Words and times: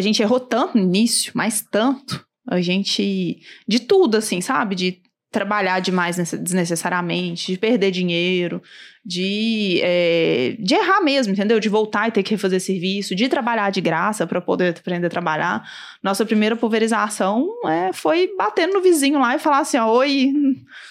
a 0.00 0.02
gente 0.02 0.22
errou 0.22 0.40
tanto 0.40 0.76
no 0.76 0.84
início, 0.84 1.32
mas 1.34 1.60
tanto. 1.70 2.24
A 2.48 2.60
gente. 2.60 3.40
De 3.68 3.78
tudo, 3.78 4.16
assim, 4.16 4.40
sabe? 4.40 4.74
De 4.74 5.02
trabalhar 5.30 5.78
demais 5.78 6.16
desnecessariamente, 6.16 7.52
de 7.52 7.58
perder 7.58 7.92
dinheiro, 7.92 8.60
de, 9.04 9.78
é, 9.80 10.56
de 10.58 10.74
errar 10.74 11.00
mesmo, 11.02 11.32
entendeu? 11.32 11.60
De 11.60 11.68
voltar 11.68 12.08
e 12.08 12.10
ter 12.10 12.24
que 12.24 12.32
refazer 12.32 12.60
serviço, 12.60 13.14
de 13.14 13.28
trabalhar 13.28 13.70
de 13.70 13.80
graça 13.80 14.26
para 14.26 14.40
poder 14.40 14.74
aprender 14.76 15.06
a 15.06 15.10
trabalhar. 15.10 15.62
Nossa 16.02 16.26
primeira 16.26 16.56
pulverização 16.56 17.48
é, 17.64 17.92
foi 17.92 18.34
batendo 18.36 18.74
no 18.74 18.82
vizinho 18.82 19.20
lá 19.20 19.36
e 19.36 19.38
falar 19.38 19.60
assim: 19.60 19.78
ó, 19.78 19.88
oi, 19.92 20.32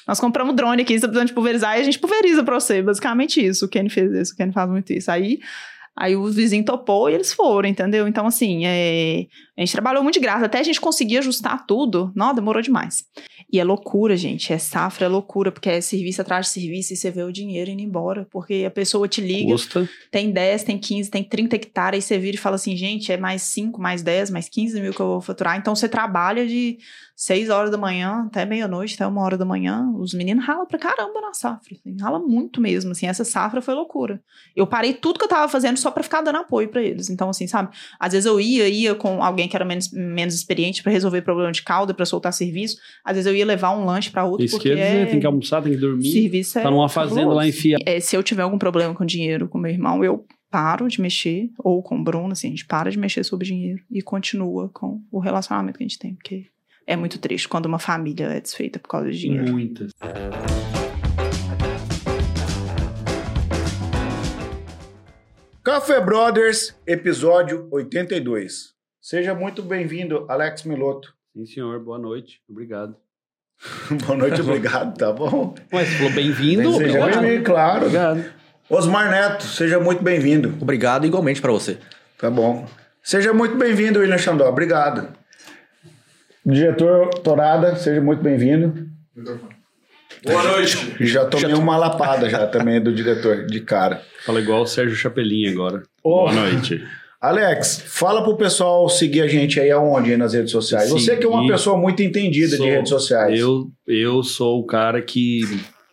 nós 0.08 0.22
compramos 0.22 0.56
drone 0.56 0.84
aqui, 0.84 0.94
você 0.94 1.02
tá 1.02 1.08
precisando 1.08 1.28
de 1.28 1.34
pulverizar, 1.34 1.78
e 1.78 1.82
a 1.82 1.84
gente 1.84 2.00
pulveriza 2.00 2.42
para 2.42 2.58
você. 2.58 2.82
Basicamente 2.82 3.46
isso. 3.46 3.66
O 3.66 3.68
Kenny 3.68 3.90
fez 3.90 4.10
isso, 4.14 4.34
o 4.34 4.38
Kenny 4.38 4.54
faz 4.54 4.70
muito 4.70 4.94
isso. 4.94 5.12
Aí 5.12 5.40
Aí 6.00 6.16
o 6.16 6.32
vizinho 6.32 6.64
topou 6.64 7.10
e 7.10 7.14
eles 7.14 7.34
foram, 7.34 7.68
entendeu? 7.68 8.08
Então, 8.08 8.26
assim, 8.26 8.66
é... 8.66 9.26
a 9.58 9.62
gente 9.62 9.74
trabalhou 9.74 10.02
muito 10.02 10.14
de 10.14 10.22
graça. 10.22 10.46
Até 10.46 10.60
a 10.60 10.64
gente 10.64 10.80
conseguir 10.80 11.18
ajustar 11.18 11.66
tudo, 11.68 12.10
não, 12.16 12.34
demorou 12.34 12.62
demais. 12.62 13.04
E 13.52 13.60
é 13.60 13.64
loucura, 13.66 14.16
gente. 14.16 14.54
É 14.54 14.58
safra, 14.58 15.08
é 15.08 15.10
loucura, 15.10 15.52
porque 15.52 15.70
é 15.70 15.82
serviço 15.82 16.22
atrás 16.22 16.46
de 16.46 16.54
serviço 16.54 16.94
e 16.94 16.96
você 16.96 17.12
vê 17.12 17.24
o 17.24 17.34
dinheiro 17.34 17.70
indo 17.70 17.82
embora. 17.82 18.26
Porque 18.32 18.64
a 18.66 18.72
pessoa 18.72 19.10
te 19.10 19.20
liga, 19.20 19.52
Custa. 19.52 19.90
tem 20.10 20.32
10, 20.32 20.64
tem 20.64 20.78
15, 20.78 21.12
tem 21.12 21.24
30 21.24 21.58
hectares, 21.58 22.06
e 22.06 22.08
você 22.08 22.18
vira 22.18 22.38
e 22.38 22.40
fala 22.40 22.56
assim, 22.56 22.78
gente, 22.78 23.12
é 23.12 23.18
mais 23.18 23.42
5, 23.42 23.82
mais 23.82 24.02
10, 24.02 24.30
mais 24.30 24.48
15 24.48 24.80
mil 24.80 24.94
que 24.94 25.02
eu 25.02 25.08
vou 25.08 25.22
faturar. 25.22 25.58
Então 25.58 25.76
você 25.76 25.90
trabalha 25.90 26.48
de 26.48 26.78
6 27.20 27.50
horas 27.50 27.70
da 27.70 27.78
manhã 27.78 28.28
até 28.28 28.46
meia-noite, 28.46 28.96
até 28.96 29.06
uma 29.06 29.22
hora 29.22 29.38
da 29.38 29.44
manhã. 29.44 29.92
Os 29.98 30.14
meninos 30.14 30.46
ralam 30.46 30.66
pra 30.66 30.80
caramba 30.80 31.20
na 31.20 31.34
safra. 31.34 31.76
Assim, 31.76 31.98
rala 32.00 32.18
muito 32.18 32.62
mesmo, 32.62 32.92
assim. 32.92 33.08
Essa 33.08 33.26
safra 33.26 33.62
foi 33.62 33.74
loucura. 33.74 34.22
Eu 34.56 34.66
parei 34.66 34.94
tudo 34.94 35.20
que 35.20 35.26
eu 35.26 35.28
tava 35.28 35.52
fazendo 35.52 35.76
só 35.76 35.92
pra 35.92 36.02
ficar 36.02 36.22
dando 36.22 36.38
apoio 36.38 36.70
para 36.70 36.82
eles. 36.82 37.10
Então, 37.10 37.30
assim, 37.30 37.46
sabe? 37.46 37.76
Às 38.00 38.14
vezes 38.14 38.26
eu 38.26 38.40
ia, 38.40 38.70
ia 38.70 38.96
com 38.96 39.22
alguém 39.22 39.50
que 39.50 39.56
era 39.58 39.66
menos, 39.66 39.92
menos 39.92 40.34
experiente 40.34 40.82
para 40.82 40.94
resolver 40.94 41.22
problema 41.22 41.52
de 41.52 41.62
calda, 41.62 41.94
para 41.94 42.06
soltar 42.06 42.32
serviço. 42.32 42.78
Às 43.04 43.18
vezes 43.18 43.28
eu 43.28 43.36
ia 43.36 43.46
levar 43.46 43.72
um 43.72 43.84
lanche 43.84 44.10
para 44.10 44.24
outro. 44.24 44.46
Isso 44.46 44.56
porque 44.56 44.70
é... 44.70 45.06
tem 45.06 45.20
que 45.20 45.28
almoçar, 45.28 45.62
tem 45.62 45.74
que 45.74 45.78
dormir. 45.78 46.10
Serviço 46.10 46.58
é 46.58 46.62
tá 46.62 46.72
numa 46.72 46.88
fazenda 46.88 47.16
fabuloso. 47.16 47.36
lá 47.38 47.46
enfiar. 47.46 47.80
É, 47.86 48.00
se 48.00 48.16
eu 48.16 48.24
tiver 48.24 48.44
algum 48.44 48.58
problema 48.58 48.96
com 48.96 49.06
dinheiro 49.06 49.50
com 49.50 49.58
meu 49.58 49.72
irmão, 49.72 50.02
eu 50.06 50.26
paro 50.50 50.88
de 50.88 51.02
mexer, 51.02 51.50
ou 51.58 51.84
com 51.84 52.00
o 52.00 52.04
Bruno, 52.04 52.32
assim, 52.32 52.48
a 52.48 52.52
gente 52.52 52.66
para 52.66 52.90
de 52.90 52.98
mexer 52.98 53.26
sobre 53.26 53.46
dinheiro 53.46 53.84
e 53.92 54.02
continua 54.02 54.70
com 54.70 55.02
o 55.12 55.20
relacionamento 55.20 55.78
que 55.78 55.84
a 55.84 55.88
gente 55.88 56.00
tem, 56.00 56.16
porque 56.16 56.46
é 56.90 56.96
muito 56.96 57.20
triste 57.20 57.48
quando 57.48 57.68
uma 57.68 57.78
família 57.78 58.26
é 58.26 58.42
desfeita 58.42 58.80
por 58.80 58.88
causa 58.88 59.12
de 59.12 59.20
dinheiro. 59.20 59.52
Muitas. 59.52 59.92
Café 65.64 66.02
Brothers, 66.02 66.76
episódio 66.88 67.68
82. 67.70 68.74
Seja 69.00 69.36
muito 69.36 69.62
bem-vindo, 69.62 70.26
Alex 70.28 70.64
Miloto. 70.64 71.14
Sim, 71.32 71.46
senhor. 71.46 71.80
Boa 71.80 72.00
noite. 72.00 72.42
Obrigado. 72.50 72.96
Boa 74.08 74.18
noite, 74.18 74.42
obrigado, 74.42 74.98
tá 74.98 75.12
bom? 75.12 75.54
Mas 75.72 75.90
falou 75.90 76.14
bem-vindo? 76.14 76.72
Seja 76.72 76.98
Obrigado. 76.98 77.22
bem-vindo, 77.22 77.44
claro. 77.44 77.86
Obrigado. 77.86 78.26
Osmar 78.70 79.12
Neto, 79.12 79.44
seja 79.44 79.80
muito 79.80 80.02
bem-vindo. 80.02 80.56
Obrigado 80.62 81.06
igualmente 81.06 81.42
pra 81.42 81.52
você. 81.52 81.78
Tá 82.18 82.32
bom. 82.32 82.66
Seja 83.04 83.34
muito 83.34 83.58
bem-vindo, 83.58 84.00
William 84.00 84.18
Xandó. 84.18 84.48
Obrigado. 84.48 85.19
Diretor 86.50 87.10
Torada, 87.24 87.76
seja 87.76 88.02
muito 88.02 88.22
bem-vindo. 88.24 88.88
Boa 90.26 90.44
noite. 90.44 90.96
Já 91.06 91.26
tomei 91.26 91.54
uma 91.54 91.78
lapada 91.78 92.30
já 92.30 92.48
também 92.48 92.82
do 92.82 92.94
diretor, 92.94 93.46
de 93.46 93.60
cara. 93.62 94.02
Fala 94.26 94.40
igual 94.42 94.62
o 94.64 94.68
Sérgio 94.68 94.96
Chapelin 94.96 95.48
agora. 95.52 95.84
Ô. 96.04 96.22
Boa 96.30 96.34
noite. 96.34 96.84
Alex, 97.22 97.84
fala 97.86 98.24
pro 98.24 98.38
pessoal 98.38 98.88
seguir 98.90 99.22
a 99.22 99.28
gente 99.28 99.60
aí 99.60 99.70
aonde 99.70 100.12
aí 100.12 100.18
nas 100.18 100.34
redes 100.34 100.52
sociais. 100.52 100.90
Você 100.90 101.18
que 101.18 101.26
é 101.26 101.30
uma 101.30 101.46
pessoa 101.48 101.78
muito 101.78 102.02
entendida 102.02 102.56
Sou- 102.56 102.66
de 102.66 102.72
redes 102.72 102.90
sociais. 102.90 103.38
Eu, 103.40 103.70
eu 103.86 104.24
sou 104.24 104.60
o 104.60 104.66
cara 104.66 105.02
que 105.02 105.42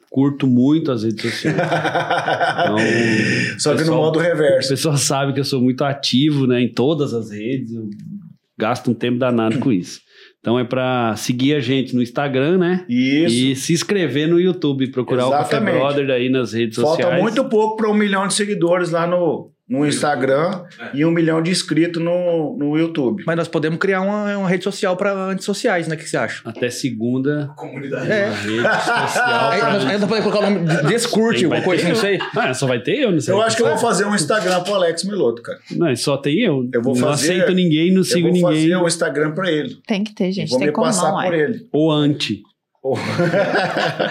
curto 0.09 0.47
muito 0.47 0.93
as 0.93 1.03
redes 1.03 1.21
sociais. 1.23 1.57
Então, 1.57 2.77
Só 3.59 3.75
que 3.77 3.83
no 3.85 3.97
modo 3.97 4.19
O 4.21 4.23
reverso. 4.23 4.69
pessoal 4.69 4.97
sabe 4.97 5.33
que 5.33 5.41
eu 5.41 5.45
sou 5.45 5.61
muito 5.61 5.83
ativo 5.85 6.47
né, 6.47 6.61
em 6.63 6.73
todas 6.73 7.13
as 7.13 7.31
redes. 7.31 7.73
Eu 7.75 7.91
gasto 8.57 8.91
um 8.91 8.95
tempo 8.95 9.19
danado 9.19 9.59
com 9.59 9.73
isso. 9.73 10.01
Então 10.47 10.57
é 10.61 10.63
pra 10.63 11.17
seguir 11.17 11.55
a 11.55 11.61
gente 11.61 11.93
no 11.93 12.01
Instagram, 12.01 12.57
né? 12.57 12.85
Isso. 12.89 13.35
E 13.35 13.57
se 13.57 13.73
inscrever 13.73 14.29
no 14.29 14.39
YouTube, 14.39 14.93
procurar 14.93 15.27
o 15.27 15.31
Café 15.31 15.57
Exatamente. 15.57 15.77
Brother 15.77 16.11
aí 16.11 16.29
nas 16.29 16.53
redes 16.53 16.77
Falta 16.77 17.03
sociais. 17.03 17.21
muito 17.21 17.45
pouco 17.47 17.75
para 17.75 17.91
um 17.91 17.95
milhão 17.95 18.29
de 18.29 18.35
seguidores 18.35 18.93
lá 18.93 19.09
no, 19.09 19.51
no 19.69 19.85
Instagram 19.85 20.63
e 20.95 21.05
um 21.05 21.11
milhão 21.11 21.43
de 21.43 21.51
inscritos 21.51 22.01
no, 22.01 22.57
no 22.57 22.79
YouTube. 22.79 23.25
Mas 23.27 23.37
nós 23.37 23.49
podemos 23.49 23.79
criar 23.81 24.01
uma, 24.01 24.37
uma 24.39 24.49
rede 24.49 24.63
social 24.63 24.97
pra 24.97 25.13
antissociais, 25.13 25.89
né? 25.89 25.97
O 25.97 25.99
que 25.99 26.09
você 26.09 26.17
acha? 26.17 26.41
Até 26.45 26.71
segunda, 26.71 27.51
Comunidade. 27.57 28.11
É. 28.11 28.27
uma 28.27 28.35
rede 28.37 28.63
social. 28.63 29.51
Aí 29.51 29.59
pra- 29.61 29.73
nós 29.73 29.87
ainda 29.87 30.07
podemos 30.07 30.31
colocar 30.33 30.47
o 30.47 30.51
nome 30.55 30.69
de 30.69 30.87
Descurte, 30.87 31.45
alguma 31.45 31.63
coisa 31.63 31.83
assim, 31.83 31.93
não 31.93 32.01
sei. 32.01 32.19
Ah, 32.37 32.55
só 32.55 32.67
vai 32.69 32.79
ter 32.81 32.97
eu, 33.01 33.11
não 33.11 33.21
sei. 33.21 33.35
Eu 33.35 33.43
acho 33.43 33.57
que 33.57 33.63
eu 33.63 33.67
vou 33.69 33.79
fazer 33.79 34.05
um 34.05 34.15
Instagram 34.15 34.61
pro 34.63 34.75
Alex 34.75 35.03
Miloto, 35.05 35.43
cara. 35.43 35.59
Não, 35.73 35.97
só 35.97 36.17
tem 36.17 36.39
eu. 36.41 36.69
Eu 36.73 36.81
vou 36.83 36.95
não 36.95 37.09
fazer- 37.09 37.33
aceito 37.33 37.53
ninguém, 37.53 37.91
não 37.91 38.01
Eu 38.01 38.05
sigo 38.05 38.29
vou 38.29 38.33
ninguém. 38.33 38.63
fazer 38.71 38.77
um 38.77 38.87
Instagram 38.87 39.33
para 39.33 39.51
ele. 39.51 39.79
Tem 39.87 40.05
que 40.05 40.15
ter, 40.15 40.31
gente. 40.31 40.49
vou 40.51 40.59
tem 40.59 40.69
me 40.69 40.73
como 40.73 40.87
passar 40.87 41.11
não, 41.11 41.23
por 41.25 41.35
é. 41.35 41.39
ele. 41.41 41.67
Ou 41.73 41.91
anti. 41.91 42.41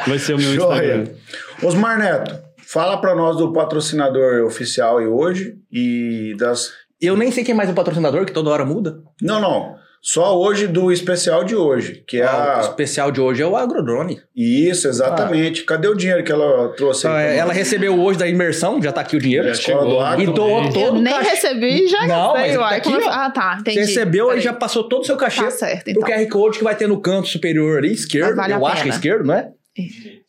Vai 0.07 0.19
ser 0.19 0.33
o 0.33 0.37
meu 0.37 0.53
Instagram. 0.53 1.05
Joia. 1.05 1.16
Osmar 1.63 1.97
Neto, 1.97 2.37
fala 2.75 2.97
para 3.00 3.16
nós 3.16 3.38
do 3.38 3.53
patrocinador 3.53 4.44
oficial 4.46 4.97
aí 4.97 5.08
hoje 5.08 5.56
e 5.72 6.36
das... 6.38 6.72
Eu 7.02 7.16
nem 7.16 7.31
sei 7.31 7.41
quem 7.41 7.53
é 7.53 7.56
mais 7.56 7.69
o 7.69 7.74
patrocinador, 7.74 8.25
que 8.25 8.34
toda 8.34 8.50
hora 8.50 8.66
muda. 8.66 8.97
Não, 9.22 9.40
não. 9.40 9.75
Só 10.02 10.38
hoje 10.38 10.68
do 10.68 10.91
especial 10.91 11.46
de 11.46 11.56
hoje, 11.56 12.03
que 12.06 12.18
é 12.22 12.25
Ah, 12.25 12.56
O 12.58 12.58
a... 12.58 12.62
especial 12.62 13.12
de 13.12 13.22
hoje 13.22 13.41
é 13.41 13.46
o 13.47 13.56
Agrodrone. 13.56 14.19
Isso, 14.35 14.88
exatamente. 14.90 15.64
Cadê 15.64 15.88
o 15.88 15.96
dinheiro 15.96 16.22
que 16.24 16.31
ela 16.34 16.68
trouxe 16.75 17.08
aí? 17.08 17.14
Ah, 17.14 17.22
ela 17.22 17.53
recebeu 17.53 17.97
hoje 17.97 18.19
da 18.19 18.28
imersão, 18.28 18.81
já 18.81 18.91
tá 18.91 19.00
aqui 19.02 19.16
o 19.16 19.19
dinheiro. 19.19 19.46
Da 19.46 19.52
Escola 19.53 19.85
do 19.90 20.00
Agro. 20.00 20.22
E 20.24 20.25
doou 20.28 20.58
também. 20.58 20.74
todo 20.74 20.85
Eu 20.85 21.00
o 21.00 21.02
nem 21.02 21.14
recebi 21.24 21.85
e 21.85 21.88
já 21.88 22.06
Não, 22.08 22.34
gastei, 22.34 22.41
mas 22.52 22.58
uai. 22.58 22.69
tá 22.81 22.90
aqui, 22.90 23.03
ó. 23.06 23.09
Ah, 23.09 23.30
tá, 23.31 23.58
entendi. 23.62 23.80
Você 23.80 23.85
recebeu 23.85 24.25
e 24.25 24.30
Peraí. 24.30 24.41
já 24.44 24.53
passou 24.53 24.84
todo 24.90 25.02
o 25.02 25.06
seu 25.06 25.16
cachê 25.18 25.44
Tá 25.46 25.50
certo, 25.52 25.84
pro 25.85 25.91
então. 25.94 26.09
QR 26.09 26.28
Code 26.30 26.58
que 26.58 26.64
vai 26.64 26.75
ter 26.75 26.88
no 26.88 27.00
canto 27.00 27.28
superior 27.30 27.78
ali, 27.78 27.94
esquerdo. 27.94 28.35
Vale 28.35 28.53
eu 28.53 28.66
acho 28.68 28.84
que 28.84 28.90
é 28.90 28.91
esquerdo, 28.91 29.25
não 29.25 29.34
é? 29.34 29.50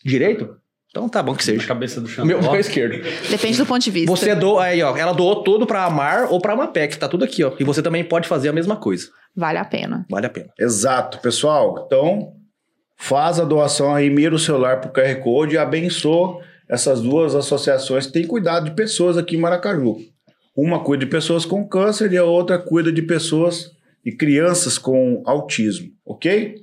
Direito? 0.05 0.57
Então 0.97 1.11
tá 1.11 1.23
bom 1.23 1.35
que 1.35 1.43
Na 1.47 1.53
seja. 1.53 1.67
cabeça 1.67 2.01
do 2.01 2.09
chão. 2.09 2.25
meu, 2.25 2.39
o 2.39 2.43
meu 2.43 2.55
é 2.55 2.61
esquerdo. 2.61 3.03
Depende 3.29 3.59
do 3.59 3.67
ponto 3.67 3.83
de 3.83 3.91
vista. 3.91 4.11
Você 4.11 4.35
doa, 4.35 4.65
aí 4.65 4.83
ó, 4.83 4.97
ela 4.97 5.13
doou 5.13 5.43
tudo 5.43 5.67
pra 5.67 5.85
Amar 5.85 6.33
ou 6.33 6.41
pra 6.41 6.55
Amapec, 6.55 6.97
tá 6.99 7.07
tudo 7.07 7.23
aqui, 7.23 7.45
ó. 7.45 7.53
E 7.61 7.65
você 7.65 7.83
também 7.83 8.03
pode 8.03 8.27
fazer 8.27 8.49
a 8.49 8.53
mesma 8.53 8.77
coisa. 8.77 9.09
Vale 9.37 9.59
a 9.59 9.65
pena. 9.67 10.07
Vale 10.09 10.25
a 10.25 10.31
pena. 10.31 10.49
Exato, 10.59 11.19
pessoal. 11.19 11.85
Então, 11.87 12.33
faz 12.97 13.39
a 13.39 13.45
doação 13.45 13.95
aí, 13.95 14.09
mira 14.09 14.35
o 14.35 14.39
celular 14.39 14.81
pro 14.81 14.91
QR 14.91 15.15
Code 15.23 15.55
e 15.55 15.59
abençoa 15.59 16.41
essas 16.67 17.03
duas 17.03 17.35
associações 17.35 18.07
que 18.07 18.15
têm 18.15 18.27
cuidado 18.27 18.65
de 18.65 18.75
pessoas 18.75 19.19
aqui 19.19 19.37
em 19.37 19.41
Maracaju. 19.41 19.99
Uma 20.57 20.83
cuida 20.83 21.05
de 21.05 21.11
pessoas 21.11 21.45
com 21.45 21.69
câncer 21.69 22.11
e 22.11 22.17
a 22.17 22.25
outra 22.25 22.59
cuida 22.59 22.91
de 22.91 23.03
pessoas 23.03 23.71
e 24.03 24.11
crianças 24.13 24.79
com 24.79 25.23
autismo, 25.27 25.89
ok? 26.07 26.55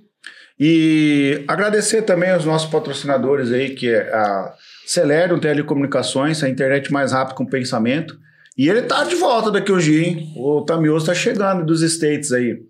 E 0.60 1.44
agradecer 1.48 2.04
também 2.04 2.32
aos 2.32 2.46
nossos 2.46 2.70
patrocinadores 2.70 3.52
aí, 3.52 3.72
que 3.72 3.90
é 3.90 4.14
a 4.14 4.54
Celerium 4.86 5.40
Telecomunicações, 5.40 6.44
a 6.44 6.50
internet 6.50 6.92
mais 6.92 7.12
rápida 7.12 7.36
com 7.36 7.46
pensamento. 7.46 8.18
E 8.58 8.70
ele 8.70 8.84
tá 8.84 9.04
de 9.04 9.16
volta 9.16 9.50
daqui 9.50 9.72
um 9.72 9.78
dia, 9.78 10.08
hein? 10.08 10.32
O 10.38 10.62
Tamioso 10.62 11.08
tá 11.08 11.14
chegando 11.14 11.66
dos 11.66 11.82
States 11.82 12.32
aí. 12.32 12.62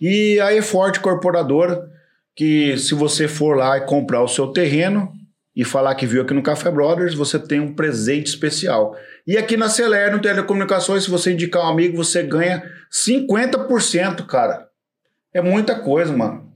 E 0.00 0.38
a 0.40 0.52
E-Forte 0.52 1.00
Corporadora, 1.00 1.88
que 2.36 2.76
se 2.76 2.94
você 2.94 3.26
for 3.26 3.56
lá 3.56 3.78
e 3.78 3.82
comprar 3.82 4.22
o 4.22 4.28
seu 4.28 4.48
terreno 4.48 5.10
e 5.56 5.64
falar 5.64 5.94
que 5.94 6.06
viu 6.06 6.22
aqui 6.22 6.34
no 6.34 6.42
Café 6.42 6.70
Brothers, 6.70 7.14
você 7.14 7.38
tem 7.38 7.58
um 7.58 7.74
presente 7.74 8.26
especial. 8.26 8.94
E 9.26 9.36
aqui 9.36 9.56
na 9.56 9.68
Celerium 9.68 10.18
Telecomunicações, 10.18 11.04
se 11.04 11.10
você 11.10 11.32
indicar 11.32 11.64
um 11.64 11.68
amigo, 11.68 11.96
você 11.96 12.22
ganha 12.22 12.62
50%, 12.92 14.26
cara. 14.26 14.66
É 15.32 15.40
muita 15.40 15.74
coisa, 15.74 16.12
mano. 16.12 16.49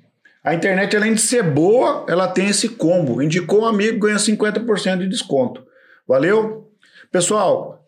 A 0.45 0.55
internet, 0.55 0.95
além 0.95 1.15
de 1.15 1.23
ser 1.23 1.43
boa, 1.43 2.05
ela 2.07 2.29
tem 2.29 2.49
esse 2.49 2.69
combo. 2.69 3.23
Indicou 3.23 3.63
um 3.63 3.67
amigo, 3.67 4.01
ganha 4.01 4.19
50% 4.19 4.99
de 4.99 5.09
desconto. 5.09 5.65
Valeu? 6.07 6.71
Pessoal, 7.11 7.83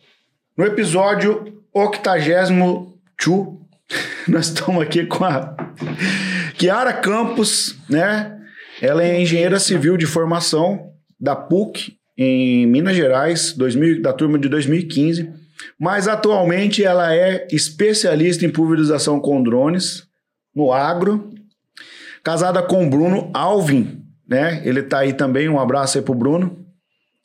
no 0.56 0.64
episódio 0.64 1.62
82, 1.74 2.48
nós 4.26 4.46
estamos 4.46 4.82
aqui 4.82 5.04
com 5.04 5.22
a 5.22 5.54
Kiara 6.56 6.94
Campos, 6.94 7.76
né? 7.90 8.40
Ela 8.80 9.04
é 9.04 9.20
engenheira 9.20 9.60
civil 9.60 9.98
de 9.98 10.06
formação 10.06 10.92
da 11.20 11.36
PUC 11.36 11.98
em 12.16 12.66
Minas 12.66 12.96
Gerais, 12.96 13.52
2000, 13.52 14.00
da 14.00 14.14
turma 14.14 14.38
de 14.38 14.48
2015. 14.48 15.30
Mas 15.78 16.08
atualmente 16.08 16.82
ela 16.82 17.14
é 17.14 17.46
especialista 17.50 18.46
em 18.46 18.50
pulverização 18.50 19.20
com 19.20 19.42
drones 19.42 20.06
no 20.54 20.72
agro. 20.72 21.35
Casada 22.26 22.60
com 22.60 22.84
o 22.84 22.90
Bruno 22.90 23.30
Alvin, 23.32 24.02
né? 24.28 24.60
Ele 24.64 24.82
tá 24.82 24.98
aí 24.98 25.12
também, 25.12 25.48
um 25.48 25.60
abraço 25.60 25.96
aí 25.96 26.02
pro 26.02 26.12
Bruno. 26.12 26.58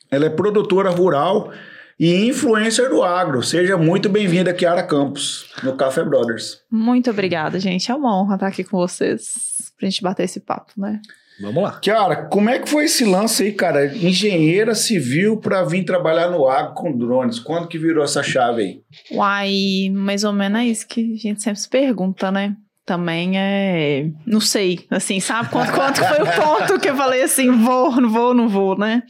Ela 0.08 0.26
é 0.26 0.30
produtora 0.30 0.90
rural 0.90 1.50
e 1.98 2.28
influencer 2.28 2.88
do 2.88 3.02
agro. 3.02 3.42
Seja 3.42 3.76
muito 3.76 4.08
bem-vinda, 4.08 4.54
Kiara 4.54 4.84
Campos, 4.84 5.52
no 5.64 5.76
Café 5.76 6.04
Brothers. 6.04 6.58
Muito 6.70 7.10
obrigada, 7.10 7.58
gente. 7.58 7.90
É 7.90 7.94
uma 7.96 8.16
honra 8.16 8.34
estar 8.34 8.46
aqui 8.46 8.62
com 8.62 8.76
vocês 8.76 9.72
pra 9.76 9.88
gente 9.88 10.00
bater 10.04 10.22
esse 10.22 10.38
papo, 10.38 10.70
né? 10.76 11.00
Vamos 11.40 11.64
lá. 11.64 11.80
Kiara, 11.80 12.26
como 12.26 12.48
é 12.48 12.60
que 12.60 12.70
foi 12.70 12.84
esse 12.84 13.04
lance 13.04 13.42
aí, 13.42 13.50
cara? 13.50 13.86
Engenheira 13.86 14.72
civil 14.72 15.36
para 15.36 15.64
vir 15.64 15.84
trabalhar 15.84 16.30
no 16.30 16.46
agro 16.46 16.74
com 16.74 16.96
drones. 16.96 17.40
Quando 17.40 17.66
que 17.66 17.76
virou 17.76 18.04
essa 18.04 18.22
chave 18.22 18.62
aí? 18.62 18.80
Uai, 19.10 19.90
mais 19.92 20.22
ou 20.22 20.32
menos 20.32 20.60
é 20.60 20.66
isso 20.66 20.86
que 20.86 21.14
a 21.14 21.16
gente 21.16 21.42
sempre 21.42 21.58
se 21.58 21.68
pergunta, 21.68 22.30
né? 22.30 22.54
Também 22.84 23.38
é. 23.38 24.10
Não 24.26 24.40
sei, 24.40 24.86
assim, 24.90 25.20
sabe? 25.20 25.50
Quanto, 25.50 25.72
quanto 25.72 26.04
foi 26.04 26.22
o 26.22 26.32
ponto 26.34 26.80
que 26.80 26.90
eu 26.90 26.96
falei 26.96 27.22
assim: 27.22 27.50
vou, 27.50 28.00
não 28.00 28.08
vou, 28.08 28.34
não 28.34 28.48
vou, 28.48 28.76
né? 28.76 29.02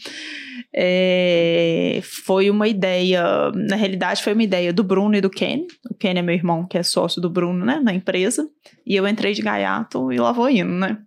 É, 0.75 2.01
foi 2.25 2.49
uma 2.49 2.67
ideia, 2.67 3.51
na 3.55 3.77
realidade, 3.77 4.23
foi 4.23 4.33
uma 4.33 4.43
ideia 4.43 4.73
do 4.73 4.83
Bruno 4.83 5.15
e 5.15 5.21
do 5.21 5.29
Ken. 5.29 5.67
O 5.91 5.95
Ken 5.95 6.15
é 6.17 6.23
meu 6.23 6.35
irmão, 6.35 6.67
que 6.67 6.79
é 6.79 6.83
sócio 6.83 7.21
do 7.21 7.29
Bruno, 7.29 7.65
né, 7.65 7.81
na 7.83 7.93
empresa. 7.93 8.49
E 8.87 8.97
eu 8.97 9.07
entrei 9.07 9.35
de 9.35 9.43
gaiato 9.43 10.11
e 10.13 10.19
lá 10.19 10.33
vou 10.33 10.49
indo, 10.49 10.73
né? 10.73 10.99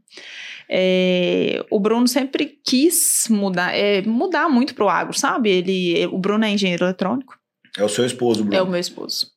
É, 0.70 1.64
o 1.70 1.80
Bruno 1.80 2.08
sempre 2.08 2.58
quis 2.64 3.28
mudar, 3.30 3.76
é, 3.76 4.02
mudar 4.04 4.50
muito 4.50 4.74
pro 4.74 4.90
agro, 4.90 5.18
sabe? 5.18 5.50
Ele, 5.50 6.08
o 6.08 6.18
Bruno 6.18 6.46
é 6.46 6.50
engenheiro 6.50 6.86
eletrônico. 6.86 7.36
É 7.78 7.84
o 7.84 7.90
seu 7.90 8.06
esposo, 8.06 8.44
Bruno. 8.44 8.58
É 8.58 8.62
o 8.62 8.68
meu 8.68 8.80
esposo. 8.80 9.28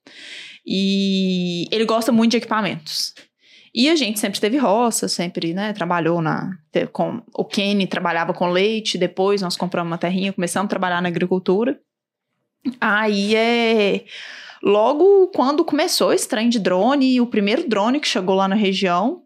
E 0.70 1.66
ele 1.70 1.86
gosta 1.86 2.12
muito 2.12 2.32
de 2.32 2.36
equipamentos. 2.36 3.14
E 3.74 3.88
a 3.88 3.96
gente 3.96 4.20
sempre 4.20 4.38
teve 4.38 4.58
roça, 4.58 5.08
sempre, 5.08 5.54
né, 5.54 5.72
trabalhou 5.72 6.20
na 6.20 6.50
com 6.92 7.22
o 7.34 7.44
Kenny 7.44 7.86
trabalhava 7.86 8.34
com 8.34 8.50
leite, 8.50 8.98
depois 8.98 9.40
nós 9.40 9.56
compramos 9.56 9.90
uma 9.90 9.98
terrinha, 9.98 10.32
começamos 10.32 10.66
a 10.66 10.68
trabalhar 10.68 11.00
na 11.00 11.08
agricultura. 11.08 11.80
Aí 12.80 13.34
é 13.34 14.04
logo 14.62 15.28
quando 15.28 15.64
começou 15.64 16.12
esse 16.12 16.28
trem 16.28 16.50
de 16.50 16.58
drone, 16.58 17.20
o 17.20 17.26
primeiro 17.26 17.66
drone 17.66 17.98
que 17.98 18.06
chegou 18.06 18.34
lá 18.34 18.46
na 18.46 18.54
região, 18.54 19.22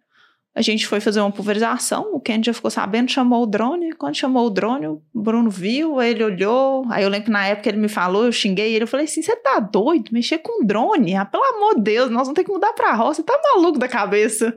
a 0.55 0.61
gente 0.61 0.87
foi 0.87 1.01
fazer 1.01 1.21
uma 1.21 1.31
pulverização, 1.31 2.15
o 2.15 2.21
Ken 2.21 2.43
já 2.43 2.53
ficou 2.53 2.71
sabendo, 2.71 3.11
chamou 3.11 3.43
o 3.43 3.47
drone. 3.47 3.93
Quando 3.93 4.17
chamou 4.17 4.47
o 4.47 4.51
drone, 4.51 4.87
o 4.87 5.03
Bruno 5.15 5.49
viu, 5.49 6.01
ele 6.01 6.23
olhou. 6.23 6.85
Aí 6.91 7.03
eu 7.03 7.09
lembro 7.09 7.27
que 7.27 7.31
na 7.31 7.47
época 7.47 7.71
ele 7.71 7.79
me 7.79 7.89
falou, 7.89 8.27
eu 8.27 8.33
xinguei 8.33 8.75
ele. 8.75 8.85
Eu 8.85 8.89
falei 8.89 9.07
assim: 9.07 9.23
você 9.23 9.35
tá 9.35 9.59
doido? 9.59 10.11
Mexer 10.13 10.39
com 10.39 10.65
drone? 10.65 11.17
Ah, 11.17 11.25
pelo 11.25 11.43
amor 11.43 11.77
de 11.77 11.83
Deus, 11.83 12.11
nós 12.11 12.27
vamos 12.27 12.35
ter 12.35 12.45
que 12.45 12.53
mudar 12.53 12.75
pra 12.75 12.95
roça. 12.95 13.15
Você 13.15 13.23
tá 13.23 13.41
maluco 13.55 13.79
da 13.79 13.89
cabeça? 13.89 14.55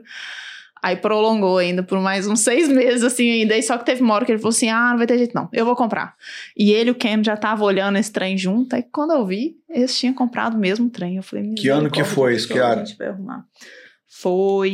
Aí 0.82 0.94
prolongou 0.94 1.56
ainda 1.56 1.82
por 1.82 1.98
mais 1.98 2.28
uns 2.28 2.40
seis 2.40 2.68
meses, 2.68 3.02
assim, 3.02 3.30
ainda. 3.30 3.54
Aí 3.54 3.62
só 3.62 3.78
que 3.78 3.86
teve 3.86 4.02
uma 4.02 4.14
hora 4.14 4.26
que 4.26 4.32
ele 4.32 4.38
falou 4.38 4.50
assim: 4.50 4.68
ah, 4.68 4.90
não 4.90 4.98
vai 4.98 5.06
ter 5.06 5.16
jeito 5.16 5.34
não, 5.34 5.48
eu 5.50 5.64
vou 5.64 5.74
comprar. 5.74 6.14
E 6.54 6.72
ele 6.72 6.90
e 6.90 6.92
o 6.92 6.94
Ken 6.94 7.24
já 7.24 7.38
tava 7.38 7.64
olhando 7.64 7.96
esse 7.96 8.12
trem 8.12 8.36
junto. 8.36 8.76
Aí 8.76 8.82
quando 8.82 9.12
eu 9.12 9.24
vi, 9.24 9.56
eles 9.70 9.98
tinham 9.98 10.12
comprado 10.12 10.56
o 10.56 10.60
mesmo 10.60 10.90
trem. 10.90 11.16
Eu 11.16 11.22
falei: 11.22 11.54
Que 11.54 11.70
ano 11.70 11.90
que 11.90 12.04
foi 12.04 12.34
isso, 12.34 12.48
Kiara? 12.48 12.84
Foi 14.18 14.72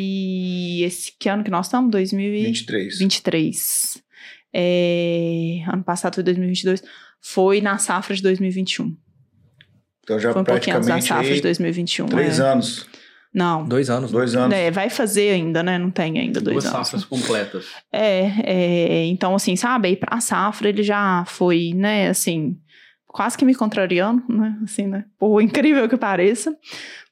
esse 0.84 1.12
que 1.18 1.28
ano 1.28 1.42
que 1.42 1.50
nós 1.50 1.66
estamos? 1.66 1.90
2023. 1.90 2.98
23. 2.98 4.02
É, 4.54 5.64
ano 5.72 5.82
passado 5.82 6.14
foi 6.14 6.22
2022. 6.22 6.82
Foi 7.20 7.60
na 7.60 7.76
safra 7.78 8.14
de 8.14 8.22
2021. 8.22 8.96
Então 10.04 10.18
já 10.20 10.32
Foi 10.32 10.42
um 10.42 10.44
pouquinho 10.44 10.76
antes 10.76 10.88
da 10.88 11.00
safra 11.00 11.26
aí, 11.28 11.34
de 11.34 11.40
2021. 11.42 12.06
três 12.06 12.38
é. 12.38 12.42
anos, 12.42 12.86
Não. 13.34 13.64
Dois 13.66 13.90
anos. 13.90 14.12
né? 14.12 14.18
dois 14.18 14.34
anos. 14.36 14.56
É, 14.56 14.70
vai 14.70 14.88
fazer 14.90 15.30
ainda, 15.30 15.62
né? 15.62 15.78
Não 15.78 15.90
tem 15.90 16.18
ainda 16.18 16.40
dois 16.40 16.54
Duas 16.62 16.66
anos. 16.66 16.88
safras 16.88 17.04
completas. 17.04 17.66
É, 17.92 18.32
é, 18.44 19.04
então 19.06 19.34
assim, 19.34 19.56
sabe, 19.56 19.88
aí 19.88 19.96
pra 19.96 20.20
safra 20.20 20.68
ele 20.68 20.82
já 20.82 21.24
foi, 21.26 21.72
né, 21.74 22.08
assim, 22.08 22.58
quase 23.06 23.36
que 23.36 23.44
me 23.44 23.54
contrariando, 23.54 24.22
né, 24.28 24.58
assim, 24.62 24.86
né, 24.86 25.04
por 25.18 25.40
incrível 25.40 25.88
que 25.88 25.96
pareça, 25.96 26.56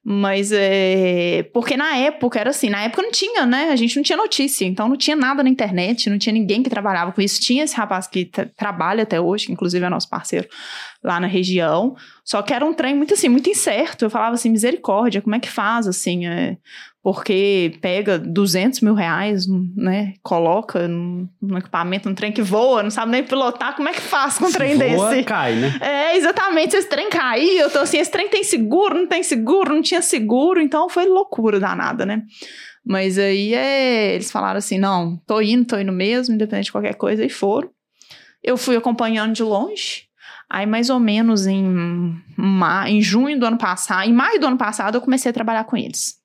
mas 0.02 0.50
é, 0.50 1.43
porque 1.52 1.76
na 1.76 1.94
época 1.97 2.41
era 2.41 2.50
assim, 2.50 2.70
na 2.70 2.82
época 2.82 3.02
não 3.02 3.11
tinha, 3.11 3.44
né, 3.44 3.70
a 3.70 3.76
gente 3.76 3.97
não 3.97 4.02
tinha 4.02 4.17
notícia, 4.17 4.64
então 4.64 4.88
não 4.88 4.97
tinha 4.97 5.14
nada 5.14 5.43
na 5.43 5.49
internet, 5.50 6.08
não 6.08 6.19
tinha 6.19 6.32
ninguém 6.32 6.62
que 6.62 6.70
trabalhava 6.70 7.12
com 7.12 7.20
isso, 7.20 7.38
tinha 7.41 7.64
esse 7.64 7.76
rapaz 7.76 8.06
que 8.06 8.25
tra- 8.25 8.49
trabalha 8.56 9.02
até 9.02 9.20
hoje, 9.20 9.47
que 9.47 9.52
inclusive 9.52 9.85
é 9.85 9.88
nosso 9.91 10.08
parceiro 10.08 10.49
lá 11.05 11.20
na 11.20 11.26
região, 11.26 11.94
só 12.25 12.41
que 12.41 12.52
era 12.55 12.64
um 12.64 12.73
trem 12.73 12.94
muito 12.94 13.12
assim, 13.12 13.29
muito 13.29 13.50
incerto, 13.50 14.05
eu 14.05 14.11
falava 14.11 14.35
assim, 14.35 14.49
misericórdia, 14.50 15.20
como 15.20 15.35
é 15.35 15.41
que 15.41 15.50
faz, 15.50 15.87
assim, 15.87 16.26
é, 16.26 16.56
porque 17.02 17.79
pega 17.81 18.19
200 18.19 18.81
mil 18.82 18.94
reais, 18.94 19.47
né? 19.75 20.14
Coloca 20.23 20.87
num, 20.87 21.26
num 21.41 21.56
equipamento, 21.56 22.08
num 22.08 22.14
trem 22.14 22.31
que 22.31 22.43
voa, 22.43 22.82
não 22.82 22.91
sabe 22.91 23.12
nem 23.12 23.25
pilotar, 23.25 23.75
como 23.75 23.88
é 23.88 23.93
que 23.93 24.00
faz 24.02 24.37
com 24.37 24.47
um 24.47 24.52
trem 24.52 24.76
Se 24.76 24.97
voa, 24.97 25.11
desse? 25.11 25.25
cai, 25.25 25.55
né? 25.55 25.79
É, 25.81 26.17
exatamente, 26.17 26.73
se 26.73 26.76
esse 26.76 26.88
trem 26.88 27.08
cair, 27.08 27.58
eu 27.58 27.70
tô 27.70 27.79
assim, 27.79 27.99
esse 27.99 28.11
trem 28.11 28.29
tem 28.29 28.44
seguro, 28.44 28.94
não 28.94 29.06
tem 29.06 29.23
seguro, 29.23 29.75
não 29.75 29.81
tinha 29.81 30.02
seguro, 30.02 30.61
então 30.61 30.91
foi 30.91 31.06
loucura 31.06 31.58
danada, 31.58 32.05
né? 32.05 32.23
Mas 32.85 33.19
aí 33.19 33.55
é, 33.55 34.14
eles 34.14 34.31
falaram 34.31 34.58
assim, 34.58 34.79
não, 34.79 35.17
tô 35.26 35.41
indo, 35.41 35.64
tô 35.64 35.79
indo 35.79 35.93
mesmo, 35.93 36.35
independente 36.35 36.67
de 36.67 36.73
qualquer 36.73 36.94
coisa, 36.94 37.25
e 37.25 37.31
foram. 37.31 37.70
Eu 38.43 38.58
fui 38.58 38.76
acompanhando 38.76 39.32
de 39.32 39.43
longe, 39.43 40.05
aí 40.50 40.67
mais 40.67 40.91
ou 40.91 41.00
menos 41.00 41.47
em, 41.47 41.64
ma 42.37 42.91
em 42.91 43.00
junho 43.00 43.38
do 43.41 43.47
ano 43.47 43.58
passado, 43.58 44.06
em 44.06 44.12
maio 44.12 44.38
do 44.38 44.47
ano 44.47 44.58
passado, 44.58 44.97
eu 44.97 45.00
comecei 45.00 45.31
a 45.31 45.35
trabalhar 45.35 45.64
com 45.64 45.79
eles. 45.79 46.20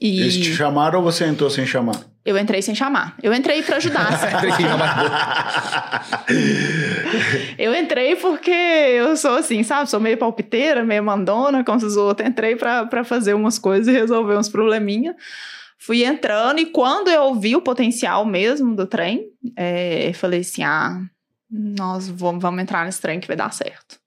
E 0.00 0.20
Eles 0.20 0.36
te 0.36 0.52
chamaram 0.54 0.98
ou 0.98 1.04
você 1.04 1.24
entrou 1.24 1.48
sem 1.48 1.64
chamar? 1.66 1.96
eu 2.26 2.36
entrei 2.36 2.60
sem 2.60 2.74
chamar. 2.74 3.14
Eu 3.22 3.32
entrei 3.32 3.62
pra 3.62 3.76
ajudar. 3.76 4.08
Eu 7.56 7.72
entrei 7.74 8.16
porque 8.16 8.50
eu 8.50 9.16
sou 9.16 9.36
assim, 9.36 9.62
sabe? 9.62 9.88
Sou 9.88 10.00
meio 10.00 10.18
palpiteira, 10.18 10.84
meio 10.84 11.04
mandona, 11.04 11.62
como 11.64 11.78
os 11.78 11.96
outros. 11.96 12.28
Entrei 12.28 12.56
pra, 12.56 12.84
pra 12.86 13.04
fazer 13.04 13.32
umas 13.34 13.58
coisas 13.60 13.86
e 13.86 13.92
resolver 13.96 14.36
uns 14.36 14.48
probleminha. 14.48 15.14
Fui 15.78 16.04
entrando 16.04 16.58
e 16.58 16.66
quando 16.66 17.08
eu 17.08 17.32
vi 17.36 17.54
o 17.54 17.62
potencial 17.62 18.26
mesmo 18.26 18.74
do 18.74 18.86
trem, 18.86 19.26
é, 19.56 20.10
falei 20.14 20.40
assim, 20.40 20.64
ah, 20.64 21.00
nós 21.50 22.08
vamos, 22.08 22.42
vamos 22.42 22.60
entrar 22.60 22.84
nesse 22.84 23.00
trem 23.00 23.20
que 23.20 23.28
vai 23.28 23.36
dar 23.36 23.52
certo. 23.52 23.98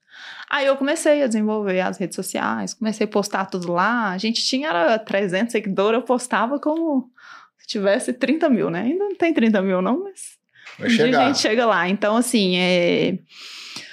Aí 0.50 0.66
eu 0.66 0.76
comecei 0.76 1.22
a 1.22 1.28
desenvolver 1.28 1.80
as 1.82 1.98
redes 1.98 2.16
sociais, 2.16 2.74
comecei 2.74 3.06
a 3.06 3.10
postar 3.10 3.46
tudo 3.46 3.72
lá. 3.72 4.10
A 4.10 4.18
gente 4.18 4.44
tinha 4.44 4.70
era 4.70 4.98
300 4.98 5.52
seguidores, 5.52 6.00
eu 6.00 6.06
postava 6.06 6.60
como 6.60 7.12
se 7.60 7.68
tivesse 7.68 8.14
30 8.14 8.50
mil, 8.50 8.70
né? 8.70 8.82
Ainda 8.82 9.04
não 9.04 9.16
tem 9.16 9.34
30 9.34 9.62
mil 9.62 9.82
não, 9.82 10.04
mas 10.04 10.40
Vai 10.80 10.90
um 10.90 10.96
dia 10.96 11.20
a 11.20 11.28
gente 11.28 11.40
chega 11.40 11.66
lá. 11.66 11.88
Então, 11.88 12.16
assim, 12.16 12.58
é... 12.58 13.20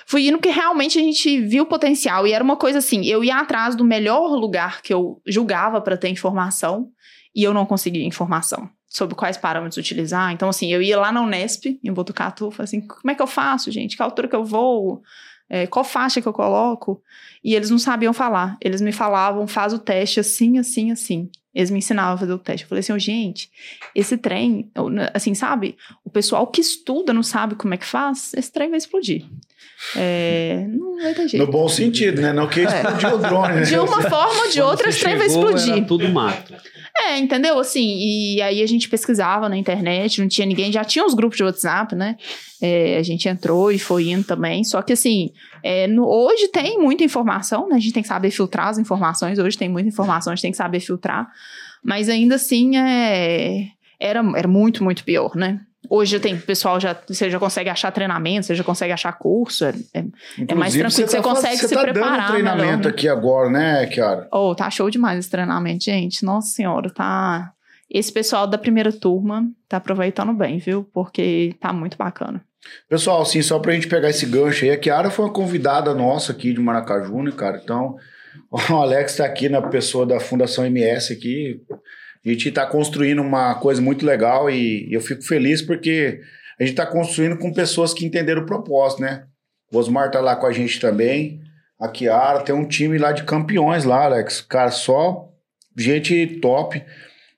fui 0.06 0.28
indo 0.28 0.38
que 0.38 0.48
realmente 0.48 0.98
a 0.98 1.02
gente 1.02 1.40
viu 1.42 1.64
o 1.64 1.66
potencial. 1.66 2.26
E 2.26 2.32
era 2.32 2.42
uma 2.42 2.56
coisa 2.56 2.78
assim, 2.78 3.04
eu 3.04 3.22
ia 3.22 3.36
atrás 3.36 3.74
do 3.74 3.84
melhor 3.84 4.28
lugar 4.30 4.80
que 4.80 4.94
eu 4.94 5.20
julgava 5.26 5.80
para 5.80 5.96
ter 5.96 6.08
informação 6.08 6.88
e 7.34 7.42
eu 7.42 7.52
não 7.52 7.66
conseguia 7.66 8.04
informação 8.04 8.70
sobre 8.88 9.14
quais 9.14 9.36
parâmetros 9.36 9.76
utilizar. 9.76 10.32
Então, 10.32 10.48
assim, 10.48 10.72
eu 10.72 10.80
ia 10.80 10.98
lá 10.98 11.12
na 11.12 11.20
Unesp, 11.20 11.78
em 11.84 11.92
Botucatu, 11.92 12.50
falei 12.50 12.64
assim, 12.64 12.80
como 12.80 13.10
é 13.10 13.14
que 13.14 13.20
eu 13.20 13.26
faço, 13.26 13.70
gente? 13.70 13.94
Que 13.94 14.02
altura 14.02 14.26
que 14.28 14.36
eu 14.36 14.44
vou? 14.44 15.02
É, 15.48 15.66
qual 15.66 15.84
faixa 15.84 16.20
que 16.20 16.26
eu 16.28 16.32
coloco? 16.32 17.02
E 17.42 17.54
eles 17.54 17.70
não 17.70 17.78
sabiam 17.78 18.12
falar. 18.12 18.56
Eles 18.60 18.80
me 18.80 18.92
falavam, 18.92 19.46
faz 19.46 19.72
o 19.72 19.78
teste 19.78 20.20
assim, 20.20 20.58
assim, 20.58 20.90
assim. 20.90 21.30
Eles 21.56 21.70
me 21.70 21.78
ensinavam 21.78 22.12
a 22.14 22.18
fazer 22.18 22.34
o 22.34 22.38
teste. 22.38 22.64
Eu 22.64 22.68
falei 22.68 22.80
assim, 22.80 22.92
"Ô, 22.92 22.98
gente, 22.98 23.50
esse 23.94 24.18
trem, 24.18 24.70
assim, 25.14 25.34
sabe? 25.34 25.74
O 26.04 26.10
pessoal 26.10 26.46
que 26.46 26.60
estuda 26.60 27.14
não 27.14 27.22
sabe 27.22 27.54
como 27.54 27.72
é 27.72 27.78
que 27.78 27.86
faz, 27.86 28.34
esse 28.34 28.52
trem 28.52 28.68
vai 28.68 28.76
explodir. 28.76 29.24
É, 29.94 30.66
não 30.68 30.96
vai 30.96 31.14
ter 31.14 31.28
jeito. 31.28 31.44
No 31.44 31.50
bom 31.50 31.68
sentido, 31.68 32.20
né? 32.20 32.32
Não 32.32 32.46
que 32.46 32.60
explodiu 32.60 33.14
o 33.14 33.18
drone, 33.18 33.54
né? 33.54 33.62
De 33.62 33.78
uma 33.78 34.02
forma 34.02 34.42
ou 34.42 34.50
de 34.50 34.58
Quando 34.58 34.70
outra, 34.70 34.88
esse 34.90 35.00
trem 35.00 35.16
vai 35.16 35.26
explodir. 35.26 35.72
Era 35.72 35.84
tudo 35.84 36.08
mato. 36.08 36.54
É, 36.98 37.18
entendeu? 37.18 37.58
Assim, 37.58 37.96
e 37.98 38.40
aí 38.40 38.62
a 38.62 38.66
gente 38.66 38.88
pesquisava 38.88 39.50
na 39.50 39.56
internet, 39.56 40.20
não 40.20 40.28
tinha 40.28 40.46
ninguém, 40.46 40.72
já 40.72 40.82
tinha 40.82 41.04
os 41.04 41.12
grupos 41.12 41.36
de 41.36 41.44
WhatsApp, 41.44 41.94
né? 41.94 42.16
É, 42.60 42.96
a 42.96 43.02
gente 43.02 43.28
entrou 43.28 43.70
e 43.70 43.78
foi 43.78 44.08
indo 44.08 44.24
também. 44.24 44.64
Só 44.64 44.80
que 44.80 44.94
assim, 44.94 45.30
é, 45.66 45.86
no- 45.88 46.06
hoje 46.06 46.48
tem 46.48 46.78
muita 46.78 47.02
informação, 47.04 47.68
né? 47.68 47.76
A 47.76 47.78
gente 47.80 47.92
tem 47.92 48.02
que 48.02 48.08
saber 48.08 48.30
filtrar 48.30 48.68
as 48.68 48.78
informações, 48.78 49.38
hoje 49.38 49.58
tem 49.58 49.68
muita 49.68 49.88
informação, 49.88 50.32
a 50.32 50.36
gente 50.36 50.42
tem 50.42 50.50
que 50.52 50.56
saber 50.56 50.80
filtrar. 50.80 51.28
Mas 51.82 52.08
ainda 52.08 52.36
assim, 52.36 52.76
é, 52.76 53.68
era, 53.98 54.20
era 54.36 54.48
muito, 54.48 54.82
muito 54.84 55.02
pior, 55.04 55.34
né? 55.34 55.60
Hoje 55.88 56.18
tem 56.18 56.36
pessoal 56.36 56.80
já, 56.80 56.96
você 57.08 57.30
já 57.30 57.38
consegue 57.38 57.70
achar 57.70 57.92
treinamento, 57.92 58.46
você 58.46 58.54
já 58.56 58.64
consegue 58.64 58.92
achar 58.92 59.12
curso, 59.12 59.64
é, 59.64 59.74
é, 59.94 60.04
É 60.48 60.54
mais 60.54 60.72
tranquilo, 60.74 61.08
você 61.08 61.16
tá 61.16 61.22
consegue 61.22 61.56
faz- 61.58 61.68
se 61.68 61.74
tá 61.74 61.80
preparar 61.82 62.18
dando 62.18 62.30
treinamento 62.32 62.66
melhor, 62.66 62.82
né? 62.82 62.88
aqui 62.88 63.08
agora, 63.08 63.50
né, 63.50 63.86
Kiara? 63.86 64.26
Oh, 64.32 64.52
tá 64.54 64.68
show 64.68 64.90
demais 64.90 65.18
esse 65.20 65.30
treinamento, 65.30 65.84
gente. 65.84 66.24
Nossa 66.24 66.48
senhora, 66.48 66.90
tá. 66.90 67.52
Esse 67.88 68.12
pessoal 68.12 68.48
da 68.48 68.58
primeira 68.58 68.90
turma 68.92 69.48
tá 69.68 69.76
aproveitando 69.76 70.32
bem, 70.32 70.58
viu? 70.58 70.82
Porque 70.92 71.54
tá 71.60 71.72
muito 71.72 71.96
bacana. 71.96 72.42
Pessoal, 72.88 73.22
assim, 73.22 73.42
só 73.42 73.58
pra 73.58 73.72
gente 73.72 73.88
pegar 73.88 74.10
esse 74.10 74.26
gancho 74.26 74.64
aí, 74.64 74.70
a 74.70 74.76
Kiara 74.76 75.10
foi 75.10 75.24
uma 75.24 75.32
convidada 75.32 75.92
nossa 75.94 76.32
aqui 76.32 76.52
de 76.52 76.60
Maracaju, 76.60 77.22
né, 77.22 77.32
cara? 77.32 77.60
Então, 77.62 77.96
o 78.50 78.74
Alex 78.74 79.16
tá 79.16 79.24
aqui 79.24 79.48
na 79.48 79.62
pessoa 79.62 80.06
da 80.06 80.20
Fundação 80.20 80.64
MS 80.64 81.12
aqui. 81.12 81.60
A 82.24 82.28
gente 82.28 82.50
tá 82.50 82.66
construindo 82.66 83.22
uma 83.22 83.54
coisa 83.56 83.80
muito 83.80 84.04
legal 84.04 84.50
e 84.50 84.92
eu 84.92 85.00
fico 85.00 85.22
feliz 85.22 85.62
porque 85.62 86.20
a 86.58 86.64
gente 86.64 86.74
tá 86.74 86.86
construindo 86.86 87.38
com 87.38 87.52
pessoas 87.52 87.94
que 87.94 88.04
entenderam 88.04 88.42
o 88.42 88.46
propósito, 88.46 89.02
né? 89.02 89.24
O 89.72 89.78
Osmar 89.78 90.10
tá 90.10 90.20
lá 90.20 90.34
com 90.34 90.46
a 90.46 90.52
gente 90.52 90.80
também. 90.80 91.40
a 91.78 91.88
Kiara 91.88 92.40
tem 92.40 92.54
um 92.54 92.66
time 92.66 92.98
lá 92.98 93.12
de 93.12 93.24
campeões 93.24 93.84
lá, 93.84 94.04
Alex. 94.04 94.40
Cara, 94.40 94.70
só 94.70 95.28
gente 95.76 96.38
top. 96.40 96.82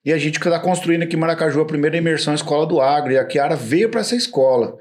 E 0.04 0.12
a 0.12 0.18
gente 0.18 0.37
está 0.37 0.58
construindo 0.58 1.02
aqui 1.02 1.16
em 1.16 1.18
Maracaju 1.18 1.61
a 1.61 1.66
primeira 1.66 1.97
imersão 1.97 2.32
Escola 2.32 2.66
do 2.66 2.80
Agro. 2.80 3.12
E 3.12 3.18
a 3.18 3.25
Kiara 3.25 3.56
veio 3.56 3.90
para 3.90 4.00
essa 4.00 4.14
escola. 4.14 4.78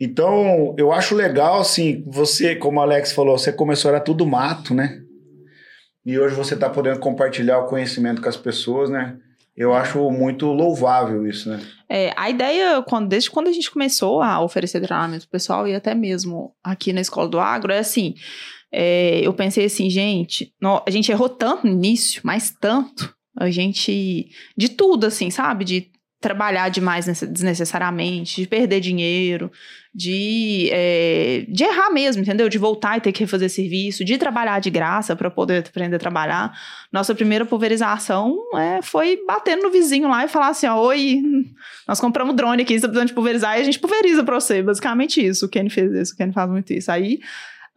Então, 0.00 0.74
eu 0.78 0.92
acho 0.92 1.14
legal, 1.14 1.60
assim, 1.60 2.02
você, 2.06 2.56
como 2.56 2.78
o 2.78 2.82
Alex 2.82 3.12
falou, 3.12 3.36
você 3.36 3.52
começou, 3.52 3.90
era 3.90 4.00
tudo 4.00 4.26
mato, 4.26 4.72
né? 4.72 5.02
E 6.06 6.18
hoje 6.18 6.34
você 6.34 6.54
está 6.54 6.70
podendo 6.70 6.98
compartilhar 6.98 7.58
o 7.58 7.66
conhecimento 7.66 8.22
com 8.22 8.28
as 8.28 8.36
pessoas, 8.36 8.88
né? 8.88 9.18
Eu 9.54 9.74
acho 9.74 10.10
muito 10.10 10.46
louvável 10.46 11.26
isso, 11.26 11.50
né? 11.50 11.60
É, 11.86 12.14
a 12.16 12.30
ideia, 12.30 12.82
quando, 12.82 13.08
desde 13.08 13.30
quando 13.30 13.48
a 13.48 13.52
gente 13.52 13.70
começou 13.70 14.22
a 14.22 14.42
oferecer 14.42 14.80
treinamento 14.80 15.28
pessoal, 15.28 15.68
e 15.68 15.74
até 15.74 15.94
mesmo 15.94 16.54
aqui 16.64 16.94
na 16.94 17.02
Escola 17.02 17.28
do 17.28 17.38
Agro, 17.38 17.70
é 17.70 17.78
assim, 17.78 18.14
é, 18.72 19.20
eu 19.20 19.34
pensei 19.34 19.66
assim, 19.66 19.90
gente, 19.90 20.54
a 20.86 20.90
gente 20.90 21.12
errou 21.12 21.28
tanto 21.28 21.66
no 21.66 21.72
início, 21.74 22.22
mas 22.24 22.50
tanto, 22.58 23.14
a 23.36 23.50
gente, 23.50 24.30
de 24.56 24.70
tudo, 24.70 25.04
assim, 25.04 25.30
sabe? 25.30 25.64
De 25.64 25.90
trabalhar 26.20 26.68
demais 26.68 27.06
desnecessariamente, 27.06 28.42
de 28.42 28.46
perder 28.46 28.78
dinheiro, 28.80 29.50
de, 29.92 30.68
é, 30.70 31.46
de 31.48 31.64
errar 31.64 31.90
mesmo, 31.90 32.22
entendeu? 32.22 32.48
De 32.48 32.58
voltar 32.58 32.98
e 32.98 33.00
ter 33.00 33.10
que 33.10 33.20
refazer 33.20 33.48
serviço, 33.48 34.04
de 34.04 34.18
trabalhar 34.18 34.60
de 34.60 34.68
graça 34.68 35.16
para 35.16 35.30
poder 35.30 35.64
aprender 35.66 35.96
a 35.96 35.98
trabalhar. 35.98 36.52
Nossa 36.92 37.14
primeira 37.14 37.46
pulverização 37.46 38.36
é, 38.54 38.82
foi 38.82 39.18
batendo 39.26 39.62
no 39.62 39.70
vizinho 39.70 40.08
lá 40.08 40.22
e 40.24 40.28
falar 40.28 40.48
assim: 40.48 40.66
ó, 40.66 40.78
oi, 40.78 41.22
nós 41.88 41.98
compramos 41.98 42.36
drone 42.36 42.62
aqui, 42.62 42.78
você 42.78 42.86
precisando 42.86 43.08
de 43.08 43.14
pulverizar, 43.14 43.56
e 43.58 43.62
a 43.62 43.64
gente 43.64 43.78
pulveriza 43.78 44.22
pra 44.22 44.38
você. 44.38 44.62
Basicamente 44.62 45.24
isso. 45.26 45.46
O 45.46 45.48
Kenny 45.48 45.70
fez 45.70 45.90
isso, 45.92 46.12
o 46.12 46.16
Kenny 46.16 46.32
faz 46.32 46.50
muito 46.50 46.70
isso. 46.72 46.92
Aí. 46.92 47.18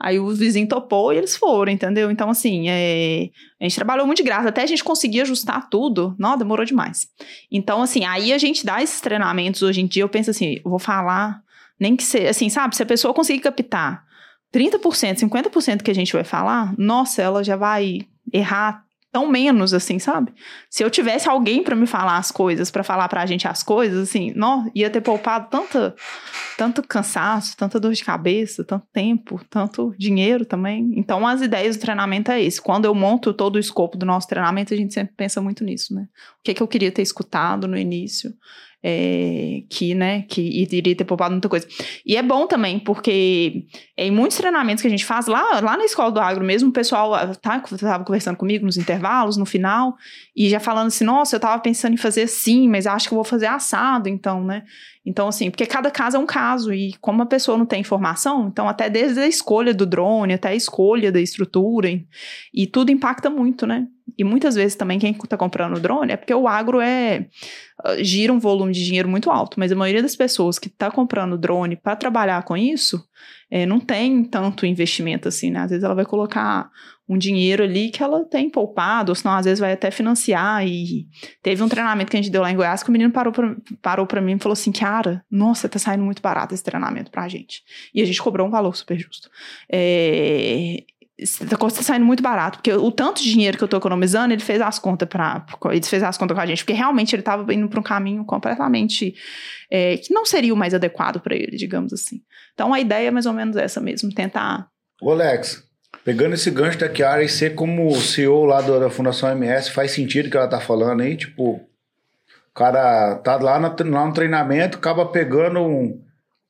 Aí 0.04 0.20
o 0.20 0.28
vizinho 0.36 0.68
topou 0.68 1.14
e 1.14 1.18
eles 1.18 1.34
foram, 1.34 1.72
entendeu? 1.72 2.12
Então, 2.12 2.30
assim, 2.30 2.68
é, 2.68 3.30
a 3.58 3.64
gente 3.64 3.76
trabalhou 3.76 4.06
muito 4.06 4.18
de 4.18 4.24
graça. 4.24 4.50
Até 4.50 4.62
a 4.62 4.66
gente 4.66 4.84
conseguir 4.84 5.22
ajustar 5.22 5.70
tudo, 5.70 6.14
não, 6.20 6.38
demorou 6.38 6.66
demais. 6.66 7.08
Então, 7.50 7.82
assim, 7.82 8.04
aí 8.04 8.34
a 8.34 8.38
gente 8.38 8.66
dá 8.66 8.84
esses 8.84 9.00
treinamentos 9.00 9.62
hoje 9.62 9.80
em 9.80 9.88
dia. 9.88 10.04
Eu 10.04 10.10
penso 10.10 10.30
assim, 10.30 10.60
eu 10.62 10.70
vou 10.70 10.78
falar, 10.78 11.42
nem 11.80 11.96
que 11.96 12.04
seja, 12.04 12.32
assim, 12.32 12.50
sabe? 12.50 12.76
Se 12.76 12.84
a 12.84 12.86
pessoa 12.86 13.14
conseguir 13.14 13.40
captar 13.40 14.04
30%, 14.54 15.20
50% 15.20 15.82
que 15.82 15.92
a 15.92 15.96
gente 15.96 16.12
vai 16.12 16.26
falar, 16.26 16.76
nossa, 16.78 17.22
ela 17.22 17.42
já 17.42 17.56
vai 17.56 18.02
errar 18.34 18.83
tão 19.14 19.28
menos, 19.28 19.76
assim, 19.76 20.00
sabe? 20.00 20.34
Se 20.68 20.84
eu 20.84 20.90
tivesse 20.90 21.30
alguém 21.30 21.64
pra 21.64 21.76
me 21.76 21.86
falar 21.86 22.18
as 22.18 22.32
coisas, 22.32 22.72
pra 22.72 22.84
falar 22.84 23.08
pra 23.08 23.28
gente 23.28 23.48
as 23.48 23.62
coisas, 23.62 24.10
assim, 24.10 24.34
não, 24.36 24.70
ia 24.74 24.90
ter 24.90 25.02
poupado 25.02 25.50
tanta, 25.52 25.96
tanto 26.58 26.82
cansaço, 26.82 27.56
tanta 27.56 27.80
dor 27.80 27.94
de 27.94 28.04
cabeça, 28.04 28.64
tanto 28.64 28.88
tempo, 28.92 29.40
tanto 29.52 29.94
dinheiro 30.00 30.46
também. 30.46 30.94
Então, 30.96 31.28
as 31.28 31.44
ideias 31.44 31.78
do 31.78 31.82
treinamento 31.82 32.32
é 32.32 32.42
esse. 32.42 32.60
Quando 32.60 32.86
eu 32.86 32.96
monto 32.96 33.32
todo 33.32 33.58
o 33.58 33.60
escopo 33.60 33.96
do 33.96 34.06
nosso 34.06 34.28
treinamento, 34.28 34.74
a 34.74 34.78
gente 34.78 34.96
sempre 34.96 35.14
pensa 35.16 35.40
muito 35.40 35.64
nisso, 35.64 35.94
né? 35.94 36.08
O 36.40 36.44
que, 36.44 36.56
que 36.56 36.64
eu 36.64 36.68
queria 36.68 36.92
ter 36.92 37.04
escutado 37.04 37.68
no 37.68 37.78
início, 37.78 38.34
é, 38.84 39.64
que, 39.70 39.96
né, 39.96 40.24
que 40.24 40.42
iria 40.42 40.96
ter 40.96 41.06
poupado 41.06 41.32
muita 41.32 41.48
coisa. 41.48 41.66
E 42.06 42.18
é 42.18 42.22
bom 42.22 42.46
também, 42.46 42.80
porque 42.80 43.64
em 43.98 44.12
muitos 44.12 44.38
treinamentos 44.38 44.82
que 44.82 44.88
a 44.88 44.92
gente 44.92 45.06
faz 45.06 45.28
lá, 45.28 45.62
lá 45.62 45.78
na 45.78 45.86
escola 45.86 46.12
do 46.12 46.20
agro 46.20 46.44
mesmo, 46.44 46.70
o 46.70 46.74
pessoal 46.74 47.14
ah, 47.14 47.34
tá, 47.34 47.62
conversando 48.06 48.36
comigo 48.36 48.66
nos 48.66 48.76
intervalos, 48.76 49.38
no 49.38 49.46
final, 49.46 49.96
e 50.36 50.50
já 50.50 50.60
falando 50.60 50.88
assim, 50.88 51.06
nossa, 51.06 51.38
eu 51.38 51.40
tava 51.40 51.62
pensando 51.62 51.94
em 51.94 51.98
fazer 51.98 52.24
assim, 52.24 52.68
mas 52.68 52.86
acho 52.86 53.08
que 53.08 53.14
eu 53.14 53.18
vou 53.18 53.24
fazer 53.24 53.46
assado, 53.46 54.10
então, 54.10 54.44
né? 54.44 54.64
Então, 55.06 55.28
assim, 55.28 55.52
porque 55.52 55.66
cada 55.66 55.92
caso 55.92 56.16
é 56.16 56.20
um 56.20 56.26
caso, 56.26 56.74
e 56.74 56.94
como 57.02 57.22
a 57.22 57.26
pessoa 57.26 57.58
não 57.58 57.66
tem 57.66 57.82
informação, 57.82 58.48
então 58.48 58.70
até 58.70 58.90
desde 58.90 59.20
a 59.20 59.28
escolha 59.28 59.74
do 59.74 59.86
drone, 59.86 60.34
até 60.34 60.50
a 60.50 60.56
escolha 60.56 61.12
da 61.12 61.20
estrutura, 61.20 61.90
e, 61.90 62.08
e 62.54 62.66
tudo 62.66 62.90
impacta 62.90 63.30
muito, 63.30 63.68
né? 63.68 63.86
E 64.18 64.24
muitas 64.24 64.56
vezes 64.56 64.76
também 64.76 65.00
quem 65.00 65.12
está 65.12 65.36
comprando 65.36 65.76
o 65.76 65.80
drone 65.80 66.14
é 66.14 66.18
porque 66.18 66.34
o 66.34 66.48
agro 66.48 66.80
é 66.80 67.28
ah, 67.84 68.02
gira 68.02 68.32
um 68.32 68.40
volume 68.40 68.72
de 68.72 68.86
dinheiro 68.86 69.10
muito 69.10 69.30
alto, 69.30 69.60
mas 69.60 69.72
a 69.72 69.76
maioria 69.76 70.02
das 70.02 70.16
pessoas 70.16 70.60
que 70.60 70.68
está 70.68 70.92
comprando 70.92 71.38
drone 71.38 71.76
para 71.76 71.96
trabalhar 71.96 72.44
com 72.44 72.56
isso 72.56 73.04
é, 73.50 73.66
não 73.66 73.80
tem 73.80 74.24
tanto 74.24 74.66
investimento 74.66 75.28
assim, 75.28 75.52
né? 75.52 75.62
Às 75.62 75.70
vezes 75.72 75.84
ela 75.84 75.96
vai 75.96 76.06
colocar 76.06 76.70
um 77.08 77.18
dinheiro 77.18 77.64
ali 77.64 77.90
que 77.90 78.02
ela 78.02 78.24
tem 78.24 78.50
poupado, 78.50 79.12
ou 79.12 79.16
senão 79.16 79.36
às 79.36 79.46
vezes 79.46 79.60
vai 79.60 79.74
até 79.74 79.92
financiar. 79.92 80.66
E 80.66 81.08
teve 81.42 81.62
um 81.62 81.68
treinamento 81.68 82.10
que 82.10 82.18
a 82.18 82.22
gente 82.22 82.32
deu 82.32 82.42
lá 82.42 82.52
em 82.52 82.56
Goiás 82.56 82.82
que 82.82 82.90
o 82.90 82.92
menino 82.92 83.12
parou 83.12 83.34
pra, 83.34 83.56
parou 83.82 84.08
pra 84.08 84.22
mim 84.22 84.36
e 84.36 84.40
falou 84.40 84.54
assim: 84.54 84.72
Cara, 84.72 85.24
nossa, 85.30 85.68
tá 85.68 85.78
saindo 85.78 86.04
muito 86.04 86.22
barato 86.22 86.54
esse 86.54 86.64
treinamento 86.64 87.12
pra 87.12 87.28
gente. 87.28 87.62
E 87.94 88.02
a 88.02 88.06
gente 88.06 88.22
cobrou 88.22 88.48
um 88.48 88.52
valor 88.52 88.76
super 88.76 88.98
justo. 88.98 89.30
É, 89.72 90.84
coisa 91.60 91.76
tá 91.76 91.84
saindo 91.84 92.06
muito 92.06 92.24
barato, 92.24 92.58
porque 92.58 92.74
o 92.74 92.92
tanto 92.92 93.22
de 93.22 93.32
dinheiro 93.32 93.58
que 93.58 93.64
eu 93.64 93.68
tô 93.68 93.78
economizando, 93.78 94.34
ele 94.34 94.42
fez 94.42 94.60
as 94.62 94.80
contas 94.80 95.08
para 95.08 95.46
ele 95.72 95.86
fez 95.86 96.02
as 96.02 96.18
contas 96.18 96.36
com 96.36 96.42
a 96.42 96.46
gente, 96.46 96.64
porque 96.64 96.74
realmente 96.74 97.16
ele 97.16 97.22
tava 97.22 97.54
indo 97.54 97.70
para 97.70 97.80
um 97.80 97.84
caminho 97.84 98.26
completamente 98.26 99.14
é, 99.70 99.98
que 99.98 100.14
não 100.14 100.26
seria 100.26 100.54
o 100.54 100.58
mais 100.58 100.74
adequado 100.74 101.20
para 101.20 101.36
ele, 101.36 101.56
digamos 101.56 101.94
assim. 101.94 102.22
Então 102.54 102.74
a 102.74 102.80
ideia 102.80 103.10
é 103.10 103.12
mais 103.12 103.26
ou 103.26 103.34
menos 103.34 103.56
essa 103.56 103.80
mesmo, 103.80 104.10
tentar. 104.14 104.68
Ô, 105.02 105.12
Alex, 105.12 105.64
pegando 106.04 106.34
esse 106.36 106.52
gancho 106.52 106.78
da 106.80 106.90
Kiara 106.90 107.24
e 107.24 107.30
ser 107.30 107.56
como 107.56 107.94
CEO 107.96 108.46
lá 108.46 108.62
do- 108.62 108.80
da 108.80 108.90
Fundação 108.90 109.30
MS, 109.32 109.72
faz 109.72 109.92
sentido 109.92 110.28
o 110.28 110.30
que 110.32 110.38
ela 110.38 110.48
tá 110.48 110.60
falando 110.60 111.02
aí? 111.02 111.16
Tipo, 111.16 111.54
o 111.56 111.62
cara 112.54 113.16
tá 113.16 113.36
lá, 113.38 113.60
na- 113.60 113.76
lá 113.80 114.06
no 114.06 114.14
treinamento, 114.14 114.78
acaba 114.78 115.06
pegando 115.06 115.60
um, 115.62 116.02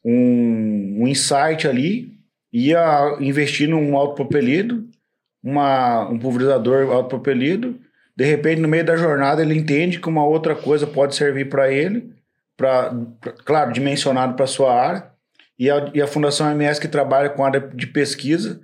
um, 0.03 0.97
um 1.03 1.07
insight 1.07 1.67
ali, 1.67 2.11
ia 2.51 3.17
investir 3.19 3.67
num 3.69 3.95
autopropelido, 3.95 4.85
uma, 5.43 6.07
um 6.09 6.17
pulverizador 6.17 6.89
autopropelido, 6.91 7.79
de 8.15 8.23
repente, 8.25 8.61
no 8.61 8.67
meio 8.67 8.85
da 8.85 8.95
jornada, 8.95 9.41
ele 9.41 9.57
entende 9.57 9.99
que 9.99 10.07
uma 10.07 10.25
outra 10.25 10.55
coisa 10.55 10.85
pode 10.85 11.15
servir 11.15 11.49
para 11.49 11.71
ele, 11.71 12.11
pra- 12.55 12.93
claro, 13.45 13.71
dimensionado 13.73 14.35
para 14.35 14.45
sua 14.47 14.73
área, 14.73 15.05
e 15.57 15.69
a, 15.69 15.91
e 15.93 16.01
a 16.01 16.07
Fundação 16.07 16.49
MS 16.51 16.79
que 16.79 16.87
trabalha 16.87 17.29
com 17.29 17.43
área 17.43 17.59
de 17.73 17.87
pesquisa, 17.87 18.59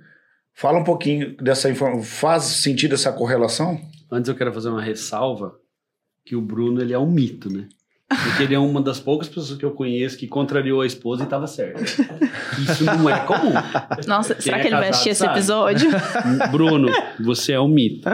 fala 0.54 0.78
um 0.78 0.84
pouquinho 0.84 1.36
dessa 1.36 1.70
informação, 1.70 2.02
faz 2.04 2.44
sentido 2.44 2.94
essa 2.94 3.12
correlação? 3.12 3.80
Antes 4.10 4.28
eu 4.28 4.34
quero 4.34 4.52
fazer 4.52 4.68
uma 4.68 4.82
ressalva 4.82 5.54
que 6.24 6.34
o 6.36 6.40
Bruno 6.40 6.80
ele 6.80 6.92
é 6.92 6.98
um 6.98 7.10
mito, 7.10 7.50
né? 7.52 7.66
Porque 8.24 8.42
ele 8.42 8.54
é 8.56 8.58
uma 8.58 8.82
das 8.82 8.98
poucas 8.98 9.28
pessoas 9.28 9.56
que 9.56 9.64
eu 9.64 9.70
conheço 9.70 10.18
que 10.18 10.26
contrariou 10.26 10.80
a 10.80 10.86
esposa 10.86 11.22
e 11.22 11.24
estava 11.24 11.46
certo. 11.46 11.80
Isso 12.60 12.84
não 12.84 13.08
é 13.08 13.20
comum. 13.20 13.52
Nossa, 14.08 14.34
Quem 14.34 14.42
será 14.42 14.58
é 14.58 14.60
que 14.62 14.66
ele 14.66 14.74
vai 14.76 14.86
casado 14.90 14.94
assistir 14.94 15.08
esse 15.10 15.20
sabe. 15.20 15.32
episódio? 15.38 15.90
Bruno, 16.50 16.88
você 17.24 17.52
é 17.52 17.60
um 17.60 17.68
mito. 17.68 18.08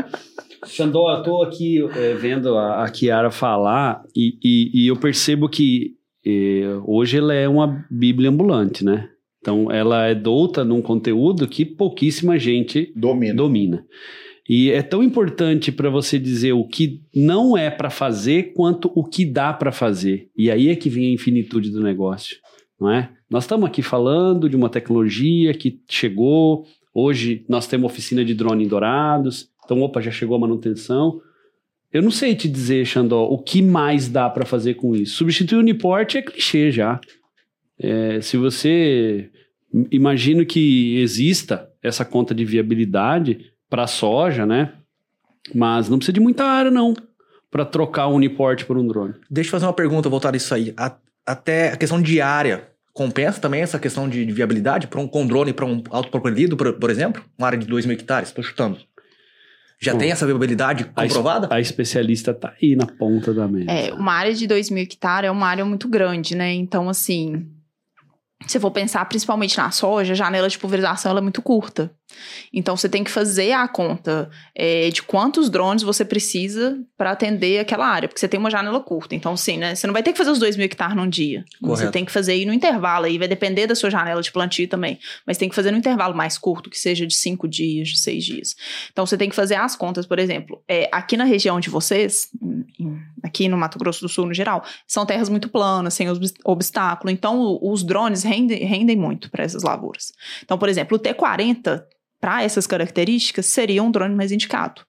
Xandó, 0.67 1.17
eu 1.17 1.23
tô 1.23 1.43
aqui 1.43 1.83
é, 1.97 2.13
vendo 2.15 2.57
a, 2.59 2.85
a 2.85 2.91
Kiara 2.91 3.31
falar 3.31 4.03
e, 4.15 4.39
e- 4.45 4.85
e 4.85 4.89
eu 4.89 4.97
percebo 4.97 5.49
que 5.49 5.95
é, 6.27 6.79
hoje 6.85 7.17
ela 7.19 7.33
é 7.33 7.49
uma 7.49 7.85
bíblia 7.91 8.29
ambulante, 8.29 8.85
né? 8.85 9.09
Então 9.47 9.71
ela 9.71 10.07
é 10.07 10.13
douta 10.13 10.65
num 10.65 10.83
conteúdo 10.83 11.47
que 11.47 11.65
pouquíssima 11.65 12.37
gente 12.37 12.93
Domina. 12.97 13.33
domina. 13.33 13.87
E 14.49 14.73
é 14.73 14.83
tão 14.83 15.05
importante 15.05 15.71
para 15.71 15.89
você 15.89 16.19
dizer 16.19 16.53
o 16.53 16.67
que 16.67 17.01
não 17.15 17.57
é 17.57 17.71
para 17.71 17.89
fazer 17.89 18.53
quanto 18.55 18.91
o 18.93 19.05
que 19.05 19.25
dá 19.25 19.53
para 19.53 19.71
fazer. 19.71 20.29
E 20.37 20.51
aí 20.51 20.69
é 20.69 20.75
que 20.75 20.91
vem 20.91 21.07
a 21.07 21.13
infinitude 21.13 21.71
do 21.71 21.81
negócio, 21.81 22.39
não 22.81 22.91
é? 22.91 23.13
Nós 23.31 23.45
estamos 23.45 23.69
aqui 23.69 23.83
falando 23.83 24.51
de 24.51 24.57
uma 24.57 24.69
tecnologia 24.69 25.55
que 25.55 25.81
chegou. 25.89 26.65
Hoje 26.93 27.45
nós 27.49 27.69
temos 27.69 27.89
oficina 27.89 28.25
de 28.25 28.35
drone 28.35 28.65
em 28.65 28.69
Dourados. 28.69 29.49
Então, 29.65 29.81
opa, 29.81 30.01
já 30.01 30.11
chegou 30.11 30.37
a 30.37 30.41
manutenção. 30.41 31.21
Eu 31.93 32.03
não 32.03 32.11
sei 32.11 32.35
te 32.35 32.49
dizer, 32.49 32.85
Xandó, 32.85 33.25
o 33.25 33.39
que 33.39 33.63
mais 33.63 34.09
dá 34.09 34.29
para 34.29 34.45
fazer 34.45 34.75
com 34.75 34.97
isso. 34.97 35.15
Substituir 35.15 35.59
o 35.59 35.61
Uniport 35.61 36.17
é 36.17 36.23
clichê 36.23 36.73
já. 36.73 37.01
É, 37.79 38.21
se 38.21 38.37
você 38.37 39.31
imagina 39.91 40.45
que 40.45 40.99
exista 41.01 41.69
essa 41.83 42.05
conta 42.05 42.35
de 42.35 42.45
viabilidade 42.45 43.53
para 43.69 43.87
soja, 43.87 44.47
né? 44.47 44.73
Mas 45.55 45.89
não 45.89 45.99
precisa 45.99 46.13
de 46.15 46.21
muita 46.21 46.45
área 46.45 46.71
não 46.71 46.95
para 47.51 47.65
trocar 47.65 48.07
o 48.09 48.15
Uniport 48.15 48.65
por 48.65 48.77
um 48.77 48.87
drone. 48.87 49.15
Deixa 49.31 49.49
eu 49.49 49.53
fazer 49.53 49.67
uma 49.67 49.73
pergunta 49.73 50.09
voltada 50.09 50.37
a 50.37 50.39
isso 50.39 50.55
aí. 50.55 50.75
A- 50.77 50.97
até 51.25 51.73
a 51.73 51.77
questão 51.77 52.01
de 52.01 52.21
área. 52.21 52.69
Compensa 52.93 53.41
também 53.41 53.61
essa 53.61 53.79
questão 53.79 54.09
de, 54.09 54.25
de 54.25 54.33
viabilidade 54.33 54.87
para 54.87 54.99
um 55.01 55.07
com 55.07 55.27
drone 55.27 55.53
para 55.53 55.67
um 55.67 55.83
autopropelido, 55.91 56.57
por, 56.57 56.73
por 56.75 56.91
exemplo? 56.91 57.23
Uma 57.37 57.47
área 57.49 57.59
de 57.59 57.67
2 57.67 57.85
mil 57.85 57.95
hectares, 57.95 58.31
estou 58.31 58.43
chutando. 58.43 58.79
Já 59.79 59.93
Bom, 59.93 59.99
tem 59.99 60.11
essa 60.11 60.25
viabilidade 60.25 60.91
A 60.97 61.03
comprovada? 61.03 61.49
A, 61.51 61.61
especialista 61.61 62.33
tá 62.33 62.55
aí 62.61 62.75
na 62.75 62.87
ponta 62.87 63.35
da 63.35 63.47
mesa. 63.47 63.71
É, 63.71 63.93
uma 63.93 64.13
área 64.15 64.33
de 64.33 64.47
2 64.47 64.71
mil 64.71 64.83
hectares 64.83 65.29
é 65.29 65.31
uma 65.31 65.47
área 65.47 65.65
muito 65.65 65.87
grande, 65.89 66.35
né? 66.35 66.55
Então, 66.55 66.89
assim, 66.89 67.47
se 68.47 68.61
for 68.61 68.71
pensar 68.71 69.05
principalmente 69.07 69.57
na 69.57 69.71
soja, 69.71 70.13
a 70.13 70.17
janela 70.17 70.49
de 70.49 70.59
pulverização 70.59 71.11
ela 71.11 71.21
é 71.21 71.23
muito 71.23 71.43
curta. 71.43 71.96
Então 72.53 72.77
você 72.77 72.89
tem 72.89 73.03
que 73.05 73.11
fazer 73.11 73.53
a 73.53 73.67
conta 73.69 74.31
é, 74.55 74.89
de 74.91 75.03
quantos 75.03 75.51
drones 75.51 75.83
você 75.83 76.05
precisa 76.05 76.79
para 76.97 77.11
atender 77.11 77.59
aquela 77.59 77.87
área, 77.87 78.09
porque 78.09 78.21
você 78.21 78.29
tem 78.29 78.39
uma 78.39 78.51
janela 78.51 78.81
curta. 78.81 79.15
Então, 79.15 79.37
sim, 79.37 79.59
né? 79.59 79.75
Você 79.75 79.87
não 79.87 79.93
vai 79.93 80.03
ter 80.03 80.13
que 80.13 80.19
fazer 80.19 80.31
os 80.31 80.39
2 80.39 80.57
mil 80.57 80.65
hectares 80.65 80.97
num 80.97 81.09
dia. 81.09 81.45
Você 81.61 81.67
Correto. 81.69 81.93
tem 81.93 82.05
que 82.05 82.13
fazer 82.13 82.33
aí 82.33 82.47
no 82.47 82.53
intervalo, 82.53 83.07
aí 83.07 83.19
vai 83.19 83.29
depender 83.29 83.67
da 83.67 83.75
sua 83.75 83.91
janela 83.91 84.23
de 84.23 84.31
plantio 84.33 84.69
também. 84.69 84.99
Mas 85.27 85.37
tem 85.37 85.49
que 85.49 85.55
fazer 85.55 85.71
no 85.71 85.79
intervalo 85.79 86.15
mais 86.17 86.39
curto, 86.39 86.71
que 86.71 86.79
seja 86.79 87.07
de 87.07 87.15
5 87.15 87.47
dias, 87.49 87.89
de 87.89 87.99
6 87.99 88.25
dias. 88.25 88.57
Então 88.93 89.05
você 89.05 89.17
tem 89.17 89.29
que 89.29 89.37
fazer 89.37 89.57
as 89.57 89.77
contas, 89.77 90.07
por 90.07 90.19
exemplo, 90.19 90.63
é, 90.69 90.89
aqui 90.93 91.17
na 91.17 91.25
região 91.25 91.61
de 91.61 91.69
vocês, 91.69 92.29
aqui 93.23 93.49
no 93.49 93.57
Mato 93.59 93.79
Grosso 93.79 94.01
do 94.01 94.09
Sul 94.09 94.27
no 94.27 94.35
geral, 94.35 94.65
são 94.87 95.05
terras 95.05 95.29
muito 95.29 95.49
planas, 95.49 95.95
sem 95.95 96.09
obs- 96.09 96.35
obstáculo. 96.45 97.11
Então 97.11 97.59
os 97.63 97.83
drones 97.83 98.23
rendem, 98.23 98.65
rendem 98.65 98.97
muito 98.97 99.31
para 99.31 99.45
essas 99.45 99.63
lavouras. 99.63 100.13
Então, 100.45 100.57
por 100.59 100.69
exemplo, 100.69 100.97
o 100.97 101.01
T40 101.01 101.83
para 102.27 102.43
essas 102.43 102.67
características, 102.67 103.47
seria 103.47 103.81
um 103.81 103.89
drone 103.89 104.17
mais 104.17 104.33
indicado. 104.33 104.83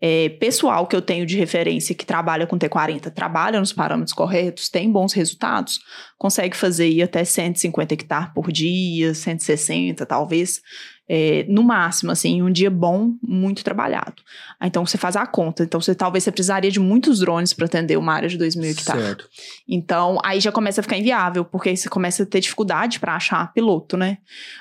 É, 0.00 0.28
pessoal 0.28 0.86
que 0.86 0.94
eu 0.94 1.02
tenho 1.02 1.26
de 1.26 1.36
referência 1.36 1.92
que 1.92 2.06
trabalha 2.06 2.46
com 2.46 2.56
T40, 2.56 3.10
trabalha 3.10 3.58
nos 3.58 3.72
parâmetros 3.72 4.12
corretos, 4.12 4.68
tem 4.68 4.88
bons 4.88 5.12
resultados, 5.12 5.80
consegue 6.16 6.56
fazer 6.56 7.02
até 7.02 7.24
150 7.24 7.94
hectares 7.94 8.30
por 8.32 8.52
dia, 8.52 9.12
160 9.12 10.06
talvez, 10.06 10.60
é, 11.08 11.46
no 11.48 11.62
máximo, 11.62 12.10
assim, 12.10 12.42
um 12.42 12.50
dia 12.50 12.70
bom, 12.70 13.14
muito 13.22 13.64
trabalhado. 13.64 14.22
Aí, 14.60 14.68
Então 14.68 14.84
você 14.84 14.98
faz 14.98 15.16
a 15.16 15.26
conta. 15.26 15.64
Então 15.64 15.80
você 15.80 15.94
talvez 15.94 16.22
você 16.22 16.30
precisaria 16.30 16.70
de 16.70 16.78
muitos 16.78 17.20
drones 17.20 17.54
para 17.54 17.64
atender 17.64 17.96
uma 17.96 18.12
área 18.12 18.28
de 18.28 18.36
2 18.36 18.54
mil 18.56 18.70
hectares. 18.70 19.02
Certo. 19.02 19.28
Então, 19.66 20.18
aí 20.22 20.38
já 20.38 20.52
começa 20.52 20.80
a 20.80 20.82
ficar 20.82 20.98
inviável, 20.98 21.44
porque 21.46 21.74
você 21.74 21.88
começa 21.88 22.22
a 22.22 22.26
ter 22.26 22.40
dificuldade 22.40 23.00
para 23.00 23.16
achar 23.16 23.52
piloto, 23.54 23.96
né? 23.96 24.18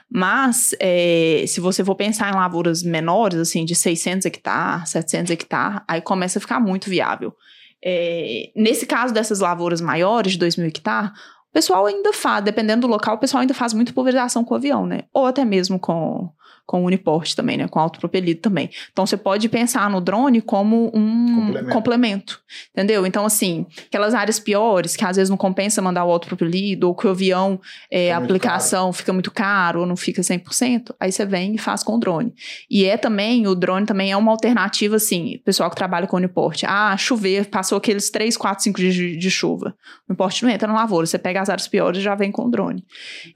Mas, 0.10 0.74
é, 0.80 1.44
se 1.48 1.60
você 1.60 1.84
for 1.84 1.96
pensar 1.96 2.32
em 2.32 2.36
lavouras 2.36 2.82
menores, 2.82 3.40
assim, 3.40 3.66
de 3.66 3.76
600 3.76 4.26
hectares, 4.26 4.90
700 4.90 5.32
hectares, 5.32 5.82
aí 5.86 6.00
começa 6.00 6.40
a 6.40 6.42
ficar 6.42 6.62
muito 6.62 6.90
viável. 6.90 7.36
É, 7.84 8.52
nesse 8.56 8.86
caso 8.86 9.14
dessas 9.14 9.40
lavouras 9.40 9.82
maiores, 9.82 10.34
de 10.34 10.40
2 10.40 10.56
mil 10.56 10.68
hectares, 10.68 11.12
o 11.58 11.60
pessoal 11.60 11.88
ainda 11.88 12.14
faz, 12.14 12.44
dependendo 12.44 12.82
do 12.82 12.92
local, 12.92 13.16
o 13.16 13.18
pessoal 13.18 13.42
ainda 13.42 13.54
faz 13.54 13.74
muito 13.74 13.92
pulverização 13.92 14.44
com 14.44 14.54
avião, 14.54 14.86
né? 14.86 15.02
Ou 15.12 15.26
até 15.26 15.44
mesmo 15.44 15.80
com, 15.80 16.30
com 16.68 16.84
uniporte 16.84 17.36
também, 17.36 17.58
né? 17.58 17.68
Com 17.68 17.80
autopropelido 17.80 18.42
também. 18.42 18.70
Então, 18.92 19.06
você 19.06 19.16
pode 19.18 19.48
pensar 19.50 19.90
no 19.90 20.02
drone 20.02 20.42
como 20.42 20.92
um 20.94 21.36
Complemento. 21.36 21.74
complemento, 21.74 22.42
entendeu? 22.74 23.06
Então, 23.08 23.26
assim, 23.26 23.66
aquelas 23.88 24.14
áreas 24.14 24.38
piores, 24.40 24.96
que 24.96 25.06
às 25.06 25.16
vezes 25.16 25.30
não 25.30 25.38
compensa 25.38 25.82
mandar 25.82 26.04
o 26.04 26.12
autopropelido, 26.12 26.88
ou 26.90 26.94
que 26.94 27.08
o 27.08 27.10
avião, 27.10 27.60
é, 27.90 28.12
a 28.12 28.18
aplicação 28.18 28.92
fica 28.92 29.14
muito 29.14 29.32
caro, 29.32 29.80
ou 29.80 29.86
não 29.86 29.96
fica 29.96 30.22
100%, 30.22 30.94
aí 31.00 31.12
você 31.12 31.26
vem 31.26 31.56
e 31.56 31.58
faz 31.58 31.84
com 31.84 31.96
o 31.96 32.00
drone. 32.00 32.34
E 32.70 32.84
é 32.84 32.98
também, 32.98 33.48
o 33.48 33.56
drone 33.56 33.86
também 33.86 34.12
é 34.12 34.18
uma 34.18 34.32
alternativa, 34.34 34.98
assim, 34.98 35.40
pessoal 35.46 35.70
que 35.70 35.76
trabalha 35.78 36.06
com 36.06 36.18
uniporte. 36.18 36.66
Ah, 36.68 36.96
chover, 36.98 37.46
passou 37.46 37.78
aqueles 37.78 38.10
3, 38.10 38.36
4, 38.36 38.64
5 38.66 38.78
dias 38.78 38.94
de, 38.94 39.16
de 39.16 39.32
chuva. 39.32 39.74
O 40.08 40.12
uniporte 40.12 40.44
não 40.44 40.50
entra 40.52 40.68
na 40.68 40.74
lavoura, 40.74 41.06
você 41.06 41.18
pega 41.18 41.40
as 41.42 41.50
áreas 41.50 41.68
piores 41.68 42.00
e 42.00 42.04
já 42.04 42.14
vem 42.14 42.30
com 42.30 42.44
o 42.46 42.52
drone. 42.52 42.84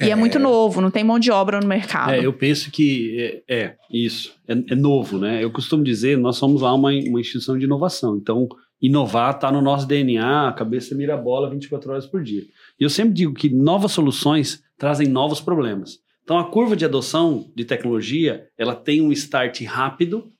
E 0.01 0.05
é, 0.05 0.09
É. 0.09 0.15
muito 0.15 0.37
novo, 0.37 0.81
não 0.81 0.91
tem 0.91 1.03
mão 1.03 1.17
de 1.17 1.31
obra 1.31 1.61
no 1.61 1.67
mercado. 1.67 2.11
É, 2.11 2.25
eu 2.25 2.33
penso 2.33 2.69
que 2.69 3.20
é, 3.21 3.43
é, 3.47 3.75
isso, 3.89 4.33
é, 4.47 4.53
é 4.53 4.75
novo, 4.75 5.17
né? 5.17 5.43
Eu 5.43 5.51
costumo 5.51 5.83
dizer, 5.83 6.17
nós 6.17 6.37
somos 6.37 6.61
lá 6.61 6.73
uma, 6.73 6.89
uma 6.89 7.19
instituição 7.19 7.57
de 7.57 7.65
inovação, 7.65 8.17
então 8.17 8.47
inovar 8.81 9.35
está 9.35 9.51
no 9.51 9.61
nosso 9.61 9.87
DNA, 9.87 10.47
a 10.49 10.53
cabeça 10.53 10.95
mira 10.95 11.13
a 11.13 11.17
bola 11.17 11.49
24 11.49 11.91
horas 11.91 12.05
por 12.07 12.23
dia. 12.23 12.43
E 12.79 12.83
eu 12.83 12.89
sempre 12.89 13.13
digo 13.13 13.33
que 13.33 13.49
novas 13.49 13.91
soluções 13.91 14.63
trazem 14.77 15.07
novos 15.07 15.39
problemas. 15.39 15.99
Então 16.23 16.37
a 16.39 16.49
curva 16.49 16.75
de 16.75 16.85
adoção 16.85 17.51
de 17.55 17.63
tecnologia, 17.65 18.47
ela 18.57 18.73
tem 18.75 19.01
um 19.01 19.11
start 19.11 19.61
rápido 19.63 20.31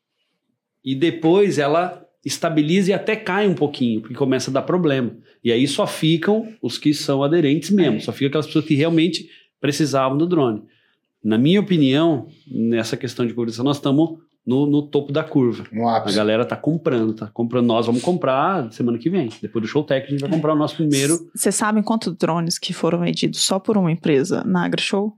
e 0.84 0.96
depois 0.96 1.60
ela 1.60 2.04
estabiliza 2.26 2.92
e 2.92 2.94
até 2.94 3.16
cai 3.16 3.48
um 3.48 3.56
pouquinho, 3.56 4.02
porque 4.02 4.16
começa 4.16 4.50
a 4.50 4.54
dar 4.54 4.62
problema. 4.62 5.16
E 5.44 5.52
aí 5.52 5.68
só 5.68 5.86
ficam 5.88 6.54
os 6.62 6.78
que 6.78 6.94
são 6.94 7.24
aderentes 7.24 7.70
mesmo, 7.72 7.98
É. 7.98 8.00
só 8.00 8.12
ficam 8.12 8.28
aquelas 8.28 8.48
pessoas 8.48 8.66
que 8.66 8.76
realmente 8.76 9.28
precisavam 9.60 10.18
do 10.18 10.28
drone. 10.28 10.64
Na 11.24 11.38
minha 11.38 11.60
opinião, 11.60 12.28
nessa 12.48 12.98
questão 12.98 13.26
de 13.26 13.34
pulverização, 13.34 13.66
nós 13.66 13.78
estamos 13.78 14.18
no, 14.46 14.66
no 14.66 14.82
topo 14.82 15.12
da 15.12 15.24
curva. 15.24 15.66
No 15.72 15.88
A 15.88 15.98
ápice. 15.98 16.16
galera 16.16 16.44
tá 16.46 16.56
comprando, 16.56 17.14
tá 17.14 17.28
comprando. 17.28 17.66
Nós 17.68 17.86
vamos 17.86 18.02
comprar 18.02 18.72
semana 18.72 18.98
que 18.98 19.10
vem. 19.10 19.30
Depois 19.42 19.62
do 19.62 19.68
show 19.68 19.84
técnico, 19.84 20.08
a 20.08 20.12
gente 20.18 20.22
vai 20.22 20.30
comprar 20.32 20.54
o 20.54 20.58
nosso 20.58 20.76
primeiro. 20.76 21.30
Vocês 21.36 21.54
sabem 21.54 21.84
quantos 21.84 22.16
drones 22.16 22.58
que 22.58 22.74
foram 22.74 23.00
vendidos 23.02 23.42
só 23.42 23.60
por 23.60 23.78
uma 23.78 23.92
empresa 23.92 24.44
na 24.44 24.66
AgriShow? 24.66 25.14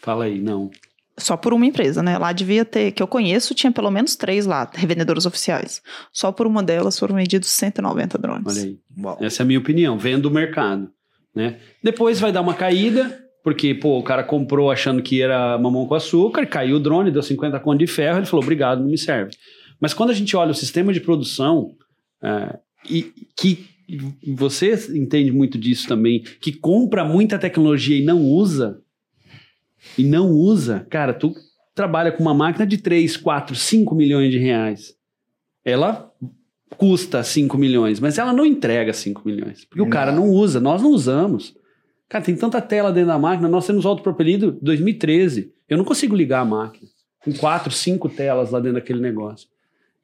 Fala 0.00 0.24
aí, 0.26 0.40
não. 0.40 0.70
Só 1.18 1.36
por 1.36 1.54
uma 1.54 1.64
empresa, 1.66 2.02
né? 2.02 2.18
Lá 2.18 2.30
devia 2.30 2.64
ter, 2.64 2.92
que 2.92 3.02
eu 3.02 3.06
conheço, 3.08 3.54
tinha 3.54 3.72
pelo 3.72 3.90
menos 3.90 4.14
três 4.16 4.44
lá, 4.46 4.70
revendedoras 4.74 5.24
oficiais. 5.26 5.82
Só 6.12 6.30
por 6.30 6.46
uma 6.46 6.62
delas 6.62 6.98
foram 6.98 7.16
vendidos 7.16 7.48
190 7.48 8.18
drones. 8.18 8.46
Olha 8.46 8.66
aí. 8.66 8.78
Uau. 9.02 9.18
Essa 9.20 9.42
é 9.42 9.44
a 9.44 9.46
minha 9.46 9.58
opinião, 9.58 9.98
vendo 9.98 10.26
o 10.26 10.30
mercado, 10.30 10.90
né? 11.34 11.58
Depois 11.82 12.20
vai 12.20 12.30
dar 12.30 12.42
uma 12.42 12.52
caída, 12.54 13.18
porque, 13.46 13.72
pô, 13.72 13.96
o 13.96 14.02
cara 14.02 14.24
comprou 14.24 14.72
achando 14.72 15.00
que 15.00 15.22
era 15.22 15.56
mamão 15.56 15.86
com 15.86 15.94
açúcar, 15.94 16.44
caiu 16.46 16.78
o 16.78 16.80
drone, 16.80 17.12
deu 17.12 17.22
50 17.22 17.60
conto 17.60 17.78
de 17.78 17.86
ferro, 17.86 18.18
ele 18.18 18.26
falou, 18.26 18.42
obrigado, 18.42 18.80
não 18.80 18.90
me 18.90 18.98
serve. 18.98 19.36
Mas 19.80 19.94
quando 19.94 20.10
a 20.10 20.14
gente 20.14 20.36
olha 20.36 20.50
o 20.50 20.54
sistema 20.54 20.92
de 20.92 20.98
produção, 20.98 21.70
é, 22.20 22.58
e 22.90 23.12
que 23.38 23.64
você 24.34 24.74
entende 24.98 25.30
muito 25.30 25.56
disso 25.56 25.86
também, 25.86 26.24
que 26.40 26.54
compra 26.54 27.04
muita 27.04 27.38
tecnologia 27.38 27.96
e 27.96 28.04
não 28.04 28.20
usa, 28.20 28.80
e 29.96 30.02
não 30.02 30.32
usa, 30.32 30.84
cara, 30.90 31.14
tu 31.14 31.32
trabalha 31.72 32.10
com 32.10 32.22
uma 32.24 32.34
máquina 32.34 32.66
de 32.66 32.78
3, 32.78 33.16
4, 33.16 33.54
5 33.54 33.94
milhões 33.94 34.32
de 34.32 34.38
reais. 34.38 34.92
Ela 35.64 36.12
custa 36.76 37.22
5 37.22 37.56
milhões, 37.56 38.00
mas 38.00 38.18
ela 38.18 38.32
não 38.32 38.44
entrega 38.44 38.92
5 38.92 39.22
milhões. 39.24 39.64
Porque 39.64 39.82
o 39.82 39.88
cara 39.88 40.10
não 40.10 40.30
usa, 40.30 40.58
nós 40.58 40.82
não 40.82 40.90
usamos. 40.90 41.54
Cara, 42.08 42.24
tem 42.24 42.36
tanta 42.36 42.60
tela 42.60 42.92
dentro 42.92 43.08
da 43.08 43.18
máquina, 43.18 43.48
nós 43.48 43.66
temos 43.66 43.84
autopropelido 43.84 44.52
2013. 44.62 45.52
Eu 45.68 45.76
não 45.76 45.84
consigo 45.84 46.14
ligar 46.14 46.40
a 46.40 46.44
máquina. 46.44 46.88
Com 47.24 47.32
4, 47.32 47.72
5 47.72 48.08
telas 48.10 48.50
lá 48.50 48.60
dentro 48.60 48.74
daquele 48.74 49.00
negócio. 49.00 49.48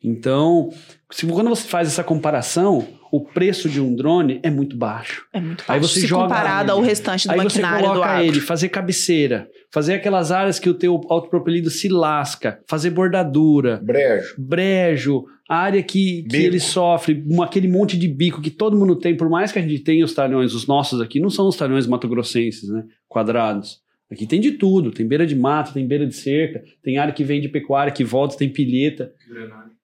Então, 0.05 0.71
se, 1.11 1.27
quando 1.27 1.49
você 1.49 1.67
faz 1.69 1.88
essa 1.88 2.03
comparação, 2.03 2.87
o 3.11 3.21
preço 3.21 3.69
de 3.69 3.81
um 3.81 3.95
drone 3.95 4.41
é 4.43 4.51
muito 4.51 4.77
baixo. 4.77 5.27
É 5.33 5.41
muito 5.41 5.62
Aí 5.69 5.79
baixo 5.79 5.88
você 5.95 6.01
se 6.01 6.07
joga 6.07 6.25
comparado 6.25 6.65
ele. 6.65 6.71
ao 6.73 6.81
restante 6.81 7.27
do 7.29 7.31
Aí 7.33 7.37
você 7.38 7.61
maquinário 7.61 7.87
do 7.88 7.93
coloca 7.95 8.23
ele, 8.25 8.41
fazer 8.41 8.69
cabeceira, 8.71 9.49
fazer 9.71 9.95
aquelas 9.95 10.33
áreas 10.33 10.59
que 10.59 10.69
o 10.69 10.75
teu 10.75 11.01
autopropelido 11.09 11.71
se 11.71 11.88
lasca, 11.88 12.59
fazer 12.69 12.91
bordadura, 12.91 13.81
Brejo. 13.83 14.35
brejo, 14.38 15.25
a 15.49 15.57
área 15.59 15.83
que, 15.83 16.23
que 16.23 16.37
ele 16.37 16.59
sofre, 16.59 17.23
um- 17.29 17.43
aquele 17.43 17.69
monte 17.69 17.99
de 17.99 18.09
bico 18.09 18.41
que 18.41 18.51
todo 18.51 18.77
mundo 18.77 18.97
tem, 18.97 19.15
por 19.17 19.29
mais 19.29 19.53
que 19.53 19.59
a 19.59 19.62
gente 19.62 19.79
tenha 19.81 20.05
os 20.05 20.15
talhões, 20.15 20.55
os 20.55 20.67
nossos 20.67 21.01
aqui, 21.01 21.21
não 21.21 21.29
são 21.31 21.47
os 21.47 21.57
talhões 21.57 21.87
matogrossenses, 21.87 22.69
né? 22.71 22.83
Quadrados. 23.09 23.81
Aqui 24.11 24.27
tem 24.27 24.41
de 24.41 24.53
tudo, 24.53 24.91
tem 24.91 25.07
beira 25.07 25.27
de 25.27 25.35
mato, 25.35 25.73
tem 25.73 25.87
beira 25.87 26.07
de 26.07 26.15
cerca, 26.15 26.62
tem 26.83 26.99
área 26.99 27.15
que 27.15 27.25
vem 27.25 27.41
de 27.41 27.49
pecuária, 27.49 27.93
que 27.93 28.05
volta, 28.05 28.37
tem 28.37 28.49
pilheta, 28.51 29.11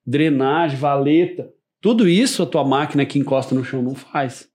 drenagem, 0.09 0.77
valeta. 0.77 1.49
Tudo 1.81 2.07
isso 2.07 2.43
a 2.43 2.45
tua 2.45 2.65
máquina 2.65 3.05
que 3.05 3.19
encosta 3.19 3.53
no 3.55 3.63
chão 3.63 3.81
não 3.81 3.95
faz. 3.95 4.47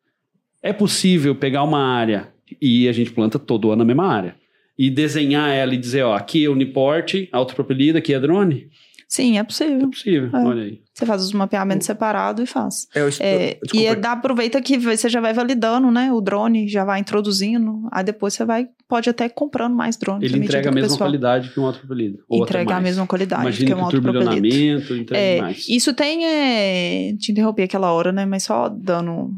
É 0.62 0.72
possível 0.72 1.34
pegar 1.34 1.62
uma 1.62 1.78
área 1.82 2.28
e 2.60 2.88
a 2.88 2.92
gente 2.92 3.12
planta 3.12 3.38
todo 3.38 3.68
ano 3.70 3.78
na 3.78 3.84
mesma 3.84 4.06
área. 4.06 4.34
E 4.76 4.90
desenhar 4.90 5.50
ela 5.50 5.72
e 5.74 5.78
dizer, 5.78 6.02
ó, 6.02 6.14
aqui 6.14 6.44
é 6.44 6.48
uniporte, 6.48 7.28
autopropelida, 7.32 7.98
aqui 8.00 8.12
é 8.12 8.18
drone? 8.18 8.68
Sim, 9.06 9.36
é 9.36 9.40
É 9.40 9.44
possível. 9.44 9.88
possível, 9.90 10.30
É. 10.34 10.44
olha 10.44 10.62
aí. 10.64 10.80
Você 10.92 11.06
faz 11.06 11.22
os 11.22 11.32
mapeamentos 11.32 11.86
separados 11.86 12.42
e 12.42 12.46
faz. 12.52 12.88
É, 12.94 13.00
eu 13.00 13.04
É, 13.04 13.08
desculpa. 13.54 13.76
e 13.76 13.86
é, 13.86 13.94
dá, 13.94 14.12
aproveita 14.12 14.60
que 14.60 14.76
você 14.78 15.08
já 15.08 15.20
vai 15.20 15.32
validando, 15.32 15.90
né? 15.90 16.12
O 16.12 16.20
drone 16.20 16.66
já 16.68 16.84
vai 16.84 16.98
introduzindo. 17.00 17.86
Aí 17.92 18.02
depois 18.02 18.34
você 18.34 18.44
vai, 18.44 18.66
pode 18.94 19.11
até 19.11 19.26
ir 19.26 19.30
comprando 19.30 19.74
mais 19.74 19.96
drones. 19.96 20.22
Ele 20.33 20.44
entrega 20.44 20.68
a 20.68 20.72
mesma 20.72 20.88
pessoal 20.88 21.09
qualidade 21.09 21.50
que 21.50 21.59
um 21.59 21.66
autopropelido. 21.66 22.22
Entregar 22.30 22.76
a 22.76 22.80
mesma 22.80 23.04
qualidade 23.09 23.42
Imagina 23.42 23.66
que 23.66 23.74
um 23.74 23.80
o 23.80 23.85
autopropelido. 23.85 24.94
entrega 24.94 25.18
É, 25.18 25.40
mais. 25.40 25.68
isso 25.68 25.92
tem. 25.92 26.24
É, 26.24 27.12
te 27.18 27.33
interrompi 27.33 27.62
aquela 27.62 27.92
hora, 27.92 28.12
né? 28.12 28.24
Mas 28.24 28.44
só 28.44 28.68
dando. 28.68 29.33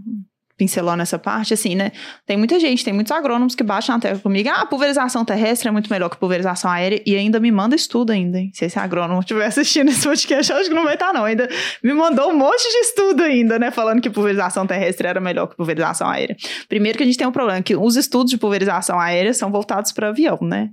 Pincelando 0.56 1.02
essa 1.02 1.18
parte, 1.18 1.52
assim, 1.54 1.74
né? 1.74 1.92
Tem 2.24 2.36
muita 2.36 2.58
gente, 2.58 2.84
tem 2.84 2.92
muitos 2.92 3.12
agrônomos 3.12 3.54
que 3.54 3.62
baixam 3.62 3.94
na 3.96 4.00
terra 4.00 4.18
comigo. 4.18 4.48
Ah, 4.48 4.64
pulverização 4.64 5.24
terrestre 5.24 5.68
é 5.68 5.70
muito 5.70 5.90
melhor 5.90 6.08
que 6.08 6.16
pulverização 6.16 6.70
aérea. 6.70 7.02
E 7.04 7.14
ainda 7.14 7.38
me 7.38 7.50
manda 7.52 7.76
estudo 7.76 8.12
ainda, 8.12 8.38
hein? 8.38 8.50
Se 8.54 8.64
esse 8.64 8.78
agrônomo 8.78 9.20
estiver 9.20 9.44
assistindo 9.46 9.90
esse 9.90 10.06
podcast, 10.06 10.52
acho 10.52 10.68
que 10.68 10.74
não 10.74 10.84
vai 10.84 10.94
estar, 10.94 11.12
não. 11.12 11.24
Ainda 11.24 11.48
me 11.82 11.92
mandou 11.92 12.30
um 12.30 12.36
monte 12.36 12.62
de 12.62 12.78
estudo 12.78 13.22
ainda, 13.22 13.58
né? 13.58 13.70
Falando 13.70 14.00
que 14.00 14.08
pulverização 14.08 14.66
terrestre 14.66 15.06
era 15.06 15.20
melhor 15.20 15.46
que 15.46 15.56
pulverização 15.56 16.08
aérea. 16.08 16.36
Primeiro 16.68 16.96
que 16.96 17.04
a 17.04 17.06
gente 17.06 17.18
tem 17.18 17.26
um 17.26 17.32
problema, 17.32 17.60
que 17.62 17.76
os 17.76 17.96
estudos 17.96 18.30
de 18.30 18.38
pulverização 18.38 18.98
aérea 18.98 19.34
são 19.34 19.50
voltados 19.50 19.92
para 19.92 20.08
avião, 20.08 20.38
né? 20.40 20.70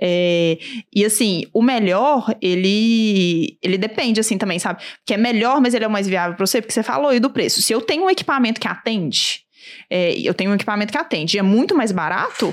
É, 0.00 0.58
e 0.94 1.04
assim, 1.04 1.44
o 1.52 1.62
melhor, 1.62 2.34
ele 2.40 3.58
ele 3.62 3.78
depende 3.78 4.20
assim 4.20 4.38
também, 4.38 4.58
sabe? 4.58 4.82
Que 5.04 5.14
é 5.14 5.16
melhor, 5.16 5.60
mas 5.60 5.74
ele 5.74 5.84
é 5.84 5.88
o 5.88 5.90
mais 5.90 6.08
viável 6.08 6.36
para 6.36 6.46
você, 6.46 6.60
porque 6.60 6.72
você 6.72 6.82
falou 6.82 7.10
aí 7.10 7.20
do 7.20 7.30
preço. 7.30 7.60
Se 7.60 7.72
eu 7.72 7.80
tenho 7.80 8.04
um 8.04 8.10
equipamento 8.10 8.60
que 8.60 8.68
atende, 8.68 9.25
é, 9.90 10.12
eu 10.18 10.34
tenho 10.34 10.50
um 10.50 10.54
equipamento 10.54 10.92
que 10.92 10.98
atende 10.98 11.36
e 11.36 11.40
é 11.40 11.42
muito 11.42 11.74
mais 11.74 11.92
barato, 11.92 12.52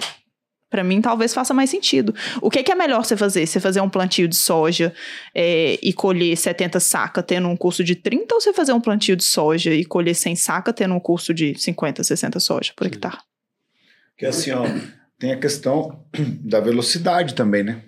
Pra 0.74 0.84
mim, 0.84 1.02
talvez 1.02 1.36
faça 1.36 1.54
mais 1.54 1.70
sentido. 1.70 2.16
O 2.42 2.50
que, 2.50 2.64
que 2.64 2.72
é 2.72 2.74
melhor 2.74 3.06
você 3.06 3.16
fazer? 3.16 3.46
Você 3.46 3.60
fazer 3.60 3.80
um 3.80 3.88
plantio 3.88 4.28
de 4.28 4.36
soja 4.36 4.92
é, 5.32 5.78
e 5.84 5.94
colher 5.94 6.36
70 6.36 6.80
saca 6.80 7.22
tendo 7.22 7.48
um 7.48 7.56
custo 7.56 7.84
de 7.84 7.94
30 7.94 8.34
ou 8.34 8.42
você 8.42 8.52
fazer 8.52 8.74
um 8.74 8.82
plantio 8.82 9.16
de 9.16 9.24
soja 9.24 9.72
e 9.72 9.86
colher 9.86 10.16
100 10.16 10.36
saca 10.36 10.74
tendo 10.74 10.96
um 10.96 11.00
custo 11.00 11.32
de 11.32 11.54
50, 11.62 12.04
60 12.04 12.40
soja 12.40 12.74
por 12.76 12.88
hectare? 12.88 13.20
Que 14.18 14.26
assim, 14.26 14.50
ó, 14.50 14.66
tem 15.20 15.34
a 15.34 15.40
questão 15.40 16.04
da 16.44 16.60
velocidade 16.60 17.36
também, 17.36 17.62
né? 17.62 17.84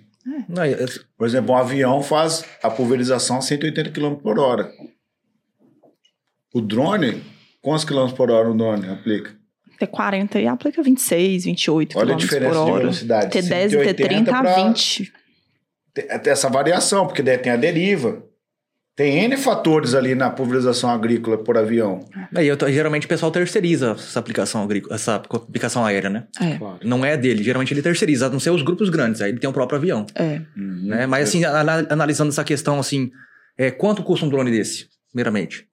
Não, 0.47 0.61
é- 0.61 0.77
Por 1.17 1.25
exemplo, 1.25 1.55
um 1.55 1.57
avião 1.57 2.03
faz 2.03 2.45
a 2.61 2.69
pulverização 2.69 3.37
a 3.37 3.41
180 3.41 3.89
km 3.89 4.13
por 4.13 4.37
hora. 4.37 4.71
O 6.53 6.61
drone, 6.61 7.23
quantos 7.65 7.83
km 7.83 8.07
por 8.15 8.29
hora 8.29 8.49
o 8.49 8.53
drone 8.55 8.87
aplica? 8.89 9.31
Ter 9.79 9.87
40 9.87 10.39
e 10.39 10.47
aplica 10.47 10.81
26, 10.83 11.45
28 11.45 11.97
Olha 11.97 12.13
a 12.13 12.15
km 12.15 12.19
diferença 12.21 12.53
por 12.55 12.65
de 12.65 12.71
hora. 12.71 12.81
velocidade. 12.81 13.31
Ter 13.31 13.41
10 13.41 13.73
e 13.73 13.77
ter 13.77 13.93
30 13.95 14.31
a 14.37 14.41
pra- 14.41 14.55
20. 14.63 15.11
Tem 15.93 16.31
essa 16.31 16.49
variação, 16.49 17.07
porque 17.07 17.21
daí 17.23 17.37
tem 17.37 17.51
a 17.51 17.55
deriva. 17.57 18.23
Tem 18.95 19.25
N 19.25 19.35
fatores 19.35 19.93
ali 19.93 20.15
na 20.15 20.29
pulverização 20.29 20.89
agrícola 20.89 21.37
por 21.37 21.57
avião. 21.57 21.99
Aí 22.33 22.47
eu 22.47 22.55
tô- 22.55 22.69
geralmente 22.71 23.05
o 23.05 23.09
pessoal 23.09 23.29
terceiriza 23.29 23.91
essa 23.91 24.17
aplicação 24.19 24.63
agrícola, 24.63 24.95
essa 24.95 25.15
aplicação 25.15 25.85
aérea, 25.85 26.09
né? 26.09 26.27
É, 26.39 26.57
Claro. 26.57 26.79
Não 26.81 27.03
é 27.03 27.17
dele, 27.17 27.43
geralmente 27.43 27.73
ele 27.73 27.81
terceiriza, 27.81 28.27
a 28.27 28.29
não 28.29 28.39
ser 28.39 28.51
os 28.51 28.61
grupos 28.61 28.87
grandes, 28.89 29.21
aí 29.21 29.31
ele 29.31 29.39
tem 29.39 29.49
o 29.49 29.53
próprio 29.53 29.77
avião, 29.77 30.05
é. 30.15 30.39
né? 30.55 31.05
Mas 31.07 31.27
assim, 31.27 31.43
ana- 31.43 31.85
analisando 31.89 32.29
essa 32.29 32.43
questão 32.45 32.79
assim, 32.79 33.11
é, 33.57 33.69
quanto 33.71 34.01
custa 34.01 34.25
um 34.25 34.29
drone 34.29 34.49
desse, 34.51 34.87
primeiramente? 35.11 35.67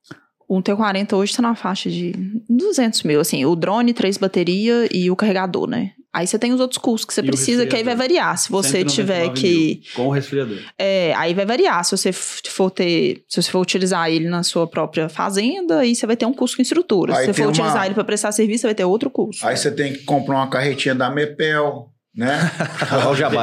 Um 0.53 0.61
T40 0.61 1.13
hoje 1.13 1.35
tá 1.35 1.41
na 1.41 1.55
faixa 1.55 1.89
de 1.89 2.13
200 2.49 3.03
mil, 3.03 3.19
assim, 3.19 3.43
o 3.45 3.55
drone, 3.55 3.93
três 3.93 4.17
baterias 4.17 4.87
e 4.91 5.09
o 5.09 5.15
carregador, 5.15 5.67
né? 5.67 5.91
Aí 6.15 6.27
você 6.27 6.37
tem 6.37 6.53
os 6.53 6.59
outros 6.59 6.77
custos 6.77 7.05
que 7.05 7.13
você 7.13 7.21
E 7.21 7.23
o 7.23 7.25
precisa, 7.25 7.65
que 7.65 7.75
aí 7.75 7.83
vai 7.83 7.95
variar. 7.95 8.37
Se 8.37 8.51
você 8.51 8.85
199 8.85 8.95
tiver 8.95 9.23
mil, 9.23 9.33
que. 9.33 9.81
Com 9.95 10.07
o 10.07 10.11
resfriador. 10.11 10.59
É, 10.77 11.11
aí 11.15 11.33
vai 11.33 11.43
variar. 11.43 11.83
Se 11.83 11.97
você 11.97 12.11
for 12.13 12.69
ter. 12.69 13.23
Se 13.27 13.41
você 13.41 13.49
for 13.49 13.59
utilizar 13.61 14.07
ele 14.11 14.29
na 14.29 14.43
sua 14.43 14.67
própria 14.67 15.09
fazenda, 15.09 15.79
aí 15.79 15.95
você 15.95 16.05
vai 16.05 16.15
ter 16.15 16.27
um 16.27 16.33
custo 16.33 16.57
com 16.57 16.61
estrutura. 16.61 17.13
Aí 17.17 17.25
Se 17.25 17.25
você 17.25 17.33
for 17.33 17.41
uma- 17.45 17.49
utilizar 17.49 17.85
ele 17.87 17.95
para 17.95 18.03
prestar 18.03 18.31
serviço, 18.31 18.61
você 18.61 18.67
vai 18.67 18.75
ter 18.75 18.85
outro 18.85 19.09
custo. 19.09 19.43
Aí 19.47 19.57
você 19.57 19.71
tem 19.71 19.93
que 19.93 20.03
comprar 20.03 20.35
uma 20.35 20.47
carretinha 20.51 20.93
da 20.93 21.09
Mepel, 21.09 21.89
né? 22.15 22.39
Olha 22.91 23.09
o 23.09 23.15
jabá 23.15 23.41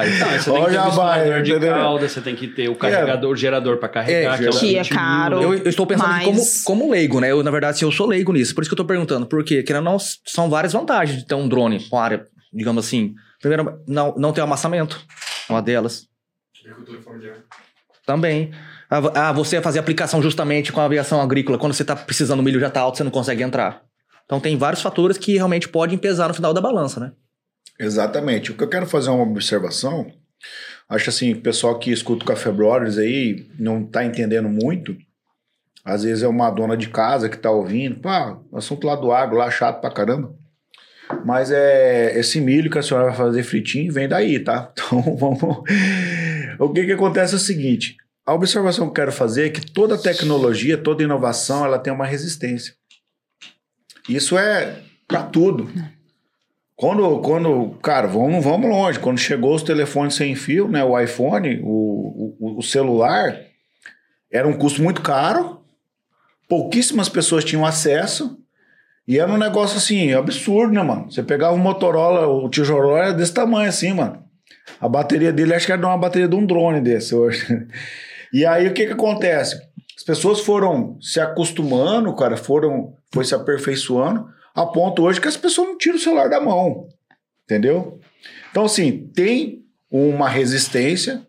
Olha 0.49 0.83
vai, 0.91 1.41
misturador 1.41 1.43
de 1.43 1.59
calda, 1.69 2.09
você 2.09 2.21
tem 2.21 2.37
que 2.37 2.47
ter 2.49 2.69
o 2.69 2.77
carregador, 2.77 3.33
o 3.33 3.37
gerador 3.37 3.79
para 3.79 3.89
carregar, 3.89 4.35
É, 4.35 4.39
que 4.39 4.45
é, 4.45 4.51
o 4.51 4.53
que 4.59 4.77
é 4.77 4.83
20 4.83 4.91
mil, 4.91 4.99
caro. 5.01 5.43
Eu, 5.43 5.55
eu 5.55 5.69
estou 5.69 5.87
pensando 5.87 6.09
Mas- 6.09 6.25
como, 6.25 6.83
como 6.83 6.91
leigo, 6.93 7.21
né? 7.21 7.31
Eu, 7.33 7.43
na 7.43 7.51
verdade, 7.51 7.77
assim, 7.77 7.85
eu 7.85 7.93
sou 7.93 8.07
leigo 8.07 8.33
nisso, 8.33 8.55
por 8.55 8.63
isso 8.63 8.71
que 8.71 8.75
eu 8.75 8.77
estou 8.77 8.87
perguntando. 8.87 9.27
Porque, 9.27 9.63
querendo 9.63 9.87
ou 9.87 9.93
não, 9.93 9.99
são 10.27 10.49
várias 10.49 10.73
vantagens 10.73 11.19
de 11.19 11.27
ter 11.27 11.35
um 11.35 11.49
drone 11.49 11.81
com 11.89 11.99
área, 11.99 12.25
digamos 12.53 12.87
assim. 12.87 13.15
Primeiro, 13.41 13.81
não, 13.89 14.15
não 14.17 14.33
ter 14.33 14.41
amassamento, 14.43 15.01
é 15.49 15.53
uma 15.53 15.63
delas. 15.63 16.07
Agricultura 16.65 17.01
familiar. 17.03 17.37
Também. 18.07 18.53
Ah, 18.91 19.29
ah, 19.29 19.33
você 19.33 19.61
fazer 19.63 19.79
aplicação 19.79 20.21
justamente 20.23 20.73
com 20.73 20.81
a 20.81 20.85
aviação 20.85 21.21
agrícola, 21.21 21.59
quando 21.59 21.73
você 21.73 21.83
está 21.83 21.95
precisando, 21.97 22.41
o 22.41 22.43
milho 22.43 22.61
já 22.61 22.69
está 22.69 22.81
alto, 22.81 22.99
você 22.99 23.05
não 23.05 23.11
consegue 23.11 23.43
entrar. 23.43 23.83
Então 24.25 24.39
tem 24.41 24.57
vários 24.57 24.83
fatores 24.83 25.17
que 25.17 25.35
realmente 25.35 25.69
podem 25.69 25.97
pesar 25.99 26.29
no 26.29 26.35
final 26.35 26.53
da 26.53 26.61
balança, 26.61 27.01
né? 27.01 27.13
Exatamente. 27.81 28.53
O 28.53 28.55
que 28.55 28.63
eu 28.63 28.69
quero 28.69 28.87
fazer 28.87 29.09
é 29.09 29.13
uma 29.13 29.23
observação. 29.23 30.13
Acho 30.87 31.09
assim, 31.09 31.33
o 31.33 31.41
pessoal 31.41 31.79
que 31.79 31.91
escuta 31.91 32.25
o 32.25 32.27
Café 32.27 32.53
Brothers 32.53 32.99
aí 32.99 33.49
não 33.59 33.83
tá 33.83 34.05
entendendo 34.05 34.51
muito. 34.51 34.95
Às 35.83 36.03
vezes 36.03 36.23
é 36.23 36.29
uma 36.29 36.51
dona 36.51 36.77
de 36.77 36.91
casa 36.91 37.31
que 37.31 37.39
tá 37.39 37.51
ouvindo. 37.51 37.99
Pá, 37.99 38.39
assunto 38.53 38.87
lá 38.87 38.95
do 38.95 39.11
agro, 39.11 39.39
lá 39.39 39.51
chato 39.51 39.81
pra 39.81 39.91
caramba. 39.91 40.35
Mas 41.25 41.51
é 41.51 42.19
esse 42.19 42.39
milho 42.39 42.71
que 42.71 42.79
a 42.79 42.83
senhora 42.83 43.07
vai 43.07 43.17
fazer 43.17 43.43
fritinho 43.43 43.93
vem 43.93 44.07
daí, 44.07 44.39
tá? 44.39 44.73
Então 44.77 45.17
vamos. 45.17 45.63
O 46.59 46.69
que 46.69 46.85
que 46.85 46.93
acontece 46.93 47.33
é 47.33 47.37
o 47.37 47.41
seguinte: 47.41 47.97
a 48.27 48.35
observação 48.35 48.85
que 48.85 48.91
eu 48.91 48.95
quero 48.95 49.13
fazer 49.13 49.47
é 49.47 49.51
que 49.51 49.73
toda 49.73 49.97
tecnologia, 49.97 50.77
toda 50.77 51.03
inovação, 51.03 51.65
ela 51.65 51.79
tem 51.79 51.93
uma 51.93 52.05
resistência. 52.05 52.75
Isso 54.07 54.37
é 54.37 54.83
para 55.09 55.23
tudo. 55.23 55.71
Quando, 56.81 57.19
quando, 57.19 57.79
cara, 57.83 58.09
vamos, 58.09 58.43
vamos 58.43 58.71
longe. 58.71 58.99
Quando 58.99 59.19
chegou 59.19 59.55
os 59.55 59.63
telefones 59.63 60.15
sem 60.15 60.35
fio, 60.35 60.67
né? 60.67 60.83
O 60.83 60.99
iPhone, 60.99 61.61
o, 61.63 62.37
o, 62.41 62.59
o 62.59 62.63
celular, 62.63 63.39
era 64.33 64.49
um 64.49 64.55
custo 64.55 64.83
muito 64.83 65.03
caro. 65.03 65.61
Pouquíssimas 66.49 67.07
pessoas 67.07 67.45
tinham 67.45 67.67
acesso. 67.67 68.39
E 69.07 69.19
era 69.19 69.31
um 69.31 69.37
negócio 69.37 69.77
assim, 69.77 70.15
absurdo, 70.15 70.73
né, 70.73 70.83
mano? 70.83 71.13
Você 71.13 71.23
pegava 71.23 71.53
o 71.53 71.59
Motorola, 71.59 72.27
o 72.27 72.49
tijolo 72.49 72.97
era 72.97 73.13
desse 73.13 73.35
tamanho 73.35 73.69
assim, 73.69 73.93
mano. 73.93 74.25
A 74.81 74.89
bateria 74.89 75.35
dele, 75.35 75.53
acho 75.53 75.67
que 75.67 75.73
era 75.73 75.87
uma 75.87 75.99
bateria 75.99 76.29
de 76.29 76.35
um 76.35 76.47
drone 76.47 76.81
desse 76.81 77.15
hoje. 77.15 77.47
E 78.33 78.47
aí, 78.47 78.69
o 78.69 78.73
que 78.73 78.87
que 78.87 78.93
acontece? 78.93 79.61
As 79.99 80.05
pessoas 80.05 80.39
foram 80.39 80.97
se 81.01 81.19
acostumando, 81.19 82.15
cara, 82.15 82.37
foram, 82.37 82.95
foi 83.13 83.25
se 83.25 83.35
aperfeiçoando, 83.35 84.29
a 84.55 84.67
ponto 84.67 85.03
hoje 85.03 85.21
que 85.21 85.29
as 85.29 85.37
pessoas 85.37 85.69
não 85.69 85.79
tiram 85.79 85.97
o 85.97 86.01
celular 86.01 86.29
da 86.29 86.41
mão, 86.41 86.89
entendeu? 87.45 88.01
Então, 88.51 88.65
assim, 88.65 89.11
tem 89.15 89.65
uma 89.91 90.29
resistência, 90.29 91.27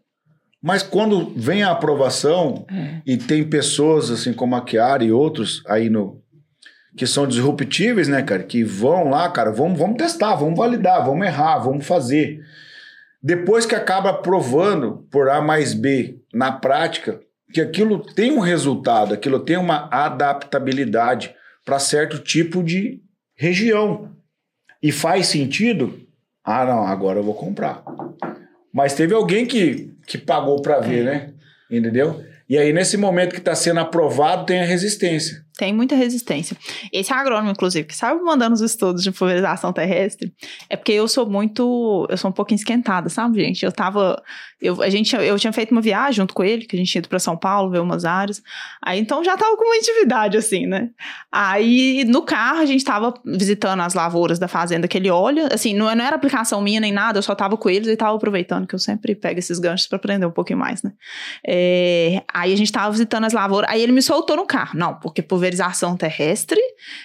mas 0.61 0.83
quando 0.83 1.33
vem 1.35 1.63
a 1.63 1.71
aprovação 1.71 2.65
e 3.05 3.17
tem 3.17 3.43
pessoas, 3.43 4.11
assim, 4.11 4.33
como 4.33 4.55
a 4.55 4.65
Chiara 4.65 5.03
e 5.03 5.11
outros 5.11 5.63
aí 5.67 5.89
no... 5.89 6.21
Que 6.95 7.07
são 7.07 7.25
disruptíveis, 7.25 8.09
né, 8.09 8.21
cara? 8.21 8.43
Que 8.43 8.65
vão 8.65 9.09
lá, 9.09 9.29
cara, 9.29 9.49
vamos, 9.49 9.79
vamos 9.79 9.97
testar, 9.97 10.35
vamos 10.35 10.57
validar, 10.57 11.05
vamos 11.05 11.25
errar, 11.25 11.59
vamos 11.59 11.87
fazer. 11.87 12.41
Depois 13.23 13.65
que 13.65 13.73
acaba 13.75 14.13
provando 14.13 15.07
por 15.09 15.29
A 15.29 15.41
mais 15.41 15.73
B 15.73 16.19
na 16.33 16.51
prática, 16.51 17.21
que 17.53 17.61
aquilo 17.61 17.99
tem 17.99 18.31
um 18.31 18.39
resultado, 18.39 19.13
aquilo 19.13 19.39
tem 19.39 19.57
uma 19.57 19.87
adaptabilidade 19.91 21.33
para 21.63 21.79
certo 21.79 22.19
tipo 22.19 22.63
de 22.63 23.01
região. 23.41 24.11
E 24.83 24.91
faz 24.91 25.27
sentido? 25.27 25.99
Ah, 26.43 26.63
não, 26.63 26.85
agora 26.85 27.19
eu 27.19 27.23
vou 27.23 27.33
comprar. 27.33 27.83
Mas 28.71 28.93
teve 28.93 29.15
alguém 29.15 29.47
que, 29.47 29.91
que 30.05 30.17
pagou 30.17 30.61
para 30.61 30.79
ver, 30.79 31.03
né? 31.03 31.33
Entendeu? 31.69 32.23
E 32.47 32.57
aí, 32.57 32.71
nesse 32.71 32.97
momento 32.97 33.33
que 33.33 33.39
está 33.39 33.55
sendo 33.55 33.79
aprovado, 33.79 34.45
tem 34.45 34.61
a 34.61 34.65
resistência. 34.65 35.43
Tem 35.57 35.73
muita 35.73 35.95
resistência. 35.95 36.55
Esse 36.91 37.13
agrônomo, 37.13 37.51
inclusive, 37.51 37.87
que 37.87 37.95
sabe 37.95 38.21
mandando 38.21 38.53
os 38.53 38.61
estudos 38.61 39.03
de 39.03 39.11
pulverização 39.11 39.71
terrestre, 39.73 40.33
é 40.69 40.75
porque 40.75 40.91
eu 40.91 41.07
sou 41.07 41.29
muito. 41.29 42.07
Eu 42.09 42.17
sou 42.17 42.29
um 42.29 42.33
pouquinho 42.33 42.57
esquentada, 42.57 43.09
sabe, 43.09 43.43
gente? 43.43 43.63
Eu 43.63 43.71
tava. 43.71 44.21
Eu, 44.61 44.81
a 44.81 44.89
gente, 44.89 45.15
eu 45.15 45.37
tinha 45.39 45.51
feito 45.51 45.71
uma 45.71 45.81
viagem 45.81 46.13
junto 46.13 46.33
com 46.33 46.43
ele, 46.43 46.65
que 46.65 46.75
a 46.75 46.79
gente 46.79 46.91
tinha 46.91 46.99
ido 46.99 47.09
pra 47.09 47.19
São 47.19 47.35
Paulo, 47.35 47.71
ver 47.71 47.79
umas 47.79 48.05
áreas. 48.05 48.41
Aí 48.83 48.99
então 48.99 49.23
já 49.23 49.35
tava 49.35 49.57
com 49.57 49.65
uma 49.65 49.75
intimidade, 49.75 50.37
assim, 50.37 50.65
né? 50.65 50.89
Aí 51.31 52.03
no 52.05 52.21
carro 52.21 52.59
a 52.59 52.65
gente 52.65 52.83
tava 52.83 53.13
visitando 53.25 53.81
as 53.81 53.93
lavouras 53.93 54.39
da 54.39 54.47
fazenda 54.47 54.87
que 54.87 54.97
ele 54.97 55.09
olha. 55.09 55.49
Assim, 55.51 55.73
não, 55.73 55.93
não 55.95 56.05
era 56.05 56.15
aplicação 56.15 56.61
minha 56.61 56.79
nem 56.79 56.91
nada, 56.91 57.19
eu 57.19 57.23
só 57.23 57.35
tava 57.35 57.57
com 57.57 57.69
eles 57.69 57.87
e 57.87 57.95
tava 57.95 58.15
aproveitando, 58.15 58.67
que 58.67 58.75
eu 58.75 58.79
sempre 58.79 59.15
pego 59.15 59.39
esses 59.39 59.59
ganchos 59.59 59.87
pra 59.87 59.97
aprender 59.97 60.25
um 60.25 60.31
pouquinho 60.31 60.59
mais, 60.59 60.81
né? 60.83 60.91
É, 61.45 62.23
aí 62.31 62.53
a 62.53 62.57
gente 62.57 62.71
tava 62.71 62.91
visitando 62.91 63.25
as 63.25 63.33
lavouras, 63.33 63.69
aí 63.69 63.81
ele 63.81 63.91
me 63.91 64.01
soltou 64.01 64.35
no 64.35 64.45
carro. 64.45 64.77
Não, 64.77 64.95
porque 64.95 65.21
pulverização 65.21 65.50
terrestre 65.97 66.59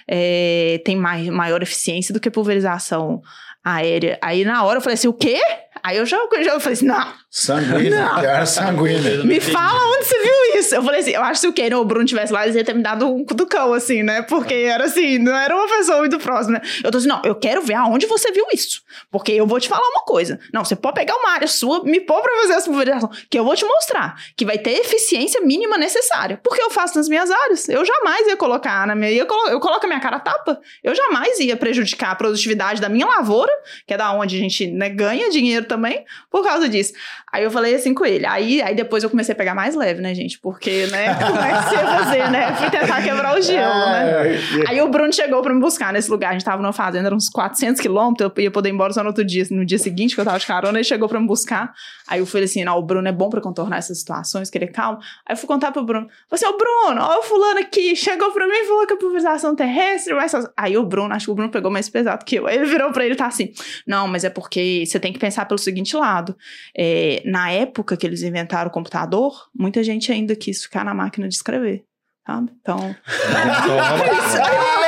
é, 0.09 0.81
tem 0.85 0.97
mais, 0.97 1.29
maior 1.29 1.63
eficiência 1.63 2.13
do 2.13 2.21
que 2.21 2.31
pulverização 2.31 3.21
aérea. 3.65 4.19
Aí 4.23 4.45
na 4.45 4.63
hora 4.65 4.79
eu 4.79 4.83
falei 4.83 4.95
assim, 4.95 5.09
o 5.09 5.13
quê? 5.13 5.41
Aí 5.83 5.97
eu 5.97 6.07
já, 6.07 6.19
já 6.43 6.61
falei 6.61 6.75
assim, 6.75 6.87
não, 6.87 7.13
Sanguínea, 7.39 7.91
Não. 7.91 8.19
era 8.19 8.47
sanguínea. 8.47 9.23
me 9.23 9.39
fala 9.41 9.79
onde 9.91 10.07
você 10.07 10.19
viu 10.23 10.59
isso. 10.59 10.75
Eu 10.75 10.83
falei 10.83 11.01
assim, 11.03 11.11
eu 11.11 11.21
acho 11.21 11.33
que 11.33 11.39
se 11.41 11.47
o 11.49 11.53
Ken 11.53 11.75
ou 11.75 11.83
o 11.83 11.85
Bruno 11.85 12.07
tivesse 12.07 12.33
lá, 12.33 12.45
eles 12.45 12.57
iam 12.57 12.65
ter 12.65 12.75
me 12.75 12.83
dado 12.83 13.07
um 13.15 13.27
cutucão, 13.27 13.75
assim, 13.75 14.03
né? 14.03 14.23
Porque 14.23 14.55
era 14.55 14.85
assim, 14.85 15.19
não 15.19 15.37
era 15.37 15.55
uma 15.55 15.69
pessoa 15.69 15.99
muito 15.99 16.19
próxima. 16.19 16.63
Eu 16.83 16.91
tô 16.91 16.97
assim, 16.97 17.07
não, 17.07 17.21
eu 17.27 17.35
quero 17.35 17.61
ver 17.61 17.75
aonde 17.75 18.07
você 18.07 18.33
viu 18.33 18.47
isso. 18.55 18.81
Porque 19.11 19.33
eu 19.33 19.47
vou 19.47 19.61
te 19.61 19.69
falar 19.69 19.87
uma 19.87 20.03
coisa. 20.05 20.41
Não, 20.51 20.65
você 20.65 20.75
pode 20.75 20.95
pegar 20.95 21.15
uma 21.15 21.33
área 21.33 21.47
sua, 21.47 21.85
me 21.85 22.01
pôr 22.01 22.23
pra 22.23 22.41
fazer 22.41 22.55
essa 22.55 22.71
pulverização, 22.71 23.11
que 23.29 23.39
eu 23.39 23.45
vou 23.45 23.55
te 23.55 23.67
mostrar 23.67 24.15
que 24.35 24.47
vai 24.47 24.57
ter 24.57 24.71
eficiência 24.71 25.43
mínima 25.43 25.77
necessária. 25.77 26.41
Porque 26.43 26.63
eu 26.63 26.71
faço 26.71 26.97
nas 26.97 27.07
minhas 27.07 27.31
áreas. 27.31 27.69
Eu 27.69 27.85
jamais 27.85 28.27
ia 28.29 28.37
colocar 28.39 28.87
na 28.87 28.95
minha. 28.95 29.13
Eu 29.13 29.27
colo, 29.27 29.51
eu 29.51 29.61
coloco 29.61 29.85
a 29.85 29.89
minha 29.89 30.01
cara 30.01 30.17
a 30.17 30.21
tapa. 30.21 30.59
Eu 30.83 30.95
jamais 30.95 31.39
ia 31.41 31.55
prejudicar 31.55 32.13
a 32.13 32.15
produtividade 32.15 32.81
da 32.81 32.89
minha 32.89 33.07
lavoura, 33.07 33.53
que 33.87 33.93
é 33.93 33.99
da 33.99 34.11
onde 34.13 34.37
a 34.37 34.39
gente 34.39 34.69
né, 34.69 34.89
ganha 34.89 35.29
dinheiro 35.29 35.67
também, 35.67 36.03
por 36.31 36.43
causa 36.43 36.67
disso. 36.67 36.95
Aí 37.33 37.43
eu 37.43 37.51
falei 37.51 37.75
assim 37.75 37.93
com 37.93 38.07
ele. 38.07 38.25
Aí, 38.25 38.63
aí 38.63 38.75
depois 38.75 39.03
eu 39.03 39.11
comecei 39.11 39.33
a 39.33 39.37
pegar 39.37 39.55
mais 39.55 39.75
leve, 39.75 40.01
né, 40.01 40.15
gente? 40.15 40.39
Porque, 40.39 40.87
né, 40.87 41.13
como 41.21 41.39
é 41.39 41.63
que 41.63 41.69
você 41.69 41.75
ia 41.75 41.87
fazer, 41.87 42.31
né? 42.31 42.55
Fui 42.55 42.71
tentar 42.71 43.03
quebrar 43.03 43.37
o 43.37 43.43
gelo, 43.43 43.75
né? 43.87 44.37
É, 44.37 44.41
Aí 44.69 44.81
o 44.81 44.89
Bruno 44.89 45.13
chegou 45.13 45.43
pra 45.43 45.53
me 45.53 45.61
buscar 45.61 45.93
nesse 45.93 46.11
lugar. 46.11 46.31
A 46.31 46.33
gente 46.33 46.45
tava 46.45 46.63
numa 46.63 46.73
fazenda, 46.73 47.09
eram 47.09 47.17
uns 47.17 47.29
400 47.29 47.81
quilômetros. 47.81 48.31
Eu 48.37 48.43
ia 48.43 48.51
poder 48.51 48.69
ir 48.69 48.73
embora 48.73 48.93
só 48.93 49.03
no 49.03 49.09
outro 49.09 49.25
dia, 49.25 49.45
no 49.51 49.67
dia 49.67 49.79
seguinte, 49.79 50.15
que 50.15 50.21
eu 50.21 50.25
tava 50.25 50.39
de 50.39 50.47
carona. 50.47 50.79
Ele 50.79 50.85
chegou 50.85 51.09
pra 51.09 51.21
me 51.21 51.27
buscar. 51.27 51.73
Aí 52.09 52.21
eu 52.21 52.27
falei 52.27 52.45
assim: 52.45 52.65
não, 52.65 52.79
o 52.79 52.83
Bruno 52.83 53.07
é 53.07 53.13
bom 53.13 53.29
pra 53.29 53.41
contornar 53.41 53.79
essas 53.79 53.99
situações, 53.99 54.49
que 54.49 54.57
ele 54.57 54.67
é 54.67 54.69
calmo. 54.69 54.99
Aí 55.27 55.35
eu 55.35 55.37
fui 55.37 55.49
contar 55.49 55.73
pro 55.73 55.85
Bruno. 55.85 56.07
Falei 56.31 56.45
assim: 56.45 56.47
ô 56.47 56.57
Bruno, 56.57 57.03
ó, 57.03 57.19
o 57.19 57.23
fulano 57.23 57.59
aqui 57.59 57.97
chegou 57.97 58.31
pra 58.31 58.47
mim 58.47 58.55
e 58.55 58.65
falou 58.67 58.87
que 58.87 58.95
a 58.95 58.97
pulverização 58.97 59.55
terrestre 59.55 60.15
vai 60.15 60.29
só. 60.29 60.39
Aí 60.57 60.77
o 60.79 60.85
Bruno, 60.85 61.13
acho 61.13 61.27
que 61.27 61.33
o 61.33 61.35
Bruno 61.35 61.51
pegou 61.51 61.71
mais 61.71 61.89
pesado 61.89 62.25
que 62.25 62.37
eu. 62.37 62.47
Aí 62.47 62.57
ele 62.57 62.67
virou 62.67 62.93
pra 62.93 63.05
ele 63.05 63.15
e 63.15 63.17
tá 63.17 63.27
assim: 63.27 63.53
não, 63.87 64.07
mas 64.07 64.25
é 64.25 64.31
porque 64.31 64.85
você 64.87 65.01
tem 65.01 65.13
que 65.13 65.19
pensar 65.19 65.45
pelo 65.47 65.59
seguinte 65.59 65.97
lado. 65.97 66.37
É, 66.77 67.23
na 67.27 67.51
época 67.51 67.97
que 67.97 68.07
eles 68.07 68.23
inventaram 68.23 68.69
o 68.71 68.73
computador, 68.73 69.33
muita 69.55 69.83
gente 69.83 70.13
ainda 70.13 70.37
quis 70.37 70.63
ficar 70.63 70.85
na 70.85 70.95
máquina 70.95 71.29
de 71.29 71.35
escrever. 71.35 71.85
Sabe? 72.25 72.51
Então. 72.61 72.95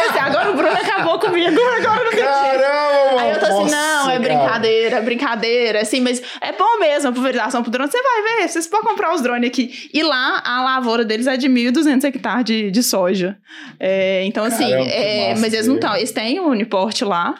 Assim, 0.09 0.19
agora 0.19 0.51
o 0.51 0.57
Bruno 0.57 0.75
acabou 0.75 1.19
comigo, 1.21 1.61
agora 1.61 2.01
eu 2.01 2.05
não 2.05 2.11
tem. 2.11 2.21
Caramba, 2.21 3.21
Aí 3.21 3.31
eu 3.31 3.39
tô 3.39 3.47
assim, 3.47 3.55
nossa, 3.55 3.77
não, 3.77 4.11
é 4.11 4.19
cara. 4.19 4.21
brincadeira, 4.21 4.97
é 4.97 5.03
brincadeira, 5.03 5.81
assim, 5.81 6.01
mas 6.01 6.21
é 6.41 6.53
bom 6.53 6.79
mesmo 6.81 7.11
a 7.11 7.13
pulverização 7.13 7.63
pro 7.63 7.71
drone. 7.71 7.91
Você 7.91 8.03
vai 8.03 8.23
ver, 8.23 8.49
vocês 8.49 8.67
podem 8.67 8.89
comprar 8.89 9.15
os 9.15 9.21
drones 9.21 9.49
aqui. 9.49 9.89
E 9.93 10.03
lá, 10.03 10.43
a 10.45 10.63
lavoura 10.63 11.05
deles 11.05 11.27
é 11.27 11.37
de 11.37 11.49
1.200 11.49 12.05
hectares 12.05 12.45
de, 12.45 12.71
de 12.71 12.83
soja. 12.83 13.37
É, 13.79 14.25
então, 14.25 14.45
assim, 14.45 14.69
Caramba, 14.69 14.85
que 14.85 14.93
é, 14.93 15.29
massa 15.31 15.41
mas 15.41 15.53
eles 15.53 15.67
não 15.69 15.77
estão, 15.77 15.97
eles 15.97 16.13
têm 16.13 16.41
o 16.41 16.49
Uniporte 16.49 17.05
lá. 17.05 17.35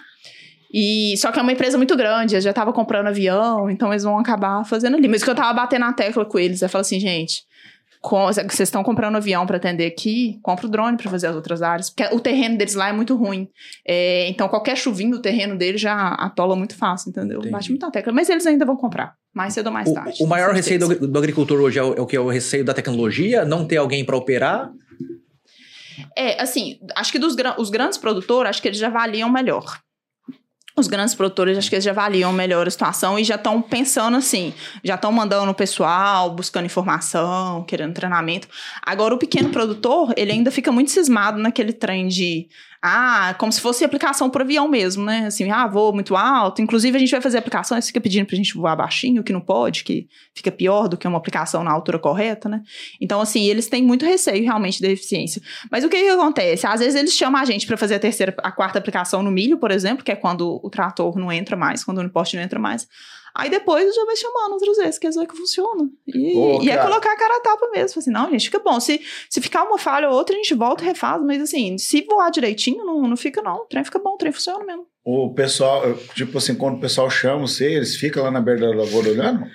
E, 0.73 1.15
só 1.17 1.33
que 1.33 1.39
é 1.39 1.43
uma 1.43 1.53
empresa 1.53 1.77
muito 1.77 1.97
grande, 1.97 2.35
eles 2.35 2.45
já 2.45 2.51
estavam 2.51 2.73
comprando 2.73 3.07
avião, 3.07 3.71
então 3.71 3.91
eles 3.93 4.05
vão 4.05 4.19
acabar 4.19 4.65
fazendo 4.65 4.97
ali. 4.97 5.09
Mas 5.09 5.23
o 5.23 5.25
que 5.25 5.31
eu 5.31 5.35
tava 5.35 5.53
batendo 5.55 5.81
na 5.81 5.93
tecla 5.93 6.25
com 6.25 6.39
eles, 6.39 6.61
eu 6.61 6.69
falo 6.69 6.83
assim, 6.83 7.01
gente, 7.01 7.43
vocês 8.03 8.69
estão 8.69 8.85
comprando 8.85 9.17
avião 9.17 9.47
para 9.47 9.57
atender 9.57 9.87
aqui, 9.87 10.39
compra 10.43 10.67
o 10.67 10.69
drone 10.69 10.97
para 10.97 11.11
fazer 11.11 11.29
as 11.29 11.35
outras 11.35 11.63
áreas, 11.63 11.91
porque 11.91 12.15
o 12.15 12.21
terreno 12.21 12.57
deles 12.57 12.75
lá 12.75 12.89
é 12.89 12.93
muito 12.93 13.17
ruim. 13.17 13.49
É, 13.87 14.29
então 14.29 14.49
qualquer 14.49 14.77
chuvinho 14.77 15.13
do 15.13 15.23
terreno 15.23 15.57
deles 15.57 15.81
já 15.81 16.11
atola 16.15 16.55
muito 16.55 16.77
fácil, 16.77 17.11
entendeu? 17.11 17.39
Entendi. 17.39 17.53
Bate 17.53 17.71
muita 17.71 17.91
tecla, 17.91 18.13
mas 18.13 18.29
eles 18.29 18.47
ainda 18.47 18.65
vão 18.65 18.77
comprar, 18.77 19.15
mais 19.35 19.55
cedo 19.55 19.67
ou 19.67 19.73
mais 19.73 19.91
tarde. 19.91 20.23
O, 20.23 20.27
o 20.27 20.29
maior 20.29 20.55
receio 20.55 20.79
do, 20.79 21.09
do 21.09 21.19
agricultor 21.19 21.61
hoje 21.61 21.79
é 21.79 21.83
o, 21.83 21.95
é 21.95 22.01
o 22.01 22.07
que? 22.07 22.17
É 22.17 22.21
o 22.21 22.29
receio 22.29 22.65
da 22.65 22.75
tecnologia? 22.75 23.45
Não 23.45 23.67
ter 23.67 23.79
alguém 23.79 24.05
para 24.05 24.17
operar? 24.17 24.71
É, 26.17 26.41
assim, 26.41 26.79
acho 26.95 27.11
que 27.11 27.19
dos 27.19 27.35
os 27.59 27.71
grandes 27.71 27.99
produtores, 27.99 28.51
acho 28.51 28.63
que 28.63 28.69
eles 28.69 28.79
já 28.79 28.87
avaliam 28.87 29.31
melhor. 29.31 29.81
Os 30.79 30.87
grandes 30.87 31.13
produtores, 31.13 31.59
acho 31.59 31.69
que 31.69 31.75
eles 31.75 31.85
já 31.85 31.91
avaliam 31.91 32.33
melhor 32.33 32.69
a 32.69 32.71
situação 32.71 33.19
e 33.19 33.25
já 33.25 33.35
estão 33.35 33.61
pensando 33.61 34.17
assim, 34.17 34.55
já 34.85 34.95
estão 34.95 35.11
mandando 35.11 35.51
o 35.51 35.55
pessoal, 35.55 36.31
buscando 36.31 36.67
informação, 36.67 37.65
querendo 37.65 37.95
treinamento. 37.95 38.47
Agora, 38.81 39.13
o 39.13 39.19
pequeno 39.19 39.51
produtor, 39.51 40.15
ele 40.17 40.31
ainda 40.31 40.53
fica 40.53 40.71
muito 40.71 40.93
cismado 40.93 41.37
naquele 41.39 41.73
trem 41.73 42.07
de, 42.07 42.49
ah, 42.81 43.35
como 43.39 43.51
se 43.51 43.61
fosse 43.61 43.85
aplicação 43.85 44.31
por 44.31 44.43
avião 44.43 44.69
mesmo, 44.69 45.05
né? 45.05 45.27
Assim, 45.27 45.51
ah, 45.51 45.67
voo 45.67 45.93
muito 45.93 46.15
alto. 46.15 46.63
Inclusive, 46.63 46.97
a 46.97 47.01
gente 47.01 47.11
vai 47.11 47.21
fazer 47.21 47.39
aplicação, 47.39 47.77
eles 47.77 47.89
ficam 47.89 48.01
pedindo 48.01 48.27
pra 48.27 48.37
gente 48.37 48.55
voar 48.55 48.77
baixinho, 48.77 49.25
que 49.25 49.33
não 49.33 49.41
pode, 49.41 49.83
que 49.83 50.07
fica 50.33 50.51
pior 50.53 50.89
do 50.89 50.97
que 50.97 51.07
uma 51.07 51.19
aplicação 51.19 51.65
na 51.65 51.73
altura 51.73 51.99
correta, 51.99 52.49
né? 52.49 52.63
Então, 53.01 53.21
assim, 53.21 53.47
eles 53.47 53.67
têm 53.67 53.83
muito 53.83 54.05
receio 54.05 54.45
realmente 54.45 54.81
da 54.81 54.89
eficiência. 54.89 55.43
Mas 55.71 55.83
o 55.83 55.89
que, 55.89 55.97
que 55.97 56.09
acontece? 56.09 56.67
Às 56.67 56.79
vezes 56.81 56.95
eles 56.95 57.13
chamam 57.13 57.41
a 57.41 57.45
gente 57.45 57.67
para 57.67 57.77
fazer 57.77 57.97
a 57.97 57.99
terceira, 57.99 58.35
a 58.43 58.53
quarta 58.53 58.79
aplicação 58.79 59.23
no 59.23 59.31
milho, 59.31 59.59
por 59.59 59.73
exemplo, 59.73 60.05
que 60.05 60.13
é 60.13 60.17
quando 60.17 60.61
o 60.63 60.71
trator 60.71 61.19
não 61.19 61.33
entra 61.33 61.57
mais, 61.57 61.83
quando 61.83 61.99
o 61.99 62.01
uniposte 62.01 62.37
não 62.37 62.43
entra 62.43 62.61
mais. 62.61 62.87
Aí 63.39 63.49
depois 63.49 63.95
já 63.95 64.05
vai 64.05 64.17
chamando 64.17 64.55
outras 64.55 64.77
vezes, 64.79 64.99
que 64.99 65.07
eles 65.07 65.15
veem 65.15 65.29
que 65.29 65.37
funciona. 65.37 65.89
E, 66.09 66.65
e 66.65 66.71
é 66.71 66.77
colocar 66.77 67.13
a 67.13 67.17
cara 67.17 67.37
a 67.37 67.41
tapa 67.41 67.71
mesmo. 67.71 68.01
Assim, 68.01 68.11
não, 68.11 68.29
gente, 68.29 68.47
fica 68.47 68.59
bom. 68.59 68.81
Se, 68.81 69.01
se 69.31 69.41
ficar 69.41 69.63
uma 69.63 69.79
falha 69.79 70.11
ou 70.11 70.17
outra, 70.17 70.35
a 70.35 70.39
gente 70.39 70.55
volta 70.55 70.83
e 70.83 70.87
refaz. 70.89 71.23
Mas 71.23 71.41
assim, 71.41 71.79
se 71.79 72.03
voar 72.03 72.33
direitinho, 72.33 72.85
não, 72.85 73.03
não 73.03 73.17
fica 73.17 73.41
não. 73.41 73.59
O 73.59 73.67
trem 73.67 73.85
fica 73.85 74.01
bom, 74.01 74.15
o 74.15 74.17
trem 74.17 74.33
funciona 74.33 74.65
mesmo. 74.65 74.87
O 75.05 75.33
pessoal, 75.33 75.95
tipo 76.17 76.37
assim, 76.37 76.57
quando 76.57 76.79
o 76.79 76.81
pessoal 76.81 77.09
chama 77.09 77.47
você, 77.47 77.75
eles 77.75 77.95
ficam 77.95 78.25
lá 78.25 78.31
na 78.33 78.41
beira 78.41 78.63
da 78.63 78.77
lavoura 78.77 79.09
olhando? 79.09 79.47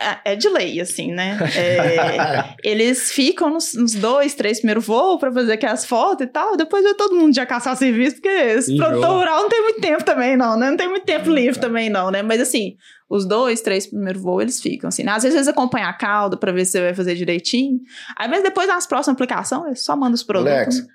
É, 0.00 0.32
é 0.32 0.36
de 0.36 0.48
lei, 0.48 0.80
assim, 0.80 1.12
né? 1.12 1.38
É, 1.56 2.54
eles 2.68 3.12
ficam 3.12 3.50
nos, 3.50 3.74
nos 3.74 3.94
dois, 3.94 4.34
três 4.34 4.58
primeiros 4.58 4.84
voos 4.84 5.18
pra 5.20 5.32
fazer 5.32 5.52
aquelas 5.52 5.84
fotos 5.84 6.26
e 6.26 6.28
tal. 6.28 6.56
Depois 6.56 6.82
vai 6.82 6.94
todo 6.94 7.14
mundo 7.14 7.34
já 7.34 7.46
caçar 7.46 7.76
serviço, 7.76 8.16
porque 8.16 8.28
esse 8.28 8.76
produtor 8.76 9.10
rural 9.10 9.42
não 9.42 9.48
tem 9.48 9.62
muito 9.62 9.80
tempo 9.80 10.04
também, 10.04 10.36
não, 10.36 10.58
né? 10.58 10.70
Não 10.70 10.76
tem 10.76 10.88
muito 10.88 11.04
tempo 11.04 11.30
livre 11.30 11.60
também, 11.60 11.88
não, 11.88 12.10
né? 12.10 12.22
Mas 12.22 12.40
assim, 12.40 12.76
os 13.08 13.26
dois, 13.26 13.60
três 13.60 13.86
primeiros 13.86 14.20
voos, 14.20 14.42
eles 14.42 14.60
ficam, 14.60 14.88
assim. 14.88 15.02
né? 15.02 15.12
Às 15.12 15.22
vezes 15.22 15.36
eles 15.36 15.48
acompanham 15.48 15.88
a 15.88 15.92
cauda 15.92 16.36
pra 16.36 16.52
ver 16.52 16.64
se 16.64 16.72
você 16.72 16.80
vai 16.80 16.94
fazer 16.94 17.14
direitinho. 17.14 17.80
Aí, 18.16 18.28
mas 18.28 18.42
depois, 18.42 18.68
nas 18.68 18.86
próximas 18.86 19.14
aplicações, 19.14 19.82
só 19.82 19.96
mandam 19.96 20.14
os 20.14 20.22
produtos. 20.22 20.52
Alex, 20.52 20.86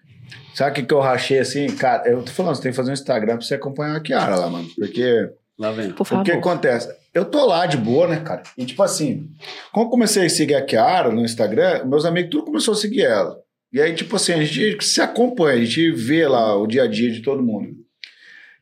sabe 0.53 0.71
o 0.71 0.73
que, 0.75 0.83
que 0.83 0.93
eu 0.93 0.99
rachei 0.99 1.39
assim? 1.39 1.67
Cara, 1.67 2.07
eu 2.07 2.23
tô 2.23 2.31
falando, 2.31 2.55
você 2.55 2.61
tem 2.61 2.71
que 2.71 2.77
fazer 2.77 2.91
um 2.91 2.93
Instagram 2.93 3.37
pra 3.37 3.45
você 3.45 3.55
acompanhar 3.55 3.95
a 3.95 3.99
Kiara 3.99 4.35
lá, 4.35 4.49
mano. 4.49 4.67
Porque 4.77 5.29
Lá 5.57 5.71
vem. 5.71 5.91
Por 5.91 6.01
o 6.01 6.05
favor. 6.05 6.23
que 6.25 6.31
acontece? 6.31 6.93
Eu 7.13 7.25
tô 7.25 7.45
lá 7.45 7.65
de 7.65 7.77
boa, 7.77 8.07
né, 8.07 8.19
cara? 8.21 8.43
E 8.57 8.65
tipo 8.65 8.81
assim, 8.81 9.29
quando 9.71 9.85
eu 9.85 9.91
comecei 9.91 10.25
a 10.25 10.29
seguir 10.29 10.55
a 10.55 10.65
Kiara 10.65 11.11
no 11.11 11.23
Instagram, 11.23 11.85
meus 11.85 12.05
amigos 12.05 12.31
tudo 12.31 12.45
começou 12.45 12.73
a 12.73 12.77
seguir 12.77 13.03
ela. 13.03 13.37
E 13.71 13.81
aí, 13.81 13.93
tipo 13.95 14.15
assim, 14.15 14.33
a 14.33 14.43
gente 14.43 14.83
se 14.83 15.01
acompanha, 15.01 15.61
a 15.61 15.65
gente 15.65 15.91
vê 15.91 16.27
lá 16.27 16.55
o 16.55 16.67
dia 16.67 16.83
a 16.83 16.87
dia 16.87 17.11
de 17.11 17.21
todo 17.21 17.41
mundo. 17.43 17.75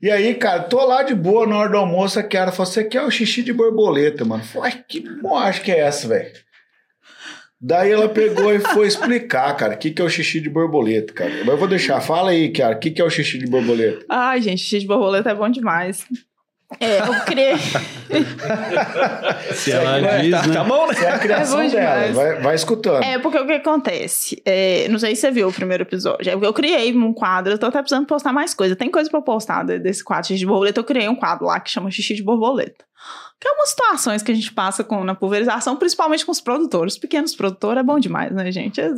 E 0.01 0.09
aí, 0.09 0.33
cara, 0.33 0.63
tô 0.63 0.83
lá 0.83 1.03
de 1.03 1.13
boa 1.13 1.45
na 1.45 1.57
hora 1.57 1.69
do 1.69 1.77
almoço, 1.77 2.19
a 2.19 2.23
Kiara 2.23 2.51
falou: 2.51 2.71
Você 2.71 2.83
quer 2.83 3.03
o 3.03 3.11
xixi 3.11 3.43
de 3.43 3.53
borboleta, 3.53 4.25
mano? 4.25 4.43
Falei, 4.43 4.71
"Uai, 4.71 4.83
que 4.87 5.03
acho 5.37 5.61
que 5.61 5.71
é 5.71 5.79
essa, 5.79 6.07
velho? 6.07 6.31
Daí 7.63 7.91
ela 7.91 8.09
pegou 8.09 8.51
e 8.51 8.59
foi 8.59 8.87
explicar, 8.87 9.55
cara, 9.55 9.75
o 9.75 9.77
que, 9.77 9.91
que 9.91 10.01
é 10.01 10.05
o 10.05 10.09
xixi 10.09 10.41
de 10.41 10.49
borboleta, 10.49 11.13
cara. 11.13 11.29
Mas 11.29 11.47
eu 11.47 11.57
vou 11.57 11.67
deixar, 11.67 12.01
fala 12.01 12.31
aí, 12.31 12.51
cara, 12.51 12.75
o 12.75 12.79
que, 12.79 12.89
que 12.89 12.99
é 12.99 13.05
o 13.05 13.09
xixi 13.09 13.37
de 13.37 13.45
borboleta? 13.45 14.03
Ai, 14.09 14.41
gente, 14.41 14.63
xixi 14.63 14.79
de 14.79 14.87
borboleta 14.87 15.29
é 15.29 15.35
bom 15.35 15.47
demais. 15.47 16.03
É, 16.79 16.99
eu 16.99 17.13
criei. 17.25 17.55
Se 19.53 19.71
ela 19.71 19.97
É, 19.99 20.21
diz, 20.21 20.31
tá, 20.31 20.47
né? 20.47 20.53
tá 20.53 20.63
bom, 20.63 20.87
né? 20.87 20.93
Essa 20.93 21.05
é 21.05 21.09
a 21.11 21.19
criação 21.19 21.59
É 21.61 21.65
bom 21.65 21.69
dela, 21.71 21.95
demais. 22.07 22.15
vai, 22.15 22.41
vai 22.41 22.55
escutando. 22.55 23.03
É, 23.03 23.19
porque 23.19 23.37
o 23.37 23.45
que 23.45 23.53
acontece? 23.53 24.41
É, 24.45 24.87
não 24.89 24.97
sei 24.99 25.15
se 25.15 25.21
você 25.21 25.31
viu 25.31 25.47
o 25.47 25.53
primeiro 25.53 25.83
episódio. 25.83 26.29
é, 26.29 26.33
Eu 26.33 26.53
criei 26.53 26.95
um 26.95 27.13
quadro, 27.13 27.53
eu 27.53 27.57
tô 27.57 27.67
até 27.67 27.79
precisando 27.79 28.05
postar 28.05 28.33
mais 28.33 28.53
coisa. 28.53 28.75
Tem 28.75 28.89
coisa 28.89 29.09
pra 29.09 29.21
postar 29.21 29.63
de- 29.65 29.79
desse 29.79 30.03
quadro 30.03 30.27
xixi 30.27 30.39
de 30.39 30.45
borboleta. 30.45 30.79
Eu 30.79 30.83
criei 30.83 31.07
um 31.09 31.15
quadro 31.15 31.45
lá 31.45 31.59
que 31.59 31.69
chama 31.69 31.91
Xixi 31.91 32.15
de 32.15 32.23
Borboleta. 32.23 32.85
Que 33.39 33.47
é 33.47 33.51
umas 33.53 33.69
situações 33.69 34.21
que 34.21 34.31
a 34.31 34.35
gente 34.35 34.53
passa 34.53 34.83
com, 34.83 35.03
na 35.03 35.15
pulverização, 35.15 35.75
principalmente 35.75 36.23
com 36.23 36.31
os 36.31 36.39
produtores. 36.39 36.93
Os 36.93 36.99
pequenos 36.99 37.35
produtores 37.35 37.79
é 37.79 37.83
bom 37.83 37.97
demais, 37.99 38.31
né, 38.31 38.51
gente? 38.51 38.79
É, 38.79 38.89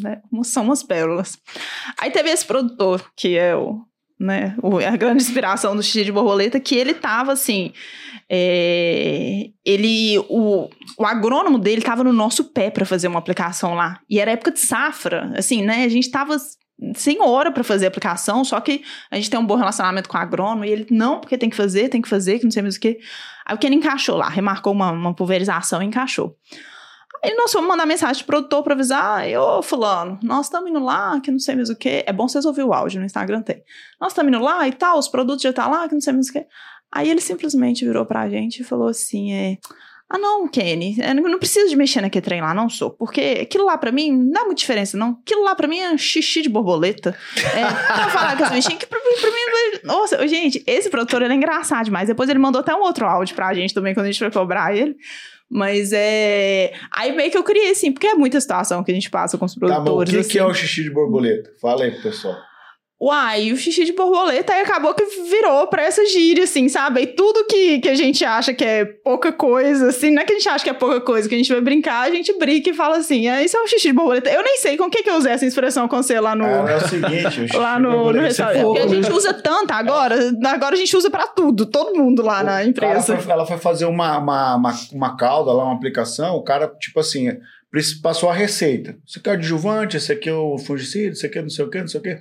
né, 0.00 0.20
são 0.44 0.62
umas 0.64 0.84
pérolas. 0.84 1.36
Aí 2.00 2.10
teve 2.12 2.30
esse 2.30 2.44
produtor, 2.44 3.04
que 3.16 3.36
é 3.36 3.56
o, 3.56 3.80
né, 4.22 4.54
a 4.86 4.96
grande 4.96 5.22
inspiração 5.22 5.74
do 5.74 5.82
xixi 5.82 6.04
de 6.04 6.12
borboleta, 6.12 6.60
que 6.60 6.76
ele 6.76 6.94
tava 6.94 7.32
assim. 7.32 7.72
é, 8.30 9.50
ele. 9.64 10.18
O, 10.28 10.70
o 10.96 11.04
agrônomo 11.04 11.58
dele 11.58 11.82
tava 11.82 12.04
no 12.04 12.12
nosso 12.12 12.44
pé 12.44 12.70
para 12.70 12.86
fazer 12.86 13.08
uma 13.08 13.18
aplicação 13.18 13.74
lá. 13.74 14.00
E 14.08 14.20
era 14.20 14.30
época 14.30 14.52
de 14.52 14.60
safra. 14.60 15.32
Assim, 15.36 15.62
né? 15.62 15.84
A 15.84 15.88
gente 15.88 16.10
tava 16.10 16.36
sem 16.94 17.20
hora 17.20 17.50
para 17.52 17.62
fazer 17.62 17.84
a 17.84 17.88
aplicação, 17.88 18.44
só 18.44 18.60
que 18.60 18.82
a 19.10 19.16
gente 19.16 19.30
tem 19.30 19.38
um 19.38 19.46
bom 19.46 19.56
relacionamento 19.56 20.08
com 20.08 20.16
o 20.16 20.20
agrônomo 20.20 20.64
e 20.64 20.70
ele, 20.70 20.86
não, 20.90 21.20
porque 21.20 21.38
tem 21.38 21.50
que 21.50 21.56
fazer, 21.56 21.88
tem 21.88 22.02
que 22.02 22.08
fazer, 22.08 22.38
que 22.38 22.44
não 22.44 22.50
sei 22.50 22.62
mais 22.62 22.76
o 22.76 22.80
que. 22.80 22.98
Aí 23.46 23.54
o 23.54 23.58
que 23.58 23.66
ele 23.66 23.76
encaixou 23.76 24.16
lá, 24.16 24.28
remarcou 24.28 24.72
uma, 24.72 24.90
uma 24.90 25.14
pulverização 25.14 25.82
e 25.82 25.86
encaixou. 25.86 26.36
Aí 27.24 27.34
nós 27.36 27.52
fomos 27.52 27.68
mandar 27.68 27.86
mensagem 27.86 28.24
pro 28.24 28.36
produtor 28.36 28.64
pra 28.64 28.74
avisar, 28.74 29.24
ô 29.38 29.62
fulano, 29.62 30.18
nós 30.24 30.46
estamos 30.46 30.68
indo 30.68 30.80
lá, 30.80 31.20
que 31.20 31.30
não 31.30 31.38
sei 31.38 31.54
mais 31.54 31.70
o 31.70 31.76
que. 31.76 32.02
É 32.04 32.12
bom 32.12 32.26
vocês 32.26 32.44
ouvir 32.44 32.64
o 32.64 32.72
áudio 32.72 32.98
no 32.98 33.06
Instagram, 33.06 33.42
tem. 33.42 33.62
Nós 34.00 34.10
estamos 34.10 34.32
indo 34.32 34.42
lá 34.42 34.66
e 34.66 34.72
tal, 34.72 34.98
os 34.98 35.06
produtos 35.06 35.42
já 35.42 35.52
tá 35.52 35.68
lá, 35.68 35.88
que 35.88 35.94
não 35.94 36.00
sei 36.00 36.12
mais 36.12 36.28
o 36.28 36.32
que. 36.32 36.44
Aí 36.90 37.08
ele 37.08 37.20
simplesmente 37.20 37.84
virou 37.84 38.04
pra 38.04 38.28
gente 38.28 38.60
e 38.60 38.64
falou 38.64 38.88
assim, 38.88 39.32
é... 39.32 39.58
Ah, 40.14 40.18
não, 40.18 40.46
Kenny, 40.46 40.94
eu 41.00 41.14
não 41.14 41.38
preciso 41.38 41.70
de 41.70 41.74
mexer 41.74 42.02
naquele 42.02 42.22
trem 42.22 42.42
lá, 42.42 42.52
não 42.52 42.68
sou. 42.68 42.90
Porque 42.90 43.38
aquilo 43.40 43.64
lá 43.64 43.78
pra 43.78 43.90
mim 43.90 44.12
não 44.12 44.30
dá 44.30 44.40
muita 44.40 44.56
diferença, 44.56 44.94
não. 44.94 45.18
Aquilo 45.24 45.42
lá 45.42 45.54
pra 45.54 45.66
mim 45.66 45.78
é 45.78 45.96
xixi 45.96 46.42
de 46.42 46.50
borboleta. 46.50 47.16
É, 47.38 47.64
pra 47.64 48.10
falar 48.10 48.36
com 48.36 48.42
esse 48.44 48.52
bichinho, 48.52 48.78
que 48.78 48.86
pra 48.86 48.98
mim, 48.98 49.18
pra 49.18 49.30
mim... 49.30 49.80
Nossa, 49.84 50.28
gente, 50.28 50.62
esse 50.66 50.90
produtor, 50.90 51.22
ele 51.22 51.32
é 51.32 51.36
engraçado 51.36 51.86
demais. 51.86 52.08
Depois 52.08 52.28
ele 52.28 52.38
mandou 52.38 52.60
até 52.60 52.74
um 52.74 52.82
outro 52.82 53.06
áudio 53.06 53.34
pra 53.34 53.54
gente 53.54 53.72
também, 53.72 53.94
quando 53.94 54.04
a 54.04 54.10
gente 54.10 54.18
foi 54.18 54.30
cobrar 54.30 54.76
ele. 54.76 54.94
Mas 55.50 55.92
é... 55.94 56.74
Aí 56.90 57.12
meio 57.16 57.30
que 57.30 57.38
eu 57.38 57.42
criei, 57.42 57.70
assim, 57.70 57.90
porque 57.90 58.08
é 58.08 58.14
muita 58.14 58.38
situação 58.38 58.84
que 58.84 58.90
a 58.90 58.94
gente 58.94 59.08
passa 59.08 59.38
com 59.38 59.46
os 59.46 59.54
Tá 59.54 59.60
bom, 59.60 59.66
o 59.66 59.84
produtores, 59.96 60.10
que, 60.12 60.18
assim. 60.20 60.30
que 60.32 60.38
é 60.38 60.44
o 60.44 60.52
xixi 60.52 60.82
de 60.82 60.90
borboleta? 60.90 61.50
Fala 61.58 61.84
aí 61.84 61.90
pro 61.90 62.02
pessoal. 62.02 62.36
Uai, 63.04 63.50
o 63.50 63.56
xixi 63.56 63.84
de 63.84 63.92
borboleta 63.92 64.52
aí 64.52 64.60
acabou 64.60 64.94
que 64.94 65.04
virou 65.28 65.66
pra 65.66 65.82
essa 65.82 66.06
gíria, 66.06 66.44
assim, 66.44 66.68
sabe? 66.68 67.00
E 67.02 67.06
tudo 67.08 67.44
que, 67.46 67.80
que 67.80 67.88
a 67.88 67.96
gente 67.96 68.24
acha 68.24 68.54
que 68.54 68.64
é 68.64 68.84
pouca 68.84 69.32
coisa, 69.32 69.88
assim, 69.88 70.12
não 70.12 70.22
é 70.22 70.24
que 70.24 70.32
a 70.32 70.36
gente 70.36 70.48
acha 70.48 70.62
que 70.62 70.70
é 70.70 70.72
pouca 70.72 71.00
coisa, 71.00 71.28
que 71.28 71.34
a 71.34 71.38
gente 71.38 71.50
vai 71.50 71.60
brincar, 71.60 72.02
a 72.06 72.10
gente 72.10 72.32
brinca 72.38 72.70
e 72.70 72.72
fala 72.72 72.98
assim, 72.98 73.26
ah, 73.26 73.42
isso 73.42 73.56
é 73.56 73.60
um 73.60 73.66
xixi 73.66 73.88
de 73.88 73.92
borboleta. 73.92 74.30
Eu 74.30 74.44
nem 74.44 74.56
sei 74.58 74.76
com 74.76 74.84
o 74.84 74.90
que, 74.90 75.02
que 75.02 75.10
eu 75.10 75.16
usei 75.16 75.32
essa 75.32 75.44
expressão 75.44 75.88
com 75.88 76.00
você 76.00 76.20
lá 76.20 76.36
no. 76.36 76.44
Ah, 76.44 76.70
é 76.70 76.76
o 76.76 76.88
seguinte, 76.88 77.26
o 77.26 77.30
xixi 77.32 77.56
Lá 77.56 77.76
no, 77.76 77.90
no 77.90 77.96
borboleta, 77.96 78.24
restaurante. 78.26 78.62
Porque 78.62 78.78
a 78.82 78.86
gente 78.86 79.08
né? 79.10 79.16
usa 79.16 79.34
tanto 79.34 79.72
agora, 79.72 80.16
agora 80.46 80.74
a 80.76 80.78
gente 80.78 80.96
usa 80.96 81.10
pra 81.10 81.26
tudo, 81.26 81.66
todo 81.66 81.96
mundo 81.98 82.22
lá 82.22 82.44
na 82.44 82.58
O 82.58 82.62
empresa. 82.62 83.06
cara 83.14 83.20
foi- 83.20 83.32
ela 83.32 83.44
foi 83.46 83.58
fazer 83.58 83.86
uma, 83.86 84.18
uma, 84.18 84.54
uma, 84.54 84.72
uma 84.92 85.16
calda 85.16 85.52
lá, 85.52 85.64
uma 85.64 85.74
aplicação, 85.74 86.36
o 86.36 86.42
cara, 86.44 86.68
tipo 86.78 87.00
assim, 87.00 87.36
passou 88.00 88.28
a 88.30 88.34
receita. 88.34 88.94
Isso 89.04 89.18
aqui 89.18 89.28
é 89.28 89.32
o 89.32 89.34
adjuvante, 89.34 89.96
esse 89.96 90.12
aqui 90.12 90.28
é 90.28 90.34
o 90.34 90.56
fungicida, 90.58 91.12
isso 91.14 91.26
aqui 91.26 91.38
é 91.38 91.42
não 91.42 91.50
sei 91.50 91.64
o 91.64 91.68
que, 91.70 91.80
não 91.80 91.88
sei 91.88 91.98
o 92.00 92.02
que. 92.02 92.18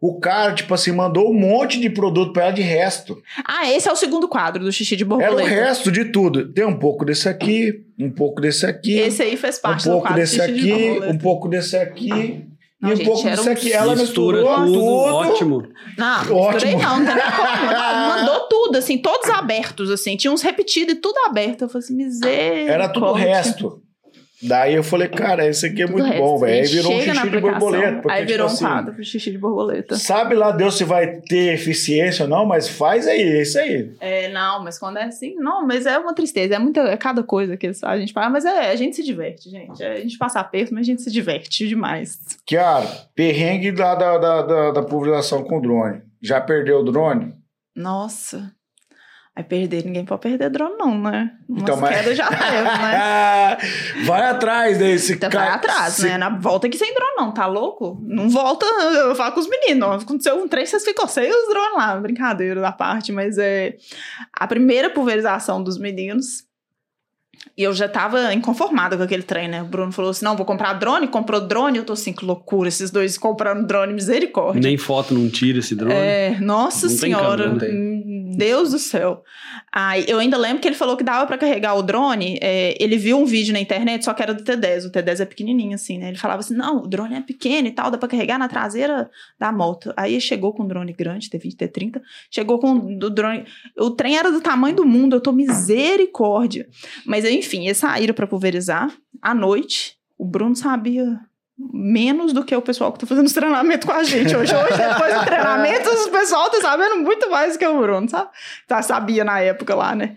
O 0.00 0.20
cara, 0.20 0.54
tipo 0.54 0.72
assim, 0.74 0.92
mandou 0.92 1.30
um 1.30 1.34
monte 1.34 1.80
de 1.80 1.90
produto 1.90 2.32
pra 2.32 2.44
ela 2.44 2.52
de 2.52 2.62
resto. 2.62 3.20
Ah, 3.44 3.68
esse 3.70 3.88
é 3.88 3.92
o 3.92 3.96
segundo 3.96 4.28
quadro 4.28 4.62
do 4.64 4.70
xixi 4.70 4.94
de 4.96 5.02
Era 5.02 5.14
o 5.14 5.18
borboleta. 5.18 5.48
resto 5.48 5.90
de 5.90 6.04
tudo. 6.06 6.52
Tem 6.52 6.64
um 6.64 6.78
pouco 6.78 7.04
desse 7.04 7.28
aqui, 7.28 7.84
um 7.98 8.10
pouco 8.10 8.40
desse 8.40 8.64
aqui, 8.64 8.92
Esse 8.98 9.22
aí 9.22 9.36
fez 9.36 9.58
um 9.58 9.62
parte 9.62 9.84
do 9.84 9.90
pouco 9.90 10.06
quadro 10.06 10.20
desse 10.20 10.36
xixi 10.36 10.52
de 10.52 10.72
aqui, 10.72 10.82
borboleta. 10.82 11.12
um 11.12 11.18
pouco 11.18 11.48
desse 11.48 11.76
aqui. 11.76 12.44
Não, 12.80 12.90
e 12.90 12.92
um 12.92 12.96
gente, 12.96 13.06
pouco 13.06 13.26
era 13.26 13.36
disso 13.36 13.48
um 13.48 13.52
aqui. 13.52 13.72
Ela 13.72 13.96
Mistura 13.96 14.36
misturou 14.38 14.54
tudo, 14.66 14.72
tudo. 14.72 15.14
ótimo. 15.14 15.62
Não, 15.98 16.16
Ótimo. 16.36 16.52
misturei 16.52 16.76
não, 16.76 16.98
não 17.00 17.06
tem 17.06 17.14
nem 17.16 17.24
como. 17.32 17.72
Não, 17.72 18.08
mandou 18.08 18.40
tudo, 18.48 18.78
assim, 18.78 18.98
todos 18.98 19.28
abertos, 19.30 19.90
assim. 19.90 20.16
Tinha 20.16 20.32
uns 20.32 20.42
repetidos 20.42 20.94
e 20.94 20.98
tudo 21.00 21.18
aberto. 21.26 21.62
Eu 21.62 21.68
falei 21.68 21.84
assim, 21.84 21.96
miséria. 21.96 22.70
Era 22.70 22.88
tudo 22.88 23.06
o 23.06 23.12
resto. 23.14 23.82
Daí 24.40 24.74
eu 24.74 24.84
falei, 24.84 25.08
cara, 25.08 25.46
esse 25.46 25.66
aqui 25.66 25.82
é 25.82 25.86
muito 25.86 26.08
bom, 26.16 26.38
velho. 26.38 26.62
Aí 26.62 26.66
virou 26.66 26.92
um 26.92 27.00
xixi 27.00 27.30
de 27.30 27.40
borboleta. 27.40 28.02
Porque, 28.02 28.12
Aí 28.12 28.24
virou 28.24 28.46
tipo 28.46 28.50
um 28.50 28.54
assim, 28.54 28.64
quadro 28.64 28.94
pro 28.94 29.04
xixi 29.04 29.30
de 29.32 29.38
borboleta. 29.38 29.96
Sabe 29.96 30.34
lá 30.36 30.52
Deus 30.52 30.76
se 30.76 30.84
vai 30.84 31.20
ter 31.20 31.54
eficiência 31.54 32.24
ou 32.24 32.28
não, 32.28 32.46
mas 32.46 32.68
faz 32.68 33.08
aí, 33.08 33.20
é 33.20 33.42
isso 33.42 33.58
aí. 33.58 33.92
É, 34.00 34.28
não, 34.28 34.62
mas 34.62 34.78
quando 34.78 34.98
é 34.98 35.04
assim, 35.04 35.34
não, 35.36 35.66
mas 35.66 35.86
é 35.86 35.98
uma 35.98 36.14
tristeza, 36.14 36.54
é 36.54 36.58
muita, 36.58 36.80
é 36.82 36.96
cada 36.96 37.22
coisa 37.22 37.56
que 37.56 37.66
a 37.82 37.98
gente 37.98 38.12
fala, 38.12 38.30
mas 38.30 38.44
é, 38.44 38.70
a 38.70 38.76
gente 38.76 38.94
se 38.94 39.02
diverte, 39.02 39.50
gente. 39.50 39.82
É, 39.82 39.94
a 39.94 40.00
gente 40.00 40.16
passa 40.16 40.38
aperto, 40.38 40.72
mas 40.72 40.82
a 40.82 40.90
gente 40.90 41.02
se 41.02 41.10
diverte 41.10 41.66
demais. 41.66 42.18
Cara, 42.48 42.86
perrengue 43.14 43.72
da, 43.72 43.94
da, 43.96 44.18
da, 44.18 44.42
da, 44.42 44.70
da 44.70 44.82
pulverização 44.82 45.42
com 45.42 45.60
drone. 45.60 46.02
Já 46.22 46.40
perdeu 46.40 46.78
o 46.78 46.84
drone? 46.84 47.34
Nossa. 47.74 48.52
Aí 49.38 49.44
perder, 49.44 49.84
ninguém 49.84 50.04
pode 50.04 50.20
perder 50.22 50.50
drone, 50.50 50.74
não, 50.76 51.00
né? 51.00 51.30
Umas 51.48 51.62
Então, 51.62 51.76
mas- 51.76 52.16
já 52.16 52.26
teve, 52.26 52.64
né? 52.64 53.56
vai 54.04 54.22
atrás 54.26 54.78
desse 54.78 55.12
Então 55.12 55.30
cara. 55.30 55.44
vai 55.44 55.54
atrás, 55.54 55.92
se- 55.94 56.08
né? 56.08 56.18
Na 56.18 56.28
volta 56.28 56.66
aqui 56.66 56.76
sem 56.76 56.92
drone, 56.92 57.14
não, 57.16 57.32
tá 57.32 57.46
louco? 57.46 58.00
Não 58.04 58.28
volta, 58.28 58.66
eu 58.66 59.14
falo 59.14 59.32
com 59.34 59.38
os 59.38 59.48
meninos. 59.48 60.02
Aconteceu 60.02 60.36
um 60.42 60.48
trem, 60.48 60.66
vocês 60.66 60.82
ficam 60.82 61.06
sem 61.06 61.30
os 61.30 61.48
drones 61.50 61.76
lá. 61.76 61.94
Brincadeira 62.00 62.60
da 62.60 62.72
parte, 62.72 63.12
mas 63.12 63.38
é. 63.38 63.76
A 64.32 64.44
primeira 64.48 64.90
pulverização 64.90 65.62
dos 65.62 65.78
meninos. 65.78 66.47
E 67.56 67.62
eu 67.62 67.72
já 67.72 67.88
tava 67.88 68.32
inconformada 68.32 68.96
com 68.96 69.02
aquele 69.02 69.22
trem, 69.22 69.48
né? 69.48 69.62
O 69.62 69.66
Bruno 69.66 69.90
falou 69.90 70.10
assim: 70.12 70.24
não, 70.24 70.36
vou 70.36 70.46
comprar 70.46 70.74
drone, 70.74 71.08
comprou 71.08 71.40
drone. 71.40 71.78
Eu 71.78 71.84
tô 71.84 71.92
assim, 71.92 72.12
que 72.12 72.24
loucura, 72.24 72.68
esses 72.68 72.90
dois 72.90 73.18
comprando 73.18 73.66
drone, 73.66 73.92
misericórdia. 73.92 74.60
Nem 74.60 74.76
foto 74.76 75.12
não 75.14 75.28
tira 75.28 75.58
esse 75.58 75.74
drone. 75.74 75.94
É, 75.94 76.38
nossa 76.40 76.86
Não 76.86 76.96
senhora, 76.96 77.44
câmera, 77.44 77.72
hum, 77.72 78.32
Deus 78.36 78.70
do 78.70 78.78
céu. 78.78 79.24
Aí, 79.72 80.04
eu 80.08 80.18
ainda 80.18 80.36
lembro 80.36 80.60
que 80.60 80.68
ele 80.68 80.76
falou 80.76 80.96
que 80.96 81.04
dava 81.04 81.26
pra 81.26 81.36
carregar 81.36 81.74
o 81.74 81.82
drone. 81.82 82.38
é, 82.40 82.76
ele 82.80 82.96
viu 82.96 83.18
um 83.18 83.24
vídeo 83.24 83.52
na 83.52 83.60
internet, 83.60 84.04
só 84.04 84.14
que 84.14 84.22
era 84.22 84.32
do 84.32 84.42
T10. 84.42 84.86
O 84.86 84.92
T10 84.92 85.20
é 85.20 85.24
pequenininho, 85.24 85.74
assim, 85.74 85.98
né? 85.98 86.08
Ele 86.08 86.18
falava 86.18 86.40
assim: 86.40 86.54
não, 86.54 86.84
o 86.84 86.86
drone 86.86 87.16
é 87.16 87.20
pequeno 87.20 87.68
e 87.68 87.72
tal, 87.72 87.90
dá 87.90 87.98
pra 87.98 88.08
carregar 88.08 88.38
na 88.38 88.48
traseira 88.48 89.10
da 89.38 89.50
moto. 89.52 89.92
Aí 89.96 90.20
chegou 90.20 90.52
com 90.52 90.62
um 90.62 90.68
drone 90.68 90.92
grande, 90.92 91.28
T20, 91.28 91.56
T30, 91.56 92.00
chegou 92.30 92.58
com 92.58 92.72
o 92.72 93.10
drone. 93.10 93.44
O 93.76 93.90
trem 93.90 94.16
era 94.16 94.30
do 94.30 94.40
tamanho 94.40 94.76
do 94.76 94.84
mundo, 94.84 95.16
eu 95.16 95.20
tô 95.20 95.32
misericórdia. 95.32 96.68
Mas 97.04 97.24
enfim, 97.38 97.66
eles 97.66 97.78
saíram 97.78 98.14
pra 98.14 98.26
pulverizar 98.26 98.90
à 99.22 99.34
noite. 99.34 99.96
O 100.18 100.24
Bruno 100.24 100.56
sabia 100.56 101.20
menos 101.72 102.32
do 102.32 102.44
que 102.44 102.54
o 102.54 102.62
pessoal 102.62 102.92
que 102.92 103.00
tá 103.00 103.06
fazendo 103.06 103.26
os 103.26 103.32
treinamentos 103.32 103.84
com 103.84 103.92
a 103.92 104.04
gente 104.04 104.34
hoje. 104.34 104.54
Hoje, 104.54 104.76
depois 104.78 105.14
do 105.14 105.24
treinamento, 105.24 105.90
o 105.90 106.10
pessoal 106.10 106.48
tá 106.50 106.60
sabendo 106.60 106.98
muito 106.98 107.28
mais 107.28 107.54
do 107.54 107.58
que 107.58 107.66
o 107.66 107.80
Bruno, 107.80 108.08
sabe? 108.08 108.30
Tá, 108.66 108.80
sabia 108.80 109.24
na 109.24 109.40
época 109.40 109.74
lá, 109.74 109.94
né? 109.94 110.14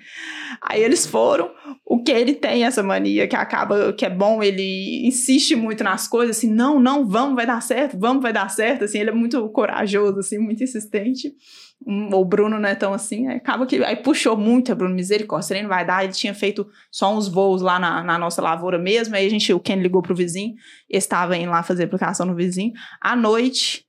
Aí 0.61 0.83
eles 0.83 1.05
foram. 1.05 1.49
O 1.83 2.03
que 2.03 2.11
ele 2.11 2.35
tem 2.35 2.63
essa 2.63 2.83
mania 2.83 3.27
que 3.27 3.35
acaba, 3.35 3.91
que 3.93 4.05
é 4.05 4.09
bom, 4.09 4.43
ele 4.43 5.07
insiste 5.07 5.55
muito 5.55 5.83
nas 5.83 6.07
coisas, 6.07 6.37
assim, 6.37 6.51
não, 6.51 6.79
não, 6.79 7.07
vamos, 7.07 7.35
vai 7.35 7.45
dar 7.45 7.61
certo, 7.61 7.97
vamos, 7.99 8.21
vai 8.21 8.31
dar 8.31 8.49
certo, 8.49 8.83
assim, 8.83 8.99
ele 8.99 9.09
é 9.09 9.13
muito 9.13 9.49
corajoso, 9.49 10.19
assim, 10.19 10.37
muito 10.37 10.63
insistente. 10.63 11.33
O 11.83 12.23
Bruno 12.23 12.59
não 12.59 12.69
é 12.69 12.75
tão 12.75 12.93
assim, 12.93 13.27
aí 13.27 13.37
acaba 13.37 13.65
que 13.65 13.83
aí 13.83 13.95
puxou 13.95 14.37
muito, 14.37 14.71
a 14.71 14.75
Bruno, 14.75 14.93
misericórdia, 14.93 15.55
aí 15.55 15.63
não 15.63 15.69
vai 15.69 15.85
dar, 15.85 16.03
ele 16.03 16.13
tinha 16.13 16.33
feito 16.33 16.67
só 16.91 17.15
uns 17.15 17.27
voos 17.27 17.61
lá 17.61 17.79
na, 17.79 18.03
na 18.03 18.19
nossa 18.19 18.41
lavoura 18.41 18.77
mesmo, 18.77 19.15
aí 19.15 19.25
a 19.25 19.29
gente, 19.29 19.51
o 19.51 19.59
Ken 19.59 19.77
ligou 19.77 20.01
pro 20.01 20.15
vizinho, 20.15 20.53
estava 20.87 21.35
indo 21.35 21.49
lá 21.49 21.63
fazer 21.63 21.85
aplicação 21.85 22.25
no 22.25 22.35
vizinho, 22.35 22.73
à 23.01 23.15
noite, 23.15 23.83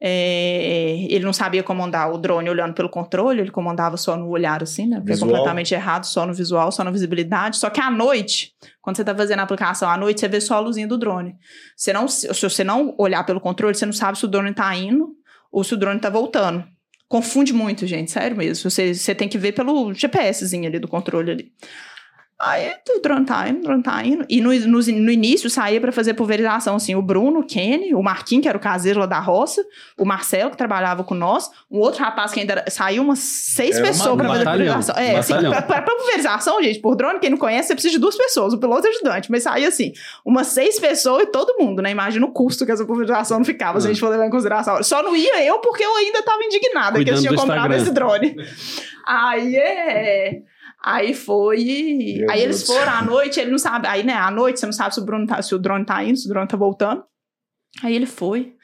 é, 0.00 1.06
ele 1.10 1.24
não 1.24 1.32
sabia 1.32 1.62
comandar 1.62 2.12
o 2.12 2.18
drone 2.18 2.48
olhando 2.48 2.72
pelo 2.72 2.88
controle, 2.88 3.40
ele 3.40 3.50
comandava 3.50 3.96
só 3.96 4.16
no 4.16 4.28
olhar 4.28 4.62
assim, 4.62 4.86
né? 4.86 4.98
Porque 4.98 5.10
é 5.10 5.14
Visual. 5.14 5.30
completamente 5.30 5.74
errado, 5.74 6.04
só 6.04 6.24
no 6.24 6.32
visual, 6.32 6.70
só 6.70 6.84
na 6.84 6.90
visibilidade. 6.90 7.56
Só 7.56 7.68
que 7.68 7.80
à 7.80 7.90
noite, 7.90 8.54
quando 8.80 8.96
você 8.96 9.04
tá 9.04 9.14
fazendo 9.14 9.40
a 9.40 9.42
aplicação 9.42 9.90
à 9.90 9.96
noite, 9.96 10.20
você 10.20 10.28
vê 10.28 10.40
só 10.40 10.54
a 10.54 10.60
luzinha 10.60 10.86
do 10.86 10.96
drone. 10.96 11.34
Você 11.76 11.92
não, 11.92 12.06
se 12.06 12.28
você 12.28 12.62
não 12.62 12.94
olhar 12.96 13.24
pelo 13.26 13.40
controle, 13.40 13.74
você 13.74 13.86
não 13.86 13.92
sabe 13.92 14.16
se 14.16 14.24
o 14.24 14.28
drone 14.28 14.54
tá 14.54 14.72
indo 14.76 15.16
ou 15.50 15.64
se 15.64 15.74
o 15.74 15.76
drone 15.76 15.98
tá 15.98 16.10
voltando. 16.10 16.64
Confunde 17.08 17.54
muito, 17.54 17.86
gente, 17.86 18.10
sério 18.10 18.36
mesmo. 18.36 18.70
Você, 18.70 18.94
você 18.94 19.14
tem 19.14 19.28
que 19.28 19.38
ver 19.38 19.52
pelo 19.52 19.94
GPSzinho 19.94 20.66
ali 20.66 20.78
do 20.78 20.86
controle 20.86 21.30
ali. 21.30 21.52
Aí 22.40 22.68
o 22.68 22.70
indo, 23.48 23.68
o 23.68 23.82
tá 23.82 24.06
indo. 24.06 24.24
E 24.28 24.40
no, 24.40 24.54
no, 24.54 24.78
no 24.78 25.10
início 25.10 25.50
saía 25.50 25.80
pra 25.80 25.90
fazer 25.90 26.14
pulverização, 26.14 26.76
assim, 26.76 26.94
o 26.94 27.02
Bruno, 27.02 27.40
o 27.40 27.44
Kenny, 27.44 27.92
o 27.96 28.00
Marquinhos, 28.00 28.42
que 28.42 28.48
era 28.48 28.56
o 28.56 28.60
caseiro 28.60 29.00
lá 29.00 29.06
da 29.06 29.18
roça, 29.18 29.60
o 29.98 30.04
Marcelo, 30.04 30.52
que 30.52 30.56
trabalhava 30.56 31.02
com 31.02 31.16
nós, 31.16 31.50
um 31.68 31.80
outro 31.80 32.00
rapaz 32.00 32.30
que 32.30 32.38
ainda 32.38 32.52
era, 32.52 32.70
saiu 32.70 33.02
umas 33.02 33.18
seis 33.18 33.76
Era 33.76 33.88
pessoas 33.88 34.16
pra 34.16 34.24
um 34.24 34.28
fazer 34.28 34.44
pulverização. 34.44 34.94
É, 34.96 35.16
assim, 35.16 35.34
pra, 35.66 35.82
pulverização, 35.82 36.62
gente, 36.62 36.78
por 36.78 36.94
drone, 36.94 37.18
quem 37.18 37.30
não 37.30 37.38
conhece, 37.38 37.68
você 37.68 37.74
precisa 37.74 37.94
de 37.94 37.98
duas 37.98 38.16
pessoas, 38.16 38.54
o 38.54 38.58
piloto 38.58 38.86
e 38.86 38.90
o 38.90 38.94
ajudante. 38.94 39.32
Mas 39.32 39.42
saía 39.42 39.66
assim, 39.66 39.92
umas 40.24 40.46
seis 40.46 40.78
pessoas 40.78 41.24
e 41.24 41.26
todo 41.26 41.56
mundo, 41.58 41.82
né? 41.82 41.90
Imagina 41.90 42.24
o 42.24 42.30
custo 42.30 42.64
que 42.64 42.70
essa 42.70 42.86
pulverização 42.86 43.38
não 43.38 43.44
ficava, 43.44 43.80
se 43.80 43.88
a 43.88 43.90
gente 43.90 43.98
for 43.98 44.10
levar 44.10 44.26
em 44.26 44.30
consideração. 44.30 44.80
Só 44.84 45.02
não 45.02 45.16
ia 45.16 45.44
eu 45.44 45.58
porque 45.58 45.82
eu 45.82 45.96
ainda 45.96 46.22
tava 46.22 46.44
indignada 46.44 47.02
que 47.02 47.10
eles 47.10 47.20
Cuidando 47.20 47.20
tinham 47.20 47.34
do 47.34 47.40
comprado 47.40 47.74
Instagram. 47.74 47.82
esse 47.82 47.90
drone. 47.92 48.36
Aí 49.04 49.56
é. 49.56 50.42
Aí 50.84 51.12
foi. 51.12 51.64
Meu 52.18 52.30
aí 52.30 52.42
eles 52.42 52.62
Deus. 52.62 52.78
foram 52.78 52.92
à 52.92 53.02
noite, 53.02 53.40
ele 53.40 53.50
não 53.50 53.58
sabe. 53.58 53.86
Aí, 53.88 54.04
né, 54.04 54.14
à 54.14 54.30
noite, 54.30 54.60
você 54.60 54.66
não 54.66 54.72
sabe 54.72 54.94
se 54.94 55.00
o, 55.00 55.04
Bruno 55.04 55.26
tá, 55.26 55.42
se 55.42 55.54
o 55.54 55.58
drone 55.58 55.84
tá 55.84 56.02
indo, 56.04 56.16
se 56.16 56.26
o 56.26 56.28
drone 56.28 56.48
tá 56.48 56.56
voltando. 56.56 57.04
Aí 57.82 57.94
ele 57.94 58.06
foi. 58.06 58.54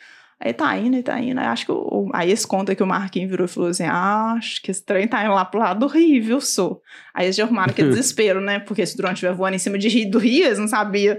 Aí 0.40 0.52
tá 0.52 0.76
indo, 0.76 0.96
ele 0.96 1.02
tá 1.02 1.18
indo. 1.18 1.40
Aí 1.40 1.46
acho 1.46 1.64
que 1.64 1.72
o, 1.72 2.10
aí 2.12 2.30
esse 2.30 2.46
conta 2.46 2.74
que 2.74 2.82
o 2.82 2.86
Marquinhos 2.86 3.30
virou 3.30 3.46
e 3.46 3.48
falou 3.48 3.70
assim: 3.70 3.84
ah, 3.84 4.34
acho 4.36 4.60
que 4.62 4.70
esse 4.70 4.84
trem 4.84 5.08
tá 5.08 5.24
indo 5.24 5.34
lá 5.34 5.44
pro 5.44 5.60
lado 5.60 5.80
do 5.80 5.86
Rio, 5.86 6.22
viu, 6.22 6.40
sou. 6.40 6.80
Aí 7.14 7.26
eles 7.26 7.36
já 7.36 7.44
arrumaram 7.44 7.70
aquele 7.70 7.88
desespero, 7.90 8.40
né? 8.40 8.58
Porque 8.58 8.84
se 8.84 8.94
o 8.94 8.96
drone 8.96 9.14
estiver 9.14 9.32
voando 9.32 9.56
em 9.56 9.58
cima 9.58 9.78
de 9.78 9.88
Rio, 9.88 10.10
do 10.10 10.18
Rio, 10.18 10.46
eles 10.46 10.58
não 10.58 10.68
sabiam 10.68 11.16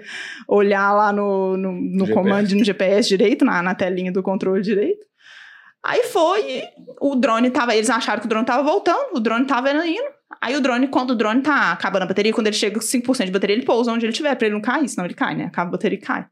olhar 0.47 0.93
lá 0.93 1.11
no, 1.11 1.57
no, 1.57 1.71
no 1.71 2.09
comando, 2.11 2.53
no 2.55 2.63
GPS 2.63 3.07
direito, 3.09 3.43
na, 3.43 3.61
na 3.61 3.75
telinha 3.75 4.11
do 4.11 4.23
controle 4.23 4.61
direito. 4.61 5.05
Aí 5.83 6.03
foi, 6.03 6.63
o 6.99 7.15
drone 7.15 7.51
tava. 7.51 7.75
Eles 7.75 7.89
acharam 7.89 8.19
que 8.19 8.25
o 8.25 8.29
drone 8.29 8.45
tava 8.45 8.63
voltando, 8.63 9.15
o 9.15 9.19
drone 9.19 9.45
tava 9.45 9.71
indo. 9.71 10.14
Aí 10.41 10.55
o 10.55 10.61
drone, 10.61 10.87
quando 10.87 11.11
o 11.11 11.15
drone 11.15 11.41
tá 11.41 11.71
acabando 11.71 12.03
a 12.03 12.05
bateria, 12.07 12.33
quando 12.33 12.47
ele 12.47 12.55
chega 12.55 12.75
com 12.79 12.85
5% 12.85 13.25
de 13.25 13.31
bateria, 13.31 13.55
ele 13.55 13.65
pousa 13.65 13.91
onde 13.91 14.05
ele 14.05 14.11
estiver, 14.11 14.35
pra 14.35 14.47
ele 14.47 14.55
não 14.55 14.61
cair, 14.61 14.87
senão 14.87 15.05
ele 15.05 15.13
cai, 15.13 15.35
né? 15.35 15.45
Acaba 15.45 15.69
a 15.69 15.71
bateria 15.71 15.97
e 15.97 16.01
cai. 16.01 16.25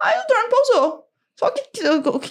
Aí 0.00 0.14
o 0.18 0.26
drone 0.26 0.48
pousou. 0.50 1.04
Só 1.38 1.50
que 1.50 1.62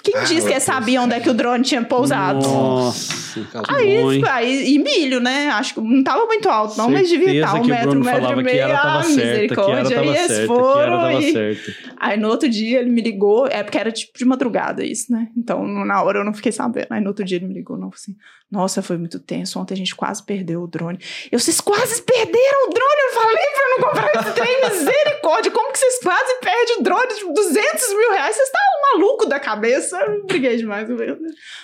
quem 0.04 0.18
Ah, 0.18 0.24
disse 0.26 0.52
que 0.52 0.60
sabia 0.60 1.02
onde 1.02 1.14
é 1.16 1.20
que 1.22 1.30
o 1.30 1.34
drone 1.34 1.64
tinha 1.64 1.82
pousado? 1.82 2.46
Nossa, 2.46 3.40
Aí, 3.70 4.02
bom, 4.02 4.12
hein? 4.12 4.22
aí, 4.28 4.74
e 4.74 4.80
milho, 4.80 5.22
né? 5.22 5.48
Acho 5.52 5.76
que 5.76 5.80
não 5.80 6.04
tava 6.04 6.26
muito 6.26 6.50
alto, 6.50 6.78
não, 6.78 6.90
mas 6.90 7.08
devia 7.08 7.32
estar 7.36 7.54
um 7.54 7.62
que 7.62 7.72
o 7.72 7.74
metro, 7.74 7.92
um 7.92 8.04
metro 8.04 8.42
e 8.42 8.44
meio. 8.44 8.66
ah, 8.76 9.02
certa, 9.04 9.22
misericórdia. 9.22 10.00
Aí 10.02 10.08
eles 10.10 10.46
foram 10.48 11.12
e- 11.22 11.32
certa. 11.32 11.74
Aí 11.98 12.18
no 12.20 12.28
outro 12.28 12.50
dia 12.50 12.80
ele 12.82 12.90
me 12.90 13.00
ligou, 13.02 13.48
é 13.48 13.64
porque 13.64 13.78
era 13.78 13.94
tipo 13.94 14.18
de 14.18 14.26
madrugada 14.26 14.84
isso, 14.86 15.10
né? 15.10 15.30
Então 15.38 15.66
na 15.66 16.04
hora 16.04 16.20
eu 16.20 16.26
não 16.26 16.34
fiquei 16.34 16.52
sabendo. 16.52 16.88
Aí 16.90 17.00
no 17.00 17.08
outro 17.08 17.24
dia 17.24 17.38
ele 17.38 17.48
me 17.48 17.54
ligou, 17.54 17.78
não, 17.78 17.88
assim, 17.94 18.14
nossa, 18.50 18.82
foi 18.82 18.98
muito 18.98 19.20
tenso. 19.20 19.60
Ontem 19.60 19.74
a 19.74 19.78
gente 19.78 19.96
quase 19.96 20.24
perdeu 20.24 20.62
o 20.64 20.68
drone. 20.68 20.98
Eu, 21.32 21.38
vocês 21.40 21.60
quase 21.60 22.02
perderam 22.02 22.68
o 22.68 22.70
drone? 22.70 23.02
Eu 23.08 23.14
falei 23.14 23.46
pra 23.54 23.70
não 23.70 23.88
comprar 23.90 24.22
esse 24.22 24.34
trem, 24.36 24.62
misericórdia. 24.72 25.52
Como 25.52 25.72
que 25.74 25.80
vocês 25.80 26.00
quase 26.02 26.40
perdem 26.42 26.80
o 26.80 26.84
drone 26.84 27.08
de 27.14 27.34
200 27.34 27.90
mil 27.90 28.12
reais? 28.12 28.36
Vocês 28.36 28.48
estavam 28.48 29.02
maluco 29.02 29.26
da 29.26 29.40
cabeça? 29.40 29.98
Eu 30.00 30.26
briguei 30.26 30.56
demais 30.58 30.88
com 30.88 30.94
ele. 30.94 31.18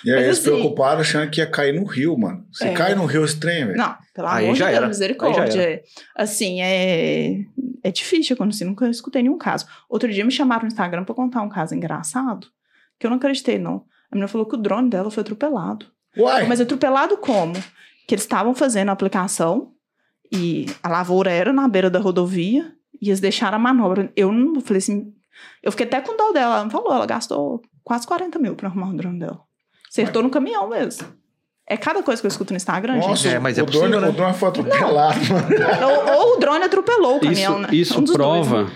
E 0.04 0.10
aí 0.10 0.16
Mas 0.16 0.24
eles 0.24 0.38
assim- 0.38 0.42
preocuparam 0.50 1.00
achando 1.00 1.30
que 1.30 1.40
ia 1.40 1.50
cair 1.50 1.72
no 1.72 1.84
rio, 1.84 2.16
mano. 2.18 2.44
Se 2.52 2.64
É. 2.68 2.72
cai 2.74 2.94
no 2.94 3.06
rio 3.06 3.24
esse 3.24 3.40
trem, 3.40 3.64
velho. 3.66 3.78
Não, 3.78 3.96
pelo 4.14 4.28
Aí 4.28 4.44
amor 4.44 4.56
já 4.56 4.64
de 4.66 4.70
Deus, 4.72 4.78
era. 4.78 4.88
misericórdia. 4.88 5.42
Aí 5.44 5.50
já 5.50 5.80
Assim, 6.14 6.60
é, 6.60 7.38
é 7.82 7.90
difícil 7.90 8.36
quando 8.36 8.50
assim, 8.50 8.64
nunca 8.64 8.86
escutei 8.88 9.22
nenhum 9.22 9.38
caso. 9.38 9.66
Outro 9.88 10.12
dia 10.12 10.24
me 10.24 10.30
chamaram 10.30 10.62
no 10.62 10.68
Instagram 10.68 11.04
pra 11.04 11.14
contar 11.14 11.40
um 11.40 11.48
caso 11.48 11.74
engraçado, 11.74 12.46
que 13.00 13.06
eu 13.06 13.10
não 13.10 13.16
acreditei, 13.16 13.58
não. 13.58 13.84
A 14.10 14.14
menina 14.14 14.28
falou 14.28 14.46
que 14.46 14.54
o 14.54 14.58
drone 14.58 14.90
dela 14.90 15.10
foi 15.10 15.22
atropelado. 15.22 15.86
Uai, 16.16 16.46
Mas 16.46 16.60
atropelado 16.60 17.16
como? 17.16 17.54
Que 18.06 18.14
eles 18.14 18.24
estavam 18.24 18.54
fazendo 18.54 18.88
a 18.90 18.92
aplicação 18.92 19.72
e 20.32 20.66
a 20.82 20.88
lavoura 20.88 21.30
era 21.30 21.52
na 21.52 21.66
beira 21.68 21.88
da 21.90 21.98
rodovia 21.98 22.72
e 23.00 23.08
eles 23.08 23.20
deixaram 23.20 23.56
a 23.56 23.58
manobra. 23.58 24.10
Eu 24.16 24.30
não 24.32 24.54
eu 24.56 24.60
falei 24.60 24.78
assim. 24.78 25.12
Eu 25.62 25.70
fiquei 25.72 25.86
até 25.86 26.00
com 26.00 26.16
dó 26.16 26.32
dela. 26.32 26.60
Ela 26.60 26.70
falou, 26.70 26.92
ela 26.92 27.06
gastou 27.06 27.60
quase 27.82 28.06
40 28.06 28.38
mil 28.38 28.54
pra 28.54 28.68
arrumar 28.68 28.90
o 28.90 28.96
drone 28.96 29.18
dela. 29.18 29.40
Acertou 29.90 30.22
no 30.22 30.30
caminhão 30.30 30.68
mesmo. 30.68 31.06
É 31.66 31.76
cada 31.78 32.02
coisa 32.02 32.20
que 32.20 32.26
eu 32.26 32.28
escuto 32.28 32.52
no 32.52 32.56
Instagram, 32.58 32.96
nossa, 32.96 33.16
gente. 33.16 33.34
É, 33.36 33.38
mas 33.38 33.56
é 33.56 33.62
o, 33.62 33.66
drone, 33.66 33.86
possível, 33.92 34.00
né? 34.02 34.08
o 34.08 34.12
drone 34.12 34.34
foi 34.34 34.48
atropelado, 34.50 35.18
mano. 35.32 35.48
Ou, 35.88 36.18
ou 36.30 36.36
o 36.36 36.38
drone 36.38 36.64
atropelou 36.64 37.16
o 37.16 37.20
caminhão, 37.20 37.52
Isso, 37.54 37.62
né? 37.62 37.68
isso 37.72 37.98
Um 38.00 38.04
dos 38.04 38.14
dois, 38.14 38.46
prova 38.46 38.64
né? 38.64 38.70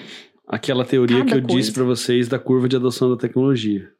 aquela 0.48 0.84
teoria 0.86 1.18
Cada 1.18 1.30
que 1.30 1.36
eu 1.36 1.42
coisa. 1.42 1.56
disse 1.58 1.72
pra 1.72 1.84
vocês 1.84 2.28
da 2.28 2.38
curva 2.38 2.66
de 2.66 2.76
adoção 2.76 3.10
da 3.10 3.16
tecnologia. 3.18 3.90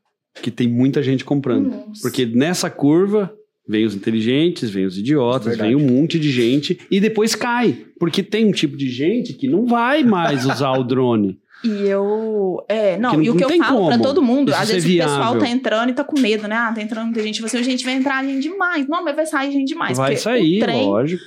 Que 0.43 0.51
tem 0.51 0.69
muita 0.69 1.03
gente 1.03 1.25
comprando. 1.25 1.71
Nossa. 1.71 2.01
Porque 2.03 2.25
nessa 2.27 2.71
curva 2.71 3.33
vem 3.69 3.85
os 3.85 3.95
inteligentes, 3.95 4.71
vem 4.71 4.87
os 4.87 4.97
idiotas, 4.99 5.49
Verdade. 5.49 5.75
vem 5.75 5.77
um 5.77 5.87
monte 5.87 6.19
de 6.19 6.31
gente 6.31 6.79
e 6.91 7.01
depois 7.01 7.35
cai. 7.35 7.85
Porque 7.99 8.23
tem 8.23 8.47
um 8.47 8.53
tipo 8.53 8.77
de 8.77 8.89
gente 8.91 9.35
que 9.35 9.47
não 9.49 9.67
vai 9.67 10.03
mais 10.05 10.45
usar 10.47 10.73
o 10.73 10.85
drone. 10.85 11.39
E 11.65 11.89
eu. 11.89 12.65
É, 12.69 12.97
não, 12.97 13.15
não- 13.15 13.23
e 13.23 13.31
o 13.31 13.35
que 13.37 13.43
eu 13.43 13.49
falo 13.49 13.89
pra 13.89 13.97
como 13.97 14.03
todo 14.05 14.23
mundo, 14.23 14.53
isso 14.53 14.61
às 14.61 14.69
vezes 14.71 14.95
o 14.95 14.97
pessoal 15.03 15.37
tá 15.41 15.49
entrando 15.49 15.91
e 15.91 15.93
tá 15.93 16.05
com 16.05 16.17
medo, 16.21 16.47
né? 16.47 16.55
Ah, 16.55 16.73
tá 16.73 16.81
entrando 16.81 17.07
muita 17.07 17.21
gente. 17.21 17.43
Você, 17.43 17.61
gente, 17.65 17.85
vai 17.85 17.95
entrar 17.95 18.25
gente 18.25 18.43
demais. 18.45 18.87
Não, 18.87 19.03
mas 19.03 19.17
vai 19.17 19.27
sair 19.27 19.51
gente 19.51 19.67
demais. 19.67 19.99
vai 19.99 20.15
sair, 20.15 20.59
o 20.59 20.65
trem, 20.65 20.87
lógico. 20.87 21.25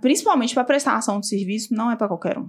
Principalmente 0.00 0.54
pra 0.54 0.64
prestação 0.64 1.20
de 1.20 1.26
serviço, 1.28 1.74
não 1.74 1.90
é 1.90 1.96
pra 1.96 2.08
qualquer 2.08 2.38
um. 2.38 2.46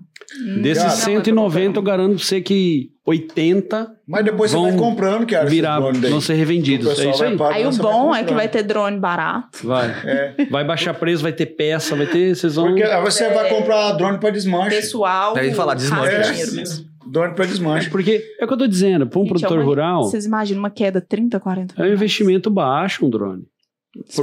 Desses 0.61 0.83
Cara, 0.83 0.95
Não 0.95 1.01
é 1.01 1.13
pra 1.15 1.23
190, 1.23 1.79
eu 1.79 1.83
garanto 1.83 2.15
pra 2.15 2.23
você 2.23 2.41
que 2.41 2.91
80 3.05 3.91
Mas 4.07 4.23
depois 4.25 4.51
Vão 4.51 4.63
você 4.65 4.69
vai 4.71 4.79
comprando, 4.79 5.25
que 5.25 5.37
virar, 5.45 5.79
vão 5.79 6.21
ser 6.21 6.35
revendidos. 6.35 6.87
É 6.99 7.09
isso 7.09 7.23
aí. 7.23 7.37
pagando, 7.37 7.55
Aí 7.55 7.65
o 7.65 7.71
bom 7.77 8.15
é 8.15 8.23
que 8.23 8.33
vai 8.33 8.47
ter 8.47 8.63
drone 8.63 8.99
barato. 8.99 9.65
Vai. 9.65 9.87
É, 10.05 10.45
Vai 10.49 10.63
baixar 10.63 10.93
preço, 10.93 11.23
vai 11.23 11.33
ter 11.33 11.47
peça, 11.47 11.95
vai 11.95 12.05
ter. 12.07 12.35
Vocês 12.35 12.55
vão. 12.55 12.67
porque 12.67 12.83
aí 12.83 13.01
você 13.01 13.29
vai 13.33 13.49
comprar 13.49 13.91
drone 13.93 14.17
pra 14.19 14.29
desmanche. 14.29 14.75
Pessoal. 14.75 15.33
Daí 15.33 15.53
falar, 15.53 15.73
desmanche. 15.73 16.15
É, 16.15 16.21
dinheiro 16.21 16.53
mesmo. 16.53 16.85
drone 17.07 17.33
pra 17.33 17.45
É 17.45 17.47
desmanche. 17.47 17.89
porque 17.89 18.23
é 18.39 18.45
o 18.45 18.47
que 18.47 18.53
eu 18.53 18.57
tô 18.57 18.67
dizendo, 18.67 19.07
para 19.07 19.19
um 19.19 19.23
Gente, 19.23 19.29
é 19.29 19.39
produtor 19.39 19.57
uma- 19.57 19.65
rural, 19.65 20.03
Vocês 20.03 20.25
imaginam 20.25 20.59
uma 20.59 20.69
queda 20.69 21.01
30, 21.01 21.39
40 21.39 21.73
é 21.77 21.89
um 21.89 21.93
investimento 21.93 22.49
baixo 22.51 23.03
um 23.05 23.09
drone. 23.09 23.43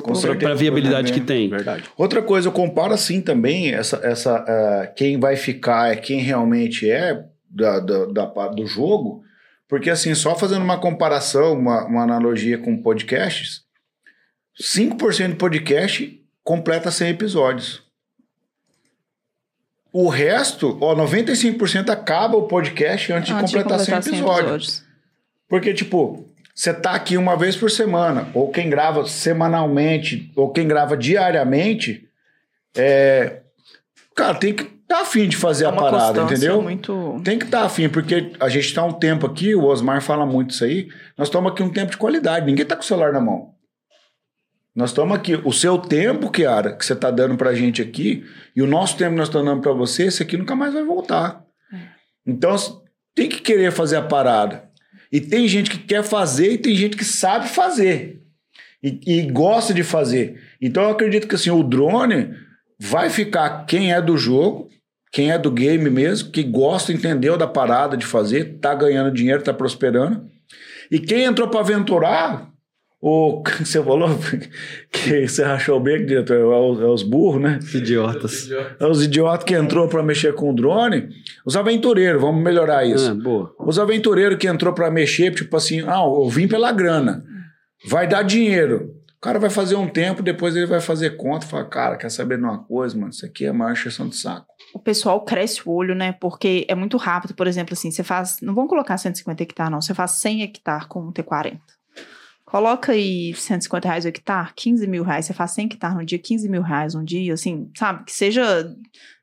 Com 0.03 0.15
certeza, 0.15 0.39
Para 0.39 0.53
a 0.53 0.55
viabilidade 0.55 1.13
que 1.13 1.21
né? 1.21 1.27
tem. 1.27 1.49
Verdade. 1.49 1.85
Outra 1.97 2.23
coisa, 2.23 2.49
eu 2.49 2.53
comparo 2.53 2.93
assim 2.93 3.21
também, 3.21 3.73
essa, 3.73 4.01
essa, 4.03 4.45
eh, 4.47 4.93
quem 4.97 5.19
vai 5.19 5.37
ficar 5.37 5.93
é 5.93 5.97
quem 5.97 6.21
realmente 6.21 6.91
é 6.91 7.25
da, 7.49 7.81
da, 7.81 8.07
da 8.07 8.49
do 8.49 8.67
jogo, 8.67 9.23
porque 9.69 9.91
assim, 9.91 10.15
só 10.15 10.37
fazendo 10.37 10.63
uma 10.63 10.79
comparação, 10.79 11.55
uma, 11.55 11.85
uma 11.87 12.03
analogia 12.03 12.59
com 12.59 12.81
podcasts, 12.81 13.63
5% 14.61 15.29
de 15.31 15.35
podcast 15.35 16.23
completa 16.43 16.91
100 16.91 17.11
episódios. 17.11 17.83
O 19.93 20.09
resto, 20.09 20.77
ó, 20.81 20.95
95% 20.95 21.89
acaba 21.89 22.37
o 22.37 22.47
podcast 22.47 23.13
antes, 23.13 23.31
Antes 23.31 23.51
de 23.51 23.57
completar 23.57 23.81
100 23.81 23.95
episódios. 23.97 24.85
Porque, 25.49 25.73
tipo, 25.73 26.29
você 26.57 26.73
tá 26.73 26.93
aqui 26.93 27.19
uma 27.19 27.37
vez 27.37 27.55
por 27.55 27.71
semana, 27.71 28.29
ou 28.33 28.51
quem 28.51 28.71
grava 28.71 29.07
semanalmente, 29.07 30.33
ou 30.35 30.51
quem 30.51 30.67
grava 30.67 30.97
diariamente, 30.97 32.09
é. 32.75 33.43
Cara, 34.15 34.35
tem 34.35 34.55
que 34.55 34.65
tá 34.65 35.03
afim 35.03 35.29
de 35.29 35.37
fazer 35.37 35.67
É 35.67 35.69
a 35.69 35.73
parada, 35.73 36.23
entendeu? 36.23 36.63
Muito... 36.63 37.21
Tem 37.23 37.39
que 37.39 37.45
estar 37.45 37.61
tá 37.61 37.67
afim, 37.67 37.91
porque 37.91 38.33
a 38.41 38.49
gente 38.49 38.73
tá 38.73 38.83
um 38.83 38.93
tempo 38.93 39.27
aqui, 39.27 39.55
o 39.55 39.65
Osmar 39.65 40.01
fala 40.01 40.25
muito 40.25 40.53
isso 40.53 40.65
aí, 40.65 40.89
nós 41.19 41.29
estamos 41.29 41.53
aqui 41.53 41.63
um 41.63 41.71
tempo 41.71 41.91
de 41.91 41.99
qualidade, 41.99 42.47
ninguém 42.47 42.65
tá 42.65 42.75
com 42.75 42.83
o 42.83 42.87
celular 42.87 43.13
na 43.13 43.21
mão. 43.21 43.55
Nós 44.75 44.91
estamos 44.91 45.15
aqui, 45.15 45.35
o 45.45 45.53
seu 45.53 45.77
tempo, 45.77 46.31
Kiara, 46.31 46.75
que 46.75 46.87
você 46.87 46.97
tá 46.97 47.11
dando 47.11 47.37
pra 47.37 47.55
gente 47.55 47.83
aqui, 47.83 48.25
e 48.55 48.63
o 48.63 48.67
nosso 48.67 48.97
tempo 48.97 49.11
que 49.11 49.19
nós 49.19 49.29
estamos 49.29 49.47
dando 49.47 49.61
pra 49.61 49.73
você, 49.73 50.05
esse 50.05 50.23
aqui 50.23 50.39
nunca 50.39 50.57
mais 50.57 50.73
vai 50.73 50.85
voltar. 50.85 51.45
Então, 52.27 52.57
tem 53.15 53.29
que 53.29 53.43
querer 53.43 53.73
fazer 53.73 53.97
a 53.97 54.03
parada. 54.03 54.66
E 55.11 55.21
tem 55.21 55.47
gente 55.47 55.71
que 55.71 55.79
quer 55.79 56.03
fazer 56.03 56.53
e 56.53 56.59
tem 56.59 56.75
gente 56.75 56.97
que 56.97 57.05
sabe 57.05 57.49
fazer. 57.49 58.23
E, 58.83 59.01
e 59.07 59.23
gosta 59.31 59.73
de 59.73 59.83
fazer. 59.83 60.41
Então, 60.61 60.83
eu 60.85 60.91
acredito 60.91 61.27
que 61.27 61.35
assim, 61.35 61.51
o 61.51 61.63
drone 61.63 62.35
vai 62.79 63.11
ficar 63.11 63.65
quem 63.67 63.93
é 63.93 64.01
do 64.01 64.17
jogo, 64.17 64.69
quem 65.13 65.31
é 65.31 65.39
do 65.39 65.51
game 65.51 65.89
mesmo, 65.89 66.31
que 66.31 66.43
gosta, 66.43 66.93
entendeu 66.93 67.37
da 67.39 67.47
parada 67.47 67.97
de 67.97 68.05
fazer, 68.05 68.59
tá 68.59 68.75
ganhando 68.75 69.15
dinheiro, 69.15 69.43
tá 69.43 69.55
prosperando. 69.55 70.29
E 70.91 70.99
quem 70.99 71.25
entrou 71.25 71.49
para 71.49 71.61
aventurar, 71.61 72.51
o 73.01 73.43
que 73.45 73.65
você 73.65 73.83
falou 73.83 74.09
que 74.91 75.29
você 75.29 75.43
achou 75.43 75.79
bem, 75.79 76.05
diretor, 76.05 76.35
é 76.35 76.45
os, 76.45 76.81
é 76.81 76.87
os 76.87 77.03
burros, 77.03 77.41
né? 77.41 77.59
Idiotas. 77.75 78.49
É 78.81 78.87
os 78.87 79.03
idiotas 79.03 79.45
que 79.45 79.55
entrou 79.55 79.89
para 79.89 80.03
mexer 80.03 80.35
com 80.35 80.51
o 80.51 80.55
drone. 80.55 81.09
Os 81.45 81.57
aventureiros, 81.57 82.21
vamos 82.21 82.43
melhorar 82.43 82.85
isso. 82.85 83.11
Ah, 83.11 83.15
boa. 83.15 83.55
Os 83.61 83.79
aventureiros 83.79 84.39
que 84.39 84.49
entrou 84.49 84.73
para 84.73 84.91
mexer, 84.91 85.33
tipo 85.35 85.57
assim, 85.57 85.83
ah, 85.83 86.03
eu 86.05 86.29
vim 86.29 86.49
pela 86.49 86.73
grana, 86.73 87.23
vai 87.87 88.07
dar 88.07 88.23
dinheiro. 88.23 88.95
O 89.17 89.21
cara 89.21 89.39
vai 89.39 89.51
fazer 89.51 89.75
um 89.77 89.89
tempo, 89.89 90.23
depois 90.23 90.55
ele 90.55 90.67
vai 90.67 90.81
fazer 90.81 91.17
conta, 91.17 91.47
fala, 91.47 91.65
cara, 91.65 91.97
quer 91.97 92.11
saber 92.11 92.37
de 92.37 92.45
uma 92.45 92.63
coisa, 92.63 92.97
mano? 92.97 93.11
Isso 93.11 93.25
aqui 93.25 93.47
é 93.47 93.49
a 93.49 93.53
maior 93.53 93.73
exceção 93.73 94.09
de 94.09 94.17
saco. 94.17 94.47
o 94.75 94.79
pessoal 94.79 95.25
cresce 95.25 95.63
o 95.67 95.73
olho, 95.73 95.95
né? 95.95 96.13
Porque 96.13 96.67
é 96.69 96.75
muito 96.75 96.97
rápido. 96.97 97.35
Por 97.35 97.47
exemplo, 97.47 97.73
assim, 97.73 97.91
você 97.91 98.05
faz. 98.05 98.39
Não 98.43 98.55
vamos 98.55 98.69
colocar 98.71 98.97
150 98.97 99.43
hectares, 99.43 99.73
não. 99.73 99.81
Você 99.81 99.95
faz 99.95 100.13
100 100.13 100.43
hectares 100.43 100.87
com 100.87 101.01
um 101.01 101.13
T40. 101.13 101.59
Coloca 102.47 102.93
aí 102.93 103.35
150 103.35 103.89
reais 103.89 104.05
o 104.05 104.09
hectare, 104.09 104.53
15 104.55 104.87
mil 104.87 105.03
reais. 105.03 105.27
Você 105.27 105.35
faz 105.35 105.51
100 105.51 105.67
hectares 105.67 105.97
no 105.97 106.05
dia, 106.07 106.19
15 106.19 106.49
mil 106.49 106.63
reais 106.63 106.95
um 106.95 107.05
dia, 107.05 107.35
assim, 107.35 107.69
sabe? 107.77 108.05
Que 108.05 108.13
seja 108.13 108.73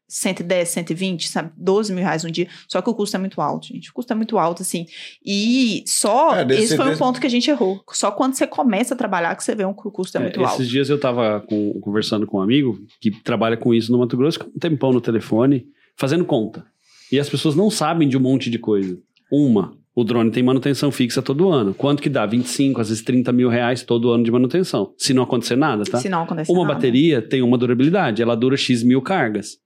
110, 0.08 0.68
120, 0.70 1.28
sabe? 1.30 1.52
12 1.58 1.94
mil 1.94 2.04
reais 2.04 2.26
um 2.26 2.30
dia. 2.30 2.48
Só 2.68 2.82
que 2.82 2.90
o 2.90 2.94
custo 2.94 3.16
é 3.16 3.20
muito 3.20 3.40
alto, 3.42 3.68
gente. 3.68 3.90
O 3.90 3.94
custo 3.94 4.12
é 4.12 4.16
muito 4.16 4.38
alto, 4.38 4.62
assim. 4.62 4.86
E 5.26 5.84
só. 5.88 6.36
É, 6.36 6.46
esse 6.54 6.76
foi 6.76 6.94
um 6.94 6.98
ponto 6.98 7.20
que 7.22 7.26
a 7.26 7.30
gente 7.30 7.50
errou. 7.50 7.82
Só 7.94 8.12
quando 8.12 8.34
você 8.36 8.46
começa 8.46 8.94
a 8.94 8.98
trabalhar 8.98 9.36
que 9.36 9.44
você 9.44 9.56
vê 9.56 9.66
um, 9.66 9.74
que 9.74 9.88
o 9.88 9.92
custo 9.92 10.18
é, 10.18 10.20
É, 10.20 10.24
muito 10.26 10.40
esses 10.42 10.52
alto. 10.52 10.66
dias 10.66 10.90
eu 10.90 11.00
tava 11.00 11.40
com- 11.48 11.80
conversando 11.80 12.28
com 12.28 12.38
um 12.38 12.42
amigo 12.42 12.78
que 13.00 13.10
trabalha 13.24 13.56
com 13.58 13.74
isso 13.74 13.92
no 13.92 14.00
Mato 14.00 14.18
Grosso, 14.18 14.40
com 14.40 14.48
um 14.50 14.60
tempão 14.60 14.92
no 14.92 15.00
telefone, 15.02 15.66
fazendo 15.98 16.26
conta. 16.26 16.66
E 17.12 17.18
as 17.20 17.30
pessoas 17.30 17.56
não 17.56 17.70
sabem 17.72 18.08
de 18.08 18.18
um 18.18 18.22
monte 18.22 18.50
de 18.50 18.60
coisa. 18.60 19.00
Uma, 19.32 19.76
o 19.96 20.04
drone 20.04 20.32
tem 20.32 20.42
manutenção 20.44 20.92
fixa 20.92 21.22
todo 21.22 21.50
ano. 21.50 21.74
Quanto 21.74 22.02
que 22.02 22.10
dá? 22.10 22.26
25, 22.26 22.82
às 22.82 22.90
vezes 22.90 23.04
30 23.04 23.32
mil 23.32 23.48
reais 23.50 23.84
todo 23.84 24.12
ano 24.12 24.24
de 24.24 24.32
manutenção. 24.32 24.94
Se 24.98 25.14
não 25.14 25.24
acontecer 25.24 25.56
nada, 25.56 25.84
tá? 25.84 26.00
Se 26.00 26.10
não 26.10 26.24
acontece 26.24 26.52
Uma 26.52 26.64
nada. 26.64 26.74
bateria 26.76 27.22
tem 27.22 27.42
uma 27.42 27.58
durabilidade, 27.58 28.22
ela 28.22 28.36
dura 28.36 28.58
X 28.58 28.82
mil 28.84 29.02
cargas. 29.02 29.58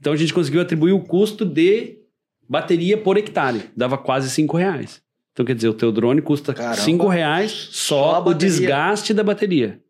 Então 0.00 0.12
a 0.12 0.16
gente 0.16 0.32
conseguiu 0.34 0.60
atribuir 0.60 0.92
o 0.92 1.00
custo 1.00 1.44
de 1.44 1.98
bateria 2.48 2.96
por 2.98 3.16
hectare. 3.16 3.62
Dava 3.76 3.96
quase 3.98 4.28
5 4.30 4.56
reais. 4.56 5.02
Então 5.32 5.44
quer 5.46 5.54
dizer, 5.54 5.68
o 5.68 5.74
teu 5.74 5.90
drone 5.90 6.20
custa 6.22 6.52
Caramba. 6.54 6.76
5 6.76 7.08
reais 7.08 7.50
Só 7.72 8.22
só 8.22 8.28
o 8.30 8.34
desgaste 8.34 9.12
da 9.14 9.24
bateria. 9.24 9.80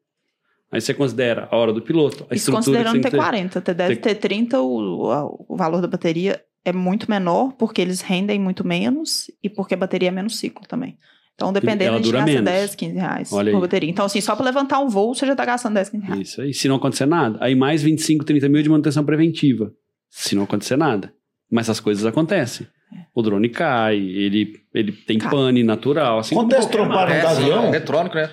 Aí 0.72 0.80
você 0.80 0.94
considera 0.94 1.46
a 1.50 1.56
hora 1.56 1.72
do 1.72 1.82
piloto, 1.82 2.24
a 2.30 2.34
Isso 2.34 2.50
estrutura 2.50 2.84
considerando 2.84 3.02
que 3.02 3.10
você 3.10 3.10
ter. 3.10 3.18
T40. 3.22 3.56
Até 3.58 3.74
deve 3.74 3.96
ter 3.96 4.14
30, 4.14 4.60
o, 4.60 5.04
o- 5.06 5.46
o 5.50 5.56
valor 5.56 5.80
da 5.80 5.86
bateria 5.86 6.40
é 6.64 6.72
muito 6.72 7.10
menor, 7.10 7.52
porque 7.52 7.80
eles 7.80 8.00
rendem 8.00 8.38
muito 8.38 8.66
menos 8.66 9.30
e 9.42 9.48
porque 9.48 9.74
a 9.74 9.76
bateria 9.76 10.08
é 10.08 10.12
menos 10.12 10.38
ciclo 10.38 10.66
também. 10.66 10.98
Então, 11.34 11.52
dependendo, 11.52 11.94
a 11.94 11.96
gente 11.96 12.12
gasta 12.12 12.26
menos. 12.26 12.44
10, 12.44 12.74
15 12.76 12.94
reais 12.94 13.32
Olha 13.32 13.50
por 13.50 13.56
aí. 13.56 13.62
bateria. 13.62 13.90
Então, 13.90 14.04
assim, 14.04 14.20
só 14.20 14.36
para 14.36 14.44
levantar 14.44 14.78
um 14.78 14.88
voo, 14.88 15.14
você 15.14 15.26
já 15.26 15.34
tá 15.34 15.44
gastando 15.44 15.74
10, 15.74 15.88
15 15.88 16.06
reais. 16.06 16.28
Isso 16.28 16.40
aí, 16.40 16.54
se 16.54 16.68
não 16.68 16.76
acontecer 16.76 17.06
nada. 17.06 17.38
Aí 17.40 17.54
mais 17.56 17.82
25, 17.82 18.24
30 18.24 18.48
mil 18.48 18.62
de 18.62 18.68
manutenção 18.68 19.04
preventiva. 19.04 19.72
Se 20.08 20.36
não 20.36 20.44
acontecer 20.44 20.76
nada. 20.76 21.12
Mas 21.50 21.68
as 21.68 21.80
coisas 21.80 22.06
acontecem. 22.06 22.66
O 23.14 23.22
drone 23.22 23.48
cai, 23.48 23.96
ele, 23.96 24.54
ele 24.74 24.90
tem 24.92 25.18
Cai. 25.18 25.30
pane 25.30 25.62
natural. 25.62 26.18
Assim 26.18 26.34
Quando 26.34 26.50
como 26.50 26.54
eles 26.56 26.66
qualquer 26.66 26.78
tromparam 26.84 27.12
um 27.12 27.14
É, 27.14 27.20
avião? 27.26 27.68
eletrônico, 27.68 28.16
né? 28.16 28.30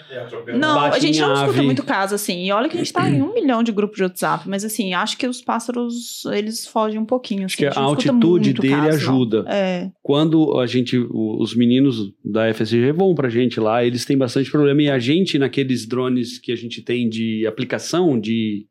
Não, 0.57 0.75
Bate 0.75 0.95
a 0.97 0.99
gente 0.99 1.17
em 1.17 1.21
não 1.21 1.33
escuta 1.33 1.61
muito 1.63 1.83
caso 1.83 2.15
assim. 2.15 2.45
E 2.45 2.51
olha 2.51 2.67
que 2.67 2.75
a 2.77 2.79
gente 2.79 2.91
tá 2.91 3.07
em 3.09 3.21
um 3.21 3.33
milhão 3.33 3.61
de 3.61 3.71
grupos 3.71 3.97
de 3.97 4.03
WhatsApp, 4.03 4.49
mas 4.49 4.63
assim, 4.65 4.93
acho 4.93 5.17
que 5.17 5.27
os 5.27 5.41
pássaros, 5.41 6.25
eles 6.33 6.65
fogem 6.65 6.99
um 6.99 7.05
pouquinho. 7.05 7.45
Acho 7.45 7.53
Assim, 7.55 7.61
que 7.61 7.65
a 7.67 7.69
escuta 7.69 8.11
altitude 8.11 8.53
dele 8.53 8.73
caso, 8.75 8.87
ajuda. 8.97 9.45
É, 9.47 9.89
Quando 10.01 10.59
a 10.59 10.65
gente, 10.65 10.97
os 10.97 11.55
meninos 11.55 12.11
da 12.25 12.51
FSG 12.53 12.91
vão 12.91 13.13
pra 13.13 13.29
gente 13.29 13.59
lá, 13.59 13.83
eles 13.85 14.03
têm 14.05 14.17
bastante 14.17 14.49
problema. 14.49 14.81
E 14.81 14.89
a 14.89 14.97
gente, 14.99 15.37
naqueles 15.37 15.85
drones 15.87 16.39
que 16.39 16.51
a 16.51 16.55
gente 16.55 16.81
tem 16.81 17.07
de 17.07 17.45
aplicação, 17.45 18.19
de. 18.19 18.65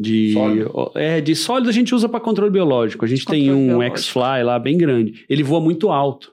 De, 0.00 0.32
Sólido. 0.32 0.92
é, 0.94 1.20
de 1.20 1.34
sólido 1.34 1.68
a 1.68 1.72
gente 1.72 1.92
usa 1.92 2.08
para 2.08 2.20
controle 2.20 2.52
biológico. 2.52 3.04
A 3.04 3.08
gente 3.08 3.24
tem 3.24 3.52
um. 3.52 3.82
X-Fly 3.82 4.44
lá 4.44 4.56
bem 4.58 4.78
grande. 4.78 5.24
Ele 5.28 5.42
voa 5.42 5.60
muito 5.60 5.90
alto. 5.90 6.32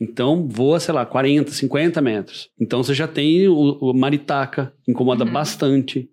Então 0.00 0.48
voa, 0.48 0.80
sei 0.80 0.94
lá, 0.94 1.04
40, 1.04 1.50
50 1.50 2.00
metros. 2.00 2.48
Então 2.58 2.82
você 2.82 2.94
já 2.94 3.06
tem 3.06 3.46
o, 3.46 3.54
o 3.80 3.92
maritaca, 3.92 4.72
incomoda 4.88 5.24
Uhum. 5.24 5.32
bastante. 5.32 6.08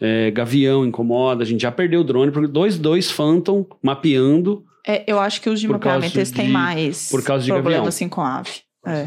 É, 0.00 0.30
gavião 0.32 0.84
incomoda. 0.86 1.42
A 1.44 1.46
gente 1.46 1.60
já 1.62 1.70
perdeu 1.70 2.00
o 2.00 2.04
drone 2.04 2.32
porque 2.32 2.48
dois, 2.48 2.78
dois 2.78 3.10
Phantom 3.10 3.64
mapeando 3.82 4.64
é, 4.86 5.04
eu 5.06 5.18
acho 5.20 5.40
que 5.42 5.50
os 5.50 5.60
de 5.60 5.68
mapeamento 5.68 6.16
eles 6.18 6.30
têm 6.30 6.48
mais 6.48 7.10
por 7.10 7.22
causa 7.22 7.44
de 7.44 7.50
problema 7.52 7.74
gavião. 7.76 7.88
assim 7.88 8.08
com 8.08 8.22
ave. 8.22 8.62
É. 8.86 9.06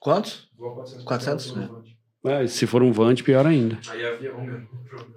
Quantos? 0.00 0.46
400, 1.04 1.56
né? 1.56 1.68
É, 2.26 2.46
se 2.46 2.66
for 2.66 2.82
um 2.82 2.92
Vant, 2.92 3.22
pior 3.22 3.46
ainda. 3.46 3.78
Aí 3.88 4.02
é 4.02 4.12
avião 4.12 4.40
mesmo. 4.44 4.68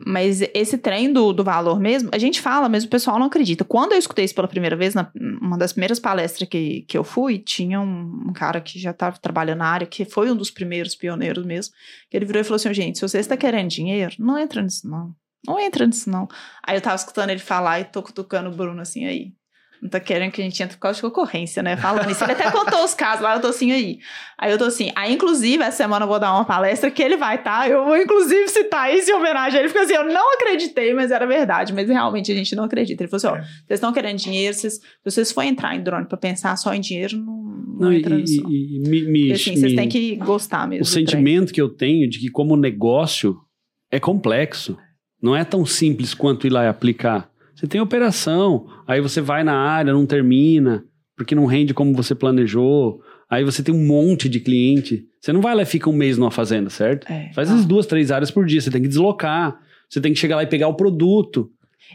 Mas 0.06 0.42
esse 0.54 0.78
trem 0.78 1.12
do, 1.12 1.34
do 1.34 1.44
valor 1.44 1.80
mesmo, 1.80 2.10
a 2.12 2.18
gente 2.18 2.42
fala, 2.42 2.70
mas 2.70 2.84
o 2.84 2.88
pessoal 2.90 3.20
não 3.20 3.28
acredita. 3.28 3.64
Quando 3.64 3.94
eu 3.94 3.98
escutei 3.98 4.26
isso 4.26 4.36
pela 4.36 4.48
primeira 4.48 4.76
vez, 4.76 4.94
na, 4.94 5.12
uma 5.16 5.58
das 5.58 5.74
primeiras 5.74 6.00
palestras 6.00 6.48
que, 6.48 6.82
que 6.82 6.98
eu 6.98 7.04
fui, 7.04 7.40
tinha 7.40 7.80
um, 7.80 8.28
um 8.30 8.34
cara 8.34 8.62
que 8.62 8.80
já 8.80 8.92
estava 8.92 9.18
trabalhando 9.18 9.60
na 9.60 9.68
área, 9.68 9.88
que 9.88 10.06
foi 10.06 10.32
um 10.32 10.36
dos 10.36 10.52
primeiros 10.52 10.96
pioneiros 10.96 11.46
mesmo, 11.46 11.74
que 12.10 12.18
ele 12.18 12.26
virou 12.26 12.42
e 12.42 12.44
falou 12.44 12.56
assim, 12.56 12.74
gente, 12.74 12.98
se 12.98 13.08
você 13.08 13.20
está 13.20 13.36
querendo 13.36 13.70
dinheiro, 13.70 14.16
não 14.20 14.38
entra 14.38 14.62
nisso 14.62 14.88
não. 14.88 15.14
Não 15.48 15.60
entra 15.60 15.86
nisso 15.86 16.10
não. 16.10 16.28
Aí 16.66 16.76
eu 16.76 16.82
tava 16.82 16.96
escutando 16.96 17.30
ele 17.30 17.40
falar 17.40 17.80
e 17.80 17.86
tô 17.86 18.04
cutucando 18.04 18.50
o 18.50 18.56
Bruno 18.56 18.82
assim 18.82 19.06
aí. 19.06 19.34
Não 19.82 19.90
tá 19.90 20.00
querendo 20.00 20.32
que 20.32 20.42
a 20.42 20.44
gente 20.44 20.62
entre 20.62 20.76
por 20.76 20.82
causa 20.82 20.98
de 20.98 21.02
concorrência, 21.02 21.64
né? 21.64 21.78
Falando 21.78 22.12
isso. 22.12 22.22
Ele 22.24 22.34
até 22.34 22.52
contou 22.52 22.84
os 22.84 22.94
casos 22.94 23.22
lá, 23.22 23.36
eu 23.36 23.42
tô 23.42 23.48
assim 23.48 23.72
aí. 23.72 24.00
Aí 24.38 24.52
eu 24.52 24.58
tô 24.58 24.66
assim. 24.66 24.92
Aí, 24.94 25.14
inclusive, 25.14 25.64
essa 25.64 25.78
semana 25.78 26.04
eu 26.04 26.10
vou 26.10 26.20
dar 26.20 26.34
uma 26.34 26.44
palestra 26.44 26.92
que 26.92 27.02
ele 27.02 27.16
vai, 27.16 27.42
tá? 27.42 27.68
Eu 27.70 27.86
vou, 27.86 27.96
inclusive, 27.98 28.50
citar 28.50 28.94
isso 28.94 29.10
em 29.10 29.14
homenagem 29.14 29.58
a 29.58 29.64
ele. 29.64 29.72
Porque 29.72 29.86
assim, 29.86 29.94
eu 29.96 30.04
não 30.12 30.34
acreditei, 30.36 30.94
mas 30.94 31.12
era 31.12 31.26
verdade. 31.26 31.72
Mas 31.74 31.88
realmente 31.88 32.30
a 32.32 32.36
gente 32.36 32.54
não 32.56 32.66
acredita. 32.66 33.04
Ele 33.04 33.10
falou 33.10 33.36
assim: 33.38 33.42
ó, 33.42 33.46
vocês 33.66 33.78
estão 33.78 33.94
querendo 33.94 34.18
dinheiro, 34.18 34.54
vocês, 34.54 34.74
se 34.74 34.82
vocês 35.06 35.32
forem 35.32 35.52
entrar 35.52 35.74
em 35.76 35.82
drone 35.82 36.06
pra 36.08 36.18
pensar 36.18 36.56
só 36.58 36.74
em 36.74 36.82
dinheiro, 36.82 37.16
não, 37.18 37.26
não, 37.26 37.76
Não, 37.80 37.94
e, 37.94 37.98
entra 38.00 38.16
nisso. 38.18 38.42
não. 38.44 38.52
e- 38.52 38.78
e 38.78 38.80
me, 38.90 39.02
me- 39.04 39.20
Porque, 39.30 39.34
assim, 39.34 39.56
vocês 39.56 39.72
me- 39.72 39.76
têm 39.78 39.88
que 39.88 40.16
gostar 40.18 40.68
mesmo. 40.68 40.84
o 40.84 40.88
do 40.88 40.92
trem. 40.92 41.06
sentimento 41.06 41.54
que 41.54 41.62
eu 41.62 41.70
tenho 41.70 42.10
de 42.10 42.20
que 42.20 42.30
como 42.30 42.58
negócio 42.58 43.38
é 43.92 44.00
complexo. 44.00 44.78
Não 45.22 45.36
é 45.36 45.44
tão 45.44 45.66
simples 45.66 46.14
quanto 46.14 46.48
ir 46.48 46.50
lá 46.50 46.64
e 46.64 46.68
aplicar. 46.68 47.30
Você 47.60 47.68
tem 47.68 47.82
operação, 47.82 48.68
aí 48.88 49.02
você 49.02 49.20
vai 49.20 49.44
na 49.44 49.54
área, 49.54 49.92
não 49.92 50.06
termina, 50.06 50.86
porque 51.18 51.36
não 51.36 51.46
rende 51.46 51.74
como 51.74 51.94
você 51.94 52.16
planejou. 52.16 53.02
Aí 53.30 53.44
você 53.44 53.62
tem 53.62 53.76
um 53.76 53.86
monte 53.86 54.30
de 54.30 54.40
cliente. 54.40 55.06
Você 55.20 55.34
não 55.34 55.42
vai 55.42 55.54
lá 55.54 55.64
e 55.64 55.66
fica 55.66 55.90
um 55.90 55.94
mês 55.94 56.18
numa 56.18 56.32
fazenda, 56.32 56.70
certo? 56.70 57.12
É, 57.12 57.34
Faz 57.34 57.50
não. 57.50 57.58
as 57.58 57.66
duas, 57.66 57.86
três 57.86 58.12
áreas 58.12 58.32
por 58.32 58.46
dia. 58.46 58.62
Você 58.62 58.72
tem 58.72 58.82
que 58.82 58.88
deslocar. 58.88 59.60
Você 59.90 60.00
tem 60.00 60.14
que 60.14 60.20
chegar 60.20 60.38
lá 60.38 60.44
e 60.44 60.48
pegar 60.48 60.70
o 60.70 60.74
produto. 60.74 61.52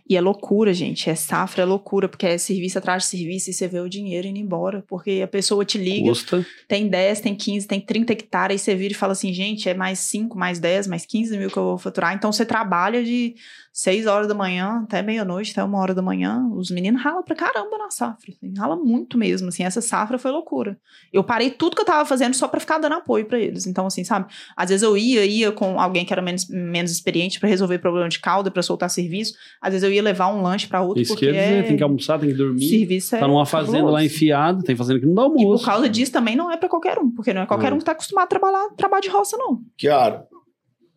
E 0.08 0.16
é 0.16 0.20
loucura, 0.20 0.74
gente. 0.74 1.08
É 1.08 1.14
safra, 1.14 1.62
é 1.62 1.64
loucura, 1.64 2.10
porque 2.10 2.26
é 2.26 2.36
serviço 2.36 2.76
atrás 2.76 3.04
de 3.04 3.08
serviço 3.08 3.48
e 3.48 3.52
você 3.54 3.66
vê 3.66 3.80
o 3.80 3.88
dinheiro 3.88 4.26
indo 4.26 4.38
embora. 4.38 4.84
Porque 4.86 5.22
a 5.24 5.28
pessoa 5.28 5.64
te 5.64 5.78
liga, 5.78 6.08
Custa. 6.10 6.44
tem 6.68 6.88
10, 6.88 7.20
tem 7.20 7.34
15, 7.34 7.66
tem 7.66 7.80
30 7.80 8.12
hectares, 8.12 8.54
aí 8.54 8.58
você 8.58 8.74
vira 8.74 8.92
e 8.92 8.96
fala 8.96 9.12
assim, 9.12 9.32
gente, 9.32 9.66
é 9.68 9.72
mais 9.72 10.00
5, 10.00 10.36
mais 10.36 10.58
10, 10.58 10.88
mais 10.88 11.06
15 11.06 11.38
mil 11.38 11.50
que 11.50 11.56
eu 11.56 11.64
vou 11.64 11.78
faturar. 11.78 12.14
Então 12.14 12.30
você 12.30 12.44
trabalha 12.44 13.02
de 13.02 13.34
6 13.76 14.06
horas 14.06 14.28
da 14.28 14.34
manhã 14.34 14.82
até 14.84 15.02
meia-noite, 15.02 15.50
até 15.50 15.64
uma 15.64 15.80
hora 15.80 15.92
da 15.92 16.00
manhã. 16.00 16.48
Os 16.54 16.70
meninos 16.70 17.02
ralam 17.02 17.24
pra 17.24 17.34
caramba 17.34 17.76
na 17.76 17.90
safra. 17.90 18.32
Assim, 18.32 18.54
rala 18.56 18.76
muito 18.76 19.18
mesmo, 19.18 19.48
assim. 19.48 19.64
Essa 19.64 19.80
safra 19.80 20.16
foi 20.16 20.30
loucura. 20.30 20.78
Eu 21.12 21.24
parei 21.24 21.50
tudo 21.50 21.74
que 21.74 21.82
eu 21.82 21.84
tava 21.84 22.04
fazendo 22.06 22.34
só 22.34 22.46
pra 22.46 22.60
ficar 22.60 22.78
dando 22.78 22.92
apoio 22.94 23.24
pra 23.24 23.36
eles. 23.36 23.66
Então, 23.66 23.84
assim, 23.84 24.04
sabe? 24.04 24.32
Às 24.56 24.68
vezes 24.68 24.84
eu 24.84 24.96
ia, 24.96 25.26
ia 25.26 25.50
com 25.50 25.80
alguém 25.80 26.04
que 26.04 26.12
era 26.12 26.22
menos, 26.22 26.48
menos 26.48 26.92
experiente 26.92 27.40
pra 27.40 27.48
resolver 27.48 27.78
problema 27.80 28.08
de 28.08 28.20
calda, 28.20 28.48
pra 28.48 28.62
soltar 28.62 28.88
serviço. 28.88 29.34
Às 29.60 29.72
vezes 29.72 29.82
eu 29.82 29.92
ia 29.92 30.02
levar 30.04 30.28
um 30.28 30.40
lanche 30.40 30.68
pra 30.68 30.80
outro, 30.80 31.02
Isso 31.02 31.12
porque 31.12 31.26
quer 31.26 31.32
dizer, 31.32 31.54
é... 31.58 31.62
tem 31.64 31.76
que 31.76 31.82
almoçar, 31.82 32.16
tem 32.20 32.28
que 32.28 32.36
dormir. 32.36 32.68
serviço 32.68 33.16
é 33.16 33.18
tá 33.18 33.26
numa 33.26 33.44
fazenda 33.44 33.72
fabuloso. 33.78 33.92
lá 33.94 34.04
enfiado, 34.04 34.62
tem 34.62 34.76
fazenda 34.76 35.00
que 35.00 35.06
não 35.06 35.14
dá 35.14 35.22
E 35.22 35.24
almoço. 35.24 35.64
por 35.64 35.70
causa 35.72 35.88
disso 35.88 36.12
também 36.12 36.36
não 36.36 36.48
é 36.48 36.56
pra 36.56 36.68
qualquer 36.68 36.96
um, 37.00 37.10
porque 37.10 37.34
não 37.34 37.42
é 37.42 37.46
qualquer 37.46 37.70
Não. 37.70 37.76
um 37.76 37.80
que 37.80 37.84
tá 37.84 37.90
acostumado 37.92 38.26
a 38.26 38.28
trabalhar 38.28 38.68
trabalho 38.76 39.02
de 39.02 39.08
roça, 39.08 39.36
não. 39.36 39.60
Kiara, 39.76 40.24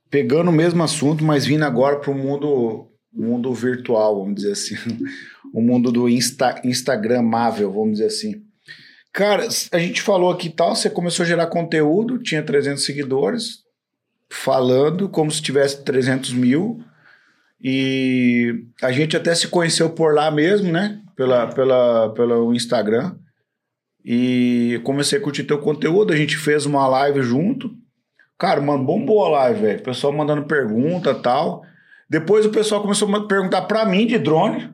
pegando 0.09 0.49
o 0.49 0.53
mesmo 0.53 0.83
assunto, 0.83 1.23
mas 1.23 1.45
vindo 1.45 1.63
agora 1.63 1.99
para 1.99 2.11
o 2.11 2.15
mundo, 2.15 2.87
mundo 3.11 3.53
virtual, 3.53 4.19
vamos 4.19 4.35
dizer 4.35 4.51
assim. 4.53 4.75
O 5.53 5.61
mundo 5.61 5.93
do 5.93 6.09
Insta, 6.09 6.59
Instagramável, 6.65 7.71
vamos 7.71 7.93
dizer 7.93 8.07
assim. 8.07 8.43
Cara, 9.13 9.47
a 9.71 9.79
gente 9.79 10.01
falou 10.01 10.29
aqui 10.29 10.49
tal, 10.49 10.75
você 10.75 10.89
começou 10.89 11.23
a 11.23 11.27
gerar 11.27 11.47
conteúdo, 11.47 12.19
tinha 12.19 12.43
300 12.43 12.83
seguidores, 12.83 13.63
falando 14.29 15.07
como 15.07 15.31
se 15.31 15.41
tivesse 15.41 15.83
300 15.85 16.33
mil. 16.33 16.83
E 17.61 18.65
a 18.81 18.91
gente 18.91 19.17
até 19.17 19.33
se 19.33 19.47
conheceu 19.47 19.89
por 19.89 20.13
lá 20.13 20.29
mesmo, 20.29 20.71
né? 20.71 21.01
Pela, 21.15 21.47
pela, 21.47 22.13
pelo 22.13 22.53
Instagram. 22.53 23.15
E 24.05 24.79
comecei 24.83 25.17
a 25.17 25.21
curtir 25.21 25.43
teu 25.43 25.57
conteúdo, 25.57 26.13
a 26.13 26.15
gente 26.15 26.37
fez 26.37 26.65
uma 26.65 26.87
live 26.87 27.21
junto. 27.23 27.71
Cara, 28.37 28.61
mano, 28.61 28.83
bombou 28.83 29.25
a 29.25 29.29
live, 29.29 29.61
velho. 29.61 29.83
Pessoal 29.83 30.13
mandando 30.13 30.43
pergunta 30.43 31.13
tal. 31.15 31.63
Depois 32.09 32.45
o 32.45 32.51
pessoal 32.51 32.81
começou 32.81 33.13
a 33.13 33.27
perguntar 33.27 33.63
pra 33.63 33.85
mim 33.85 34.05
de 34.05 34.17
drone, 34.17 34.71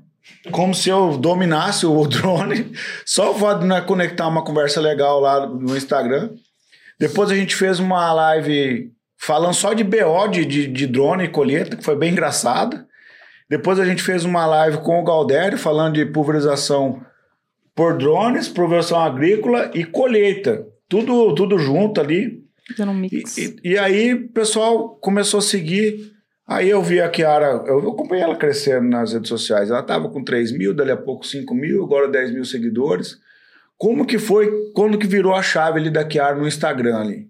como 0.51 0.75
se 0.75 0.89
eu 0.89 1.17
dominasse 1.17 1.85
o 1.85 2.05
drone. 2.07 2.71
Só 3.05 3.31
o 3.31 3.35
fato 3.35 3.65
nós 3.65 3.85
conectar 3.85 4.27
uma 4.27 4.43
conversa 4.43 4.81
legal 4.81 5.19
lá 5.19 5.47
no 5.47 5.75
Instagram. 5.75 6.31
Depois 6.99 7.31
a 7.31 7.35
gente 7.35 7.55
fez 7.55 7.79
uma 7.79 8.13
live 8.13 8.91
falando 9.17 9.53
só 9.53 9.73
de 9.73 9.83
BO 9.83 10.27
de, 10.29 10.45
de, 10.45 10.67
de 10.67 10.87
drone 10.87 11.23
e 11.25 11.29
colheita, 11.29 11.77
que 11.77 11.83
foi 11.83 11.95
bem 11.95 12.11
engraçada. 12.11 12.85
Depois 13.49 13.79
a 13.79 13.85
gente 13.85 14.03
fez 14.03 14.25
uma 14.25 14.45
live 14.45 14.77
com 14.79 14.99
o 14.99 15.03
Galdério 15.03 15.57
falando 15.57 15.95
de 15.95 16.05
pulverização 16.05 17.01
por 17.75 17.97
drones, 17.97 18.47
pulverização 18.47 18.99
agrícola 18.99 19.71
e 19.73 19.83
colheita. 19.83 20.67
Tudo, 20.87 21.33
tudo 21.33 21.57
junto 21.57 21.99
ali. 21.99 22.43
Um 22.81 22.97
E, 23.05 23.09
mix. 23.11 23.37
e- 23.37 23.55
e 23.63 23.77
aí 23.77 24.13
o 24.13 24.29
pessoal 24.29 24.95
começou 25.01 25.37
a 25.39 25.41
seguir. 25.41 26.11
Aí 26.45 26.69
eu 26.69 26.81
vi 26.83 26.99
a 26.99 27.09
Kiara, 27.09 27.63
eu 27.67 27.79
acompanhei 27.91 28.23
ela 28.23 28.35
crescendo 28.35 28.87
nas 28.89 29.13
redes 29.13 29.29
sociais. 29.29 29.69
Ela 29.69 29.79
estava 29.79 30.09
com 30.09 30.23
3 30.23 30.51
mil, 30.51 30.73
dali 30.73 30.91
a 30.91 30.97
pouco 30.97 31.25
5 31.25 31.55
mil, 31.55 31.83
agora 31.83 32.07
10 32.07 32.31
mil 32.31 32.43
seguidores. 32.43 33.17
Como 33.77 34.05
que 34.05 34.19
foi, 34.19 34.51
quando 34.73 34.97
que 34.97 35.07
virou 35.07 35.33
a 35.33 35.41
chave 35.41 35.79
ali 35.79 35.89
da 35.89 36.03
Kiara 36.03 36.35
no 36.37 36.47
Instagram 36.47 36.97
ali? 36.99 37.27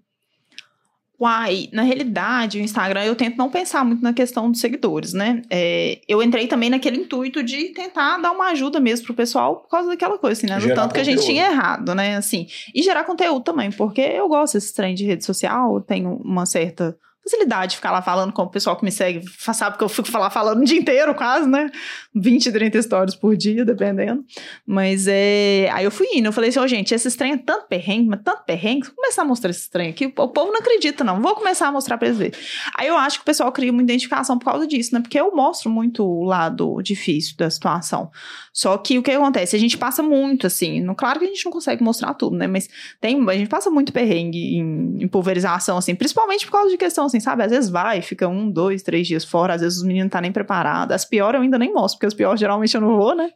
Uai, 1.23 1.69
na 1.71 1.83
realidade, 1.83 2.59
o 2.59 2.61
Instagram 2.61 3.05
eu 3.05 3.15
tento 3.15 3.37
não 3.37 3.49
pensar 3.49 3.85
muito 3.85 4.03
na 4.03 4.11
questão 4.11 4.51
dos 4.51 4.59
seguidores, 4.59 5.13
né? 5.13 5.41
É, 5.49 6.01
eu 6.05 6.21
entrei 6.21 6.47
também 6.47 6.69
naquele 6.69 6.97
intuito 6.97 7.41
de 7.41 7.69
tentar 7.69 8.17
dar 8.17 8.33
uma 8.33 8.47
ajuda 8.47 8.77
mesmo 8.77 9.05
pro 9.05 9.13
pessoal 9.13 9.61
por 9.61 9.69
causa 9.69 9.87
daquela 9.87 10.17
coisa, 10.17 10.37
assim, 10.37 10.47
né? 10.47 10.59
Do 10.59 10.75
tanto 10.75 10.93
que 10.93 10.99
a 10.99 11.03
gente 11.03 11.23
tinha 11.23 11.45
errado, 11.45 11.95
né? 11.95 12.17
Assim, 12.17 12.47
e 12.75 12.83
gerar 12.83 13.05
conteúdo 13.05 13.41
também, 13.41 13.71
porque 13.71 14.01
eu 14.01 14.27
gosto 14.27 14.55
desse 14.55 14.73
trem 14.73 14.93
de 14.93 15.05
rede 15.05 15.23
social, 15.23 15.79
tenho 15.79 16.17
uma 16.17 16.45
certa 16.45 16.93
facilidade 17.23 17.71
de 17.71 17.75
ficar 17.77 17.91
lá 17.91 18.01
falando 18.01 18.33
com 18.33 18.43
o 18.43 18.49
pessoal 18.49 18.75
que 18.75 18.83
me 18.83 18.91
segue, 18.91 19.23
sabe 19.37 19.77
que 19.77 19.83
eu 19.83 19.89
fico 19.89 20.09
falar 20.09 20.29
falando 20.29 20.61
o 20.61 20.65
dia 20.65 20.77
inteiro 20.77 21.15
quase, 21.15 21.47
né? 21.47 21.71
20, 22.13 22.51
30 22.51 22.77
histórias 22.77 23.15
por 23.15 23.35
dia, 23.37 23.63
dependendo. 23.63 24.23
Mas 24.65 25.07
é. 25.07 25.69
Aí 25.71 25.85
eu 25.85 25.91
fui 25.91 26.07
indo, 26.13 26.27
eu 26.27 26.33
falei 26.33 26.49
assim, 26.49 26.59
ó, 26.59 26.67
gente, 26.67 26.93
esses 26.93 27.15
trem 27.15 27.33
é 27.33 27.37
tanto 27.37 27.67
perrengue, 27.67 28.09
mas 28.09 28.21
tanto 28.23 28.43
perrengue, 28.43 28.87
vou 28.87 28.95
começar 28.95 29.21
a 29.21 29.25
mostrar 29.25 29.49
esses 29.49 29.67
trem 29.67 29.89
aqui. 29.89 30.05
O 30.05 30.27
povo 30.27 30.51
não 30.51 30.59
acredita, 30.59 31.03
não. 31.03 31.21
Vou 31.21 31.35
começar 31.35 31.67
a 31.67 31.71
mostrar 31.71 31.97
pra 31.97 32.07
eles 32.07 32.19
verem. 32.19 32.39
Aí 32.77 32.87
eu 32.87 32.97
acho 32.97 33.17
que 33.19 33.23
o 33.23 33.25
pessoal 33.25 33.51
cria 33.51 33.71
uma 33.71 33.81
identificação 33.81 34.37
por 34.37 34.45
causa 34.45 34.67
disso, 34.67 34.93
né? 34.93 34.99
Porque 34.99 35.19
eu 35.19 35.33
mostro 35.33 35.69
muito 35.69 36.03
o 36.03 36.23
lado 36.23 36.81
difícil 36.81 37.35
da 37.37 37.49
situação. 37.49 38.11
Só 38.53 38.77
que 38.77 38.99
o 38.99 39.03
que 39.03 39.09
acontece? 39.09 39.55
A 39.55 39.59
gente 39.59 39.77
passa 39.77 40.03
muito, 40.03 40.45
assim. 40.45 40.79
No, 40.79 40.93
claro 40.93 41.17
que 41.19 41.25
a 41.25 41.27
gente 41.27 41.43
não 41.43 41.51
consegue 41.51 41.83
mostrar 41.83 42.13
tudo, 42.13 42.35
né? 42.35 42.45
Mas 42.45 42.69
tem, 43.01 43.27
a 43.27 43.33
gente 43.33 43.49
passa 43.49 43.71
muito 43.71 43.91
perrengue 43.91 44.57
em, 44.57 45.03
em 45.03 45.07
pulverização, 45.07 45.75
assim, 45.77 45.95
principalmente 45.95 46.45
por 46.45 46.51
causa 46.51 46.69
de 46.69 46.77
questão, 46.77 47.05
assim, 47.05 47.19
sabe? 47.19 47.43
Às 47.43 47.49
vezes 47.51 47.69
vai, 47.71 48.01
fica 48.03 48.27
um, 48.27 48.49
dois, 48.51 48.83
três 48.83 49.07
dias 49.07 49.25
fora, 49.25 49.55
às 49.55 49.61
vezes 49.61 49.79
os 49.79 49.83
meninos 49.83 50.05
não 50.05 50.09
tá 50.11 50.21
nem 50.21 50.31
preparados. 50.31 50.93
As 50.93 51.03
piores 51.03 51.37
eu 51.39 51.41
ainda 51.41 51.57
nem 51.57 51.73
mostro, 51.73 51.97
porque 51.97 52.05
as 52.05 52.13
piores 52.13 52.39
geralmente 52.39 52.75
eu 52.75 52.81
não 52.81 52.95
vou, 52.95 53.15
né? 53.15 53.31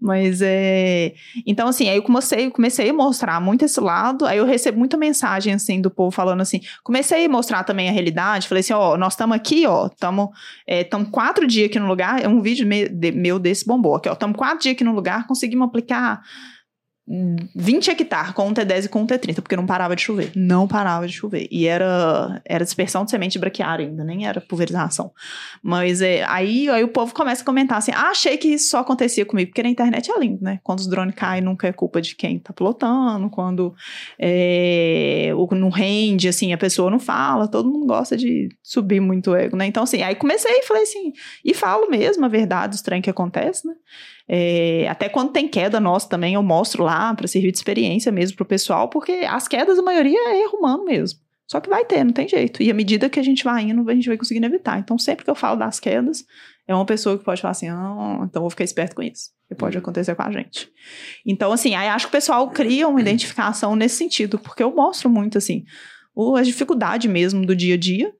Mas 0.00 0.40
é. 0.40 1.14
Então, 1.44 1.66
assim, 1.66 1.88
aí 1.88 1.96
eu 1.96 2.02
comecei, 2.02 2.48
comecei 2.50 2.90
a 2.90 2.92
mostrar 2.92 3.40
muito 3.40 3.64
esse 3.64 3.80
lado, 3.80 4.24
aí 4.24 4.38
eu 4.38 4.46
recebo 4.46 4.78
muita 4.78 4.96
mensagem, 4.96 5.52
assim, 5.52 5.80
do 5.80 5.90
povo 5.90 6.12
falando 6.12 6.42
assim. 6.42 6.60
Comecei 6.84 7.24
a 7.24 7.28
mostrar 7.28 7.64
também 7.64 7.88
a 7.88 7.92
realidade, 7.92 8.46
falei 8.46 8.60
assim: 8.60 8.72
ó, 8.72 8.96
nós 8.96 9.14
estamos 9.14 9.34
aqui, 9.34 9.66
ó, 9.66 9.86
estamos 9.86 10.28
é, 10.64 10.84
quatro 11.10 11.44
dias 11.46 11.66
aqui 11.68 11.78
no 11.80 11.88
lugar, 11.88 12.22
é 12.22 12.28
um 12.28 12.40
vídeo 12.40 12.66
me- 12.66 12.88
de- 12.88 13.10
meu 13.12 13.38
desse 13.38 13.66
bombou 13.66 13.96
aqui, 13.96 14.08
ó, 14.08 14.12
estamos 14.12 14.36
quatro 14.36 14.59
dias 14.60 14.74
aqui 14.74 14.84
no 14.84 14.94
lugar, 14.94 15.26
conseguimos 15.26 15.66
aplicar 15.66 16.22
hum, 17.10 17.36
20 17.56 17.90
hectares 17.90 18.32
com 18.32 18.48
um 18.48 18.54
T10 18.54 18.84
e 18.84 18.88
com 18.88 19.02
um 19.02 19.06
T30, 19.06 19.42
porque 19.42 19.56
não 19.56 19.66
parava 19.66 19.96
de 19.96 20.02
chover. 20.02 20.30
Não 20.36 20.68
parava 20.68 21.06
de 21.06 21.12
chover. 21.12 21.48
E 21.50 21.66
era, 21.66 22.40
era 22.44 22.64
dispersão 22.64 23.04
de 23.04 23.10
semente 23.10 23.38
braquiária 23.38 23.86
ainda, 23.86 24.04
nem 24.04 24.26
era 24.26 24.40
pulverização. 24.40 25.12
Mas 25.62 26.00
é, 26.00 26.24
aí, 26.24 26.68
aí 26.70 26.84
o 26.84 26.88
povo 26.88 27.12
começa 27.12 27.42
a 27.42 27.44
comentar 27.44 27.78
assim: 27.78 27.92
ah, 27.92 28.10
achei 28.10 28.36
que 28.36 28.48
isso 28.48 28.70
só 28.70 28.78
acontecia 28.78 29.26
comigo, 29.26 29.50
porque 29.50 29.62
na 29.62 29.68
internet 29.68 30.10
é 30.10 30.18
lindo, 30.18 30.42
né? 30.42 30.60
Quando 30.62 30.78
os 30.78 30.86
drones 30.86 31.14
caem, 31.14 31.42
nunca 31.42 31.66
é 31.66 31.72
culpa 31.72 32.00
de 32.00 32.14
quem 32.14 32.38
tá 32.38 32.52
pilotando, 32.52 33.28
quando 33.28 33.74
é, 34.18 35.32
não 35.52 35.68
rende, 35.68 36.28
assim, 36.28 36.52
a 36.52 36.58
pessoa 36.58 36.90
não 36.90 36.98
fala, 36.98 37.48
todo 37.48 37.68
mundo 37.68 37.86
gosta 37.86 38.16
de 38.16 38.48
subir 38.62 39.00
muito 39.00 39.34
ego, 39.34 39.56
né? 39.56 39.66
Então, 39.66 39.82
assim, 39.82 40.02
aí 40.02 40.14
comecei 40.14 40.52
e 40.52 40.62
falei 40.62 40.84
assim, 40.84 41.12
e 41.44 41.52
falo 41.52 41.90
mesmo 41.90 42.24
a 42.24 42.28
verdade 42.28 42.70
dos 42.70 42.82
trem 42.82 43.02
que 43.02 43.10
acontece, 43.10 43.66
né? 43.66 43.74
É, 44.32 44.86
até 44.88 45.08
quando 45.08 45.32
tem 45.32 45.48
queda 45.48 45.80
nossa 45.80 46.08
também, 46.08 46.34
eu 46.34 46.42
mostro 46.42 46.84
lá 46.84 47.12
para 47.12 47.26
servir 47.26 47.50
de 47.50 47.58
experiência 47.58 48.12
mesmo 48.12 48.36
pro 48.36 48.44
pessoal, 48.44 48.88
porque 48.88 49.10
as 49.28 49.48
quedas, 49.48 49.76
a 49.76 49.82
maioria 49.82 50.20
é 50.28 50.42
erro 50.42 50.58
humano 50.58 50.84
mesmo. 50.84 51.18
Só 51.48 51.58
que 51.58 51.68
vai 51.68 51.84
ter, 51.84 52.04
não 52.04 52.12
tem 52.12 52.28
jeito. 52.28 52.62
E 52.62 52.70
à 52.70 52.74
medida 52.74 53.10
que 53.10 53.18
a 53.18 53.24
gente 53.24 53.42
vai 53.42 53.64
indo, 53.64 53.90
a 53.90 53.92
gente 53.92 54.06
vai 54.06 54.16
conseguindo 54.16 54.46
evitar. 54.46 54.78
Então, 54.78 54.96
sempre 54.96 55.24
que 55.24 55.30
eu 55.30 55.34
falo 55.34 55.56
das 55.56 55.80
quedas, 55.80 56.24
é 56.68 56.72
uma 56.72 56.86
pessoa 56.86 57.18
que 57.18 57.24
pode 57.24 57.42
falar 57.42 57.50
assim, 57.50 57.68
ah, 57.68 58.20
então 58.22 58.42
vou 58.42 58.50
ficar 58.50 58.62
esperto 58.62 58.94
com 58.94 59.02
isso. 59.02 59.30
Que 59.48 59.54
pode 59.56 59.76
acontecer 59.76 60.14
com 60.14 60.22
a 60.22 60.30
gente. 60.30 60.70
Então, 61.26 61.50
assim, 61.50 61.74
aí 61.74 61.88
acho 61.88 62.06
que 62.06 62.10
o 62.10 62.12
pessoal 62.12 62.48
cria 62.50 62.86
uma 62.86 63.00
identificação 63.00 63.74
nesse 63.74 63.96
sentido, 63.96 64.38
porque 64.38 64.62
eu 64.62 64.72
mostro 64.72 65.10
muito, 65.10 65.38
assim, 65.38 65.64
o, 66.14 66.36
a 66.36 66.42
dificuldade 66.42 67.08
mesmo 67.08 67.44
do 67.44 67.56
dia 67.56 67.74
a 67.74 67.76
dia. 67.78 68.14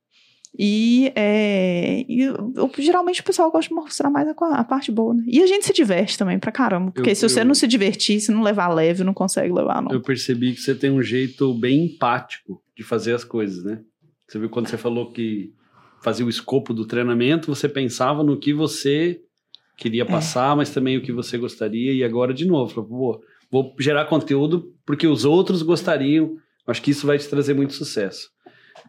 E, 0.63 1.11
é, 1.17 2.05
e 2.07 2.21
eu- 2.21 2.71
geralmente 2.79 3.23
o 3.23 3.25
pessoal 3.25 3.51
gosta 3.51 3.71
de 3.71 3.75
mostrar 3.75 4.11
mais 4.11 4.29
a, 4.29 4.33
a 4.33 4.63
parte 4.65 4.93
boa, 4.93 5.15
né? 5.15 5.25
E 5.27 5.43
a 5.43 5.47
gente 5.47 5.65
se 5.65 5.73
diverte 5.73 6.19
também 6.19 6.39
pra 6.39 6.53
caramba. 6.53 6.91
Porque 6.91 7.11
Eu- 7.13 7.15
se 7.17 7.27
você 7.27 7.41
eu- 7.41 7.47
não 7.47 7.55
se 7.55 7.67
divertir, 7.67 8.21
se 8.21 8.31
não 8.31 8.43
levar 8.43 8.69
leve, 8.69 9.03
não 9.03 9.15
consegue 9.15 9.51
levar, 9.55 9.81
não. 9.81 9.91
Eu 9.91 10.03
percebi 10.03 10.53
que 10.53 10.61
você 10.61 10.75
tem 10.75 10.91
um 10.91 11.03
jeito 11.03 11.55
bem 11.55 11.87
empático 11.87 12.61
de 12.77 12.83
fazer 12.83 13.15
as 13.15 13.25
coisas, 13.25 13.65
né? 13.65 13.81
Você 14.29 14.39
viu 14.39 14.51
quando 14.51 14.69
você 14.69 14.77
falou 14.77 15.11
que 15.11 15.51
fazia 16.03 16.27
o 16.27 16.29
escopo 16.29 16.75
do 16.75 16.87
treinamento, 16.87 17.55
você 17.55 17.67
pensava 17.67 18.23
no 18.23 18.39
que 18.39 18.53
você 18.53 19.19
queria 19.79 20.05
passar, 20.05 20.55
mas 20.55 20.69
também 20.69 20.99
o 20.99 21.03
que 21.03 21.11
você 21.11 21.39
gostaria, 21.39 21.91
e 21.95 22.05
agora 22.05 22.35
de 22.35 22.45
novo, 22.45 22.71
falou, 22.75 22.89
pô, 22.91 23.21
vou 23.51 23.75
gerar 23.81 24.05
conteúdo 24.05 24.75
porque 24.85 25.07
os 25.07 25.25
outros 25.25 25.63
gostariam. 25.63 26.37
Acho 26.67 26.83
que 26.83 26.91
isso 26.91 27.07
vai 27.07 27.17
te 27.19 27.27
trazer 27.29 27.55
muito 27.55 27.73
sucesso. 27.73 28.29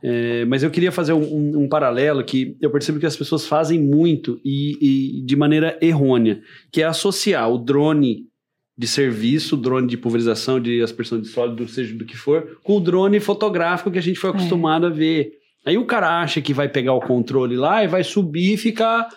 É, 0.03 0.45
mas 0.45 0.63
eu 0.63 0.71
queria 0.71 0.91
fazer 0.91 1.13
um, 1.13 1.21
um- 1.21 1.59
um 1.63 1.67
paralelo 1.69 2.23
que 2.23 2.57
eu 2.61 2.69
percebo 2.71 2.99
que 2.99 3.05
as 3.05 3.15
pessoas 3.15 3.45
fazem 3.45 3.79
muito 3.79 4.39
e, 4.43 5.19
e 5.19 5.25
de 5.25 5.35
maneira 5.35 5.77
errônea, 5.81 6.41
que 6.71 6.81
é 6.81 6.85
associar 6.85 7.49
o 7.51 7.57
drone 7.57 8.25
de 8.77 8.87
serviço, 8.87 9.55
drone 9.55 9.87
de 9.87 9.97
pulverização, 9.97 10.59
de 10.59 10.81
aspersão 10.81 11.21
de 11.21 11.27
sólido, 11.27 11.67
seja 11.67 11.93
do 11.95 12.05
que 12.05 12.17
for, 12.17 12.57
com 12.63 12.77
o 12.77 12.79
drone 12.79 13.19
fotográfico 13.19 13.91
que 13.91 13.99
a 13.99 14.01
gente 14.01 14.17
foi 14.19 14.31
acostumado 14.31 14.87
a 14.87 14.89
ver. 14.89 15.33
Aí 15.63 15.77
o 15.77 15.85
cara 15.85 16.19
acha 16.21 16.41
que 16.41 16.53
vai 16.53 16.67
pegar 16.67 16.93
o 16.93 17.01
controle 17.01 17.55
lá 17.55 17.83
e 17.83 17.87
vai 17.87 18.03
subir 18.03 18.53
e 18.53 18.57
ficar 18.57 19.07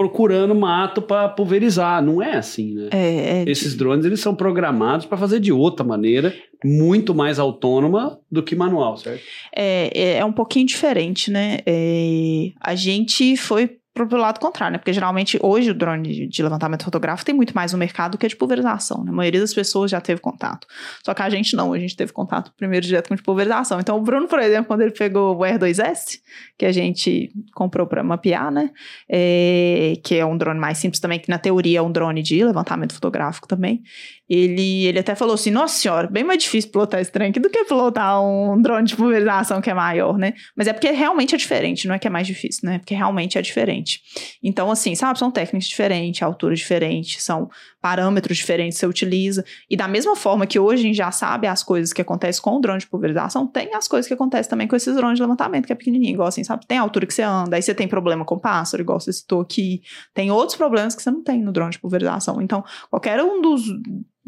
procurando 0.00 0.54
mato 0.54 1.02
para 1.02 1.28
pulverizar. 1.28 2.02
Não 2.02 2.22
é 2.22 2.38
assim, 2.38 2.74
né? 2.74 2.88
É, 2.90 3.42
é, 3.42 3.44
Esses 3.46 3.74
drones 3.74 4.06
eles 4.06 4.18
são 4.18 4.34
programados 4.34 5.04
para 5.04 5.18
fazer 5.18 5.38
de 5.40 5.52
outra 5.52 5.84
maneira, 5.84 6.34
muito 6.64 7.14
mais 7.14 7.38
autônoma 7.38 8.18
do 8.32 8.42
que 8.42 8.56
manual, 8.56 8.96
certo? 8.96 9.22
é, 9.54 9.90
é, 9.94 10.16
é 10.16 10.24
um 10.24 10.32
pouquinho 10.32 10.64
diferente, 10.64 11.30
né? 11.30 11.58
É, 11.66 12.50
a 12.58 12.74
gente 12.74 13.36
foi 13.36 13.76
pro, 13.94 14.16
lado 14.16 14.38
contrário, 14.38 14.72
né? 14.72 14.78
Porque 14.78 14.92
geralmente 14.92 15.38
hoje 15.42 15.70
o 15.70 15.74
drone 15.74 16.26
de, 16.28 16.42
levantamento 16.42 16.84
fotográfico 16.84 17.26
tem 17.26 17.34
muito 17.34 17.54
mais 17.54 17.72
no 17.72 17.78
mercado 17.78 18.12
do 18.12 18.18
que 18.18 18.28
de 18.28 18.36
pulverização, 18.36 19.04
né? 19.04 19.10
A 19.10 19.14
maioria 19.14 19.40
das 19.40 19.52
pessoas 19.52 19.90
já 19.90 20.00
teve 20.00 20.20
contato. 20.20 20.66
Só 21.04 21.12
que 21.12 21.22
a 21.22 21.30
gente 21.30 21.56
não, 21.56 21.72
a 21.72 21.78
gente 21.78 21.96
teve 21.96 22.12
contato 22.12 22.52
primeiro 22.56 22.86
direto 22.86 23.08
com 23.08 23.14
de 23.14 23.22
pulverização. 23.22 23.80
Então 23.80 23.98
o 23.98 24.00
Bruno, 24.00 24.28
por 24.28 24.38
exemplo, 24.38 24.66
quando 24.66 24.82
ele 24.82 24.92
pegou 24.92 25.36
o 25.36 25.40
R2S, 25.40 26.20
que 26.56 26.64
a 26.64 26.72
gente 26.72 27.32
comprou 27.54 27.86
para 27.86 28.02
mapear, 28.02 28.50
né? 28.50 28.70
É, 29.08 29.94
que 30.04 30.14
é 30.14 30.24
um 30.24 30.36
drone 30.36 30.60
mais 30.60 30.78
simples 30.78 31.00
também, 31.00 31.18
que 31.18 31.28
na 31.28 31.38
teoria 31.38 31.80
é 31.80 31.82
um 31.82 31.90
drone 31.90 32.22
de 32.22 32.44
levantamento 32.44 32.94
fotográfico 32.94 33.48
também. 33.48 33.82
Ele, 34.30 34.86
ele 34.86 35.00
até 35.00 35.16
falou 35.16 35.34
assim: 35.34 35.50
Nossa 35.50 35.76
senhora, 35.76 36.06
bem 36.06 36.22
mais 36.22 36.40
difícil 36.40 36.70
pilotar 36.70 37.00
esse 37.00 37.10
trem 37.10 37.32
do 37.32 37.50
que 37.50 37.64
pilotar 37.64 38.22
um 38.22 38.62
drone 38.62 38.86
de 38.86 38.94
pulverização 38.94 39.60
que 39.60 39.68
é 39.68 39.74
maior, 39.74 40.16
né? 40.16 40.34
Mas 40.56 40.68
é 40.68 40.72
porque 40.72 40.88
realmente 40.92 41.34
é 41.34 41.38
diferente, 41.38 41.88
não 41.88 41.96
é 41.96 41.98
que 41.98 42.06
é 42.06 42.10
mais 42.10 42.28
difícil, 42.28 42.68
né? 42.70 42.78
Porque 42.78 42.94
realmente 42.94 43.36
é 43.36 43.42
diferente. 43.42 44.00
Então, 44.40 44.70
assim, 44.70 44.94
sabe, 44.94 45.18
são 45.18 45.32
técnicas 45.32 45.68
diferentes, 45.68 46.22
alturas 46.22 46.60
diferentes, 46.60 47.24
são 47.24 47.50
parâmetros 47.80 48.36
diferentes 48.36 48.76
que 48.76 48.80
você 48.80 48.86
utiliza. 48.86 49.44
E 49.68 49.76
da 49.76 49.88
mesma 49.88 50.14
forma 50.14 50.46
que 50.46 50.60
hoje 50.60 50.82
a 50.82 50.86
gente 50.86 50.96
já 50.96 51.10
sabe 51.10 51.48
as 51.48 51.64
coisas 51.64 51.92
que 51.92 52.00
acontecem 52.00 52.40
com 52.40 52.56
o 52.56 52.60
drone 52.60 52.78
de 52.78 52.86
pulverização, 52.86 53.48
tem 53.48 53.74
as 53.74 53.88
coisas 53.88 54.06
que 54.06 54.14
acontecem 54.14 54.48
também 54.48 54.68
com 54.68 54.76
esses 54.76 54.94
drones 54.94 55.16
de 55.16 55.22
levantamento, 55.22 55.66
que 55.66 55.72
é 55.72 55.76
pequenininho, 55.76 56.14
igual 56.14 56.28
assim, 56.28 56.44
sabe? 56.44 56.66
Tem 56.68 56.78
a 56.78 56.82
altura 56.82 57.04
que 57.04 57.14
você 57.14 57.22
anda, 57.22 57.56
aí 57.56 57.62
você 57.62 57.74
tem 57.74 57.88
problema 57.88 58.24
com 58.24 58.38
pássaro, 58.38 58.80
igual 58.80 59.00
você 59.00 59.12
citou 59.12 59.40
aqui. 59.40 59.82
Tem 60.14 60.30
outros 60.30 60.56
problemas 60.56 60.94
que 60.94 61.02
você 61.02 61.10
não 61.10 61.24
tem 61.24 61.42
no 61.42 61.50
drone 61.50 61.72
de 61.72 61.80
pulverização. 61.80 62.40
Então, 62.40 62.62
qualquer 62.88 63.20
um 63.24 63.40
dos 63.40 63.62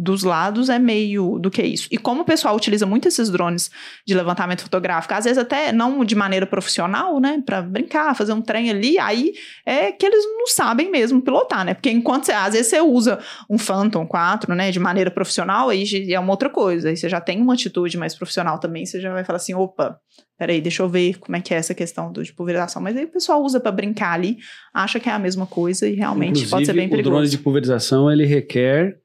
dos 0.02 0.24
lados 0.24 0.68
é 0.68 0.80
meio 0.80 1.38
do 1.38 1.48
que 1.48 1.62
isso. 1.62 1.86
E 1.88 1.96
como 1.96 2.22
o 2.22 2.24
pessoal 2.24 2.56
utiliza 2.56 2.84
muito 2.84 3.06
esses 3.06 3.30
drones 3.30 3.70
de 4.04 4.14
levantamento 4.14 4.62
fotográfico, 4.62 5.14
às 5.14 5.24
vezes 5.24 5.38
até 5.38 5.70
não 5.70 6.04
de 6.04 6.16
maneira 6.16 6.44
profissional, 6.44 7.20
né, 7.20 7.40
para 7.46 7.62
brincar, 7.62 8.16
fazer 8.16 8.32
um 8.32 8.42
trem 8.42 8.68
ali, 8.68 8.98
aí 8.98 9.32
é 9.64 9.92
que 9.92 10.04
eles 10.04 10.24
não 10.24 10.48
sabem 10.48 10.90
mesmo 10.90 11.22
pilotar, 11.22 11.64
né? 11.64 11.72
Porque 11.72 11.88
enquanto 11.88 12.24
você, 12.24 12.32
às 12.32 12.52
vezes 12.52 12.66
você 12.66 12.80
usa 12.80 13.20
um 13.48 13.56
Phantom 13.56 14.04
4, 14.04 14.52
né, 14.52 14.72
de 14.72 14.80
maneira 14.80 15.10
profissional, 15.10 15.68
aí 15.68 15.84
é 16.12 16.18
uma 16.18 16.32
outra 16.32 16.50
coisa. 16.50 16.88
Aí 16.88 16.96
você 16.96 17.08
já 17.08 17.20
tem 17.20 17.40
uma 17.40 17.54
atitude 17.54 17.96
mais 17.96 18.16
profissional 18.16 18.58
também, 18.58 18.84
você 18.84 19.00
já 19.00 19.12
vai 19.12 19.22
falar 19.22 19.36
assim, 19.36 19.54
opa, 19.54 20.00
peraí, 20.36 20.60
deixa 20.60 20.82
eu 20.82 20.88
ver 20.88 21.16
como 21.20 21.36
é 21.36 21.40
que 21.40 21.54
é 21.54 21.58
essa 21.58 21.74
questão 21.74 22.10
do, 22.10 22.24
de 22.24 22.32
pulverização. 22.32 22.82
Mas 22.82 22.96
aí 22.96 23.04
o 23.04 23.08
pessoal 23.08 23.40
usa 23.40 23.60
para 23.60 23.70
brincar 23.70 24.14
ali, 24.14 24.38
acha 24.74 24.98
que 24.98 25.08
é 25.08 25.12
a 25.12 25.18
mesma 25.18 25.46
coisa 25.46 25.88
e 25.88 25.94
realmente 25.94 26.44
pode 26.48 26.66
ser 26.66 26.72
bem 26.72 26.86
o 26.86 26.90
drone 26.90 27.02
perigoso. 27.04 27.30
de 27.30 27.38
pulverização 27.38 28.10
ele 28.10 28.26
requer 28.26 29.01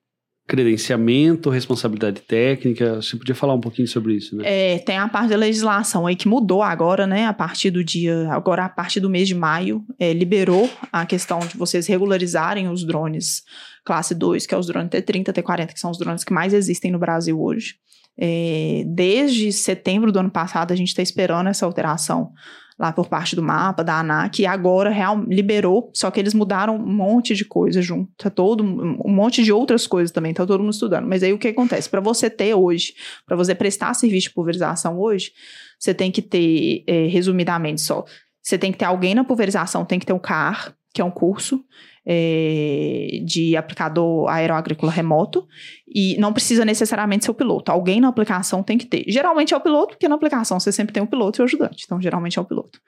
credenciamento, 0.48 1.50
responsabilidade 1.50 2.22
técnica. 2.22 2.96
Você 2.96 3.18
podia 3.18 3.36
falar 3.36 3.54
um 3.54 3.60
pouquinho 3.60 3.88
sobre 3.88 4.16
isso, 4.16 4.36
né? 4.36 4.44
É, 4.46 4.80
tem 4.80 4.98
a 4.98 5.08
parte 5.10 5.30
da 5.30 5.36
legislação 5.36 6.08
aí 6.08 6.16
que 6.16 6.28
mudou 6.28 6.64
agora, 6.64 7.06
né? 7.06 7.26
A 7.26 7.34
partir 7.34 7.70
do 7.70 7.84
dia, 7.84 8.30
agora 8.32 8.64
a 8.64 8.70
partir 8.70 9.02
do 9.02 9.10
mês 9.10 9.28
de 9.28 9.36
maio, 9.36 9.84
é, 10.00 10.14
liberou 10.14 10.70
a 10.92 11.06
questão 11.06 11.40
de 11.40 11.58
vocês 11.58 11.86
regularizarem 11.86 12.70
os 12.70 12.86
drones 12.86 13.44
classe 13.84 14.16
2, 14.16 14.46
que 14.46 14.56
é 14.56 14.58
os 14.58 14.68
drones 14.68 14.90
T30, 14.90 15.34
T40, 15.34 15.74
que 15.74 15.80
são 15.80 15.92
os 15.92 15.98
drones 15.98 16.24
que 16.24 16.34
mais 16.34 16.54
existem 16.54 16.92
no 16.92 17.00
Brasil 17.00 17.40
hoje. 17.40 17.76
É, 18.18 18.84
desde 18.88 19.52
setembro 19.52 20.12
do 20.12 20.20
ano 20.20 20.32
passado, 20.32 20.72
a 20.72 20.76
gente 20.76 20.90
está 20.90 21.02
esperando 21.02 21.48
essa 21.48 21.66
alteração 21.66 22.32
lá 22.80 22.92
por 22.92 23.08
parte 23.08 23.36
do 23.36 23.42
mapa, 23.42 23.84
da 23.84 24.00
ANAC, 24.00 24.42
e 24.42 24.46
agora 24.46 24.90
real, 24.90 25.24
liberou, 25.28 25.90
só 25.94 26.12
que 26.12 26.20
eles 26.20 26.34
mudaram 26.34 26.76
um 26.76 26.94
monte 26.94 27.34
de 27.34 27.44
coisa 27.44 27.82
junto, 27.82 28.12
tá 28.16 28.30
todo, 28.30 28.64
um 28.64 29.12
monte 29.12 29.44
de 29.44 29.52
outras 29.52 29.88
coisas 29.88 30.12
também, 30.12 30.34
tá 30.34 30.46
todo 30.46 30.62
mundo 30.62 30.74
estudando. 30.74 31.08
Mas 31.08 31.24
aí 31.24 31.34
o 31.34 31.40
que 31.40 31.48
acontece? 31.48 31.90
Para 31.90 32.02
você 32.02 32.30
ter 32.30 32.54
hoje, 32.54 32.94
para 33.26 33.36
você 33.36 33.56
prestar 33.56 33.94
serviço 33.96 34.30
de 34.30 34.34
pulverização 34.34 35.00
hoje, 35.00 35.32
você 35.80 35.94
tem 35.94 36.12
que 36.12 36.22
ter, 36.22 36.84
é, 36.86 37.08
resumidamente 37.08 37.82
só, 37.82 38.06
você 38.42 38.58
tem 38.58 38.72
que 38.72 38.78
ter 38.78 38.86
alguém 38.86 39.16
na 39.16 39.24
pulverização, 39.24 39.84
tem 39.84 39.98
que 40.00 40.06
ter 40.06 40.14
um 40.14 40.20
CAR, 40.20 40.74
que 40.94 41.02
é 41.02 41.06
um 41.06 41.12
curso 41.12 41.64
é, 42.06 43.20
de 43.26 43.58
aplicador 43.58 44.30
aeroagrícola 44.30 44.92
remoto, 44.92 45.46
e 45.88 46.18
não 46.18 46.34
precisa 46.34 46.66
necessariamente 46.66 47.26
ser 47.26 47.32
o 47.32 47.34
piloto. 47.34 47.72
Alguém 47.72 48.02
na 48.02 48.10
aplicação 48.10 48.62
tem 48.62 48.78
que 48.78 48.86
ter. 48.86 49.06
Geralmente 49.08 49.54
é 49.54 49.58
o 49.58 49.62
piloto, 49.62 49.90
porque 49.90 50.08
na 50.08 50.16
aplicação 50.16 50.60
você 50.60 50.72
sempre 50.72 50.94
tem 50.94 51.02
o 51.02 51.08
piloto 51.08 51.40
e 51.40 51.42
o 51.42 51.46
ajudante. 51.46 51.84
Então, 51.86 52.02
geralmente 52.02 52.38
é 52.38 52.42
o 52.42 52.46
piloto. 52.46 52.80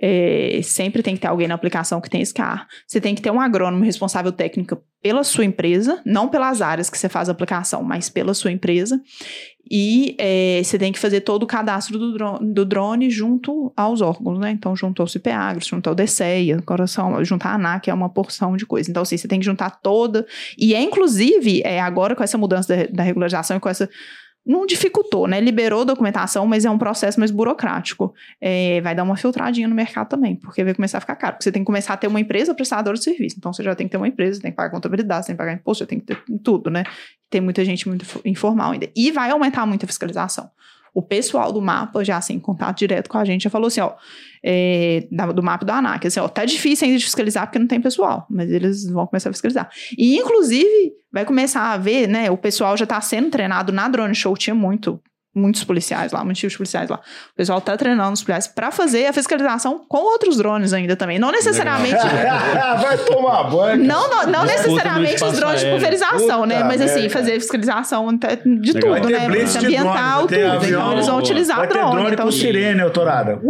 É, 0.00 0.60
sempre 0.62 1.02
tem 1.02 1.14
que 1.14 1.20
ter 1.20 1.26
alguém 1.26 1.48
na 1.48 1.54
aplicação 1.54 2.00
que 2.00 2.08
tem 2.08 2.22
esse 2.22 2.32
CAR. 2.32 2.66
Você 2.86 3.00
tem 3.00 3.14
que 3.14 3.20
ter 3.20 3.30
um 3.30 3.40
agrônomo 3.40 3.84
responsável 3.84 4.32
técnico 4.32 4.80
pela 5.02 5.22
sua 5.22 5.44
empresa, 5.44 6.00
não 6.04 6.28
pelas 6.28 6.62
áreas 6.62 6.90
que 6.90 6.98
você 6.98 7.08
faz 7.08 7.28
a 7.28 7.32
aplicação, 7.32 7.82
mas 7.82 8.08
pela 8.08 8.34
sua 8.34 8.50
empresa. 8.50 9.00
E 9.68 10.14
é, 10.18 10.60
você 10.62 10.78
tem 10.78 10.92
que 10.92 10.98
fazer 10.98 11.22
todo 11.22 11.42
o 11.42 11.46
cadastro 11.46 11.98
do 11.98 12.12
drone, 12.12 12.52
do 12.52 12.64
drone 12.64 13.10
junto 13.10 13.72
aos 13.76 14.00
órgãos, 14.00 14.38
né? 14.38 14.52
Então, 14.52 14.76
junto 14.76 15.02
ao 15.02 15.08
CIPEAGRO, 15.08 15.64
junto 15.64 15.88
ao 15.88 15.94
DCEA, 15.94 16.58
agora 16.58 16.86
são, 16.86 17.24
junto 17.24 17.46
à 17.46 17.54
ANAC, 17.54 17.90
é 17.90 17.94
uma 17.94 18.08
porção 18.08 18.56
de 18.56 18.64
coisa. 18.64 18.88
Então, 18.88 19.02
assim, 19.02 19.16
você 19.16 19.26
tem 19.26 19.40
que 19.40 19.44
juntar 19.44 19.70
toda. 19.70 20.24
E 20.56 20.72
é, 20.72 20.80
inclusive, 20.80 21.62
é, 21.64 21.80
agora 21.80 22.14
com 22.14 22.22
essa 22.22 22.38
mudança 22.38 22.45
da, 22.46 22.60
da 22.92 23.02
regularização 23.02 23.56
e 23.56 23.60
com 23.60 23.68
essa 23.68 23.88
não 24.46 24.64
dificultou, 24.64 25.26
né? 25.26 25.40
Liberou 25.40 25.84
documentação, 25.84 26.46
mas 26.46 26.64
é 26.64 26.70
um 26.70 26.78
processo 26.78 27.18
mais 27.18 27.32
burocrático. 27.32 28.14
É, 28.40 28.80
vai 28.80 28.94
dar 28.94 29.02
uma 29.02 29.16
filtradinha 29.16 29.66
no 29.66 29.74
mercado 29.74 30.08
também, 30.08 30.36
porque 30.36 30.62
vai 30.62 30.72
começar 30.72 30.98
a 30.98 31.00
ficar 31.00 31.16
caro. 31.16 31.32
Porque 31.32 31.42
você 31.42 31.50
tem 31.50 31.62
que 31.62 31.66
começar 31.66 31.94
a 31.94 31.96
ter 31.96 32.06
uma 32.06 32.20
empresa 32.20 32.54
prestadora 32.54 32.96
de 32.96 33.02
serviço. 33.02 33.34
Então 33.36 33.52
você 33.52 33.64
já 33.64 33.74
tem 33.74 33.88
que 33.88 33.90
ter 33.90 33.96
uma 33.96 34.06
empresa, 34.06 34.40
tem 34.40 34.52
que 34.52 34.56
pagar 34.56 34.70
contabilidade, 34.70 35.26
tem 35.26 35.34
que 35.34 35.38
pagar 35.38 35.52
imposto, 35.52 35.84
tem 35.84 35.98
que 35.98 36.06
ter 36.06 36.22
tudo, 36.44 36.70
né? 36.70 36.84
Tem 37.28 37.40
muita 37.40 37.64
gente 37.64 37.88
muito 37.88 38.06
informal 38.24 38.70
ainda. 38.70 38.88
E 38.94 39.10
vai 39.10 39.30
aumentar 39.30 39.66
muito 39.66 39.82
a 39.82 39.88
fiscalização. 39.88 40.48
O 40.96 41.02
pessoal 41.02 41.52
do 41.52 41.60
mapa, 41.60 42.02
já 42.02 42.16
assim, 42.16 42.36
em 42.36 42.40
contato 42.40 42.78
direto 42.78 43.10
com 43.10 43.18
a 43.18 43.24
gente, 43.26 43.42
já 43.42 43.50
falou 43.50 43.66
assim, 43.66 43.82
ó, 43.82 43.92
é, 44.42 45.06
do 45.34 45.42
mapa 45.42 45.62
da 45.62 45.76
ANAC, 45.76 46.06
assim, 46.06 46.18
ó, 46.18 46.26
tá 46.26 46.46
difícil 46.46 46.86
ainda 46.86 46.98
de 46.98 47.04
fiscalizar 47.04 47.46
porque 47.46 47.58
não 47.58 47.66
tem 47.66 47.78
pessoal, 47.82 48.26
mas 48.30 48.50
eles 48.50 48.88
vão 48.88 49.06
começar 49.06 49.28
a 49.28 49.32
fiscalizar. 49.34 49.68
E, 49.98 50.16
inclusive, 50.16 50.94
vai 51.12 51.26
começar 51.26 51.70
a 51.70 51.76
ver, 51.76 52.08
né, 52.08 52.30
o 52.30 52.38
pessoal 52.38 52.78
já 52.78 52.86
tá 52.86 52.98
sendo 53.02 53.28
treinado 53.28 53.72
na 53.72 53.86
Drone 53.88 54.14
Show, 54.14 54.34
tinha 54.38 54.54
muito, 54.54 54.98
muitos 55.36 55.62
policiais 55.64 56.12
lá, 56.12 56.24
muitos 56.24 56.40
tipos 56.40 56.52
de 56.52 56.58
policiais 56.58 56.88
lá. 56.88 56.96
O 56.96 57.36
pessoal 57.36 57.60
tá 57.60 57.76
treinando 57.76 58.12
os 58.12 58.22
policiais 58.22 58.46
para 58.48 58.70
fazer 58.70 59.06
a 59.06 59.12
fiscalização 59.12 59.84
com 59.86 59.98
outros 59.98 60.38
drones 60.38 60.72
ainda 60.72 60.96
também. 60.96 61.18
Não 61.18 61.30
necessariamente. 61.30 61.96
Vai 62.80 62.96
tomar 62.98 63.44
banho. 63.44 63.84
Não, 63.84 64.08
não, 64.08 64.26
não 64.26 64.44
necessariamente 64.44 65.22
os 65.22 65.32
drones 65.36 65.60
de 65.60 65.66
aéreo. 65.66 65.78
pulverização, 65.78 66.46
né? 66.46 66.56
Puta 66.56 66.66
Mas 66.66 66.80
assim, 66.80 67.00
merda. 67.00 67.10
fazer 67.10 67.32
fiscalização 67.32 68.08
até 68.08 68.36
de 68.36 68.72
Legal. 68.72 68.94
tudo, 68.94 69.10
Vai 69.10 69.20
né? 69.20 69.28
blitz 69.28 69.52
de 69.52 69.66
Ambiental, 69.66 70.26
drone, 70.26 70.42
tudo. 70.42 70.56
avião, 70.56 70.80
então 70.80 70.92
eles 70.92 71.06
vão 71.06 71.18
utilizar 71.18 71.56
Vai 71.58 71.68
drone. 71.68 71.90
drone 71.92 72.12
então, 72.12 72.26
com 72.26 72.32
sirene, 72.32 72.80
autorada. 72.80 73.40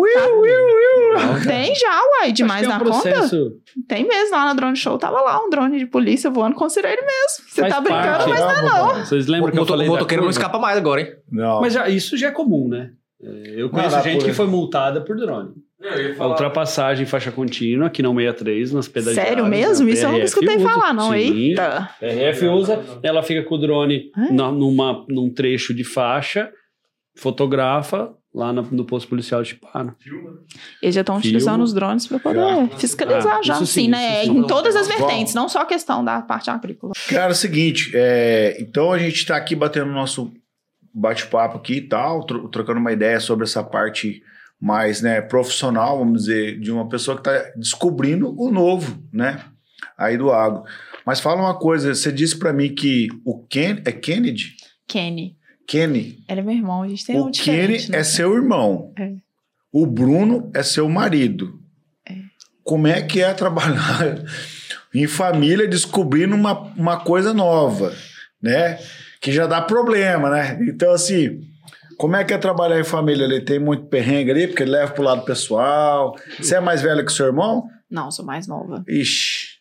Tem 1.46 1.74
já, 1.74 2.00
uai, 2.20 2.32
demais 2.32 2.66
na 2.66 2.76
um 2.76 2.84
conta. 2.84 3.26
Tem 3.88 4.06
mesmo 4.06 4.34
lá 4.34 4.46
na 4.46 4.54
Drone 4.54 4.76
Show, 4.76 4.98
tava 4.98 5.20
lá 5.20 5.42
um 5.44 5.50
drone 5.50 5.78
de 5.78 5.86
polícia 5.86 6.30
voando 6.30 6.56
com 6.56 6.68
sirene 6.68 6.96
mesmo. 6.96 7.48
Você 7.48 7.60
Faz 7.60 7.74
tá 7.74 7.80
brincando, 7.80 8.06
parte. 8.24 8.28
mas 8.30 8.40
não 8.40 8.50
é 8.50 8.62
não. 8.62 8.94
Vocês 9.04 9.26
lembram 9.26 9.52
que 9.52 9.58
eu 9.58 9.66
falei 9.66 9.86
o 9.86 9.90
motoqueiro 9.92 10.22
não 10.22 10.30
escapa 10.30 10.58
mais 10.58 10.78
agora, 10.78 11.00
hein? 11.00 11.12
Não. 11.30 11.60
Mas 11.60 11.75
já, 11.78 11.88
isso 11.88 12.16
já 12.16 12.28
é 12.28 12.30
comum, 12.30 12.68
né? 12.68 12.90
É, 13.22 13.54
Eu 13.56 13.70
conheço 13.70 14.00
gente 14.02 14.24
que 14.24 14.32
foi 14.32 14.46
multada 14.46 15.00
por 15.00 15.16
drone. 15.16 15.52
A 15.82 16.14
falar. 16.14 16.30
ultrapassagem 16.30 17.04
em 17.04 17.06
faixa 17.06 17.30
contínua 17.30 17.86
aqui 17.88 18.02
na 18.02 18.08
63, 18.08 18.72
nas 18.72 18.88
pedagiadas. 18.88 19.28
Sério 19.28 19.46
mesmo? 19.46 19.88
Isso 19.88 20.04
eu 20.06 20.12
nunca 20.12 20.24
escutei 20.24 20.56
usa. 20.56 20.68
falar, 20.68 20.92
não. 20.94 21.12
Sim. 21.12 21.18
Eita. 21.50 21.90
PRF 22.00 22.46
usa, 22.48 22.82
ela 23.02 23.22
fica 23.22 23.42
com 23.42 23.54
o 23.54 23.58
drone 23.58 24.10
É? 24.16 24.32
na- 24.32 24.50
numa, 24.50 25.04
num 25.08 25.28
trecho 25.32 25.74
de 25.74 25.84
faixa, 25.84 26.50
fotografa, 27.16 28.12
lá 28.34 28.52
no, 28.52 28.62
no 28.62 28.84
posto 28.84 29.08
policial 29.08 29.42
de 29.42 29.50
Chiparo. 29.50 29.94
Eles 30.82 30.94
já 30.94 31.00
estão 31.02 31.16
utilizando 31.16 31.62
os 31.62 31.72
drones 31.72 32.06
para 32.06 32.18
poder 32.18 32.38
Já. 32.40 32.68
fiscalizar 32.78 33.38
Ah, 33.38 33.42
já, 33.42 33.54
assim, 33.54 33.66
sim, 33.66 33.88
né? 33.88 34.24
sim. 34.24 34.30
Em 34.38 34.46
todas 34.46 34.76
as 34.76 34.86
Bom. 34.88 34.96
vertentes, 34.96 35.34
não 35.34 35.48
só 35.48 35.60
a 35.62 35.66
questão 35.66 36.04
da 36.04 36.20
parte 36.20 36.50
agrícola. 36.50 36.92
Cara, 37.08 37.30
é 37.30 37.32
o 37.32 37.34
seguinte, 37.34 37.90
é, 37.94 38.56
então 38.60 38.92
a 38.92 38.98
gente 38.98 39.16
está 39.16 39.36
aqui 39.36 39.54
batendo 39.54 39.90
nosso 39.90 40.32
bate-papo 40.98 41.58
aqui 41.58 41.74
e 41.74 41.80
tal, 41.88 42.24
tro- 42.24 42.48
trocando 42.48 42.80
uma 42.80 42.92
ideia 42.92 43.20
sobre 43.20 43.44
essa 43.44 43.62
parte 43.62 44.22
mais 44.60 45.02
né, 45.02 45.20
profissional, 45.20 45.98
vamos 45.98 46.22
dizer, 46.24 46.58
de 46.58 46.72
uma 46.72 46.88
pessoa 46.88 47.20
que 47.20 47.28
está 47.28 47.50
descobrindo 47.56 48.34
o 48.40 48.50
novo, 48.50 49.02
né? 49.12 49.44
Aí 49.98 50.16
do 50.16 50.32
agro. 50.32 50.62
Mas 51.04 51.20
fala 51.20 51.42
uma 51.42 51.58
coisa, 51.58 51.94
você 51.94 52.10
disse 52.10 52.38
para 52.38 52.52
mim 52.52 52.74
que 52.74 53.08
o 53.24 53.44
Ken 53.46 53.82
é 53.84 53.92
Kennedy? 53.92 54.56
Kenny. 54.88 55.36
Kenny. 55.68 56.24
Ele 56.28 56.40
é 56.40 56.42
meu 56.42 56.54
irmão, 56.54 56.82
a 56.82 56.88
gente 56.88 57.04
tem 57.04 57.16
um 57.16 57.26
o 57.26 57.30
Kenny 57.30 57.32
diferente, 57.32 57.90
né? 57.90 57.98
é 57.98 58.02
seu 58.04 58.34
irmão. 58.34 58.92
É. 58.98 59.12
O 59.72 59.84
Bruno 59.86 60.50
é 60.54 60.62
seu 60.62 60.88
marido. 60.88 61.60
Como 62.64 62.86
é 62.86 63.02
que 63.02 63.20
é 63.20 63.32
trabalhar 63.34 64.24
em 64.94 65.06
família 65.06 65.68
descobrindo 65.68 66.34
uma, 66.34 66.52
uma 66.74 66.98
coisa 67.00 67.34
nova, 67.34 67.94
né? 68.42 68.78
Que 69.20 69.32
já 69.32 69.46
dá 69.46 69.60
problema, 69.60 70.30
né? 70.30 70.58
Então, 70.68 70.92
assim, 70.92 71.40
como 71.96 72.16
é 72.16 72.24
que 72.24 72.34
é 72.34 72.38
trabalhar 72.38 72.78
em 72.78 72.84
família? 72.84 73.24
Ele 73.24 73.40
tem 73.40 73.58
muito 73.58 73.86
perrengue 73.86 74.30
ali, 74.30 74.46
porque 74.46 74.62
ele 74.62 74.72
leva 74.72 74.92
pro 74.92 75.02
lado 75.02 75.24
pessoal. 75.24 76.14
Você 76.38 76.56
é 76.56 76.60
mais 76.60 76.82
velha 76.82 77.04
que 77.04 77.12
seu 77.12 77.26
irmão? 77.26 77.64
Não, 77.90 78.10
sou 78.10 78.24
mais 78.24 78.46
nova. 78.46 78.84
Ixi. 78.88 79.56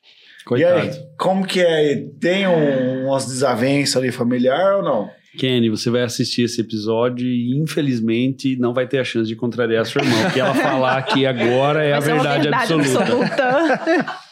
Coitado. 0.46 0.86
E 0.86 0.90
aí, 0.90 0.92
como 1.18 1.46
que 1.46 1.60
é? 1.62 2.06
Tem 2.20 2.48
um, 2.48 3.08
umas 3.08 3.26
desavenças 3.26 3.98
ali 3.98 4.12
familiar 4.12 4.78
ou 4.78 4.84
não? 4.84 5.10
Kenny, 5.38 5.70
você 5.70 5.90
vai 5.90 6.02
assistir 6.04 6.44
esse 6.44 6.62
episódio 6.62 7.28
e 7.28 7.58
infelizmente 7.62 8.56
não 8.58 8.74
vai 8.74 8.88
ter 8.88 9.00
a 9.00 9.04
chance 9.04 9.28
de 9.28 9.36
contrariar 9.36 9.86
sua 9.86 10.02
irmã. 10.02 10.28
O 10.28 10.32
que 10.32 10.40
ela 10.40 10.54
falar 10.54 10.98
aqui 10.98 11.26
agora 11.26 11.84
é 11.84 11.94
a 11.94 12.00
Vai 12.00 12.10
ser 12.10 12.14
uma 12.14 12.24
verdade, 12.24 12.48
absoluta. 12.48 13.02
absoluta. 13.02 14.06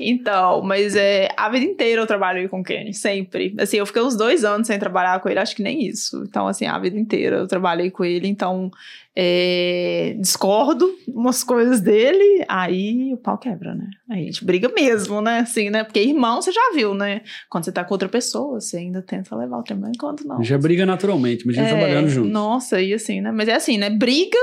então, 0.00 0.62
mas 0.62 0.96
é, 0.96 1.28
a 1.36 1.48
vida 1.48 1.64
inteira 1.64 2.00
eu 2.02 2.06
trabalhei 2.06 2.48
com 2.48 2.60
o 2.60 2.64
Kenny, 2.64 2.94
sempre. 2.94 3.54
Assim, 3.58 3.76
eu 3.76 3.86
fiquei 3.86 4.02
uns 4.02 4.16
dois 4.16 4.44
anos 4.44 4.66
sem 4.66 4.78
trabalhar 4.78 5.20
com 5.20 5.28
ele, 5.28 5.38
acho 5.38 5.54
que 5.54 5.62
nem 5.62 5.86
isso. 5.86 6.24
Então, 6.26 6.46
assim, 6.46 6.66
a 6.66 6.78
vida 6.78 6.98
inteira 6.98 7.36
eu 7.36 7.46
trabalhei 7.46 7.90
com 7.90 8.04
ele, 8.04 8.28
então 8.28 8.70
é, 9.14 10.14
discordo 10.18 10.88
umas 11.08 11.42
coisas 11.42 11.80
dele, 11.80 12.44
aí 12.48 13.12
o 13.12 13.16
pau 13.16 13.36
quebra, 13.36 13.74
né? 13.74 13.88
Aí 14.08 14.22
a 14.22 14.24
gente 14.26 14.44
briga 14.44 14.68
mesmo, 14.68 15.20
né? 15.20 15.40
Assim, 15.40 15.68
né? 15.68 15.82
Porque 15.84 16.00
irmão, 16.00 16.40
você 16.40 16.52
já 16.52 16.72
viu, 16.74 16.94
né? 16.94 17.22
Quando 17.48 17.64
você 17.64 17.72
tá 17.72 17.84
com 17.84 17.92
outra 17.92 18.08
pessoa, 18.08 18.60
você 18.60 18.78
ainda 18.78 19.02
tenta 19.02 19.34
levar 19.36 19.58
o 19.58 19.62
tema 19.62 19.90
enquanto 19.94 20.26
não. 20.26 20.42
Já 20.42 20.56
briga 20.56 20.86
naturalmente, 20.86 21.46
mas 21.46 21.58
a 21.58 21.60
gente 21.60 21.72
É, 21.72 21.76
trabalhando 21.76 22.08
junto. 22.08 22.28
Nossa, 22.28 22.80
e 22.80 22.94
assim, 22.94 23.20
né? 23.20 23.32
Mas 23.32 23.48
é 23.48 23.54
assim, 23.54 23.78
né? 23.78 23.90
Briga, 23.90 24.38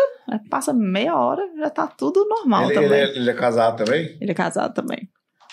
passa 0.49 0.74
meia 0.74 1.16
hora, 1.16 1.41
já 1.58 1.70
tá 1.70 1.88
tudo 1.88 2.28
normal 2.28 2.66
Ele, 2.66 2.74
também. 2.74 3.01
ele 3.03 3.30
Ele 3.84 3.95
é, 3.95 4.12
é... 4.12 4.18
ele 4.22 4.32
é 4.32 4.36
casado 4.36 4.74
também? 4.74 5.08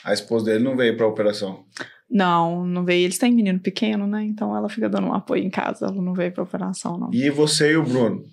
A 0.04 0.12
esposa 0.12 0.44
dele 0.46 0.62
não 0.62 0.76
veio 0.76 0.96
pra 0.96 1.06
operação. 1.06 1.64
Não, 2.10 2.64
não 2.64 2.84
veio. 2.84 3.04
Eles 3.04 3.18
têm 3.18 3.32
menino 3.32 3.58
pequeno, 3.58 4.06
né? 4.06 4.22
Então 4.22 4.56
ela 4.56 4.68
fica 4.68 4.88
dando 4.88 5.08
um 5.08 5.14
apoio 5.14 5.42
em 5.42 5.50
casa. 5.50 5.86
Ela 5.86 6.00
não 6.00 6.12
veio 6.12 6.32
pra 6.32 6.44
operação, 6.44 6.98
não. 6.98 7.10
E 7.12 7.30
você 7.30 7.72
e 7.72 7.76
o 7.76 7.82
Bruno? 7.82 8.24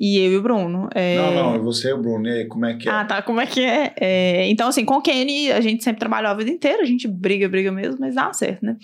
E 0.00 0.16
eu 0.18 0.32
e 0.32 0.36
o 0.36 0.42
Bruno. 0.42 0.88
é, 0.94 1.16
Não, 1.16 1.34
não, 1.34 1.56
e 1.56 1.58
você 1.58 1.88
e 1.88 1.92
o 1.92 1.98
Bruno, 1.98 2.28
e 2.28 2.30
aí, 2.30 2.44
como 2.46 2.64
é 2.66 2.74
que 2.74 2.88
é? 2.88 2.92
Ah, 2.92 3.04
tá. 3.04 3.20
Como 3.20 3.40
é 3.40 3.46
que 3.46 3.64
é? 3.64 3.92
É, 4.00 4.46
Então, 4.48 4.68
assim, 4.68 4.84
com 4.84 4.94
o 4.94 5.02
Kenny, 5.02 5.50
a 5.50 5.60
gente 5.60 5.82
sempre 5.82 5.98
trabalhou 5.98 6.30
a 6.30 6.34
vida 6.34 6.50
inteira, 6.50 6.82
a 6.82 6.86
gente 6.86 7.08
briga, 7.08 7.48
briga 7.48 7.72
mesmo, 7.72 7.96
mas 8.00 8.14
dá 8.14 8.32
certo, 8.32 8.64
né? 8.64 8.76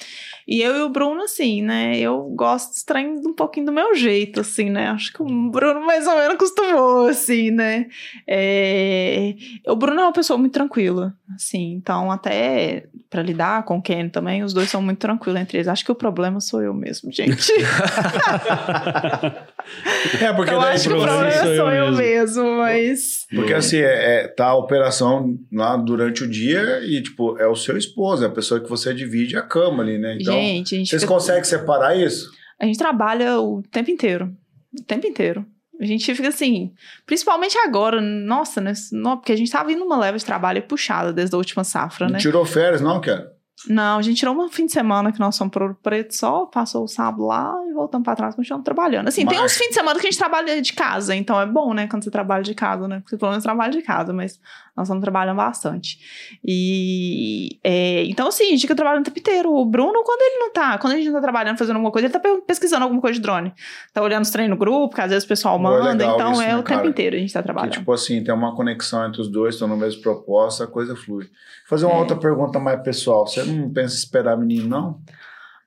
E 0.49 0.61
eu 0.61 0.75
e 0.77 0.83
o 0.83 0.89
Bruno, 0.89 1.23
assim, 1.23 1.63
né? 1.63 1.97
Eu 1.99 2.21
gosto 2.35 2.73
estranho 2.77 3.15
um 3.25 3.33
pouquinho 3.33 3.67
do 3.67 3.73
meu 3.73 3.95
jeito, 3.95 4.41
assim, 4.41 4.71
né? 4.71 4.89
Acho 4.89 5.13
que 5.13 5.23
o 5.23 5.51
Bruno 5.51 5.85
mais 5.87 6.07
ou 6.07 6.17
menos 6.17 6.35
acostumou, 6.35 7.07
assim, 7.07 7.51
né? 7.51 7.87
É, 8.27 9.35
O 9.69 9.77
Bruno 9.77 10.01
é 10.01 10.05
uma 10.05 10.13
pessoa 10.13 10.39
muito 10.39 10.53
tranquila, 10.53 11.15
assim, 11.35 11.73
então 11.75 12.11
até 12.11 12.85
pra 13.09 13.23
lidar 13.23 13.63
com 13.65 13.77
o 13.79 13.83
Kenny 13.83 14.11
também, 14.11 14.43
os 14.43 14.53
dois 14.53 14.69
são 14.69 14.83
muito 14.83 14.99
tranquilos 14.99 15.41
entre 15.41 15.59
eles. 15.59 15.69
Acho 15.69 15.85
que 15.85 15.93
o 15.93 15.95
problema 15.95 16.41
sou 16.41 16.61
eu 16.61 16.75
mesmo, 16.75 17.13
gente. 17.13 17.53
É, 20.21 20.31
porque 20.35 20.53
eu 20.53 20.61
daí 20.61 20.75
acho 20.75 20.89
que 20.89 20.95
o 20.95 21.04
problema 21.05 21.31
problema 21.33 21.47
sou 21.47 21.57
sou 21.57 21.71
eu 21.71 21.85
eu 21.85 21.93
mesmo. 21.93 21.97
mesmo, 22.45 22.57
mas. 22.59 23.27
Porque 23.35 23.53
assim, 23.55 23.79
é, 23.79 24.23
é- 24.25 24.29
tá 24.29 24.47
a 24.47 24.55
operação 24.57 25.37
lá 25.53 25.77
durante 25.77 26.25
o 26.25 26.29
dia 26.29 26.81
e, 26.85 27.03
tipo, 27.03 27.39
é 27.39 27.47
o 27.47 27.55
seu 27.57 27.77
esposo, 27.77 28.25
é 28.25 28.27
a 28.27 28.31
pessoa 28.31 28.61
que 28.61 28.69
você 28.69 28.93
divide 28.95 29.37
a 29.37 29.43
cama 29.43 29.83
ali, 29.83 29.99
né? 29.99 30.17
Então, 30.21 30.35
gente, 30.35 30.75
a 30.75 30.79
gente 30.79 30.89
vocês 30.91 31.03
fica- 31.03 31.13
conseguem 31.15 31.45
separar 31.45 31.97
isso? 31.97 32.31
A 32.61 32.65
gente 32.67 32.79
trabalha 32.79 33.39
o 33.41 33.63
tempo 33.71 33.91
inteiro. 33.91 34.33
O 34.79 34.83
tempo 34.83 35.07
inteiro. 35.07 35.45
A 35.81 35.85
gente 35.87 36.15
fica 36.15 36.29
assim, 36.29 36.73
principalmente 37.05 37.59
agora, 37.59 38.01
nossa, 38.01 38.61
né? 38.61 38.73
Não, 38.93 39.17
porque 39.17 39.33
a 39.33 39.37
gente 39.37 39.51
tava 39.51 39.73
indo 39.73 39.81
numa 39.81 39.99
leva 39.99 40.17
de 40.17 40.25
trabalho 40.25 40.63
puxada 40.63 41.13
desde 41.13 41.35
a 41.35 41.39
última 41.39 41.65
safra, 41.65 42.07
Não 42.07 42.13
né? 42.15 42.19
tirou 42.21 42.45
férias, 42.45 42.81
não, 42.81 43.01
cara? 43.01 43.33
Não, 43.69 43.99
a 43.99 44.03
gente 44.03 44.19
tirou 44.19 44.37
um 44.37 44.49
fim 44.51 44.67
de 44.67 44.73
semana 44.73 45.11
que 45.13 45.19
nós 45.21 45.39
fomos 45.39 45.51
pro 45.53 45.65
Ouro 45.65 45.79
Preto 45.83 46.15
só, 46.15 46.45
passou 46.45 46.85
o 46.85 46.89
sábado 46.89 47.25
lá 47.25 47.55
e 47.71 47.73
voltamos 47.73 48.05
pra 48.05 48.15
trás, 48.17 48.35
continuamos 48.35 48.65
trabalhando. 48.65 49.09
Assim, 49.09 49.25
tem 49.25 49.39
Mas- 49.39 49.53
uns 49.53 49.57
fins 49.59 49.69
de 49.69 49.75
semana 49.75 49.99
que 49.99 50.07
a 50.07 50.11
gente 50.11 50.19
trabalha 50.19 50.61
de 50.61 50.73
casa, 50.73 51.15
então 51.15 51.41
é 51.41 51.47
bom, 51.47 51.73
né, 51.73 51.87
quando 51.87 52.03
você 52.05 52.11
trabalha 52.11 52.43
de 52.43 52.55
casa, 52.55 52.87
né? 52.89 53.01
Porque 53.01 53.17
pelo 53.17 53.31
menos 53.31 53.43
trabalha 53.45 53.71
de 53.73 53.81
casa, 53.81 54.13
mas 54.13 54.39
nós 54.77 54.87
estamos 54.89 55.01
trabalhando 55.03 55.37
bastante. 55.37 55.99
E 56.45 57.59
é, 57.63 58.05
então, 58.05 58.29
assim, 58.29 58.45
a 58.45 58.51
gente 58.51 58.63
fica 58.63 58.75
trabalhando 58.75 59.03
o 59.03 59.05
tempo 59.05 59.19
inteiro. 59.19 59.53
O 59.55 59.65
Bruno, 59.65 60.03
quando 60.05 60.21
ele 60.23 60.39
não 60.41 60.53
tá, 60.53 60.77
quando 60.79 60.93
a 60.95 60.97
gente 60.97 61.07
não 61.07 61.15
tá 61.15 61.21
trabalhando, 61.23 61.57
fazendo 61.57 61.77
alguma 61.77 61.93
coisa, 61.93 62.07
ele 62.07 62.13
tá 62.13 62.19
pe- 62.21 62.43
pesquisando 62.47 62.83
alguma 62.83 63.01
coisa 63.01 63.15
de 63.15 63.23
drone. 63.23 63.53
Tá 63.93 64.03
olhando 64.03 64.25
os 64.25 64.31
treinos 64.31 64.51
no 64.51 64.59
grupo, 64.59 64.95
que 64.95 65.01
às 65.01 65.11
vezes 65.11 65.25
o 65.25 65.29
pessoal 65.29 65.57
é 65.57 65.63
manda, 65.63 65.93
legal 65.93 66.15
então 66.17 66.33
isso, 66.33 66.43
é 66.43 66.47
né, 66.49 66.55
o 66.57 66.63
tempo 66.63 66.69
cara? 66.79 66.87
inteiro 66.89 67.17
a 67.17 67.19
gente 67.19 67.33
tá 67.33 67.41
Que, 67.41 67.45
trabalhando. 67.45 67.73
tipo 67.73 67.93
assim, 67.93 68.23
tem 68.23 68.35
uma 68.35 68.55
conexão 68.55 69.07
entre 69.07 69.21
os 69.21 69.29
dois, 69.29 69.55
estão 69.55 69.69
no 69.69 69.77
mesmo 69.77 70.03
propósito, 70.03 70.65
a 70.65 70.67
coisa 70.67 70.97
flui. 70.97 71.25
Vou 71.25 71.31
fazer 71.69 71.87
uma 71.87 71.95
É. 71.95 71.99
outra 71.99 72.17
pergunta 72.17 72.59
mais 72.59 72.83
pessoal. 72.83 73.27
Você 73.27 73.44
não 73.47 73.73
pensa 73.73 73.95
em 73.95 73.99
esperar 73.99 74.37
menino, 74.37 74.69
não? 74.69 75.01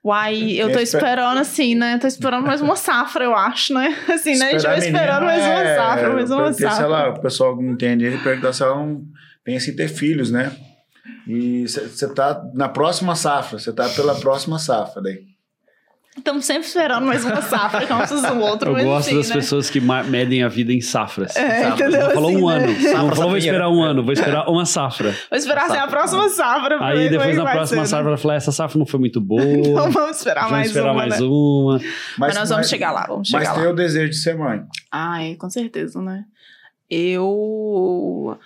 Uai, 0.04 0.52
eu 0.52 0.68
tô 0.68 0.74
Quem 0.74 0.82
espera- 0.84 1.04
esperando 1.04 1.38
assim, 1.38 1.74
né? 1.74 1.98
Tô 1.98 2.06
esperando 2.06 2.46
mais 2.46 2.60
uma 2.60 2.76
safra, 2.76 3.24
eu 3.24 3.34
acho, 3.34 3.74
né? 3.74 3.94
Assim, 4.08 4.38
né? 4.38 4.46
A 4.46 4.50
gente 4.52 4.62
vai 4.62 4.78
esperando 4.78 5.24
mais 5.24 5.42
uma 5.44 5.60
é- 5.64 5.76
safra, 5.76 6.10
mais 6.14 6.30
eu 6.30 6.36
uma 6.36 6.52
safra. 6.52 6.84
ela, 6.84 7.08
o 7.10 7.20
pessoal 7.20 7.56
que 7.56 7.64
não 7.64 7.72
entende, 7.72 8.04
ele 8.04 8.18
pergunta 8.18 8.52
se 8.52 8.62
ela 8.62 8.76
não 8.76 9.04
pensa 9.44 9.70
em 9.70 9.76
ter 9.76 9.88
filhos, 9.88 10.30
né? 10.30 10.52
E 11.26 11.66
você 11.66 12.08
tá 12.14 12.42
na 12.54 12.68
próxima 12.68 13.14
safra, 13.14 13.58
você 13.58 13.72
tá 13.72 13.88
pela 13.90 14.14
próxima 14.14 14.58
safra 14.58 15.02
daí. 15.02 15.24
Estamos 16.18 16.44
sempre 16.44 16.66
esperando 16.66 17.06
mais 17.06 17.24
uma 17.24 17.40
safra, 17.40 17.86
que 17.86 17.92
um 17.92 17.98
precisa 17.98 18.30
do 18.34 18.40
outro, 18.40 18.70
Eu 18.70 18.72
mas 18.74 18.84
gosto 18.84 19.06
assim, 19.08 19.16
das 19.16 19.28
né? 19.28 19.34
pessoas 19.36 19.70
que 19.70 19.80
medem 19.80 20.42
a 20.42 20.48
vida 20.48 20.72
em 20.72 20.80
safras. 20.80 21.34
É, 21.36 21.62
Safras. 21.62 21.80
entendeu? 21.80 22.06
Não 22.06 22.14
falou 22.14 22.30
Assim, 22.30 22.42
um 22.42 22.48
né? 22.48 22.56
ano. 22.56 22.66
Não 23.06 23.14
falou 23.14 23.28
vou 23.30 23.36
esperar 23.38 23.68
um 23.70 23.82
ano, 23.82 24.02
vou 24.02 24.12
esperar 24.12 24.48
uma 24.50 24.66
safra. 24.66 25.14
Vou 25.30 25.38
esperar 25.38 25.64
assim, 25.66 25.76
a 25.76 25.86
próxima 25.86 26.28
safra. 26.28 26.74
Aí 26.84 26.94
como 26.94 27.02
é 27.02 27.08
depois 27.08 27.36
na 27.36 27.50
próxima 27.50 27.84
ser, 27.84 27.90
safra 27.90 28.04
né? 28.04 28.10
ela 28.10 28.18
fala: 28.18 28.34
essa 28.34 28.52
safra 28.52 28.78
não 28.78 28.86
foi 28.86 29.00
muito 29.00 29.20
boa. 29.20 29.42
Então 29.42 29.90
vamos 29.90 30.16
esperar 30.18 30.40
Vamos 30.42 30.52
mais 30.52 30.66
esperar 30.68 30.92
uma, 30.92 30.94
mais 30.94 31.20
né? 31.20 31.26
uma. 31.26 31.80
Mas, 32.18 32.34
nós 32.34 32.48
vamos 32.50 32.68
chegar 32.68 32.90
lá, 32.92 33.06
vamos 33.06 33.30
Mas 33.30 33.42
chegar 33.42 33.54
tem 33.54 33.64
lá. 33.64 33.70
o 33.70 33.74
desejo 33.74 34.10
de 34.10 34.16
ser 34.16 34.36
mãe. 34.36 34.62
Ai, 34.90 35.34
com 35.36 35.48
certeza, 35.48 36.00
né? 36.02 36.24
Eu. 36.90 38.36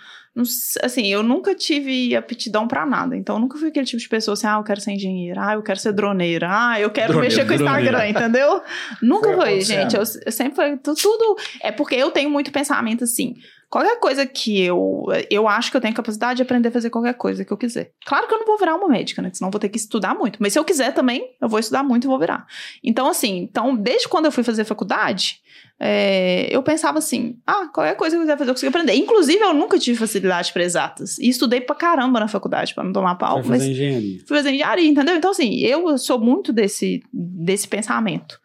Assim, 0.81 1.05
eu 1.07 1.21
nunca 1.21 1.53
tive 1.53 2.15
aptidão 2.15 2.67
pra 2.67 2.85
nada. 2.85 3.15
Então, 3.15 3.35
eu 3.35 3.39
nunca 3.39 3.57
fui 3.57 3.67
aquele 3.67 3.85
tipo 3.85 4.01
de 4.01 4.09
pessoa 4.09 4.33
assim, 4.33 4.47
ah, 4.47 4.55
eu 4.57 4.63
quero 4.63 4.81
ser 4.81 4.91
engenheira, 4.91 5.49
ah, 5.49 5.53
eu 5.53 5.61
quero 5.61 5.79
ser 5.79 5.93
droneira, 5.93 6.47
ah, 6.49 6.79
eu 6.79 6.89
quero 6.89 7.13
Droneira, 7.13 7.35
mexer 7.35 7.45
com 7.47 7.51
o 7.51 7.55
Instagram, 7.55 8.07
entendeu? 8.07 8.61
Nunca 9.01 9.27
Foi 9.33 9.35
foi, 9.35 9.61
gente. 9.61 9.95
Eu, 9.95 10.01
eu 10.25 10.31
sempre 10.31 10.55
foi 10.55 10.77
tu- 10.77 10.95
tudo. 10.95 11.37
É 11.61 11.71
porque 11.71 11.93
eu 11.95 12.09
tenho 12.09 12.29
muito 12.29 12.51
pensamento 12.51 13.03
assim. 13.03 13.35
Qualquer 13.69 13.99
coisa 13.99 14.23
que 14.25 14.61
eu. 14.61 15.05
Eu 15.31 15.47
acho 15.47 15.71
que 15.71 15.77
eu 15.77 15.81
tenho 15.81 15.95
capacidade 15.95 16.37
de 16.37 16.43
aprender 16.43 16.69
a 16.69 16.71
fazer 16.71 16.91
qualquer 16.91 17.15
coisa 17.15 17.43
que 17.43 17.51
eu 17.51 17.57
quiser. 17.57 17.91
Claro 18.05 18.27
que 18.27 18.33
eu 18.33 18.37
não 18.39 18.45
vou 18.45 18.57
virar 18.57 18.75
uma 18.75 18.87
médica, 18.87 19.19
né? 19.19 19.31
Senão 19.33 19.47
eu 19.47 19.51
vou 19.51 19.59
ter 19.59 19.69
que 19.69 19.77
estudar 19.77 20.13
muito. 20.13 20.37
Mas 20.39 20.53
se 20.53 20.59
eu 20.59 20.63
quiser 20.63 20.93
também, 20.93 21.27
eu 21.41 21.49
vou 21.49 21.59
estudar 21.59 21.81
muito 21.83 22.05
e 22.05 22.07
vou 22.07 22.19
virar. 22.19 22.45
Então, 22.83 23.07
assim, 23.07 23.37
então, 23.39 23.75
desde 23.75 24.07
quando 24.07 24.25
eu 24.25 24.31
fui 24.31 24.43
fazer 24.43 24.63
faculdade, 24.63 25.39
é, 25.85 26.47
eu 26.49 26.63
pensava 26.63 26.97
assim: 26.99 27.37
ah, 27.45 27.67
qualquer 27.73 27.95
coisa 27.97 28.15
que 28.15 28.17
eu 28.19 28.21
quiser 28.21 28.37
fazer, 28.37 28.49
eu 28.51 28.53
consigo 28.53 28.69
aprender. 28.69 28.93
Inclusive, 28.93 29.39
eu 29.43 29.53
nunca 29.53 29.77
tive 29.77 29.97
facilidade 29.97 30.53
para 30.53 30.63
exatas. 30.63 31.17
E 31.19 31.27
estudei 31.27 31.59
pra 31.59 31.75
caramba 31.75 32.21
na 32.21 32.27
faculdade, 32.29 32.73
pra 32.73 32.83
não 32.85 32.93
tomar 32.93 33.15
pau. 33.15 33.37
Mas 33.39 33.47
fazer 33.47 33.71
engenharia. 33.71 34.19
fui 34.25 34.37
fazer 34.37 34.49
engenharia, 34.51 34.89
entendeu? 34.89 35.15
Então, 35.17 35.31
assim, 35.31 35.59
eu 35.59 35.97
sou 35.97 36.17
muito 36.19 36.53
desse, 36.53 37.03
desse 37.11 37.67
pensamento. 37.67 38.39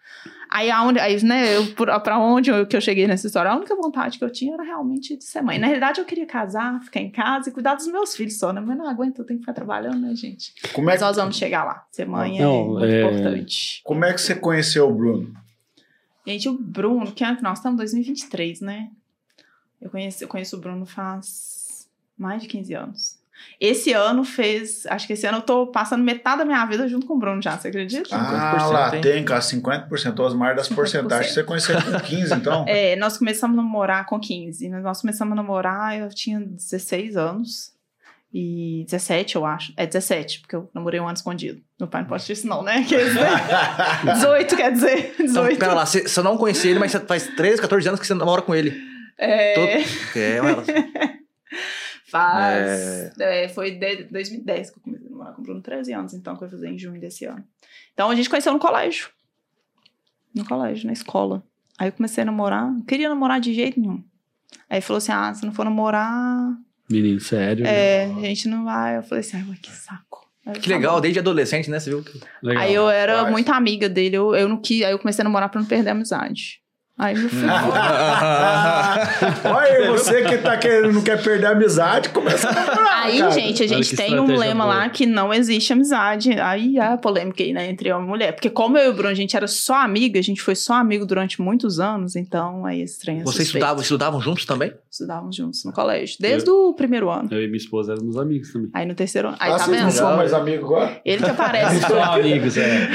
Aí, 0.51 0.70
aonde, 0.70 0.99
aí 0.99 1.22
né, 1.22 1.57
eu, 1.59 1.66
por- 1.74 2.01
pra 2.01 2.18
onde 2.18 2.51
eu, 2.51 2.66
que 2.66 2.74
eu 2.74 2.80
cheguei 2.80 3.07
nessa 3.07 3.26
história, 3.26 3.51
a 3.51 3.57
única 3.57 3.76
vontade 3.76 4.18
que 4.18 4.24
eu 4.24 4.30
tinha 4.32 4.55
era 4.55 4.62
realmente 4.62 5.14
de 5.16 5.22
ser 5.22 5.43
mãe. 5.43 5.59
Na 5.59 5.66
realidade, 5.66 6.01
eu 6.01 6.07
queria 6.07 6.24
casar, 6.24 6.80
ficar 6.82 7.01
em 7.01 7.11
casa 7.11 7.51
e 7.51 7.53
cuidar 7.53 7.74
dos 7.74 7.86
meus 7.86 8.16
filhos 8.16 8.39
só, 8.39 8.51
né? 8.51 8.61
Mas 8.64 8.76
não 8.78 8.89
aguento, 8.89 9.18
eu 9.18 9.26
tenho 9.26 9.39
que 9.39 9.43
ficar 9.45 9.53
trabalhando, 9.53 10.01
né, 10.01 10.14
gente? 10.16 10.55
Como 10.72 10.89
é, 10.89 10.95
Mas 10.95 11.01
que, 11.01 11.07
nós 11.07 11.16
vamos 11.16 11.36
chegar 11.36 11.64
lá. 11.64 11.84
Ser 11.93 12.07
mãe 12.07 12.39
Não, 12.41 12.61
é 12.61 12.64
muito 12.64 12.84
é- 12.86 13.01
importante. 13.03 13.80
como 13.84 14.05
é 14.07 14.12
que 14.14 14.20
você 14.22 14.34
conheceu 14.34 14.89
o 14.89 14.95
Bruno? 14.95 15.34
Gente, 16.29 16.49
o 16.49 16.53
Bruno, 16.53 17.11
que 17.12 17.24
ano 17.24 17.39
que 17.39 17.43
nós 17.43 17.59
estamos? 17.59 17.79
2023, 17.79 18.61
né? 18.61 18.91
Eu 19.81 19.89
conheço, 19.89 20.22
eu 20.22 20.29
conheço 20.29 20.57
o 20.57 20.61
Bruno 20.61 20.85
faz 20.85 21.89
mais 22.18 22.43
de 22.43 22.49
15 22.49 22.74
anos. 22.74 23.18
Esse 23.59 23.93
ano 23.93 24.24
fez. 24.24 24.85
Acho 24.89 25.07
que 25.07 25.14
esse 25.14 25.26
ano 25.26 25.39
eu 25.39 25.43
tô 25.43 25.68
passando 25.68 26.05
metade 26.05 26.39
da 26.39 26.45
minha 26.45 26.66
vida 26.66 26.87
junto 26.87 27.07
com 27.07 27.14
o 27.14 27.18
Bruno 27.18 27.41
já, 27.41 27.57
você 27.57 27.68
acredita? 27.68 28.14
Ah, 28.14 28.59
50%, 28.59 28.70
lá 28.72 28.95
hein? 28.97 29.01
tem, 29.01 29.24
cara, 29.24 29.41
50%. 29.41 30.18
Osmar 30.20 30.55
das 30.55 30.68
50%. 30.68 30.74
porcentagens. 30.74 31.33
Você 31.33 31.45
conheceu 31.45 31.76
com 31.81 31.93
15, 32.05 32.35
então? 32.35 32.64
É, 32.68 32.95
nós 32.97 33.16
começamos 33.16 33.59
a 33.59 33.62
namorar 33.62 34.05
com 34.07 34.20
15. 34.20 34.68
né? 34.68 34.81
Nós 34.81 35.01
começamos 35.01 35.33
a 35.33 35.37
namorar, 35.37 35.99
eu 35.99 36.09
tinha 36.11 36.41
16 36.41 37.16
anos. 37.16 37.72
E 38.33 38.85
17, 38.85 39.37
eu 39.37 39.47
acho. 39.47 39.72
É 39.76 39.87
17, 39.87 40.41
porque 40.41 40.55
eu 40.55 40.70
namorei 40.74 41.01
um 41.01 41.07
ano 41.07 41.16
escondido. 41.16 41.62
Meu 41.79 41.89
pai 41.89 42.03
não 42.03 42.09
pode 42.09 42.22
dizer 42.22 42.35
isso, 42.35 42.47
não, 42.47 42.62
né? 42.62 42.85
Quer 42.87 43.05
dizer, 43.05 43.26
18, 44.14 44.57
quer 44.57 44.72
dizer. 44.72 45.14
Então, 45.14 45.45
18. 45.45 45.59
pera 45.59 45.74
lá, 45.74 45.87
você, 45.87 46.03
você 46.07 46.22
não 46.22 46.37
conhecia 46.37 46.70
ele, 46.70 46.81
mas 46.81 46.93
faz 46.93 47.26
13, 47.29 47.61
14 47.62 47.89
anos 47.89 48.01
que 48.01 48.07
você 48.07 48.14
namora 48.14 48.43
com 48.43 48.55
ele. 48.55 48.76
É, 49.16 49.55
É, 50.14 50.41
uma 50.41 50.51
relação. 50.51 50.74
faz. 52.11 53.18
é, 53.18 53.49
foi 53.49 53.72
de 53.72 54.05
2010 54.05 54.70
que 54.70 54.79
eu 54.79 54.83
comecei 54.83 55.07
a 55.07 55.11
namorar 55.11 55.35
com 55.35 55.41
o 55.41 55.45
Bruno, 55.45 55.62
13 55.62 55.93
anos, 55.93 56.14
então, 56.14 56.37
que 56.37 56.45
eu 56.45 56.47
ia 56.47 56.53
fazer 56.53 56.68
em 56.68 56.79
junho 56.79 57.01
desse 57.01 57.24
ano. 57.24 57.45
Então 57.95 58.11
a 58.11 58.14
gente 58.14 58.29
conheceu 58.29 58.53
no 58.53 58.59
colégio. 58.59 59.09
No 60.35 60.45
colégio, 60.45 60.87
na 60.87 60.93
escola. 60.93 61.43
Aí 61.79 61.89
eu 61.89 61.93
comecei 61.93 62.22
a 62.22 62.24
namorar, 62.26 62.70
não 62.70 62.83
queria 62.83 63.09
namorar 63.09 63.41
de 63.41 63.55
jeito 63.55 63.81
nenhum. 63.81 64.05
Aí 64.68 64.81
falou 64.81 64.99
assim: 64.99 65.12
ah, 65.12 65.33
se 65.33 65.45
não 65.45 65.53
for 65.53 65.64
namorar, 65.64 66.57
Menino, 66.91 67.20
sério. 67.20 67.66
é, 67.66 68.05
a 68.05 68.20
gente 68.20 68.49
não 68.49 68.64
vai. 68.64 68.97
Eu 68.97 69.03
falei 69.03 69.20
assim, 69.20 69.36
ai, 69.36 69.45
mas 69.49 69.59
que 69.59 69.70
saco. 69.70 70.26
Aí 70.47 70.55
Que 70.55 70.68
tá 70.70 70.74
legal, 70.76 70.95
bom. 70.95 71.01
desde 71.03 71.18
adolescente, 71.18 71.68
né? 71.70 71.78
Você 71.78 71.91
viu 71.91 72.03
que. 72.03 72.18
Legal. 72.43 72.62
Aí 72.62 72.74
eu 72.74 72.89
era 72.89 73.16
Rapaz. 73.16 73.32
muito 73.32 73.53
amiga 73.53 73.89
dele, 73.89 74.16
eu, 74.16 74.34
eu 74.34 74.49
não 74.49 74.57
quis, 74.61 74.82
aí 74.82 74.93
eu 74.93 74.99
comecei 74.99 75.22
a 75.22 75.24
namorar 75.24 75.49
pra 75.51 75.61
não 75.61 75.68
perder 75.68 75.91
a 75.91 75.93
amizade. 75.93 76.61
Aí 76.99 77.14
meu 77.16 77.28
filho. 77.28 77.47
Olha 79.45 79.72
aí, 79.76 79.86
você 79.89 80.22
que 80.24 80.39
tá 80.39 80.57
querendo, 80.57 80.93
não 80.93 81.03
quer 81.03 81.22
perder 81.22 81.47
a 81.47 81.51
amizade, 81.51 82.09
começa 82.09 82.49
a 82.49 82.53
namorar, 82.53 83.05
Aí, 83.07 83.18
cara. 83.18 83.30
gente, 83.30 83.62
a 83.62 83.66
gente 83.66 83.95
tem 83.97 84.18
um 84.18 84.36
lema 84.36 84.64
boa. 84.64 84.76
lá 84.76 84.89
que 84.89 85.07
não 85.07 85.32
existe 85.32 85.72
amizade. 85.72 86.32
Aí 86.41 86.78
a 86.78 86.97
polêmica 86.97 87.43
aí, 87.43 87.53
né, 87.53 87.70
entre 87.70 87.93
homem 87.93 88.07
e 88.07 88.11
mulher. 88.11 88.32
Porque 88.32 88.51
como 88.51 88.76
eu 88.76 88.86
e 88.86 88.89
o 88.89 88.93
Bruno, 88.95 89.11
a 89.11 89.14
gente 89.14 89.36
era 89.36 89.47
só 89.47 89.76
amiga, 89.76 90.18
a 90.18 90.22
gente 90.22 90.43
foi 90.43 90.55
só 90.57 90.74
amigo 90.74 91.07
durante 91.07 91.41
muitos 91.41 91.78
anos, 91.78 92.16
então 92.16 92.64
aí 92.66 92.80
esse 92.82 92.99
trem 93.01 93.20
é 93.20 93.22
Vocês 93.22 93.47
estudavam, 93.49 93.80
estudavam 93.82 94.20
juntos 94.20 94.45
também? 94.45 94.72
Estudávamos 94.99 95.37
juntos 95.37 95.65
no 95.65 95.73
colégio, 95.73 96.17
desde 96.19 96.51
o 96.51 96.75
primeiro 96.75 97.09
ano. 97.09 97.29
Eu 97.31 97.41
e 97.41 97.47
minha 97.47 97.57
esposa 97.57 97.93
éramos 97.93 98.17
amigos 98.17 98.53
também. 98.53 98.69
Aí 98.75 98.85
no 98.85 98.97
terceiro 98.97 99.29
ano. 99.29 99.37
Aí 99.39 99.53
Ah, 99.53 99.57
tá 99.57 99.65
vocês 99.67 99.81
não 99.83 99.91
são 99.93 100.17
mais 100.17 100.35
amigos 100.35 100.65
agora? 100.65 101.01
Ele 101.05 101.23
que 101.23 101.31
aparece. 101.31 101.81
Só 101.83 102.03
amigos, 102.03 102.57
é. 102.57 102.89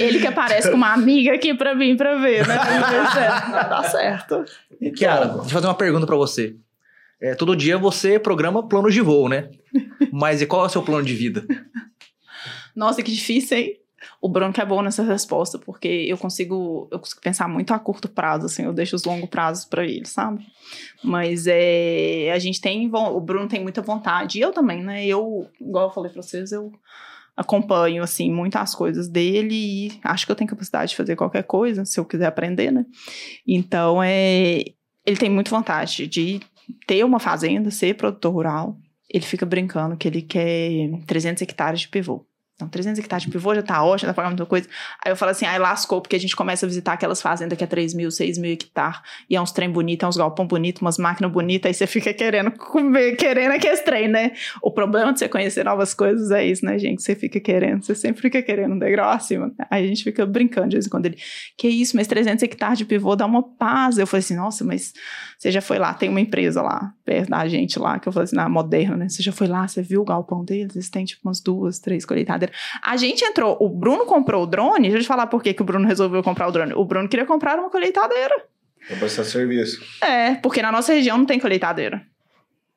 Ele 0.00 0.20
que 0.20 0.26
aparece 0.26 0.70
com 0.70 0.76
uma 0.76 0.92
amiga 0.92 1.34
aqui 1.34 1.52
pra 1.52 1.74
mim 1.74 1.96
pra 1.96 2.14
ver, 2.16 2.46
né? 2.46 2.56
Não 2.56 3.68
dá 3.68 3.82
certo. 3.90 4.44
Kiara, 4.96 5.26
deixa 5.26 5.40
eu 5.42 5.48
fazer 5.48 5.66
uma 5.66 5.74
pergunta 5.74 6.06
pra 6.06 6.16
você. 6.16 6.54
É, 7.20 7.34
todo 7.34 7.56
dia 7.56 7.76
você 7.76 8.18
programa 8.18 8.68
planos 8.68 8.94
de 8.94 9.00
voo, 9.00 9.28
né? 9.28 9.50
Mas 10.12 10.40
e 10.42 10.46
qual 10.46 10.62
é 10.62 10.66
o 10.66 10.70
seu 10.70 10.82
plano 10.82 11.04
de 11.04 11.14
vida? 11.14 11.44
Nossa, 12.74 13.02
que 13.02 13.10
difícil, 13.10 13.56
hein? 13.58 13.72
O 14.26 14.28
Bruno 14.28 14.52
que 14.52 14.60
é 14.60 14.66
bom 14.66 14.82
nessa 14.82 15.04
resposta, 15.04 15.56
porque 15.56 15.86
eu 15.86 16.18
consigo, 16.18 16.88
eu 16.90 16.98
consigo 16.98 17.20
pensar 17.20 17.46
muito 17.48 17.72
a 17.72 17.78
curto 17.78 18.08
prazo, 18.08 18.46
assim, 18.46 18.64
eu 18.64 18.72
deixo 18.72 18.96
os 18.96 19.04
longos 19.04 19.30
prazos 19.30 19.64
pra 19.64 19.84
ele, 19.84 20.04
sabe? 20.04 20.44
Mas 21.00 21.46
é, 21.46 22.32
a 22.34 22.38
gente 22.40 22.60
tem, 22.60 22.90
o 22.92 23.20
Bruno 23.20 23.46
tem 23.46 23.62
muita 23.62 23.80
vontade, 23.82 24.38
e 24.38 24.40
eu 24.40 24.50
também, 24.50 24.82
né? 24.82 25.06
Eu, 25.06 25.46
igual 25.60 25.86
eu 25.86 25.94
falei 25.94 26.10
pra 26.10 26.20
vocês, 26.20 26.50
eu 26.50 26.72
acompanho, 27.36 28.02
assim, 28.02 28.28
muitas 28.32 28.74
coisas 28.74 29.08
dele 29.08 29.54
e 29.54 30.00
acho 30.02 30.26
que 30.26 30.32
eu 30.32 30.36
tenho 30.36 30.50
capacidade 30.50 30.90
de 30.90 30.96
fazer 30.96 31.14
qualquer 31.14 31.44
coisa, 31.44 31.84
se 31.84 32.00
eu 32.00 32.04
quiser 32.04 32.26
aprender, 32.26 32.72
né? 32.72 32.84
Então, 33.46 34.02
é, 34.02 34.64
ele 35.06 35.16
tem 35.16 35.30
muita 35.30 35.50
vontade 35.52 36.08
de 36.08 36.40
ter 36.84 37.04
uma 37.04 37.20
fazenda, 37.20 37.70
ser 37.70 37.94
produtor 37.94 38.32
rural. 38.32 38.76
Ele 39.08 39.24
fica 39.24 39.46
brincando 39.46 39.96
que 39.96 40.08
ele 40.08 40.20
quer 40.20 40.90
300 41.06 41.42
hectares 41.42 41.82
de 41.82 41.88
pivô. 41.88 42.26
Então, 42.56 42.66
300 42.68 42.98
hectares 42.98 43.26
de 43.26 43.30
pivô 43.30 43.54
já 43.54 43.62
tá 43.62 43.84
ótimo, 43.84 44.06
dá 44.06 44.14
pra 44.14 44.22
pagar 44.22 44.30
muita 44.30 44.46
coisa. 44.46 44.66
Aí 45.04 45.12
eu 45.12 45.16
falo 45.16 45.30
assim, 45.30 45.44
aí 45.44 45.58
lascou, 45.58 46.00
porque 46.00 46.16
a 46.16 46.18
gente 46.18 46.34
começa 46.34 46.64
a 46.64 46.68
visitar 46.68 46.94
aquelas 46.94 47.20
fazendas 47.20 47.56
que 47.56 47.62
é 47.62 47.66
3 47.66 47.92
mil, 47.92 48.10
6 48.10 48.38
mil 48.38 48.50
hectares, 48.50 48.98
e 49.28 49.36
é 49.36 49.40
uns 49.40 49.52
trem 49.52 49.70
bonito, 49.70 50.06
é 50.06 50.08
uns 50.08 50.16
galpão 50.16 50.46
bonito, 50.46 50.80
umas 50.80 50.96
máquinas 50.96 51.30
bonitas, 51.30 51.68
aí 51.68 51.74
você 51.74 51.86
fica 51.86 52.14
querendo 52.14 52.50
comer, 52.52 53.16
querendo 53.16 53.52
aqueles 53.52 53.80
trem, 53.80 54.08
né? 54.08 54.32
O 54.62 54.70
problema 54.70 55.12
de 55.12 55.18
você 55.18 55.28
conhecer 55.28 55.64
novas 55.64 55.92
coisas 55.92 56.30
é 56.30 56.46
isso, 56.46 56.64
né, 56.64 56.78
gente? 56.78 57.02
Você 57.02 57.14
fica 57.14 57.38
querendo, 57.38 57.84
você 57.84 57.94
sempre 57.94 58.22
fica 58.22 58.40
querendo 58.40 58.74
um 58.74 58.78
degrau 58.78 59.10
acima. 59.10 59.52
Aí 59.70 59.84
a 59.84 59.86
gente 59.86 60.02
fica 60.02 60.24
brincando 60.24 60.70
de 60.70 60.76
vez 60.76 60.86
em 60.86 60.88
quando 60.88 61.06
ele, 61.06 61.18
que 61.58 61.68
isso, 61.68 61.94
mas 61.94 62.06
300 62.06 62.42
hectares 62.42 62.78
de 62.78 62.86
pivô 62.86 63.14
dá 63.14 63.26
uma 63.26 63.42
paz. 63.42 63.98
Eu 63.98 64.06
falei 64.06 64.20
assim, 64.20 64.34
nossa, 64.34 64.64
mas 64.64 64.94
você 65.38 65.50
já 65.50 65.60
foi 65.60 65.78
lá, 65.78 65.92
tem 65.92 66.08
uma 66.08 66.20
empresa 66.20 66.62
lá, 66.62 66.94
perto 67.04 67.28
da 67.28 67.46
gente 67.46 67.78
lá, 67.78 67.98
que 67.98 68.08
eu 68.08 68.12
falei 68.12 68.24
assim, 68.24 68.36
na 68.36 68.48
Moderna, 68.48 68.96
né? 68.96 69.08
Você 69.10 69.22
já 69.22 69.32
foi 69.32 69.46
lá, 69.46 69.68
você 69.68 69.82
viu 69.82 70.00
o 70.00 70.04
galpão 70.04 70.42
deles? 70.42 70.74
Eles 70.74 70.88
têm 70.88 71.04
tipo 71.04 71.28
umas 71.28 71.40
duas, 71.40 71.78
três 71.78 72.06
A 72.82 72.96
gente 72.96 73.24
entrou, 73.24 73.56
o 73.60 73.68
Bruno 73.68 74.06
comprou 74.06 74.42
o 74.42 74.46
drone, 74.46 74.82
deixa 74.82 74.98
eu 74.98 75.02
te 75.02 75.08
falar 75.08 75.26
por 75.26 75.42
que, 75.42 75.54
que 75.54 75.62
o 75.62 75.64
Bruno 75.64 75.86
resolveu 75.86 76.22
comprar 76.22 76.48
o 76.48 76.52
drone. 76.52 76.72
O 76.74 76.84
Bruno 76.84 77.08
queria 77.08 77.26
comprar 77.26 77.58
uma 77.58 77.70
colheitadeira. 77.70 78.34
Vou 78.88 78.98
prestar 78.98 79.24
serviço. 79.24 79.84
É, 80.02 80.34
porque 80.36 80.62
na 80.62 80.70
nossa 80.70 80.92
região 80.92 81.18
não 81.18 81.26
tem 81.26 81.40
colheitadeira. 81.40 82.06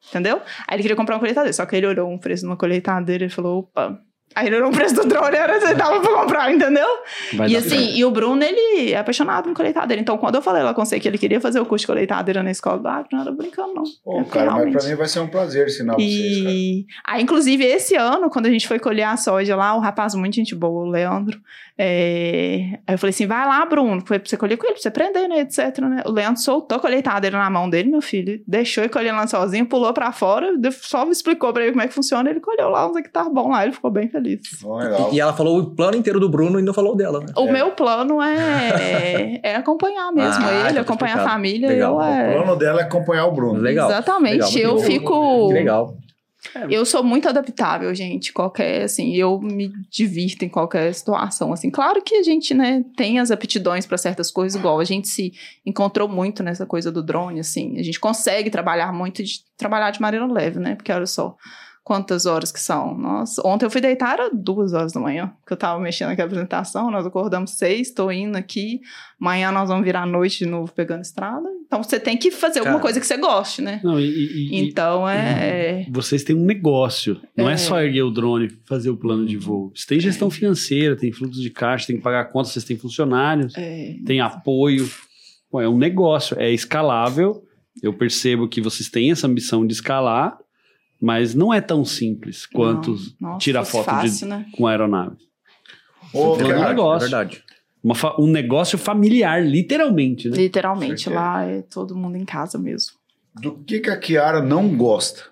Entendeu? 0.10 0.42
Aí 0.68 0.76
ele 0.76 0.82
queria 0.84 0.96
comprar 0.96 1.16
uma 1.16 1.20
colheitadeira, 1.20 1.54
só 1.54 1.66
que 1.66 1.76
ele 1.76 1.86
olhou 1.86 2.10
um 2.10 2.18
preço 2.18 2.44
de 2.44 2.48
uma 2.48 2.58
colheitadeira 2.58 3.26
e 3.26 3.30
falou, 3.30 3.60
opa. 3.60 4.00
Aí 4.36 4.48
ele 4.48 4.58
olhou 4.58 4.70
o 4.70 4.72
preço 4.72 4.96
do 4.96 5.06
drone, 5.08 5.36
era 5.36 5.60
você 5.60 5.74
dava 5.74 6.00
pra 6.00 6.14
comprar, 6.14 6.54
entendeu? 6.54 6.88
Vai 7.34 7.50
e 7.50 7.58
assim, 7.58 7.70
certo. 7.70 7.98
e 7.98 8.06
o 8.06 8.12
Bruno, 8.12 8.44
ele 8.44 8.94
é 8.94 8.98
apaixonado 8.98 9.50
em 9.50 9.54
colheitadeira. 9.54 10.00
Então, 10.02 10.18
quando 10.18 10.36
eu 10.36 10.42
falei 10.42 10.62
lá 10.62 10.74
com 10.74 10.86
você 10.86 11.00
que 11.00 11.08
ele 11.08 11.18
queria 11.18 11.42
fazer 11.42 11.60
o 11.60 11.66
curso 11.66 11.84
de 11.84 11.88
colheitadeira 11.88 12.44
na 12.44 12.52
escola, 12.52 12.82
ah, 12.86 13.04
não 13.12 13.22
era 13.22 13.32
brincando, 13.32 13.74
não. 13.74 13.84
Pô, 14.04 14.20
É 14.20 14.24
cara, 14.26 14.46
mas 14.46 14.56
realmente. 14.56 14.78
pra 14.78 14.88
mim 14.88 14.96
vai 14.96 15.08
ser 15.08 15.20
um 15.20 15.28
prazer 15.28 15.68
ensinar 15.68 15.96
vocês, 15.96 16.44
cara. 16.44 16.54
E 16.54 16.86
aí, 17.06 17.24
inclusive, 17.24 17.64
esse 17.66 17.96
ano, 17.96 18.30
quando 18.30 18.46
a 18.46 18.52
gente 18.52 18.68
foi 18.68 18.80
colher 18.80 19.04
a 19.08 19.18
soja 19.18 19.56
lá, 19.56 19.76
o 19.76 19.80
rapaz, 19.80 20.14
muito 20.14 20.36
gente 20.36 20.54
boa, 20.56 20.86
o 20.86 20.90
Leandro, 20.90 21.40
é, 21.82 22.78
aí 22.86 22.94
eu 22.96 22.98
falei 22.98 23.12
assim: 23.12 23.26
vai 23.26 23.48
lá, 23.48 23.66
Bruno, 23.66 24.04
foi 24.06 24.20
pra 24.20 24.30
você 24.30 24.36
colher 24.36 24.58
com 24.58 24.66
ele, 24.66 24.74
pra 24.74 24.82
você 24.82 24.90
aprender, 24.90 25.28
né? 25.30 25.40
Etc. 25.40 25.80
Né? 25.80 26.04
O 26.06 26.12
Leandro 26.12 26.42
soltou 26.42 26.78
a 26.78 26.82
colheitadeira 26.82 27.38
na 27.38 27.50
mão 27.50 27.70
dele, 27.70 27.90
meu 27.90 28.02
filho, 28.02 28.42
deixou 28.46 28.84
ele 28.84 28.92
colhendo 28.92 29.16
lá 29.16 29.26
sozinho, 29.26 29.66
pulou 29.66 29.94
pra 29.94 30.12
fora, 30.12 30.52
só 30.74 31.10
explicou 31.10 31.54
pra 31.54 31.64
ele 31.64 31.72
como 31.72 31.82
é 31.82 31.88
que 31.88 31.94
funciona, 31.94 32.30
ele 32.30 32.42
colheu 32.42 32.70
lá 32.70 32.86
uns 32.86 32.98
hectares 32.98 33.32
bom 33.32 33.50
lá, 33.50 33.64
ele 33.64 33.72
ficou 33.72 33.90
bem 33.90 34.10
feliz. 34.10 34.29
Legal. 34.38 35.10
E 35.14 35.20
ela 35.20 35.34
falou 35.34 35.60
o 35.60 35.76
plano 35.76 35.98
inteiro 35.98 36.20
do 36.20 36.30
Bruno 36.30 36.60
e 36.60 36.64
não 36.64 36.74
falou 36.74 36.96
dela, 36.96 37.20
né? 37.22 37.28
O 37.38 37.48
É. 37.48 37.52
meu 37.52 37.72
plano 37.72 38.22
é, 38.22 39.40
é 39.44 39.56
acompanhar 39.56 40.12
mesmo 40.12 40.44
Ah, 40.46 40.66
ele, 40.66 40.76
tá 40.76 40.82
acompanhar 40.82 41.14
a 41.14 41.18
explicado. 41.18 41.30
família. 41.30 41.68
Legal. 41.70 41.92
Eu, 41.94 41.98
O 41.98 42.04
é, 42.04 42.34
plano 42.34 42.56
dela 42.56 42.82
é 42.82 42.84
acompanhar 42.84 43.26
o 43.26 43.32
Bruno. 43.32 43.60
Legal. 43.60 43.90
Exatamente. 43.90 44.56
Legal, 44.56 44.72
eu 44.72 44.76
bom. 44.76 44.82
fico. 44.84 45.48
Que 45.48 45.54
legal. 45.54 45.98
Eu 46.70 46.86
sou 46.86 47.04
muito 47.04 47.28
adaptável, 47.28 47.94
gente. 47.94 48.32
Qualquer, 48.32 48.84
assim, 48.84 49.14
eu 49.14 49.40
me 49.42 49.72
divirto 49.92 50.46
em 50.46 50.50
qualquer 50.50 50.94
situação, 50.94 51.52
assim. 51.52 51.70
Claro 51.70 52.02
que 52.02 52.16
a 52.16 52.24
gente, 52.24 52.54
né, 52.54 52.84
tem 52.96 53.20
as 53.20 53.30
aptidões 53.30 53.86
para 53.86 53.98
certas 53.98 54.32
coisas, 54.32 54.58
igual 54.58 54.80
a 54.80 54.86
gente 54.86 55.10
se 55.10 55.34
encontrou 55.66 56.08
muito 56.08 56.42
nessa 56.42 56.66
coisa 56.66 56.92
do 56.92 57.04
drone, 57.04 57.42
assim. 57.42 57.78
A 57.78 57.84
gente 57.84 58.00
consegue 58.00 58.50
trabalhar 58.50 58.92
muito, 58.94 59.22
de, 59.22 59.42
trabalhar 59.58 59.92
de 59.92 60.02
maneira 60.02 60.26
leve, 60.26 60.60
né? 60.60 60.76
Porque 60.76 60.92
olha 60.94 61.06
só 61.06 61.36
quantas 61.90 62.28
horas 62.28 62.52
que 62.52 62.60
são. 62.60 62.96
Nossa, 62.96 63.42
ontem 63.44 63.66
eu 63.66 63.72
fui 63.72 63.82
deitar 63.82 64.14
era 64.14 64.30
duas 64.32 64.74
horas 64.74 64.94
da 64.94 65.00
manhã, 65.00 65.34
que 65.48 65.52
eu 65.52 65.58
tava 65.58 65.80
mexendo 65.80 66.10
naquela 66.10 66.28
apresentação. 66.28 66.92
Nós 66.92 67.04
acordamos 67.04 67.52
seis, 67.58 67.90
tô 67.92 68.12
indo 68.12 68.38
aqui. 68.38 68.80
Amanhã 69.20 69.52
nós 69.52 69.70
vamos 69.70 69.84
virar 69.84 70.04
à 70.04 70.06
noite 70.06 70.38
de 70.38 70.46
novo 70.46 70.72
pegando 70.72 71.02
estrada. 71.02 71.50
Então 71.66 71.82
você 71.82 72.00
tem 72.00 72.16
que 72.16 72.30
fazer 72.30 72.60
alguma 72.60 72.76
Cara. 72.76 72.84
coisa 72.84 73.00
que 73.00 73.08
você 73.08 73.18
goste, 73.18 73.64
né? 73.64 73.82
Não, 73.84 74.00
e, 74.00 74.04
e- 74.06 74.50
e- 74.52 74.60
Então 74.70 75.10
é. 75.10 75.88
vocês 75.90 76.24
têm 76.24 76.36
um 76.36 76.46
negócio. 76.46 77.20
Não 77.36 77.50
é. 77.50 77.54
É. 77.54 77.58
só 77.58 77.82
erguer 77.82 78.04
o 78.04 78.12
drone, 78.12 78.50
fazer 78.68 78.92
o 78.92 78.96
plano 78.98 79.26
de 79.26 79.36
voo. 79.38 79.72
Você 79.76 79.88
tem 79.88 80.00
gestão 80.00 80.30
financeira, 80.30 80.96
tem 80.96 81.12
fluxo 81.12 81.42
de 81.42 81.50
caixa, 81.50 81.88
tem 81.88 81.98
que 81.98 82.04
pagar 82.04 82.26
contas, 82.26 82.52
vocês 82.52 82.66
têm 82.66 82.78
funcionários, 82.78 83.52
é, 83.58 83.96
tem 84.06 84.20
apoio. 84.22 84.88
Pô, 85.50 85.60
é 85.60 85.68
um 85.68 85.78
negócio, 85.80 86.38
é 86.40 86.52
escalável. 86.52 87.42
Eu 87.82 87.94
percebo 87.94 88.48
que 88.48 88.62
vocês 88.62 88.90
têm 88.90 89.10
essa 89.10 89.26
ambição 89.26 89.66
de 89.66 89.74
escalar, 89.74 90.38
mas 91.02 91.34
não 91.36 91.54
é 91.54 91.62
tão 91.62 91.84
simples 91.86 92.45
quanto 92.45 92.91
Não, 93.20 93.30
nossa, 93.32 93.39
tirar 93.39 93.64
fosse 93.66 93.72
foto 93.86 93.86
fácil, 93.95 94.20
de, 94.20 94.26
né? 94.26 94.45
com 94.56 94.68
aeronave. 94.68 95.16
Ô, 96.14 96.34
Plano 96.36 96.38
de 96.38 96.43
cara, 96.54 96.66
É 96.66 96.70
negócio. 96.70 97.10
verdade. 97.10 97.43
Uma 97.84 97.95
fa- 97.95 98.16
um 98.20 98.28
negócio 98.28 98.78
familiar, 98.78 99.41
literalmente, 99.45 100.28
né? 100.30 100.36
Literalmente, 100.38 101.04
Certeza. 101.04 101.16
lá 101.16 101.43
é 101.45 101.62
todo 101.62 101.95
mundo 101.95 102.18
em 102.18 102.26
casa 102.26 102.58
mesmo. 102.58 102.97
do 103.36 103.54
que, 103.64 103.80
que 103.80 103.89
a 103.89 103.97
Kiara 103.97 104.41
não 104.41 104.76
gosta? 104.76 105.24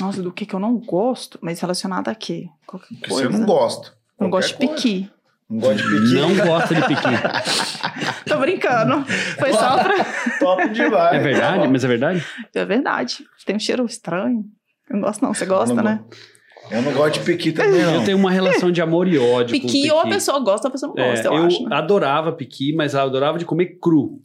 Nossa, 0.00 0.22
do 0.22 0.32
que 0.32 0.46
que 0.46 0.54
eu 0.54 0.60
não 0.60 0.76
gosto, 0.78 1.38
mas 1.42 1.60
relacionado 1.60 2.08
a 2.08 2.14
quê? 2.14 2.48
Qualquer 2.66 2.88
Que 2.96 3.08
coisa. 3.10 3.30
você 3.30 3.38
não 3.38 3.44
gosta. 3.46 3.92
Não 4.18 4.30
gosto 4.30 4.48
de 4.58 4.66
piqui. 4.66 5.10
Não 5.50 5.58
gosta 5.60 5.76
de 5.82 5.88
piqui? 6.00 6.14
Não 6.14 6.34
gosta 6.46 6.74
de 6.74 6.82
piqui. 6.82 8.24
Tô 8.26 8.38
brincando. 8.38 9.04
Foi 9.38 9.52
só 9.52 9.78
pra... 9.82 10.04
Top 10.38 10.68
demais. 10.70 11.14
É 11.14 11.18
verdade? 11.18 11.68
Mas 11.68 11.84
é 11.84 11.88
verdade? 11.88 12.24
É 12.54 12.64
verdade. 12.64 13.18
Tem 13.44 13.56
um 13.56 13.58
cheiro 13.58 13.84
estranho. 13.84 14.44
Eu 14.88 14.96
não 14.96 15.02
gosto 15.02 15.22
não. 15.22 15.34
Você 15.34 15.44
gosta, 15.46 15.74
não 15.74 15.82
né? 15.82 16.00
Eu 16.70 16.80
não 16.80 16.92
gosto 16.92 17.18
de 17.18 17.26
piqui 17.26 17.52
também, 17.52 17.82
não. 17.82 17.96
Eu 17.96 18.04
tenho 18.04 18.16
uma 18.16 18.30
relação 18.30 18.70
de 18.72 18.80
amor 18.80 19.06
e 19.06 19.18
ódio 19.18 19.54
com 19.60 19.66
Piqui, 19.66 19.90
ou 19.90 20.00
a 20.00 20.06
pessoa 20.08 20.40
gosta 20.40 20.66
ou 20.66 20.70
a 20.70 20.72
pessoa 20.72 20.92
não 20.96 21.04
É, 21.04 21.10
gosta, 21.10 21.28
eu, 21.28 21.34
eu 21.34 21.44
acho. 21.44 21.68
né? 21.68 21.76
adorava 21.76 22.32
piqui, 22.32 22.74
mas 22.74 22.94
eu 22.94 23.00
adorava 23.02 23.38
de 23.38 23.44
comer 23.44 23.78
cru. 23.80 24.20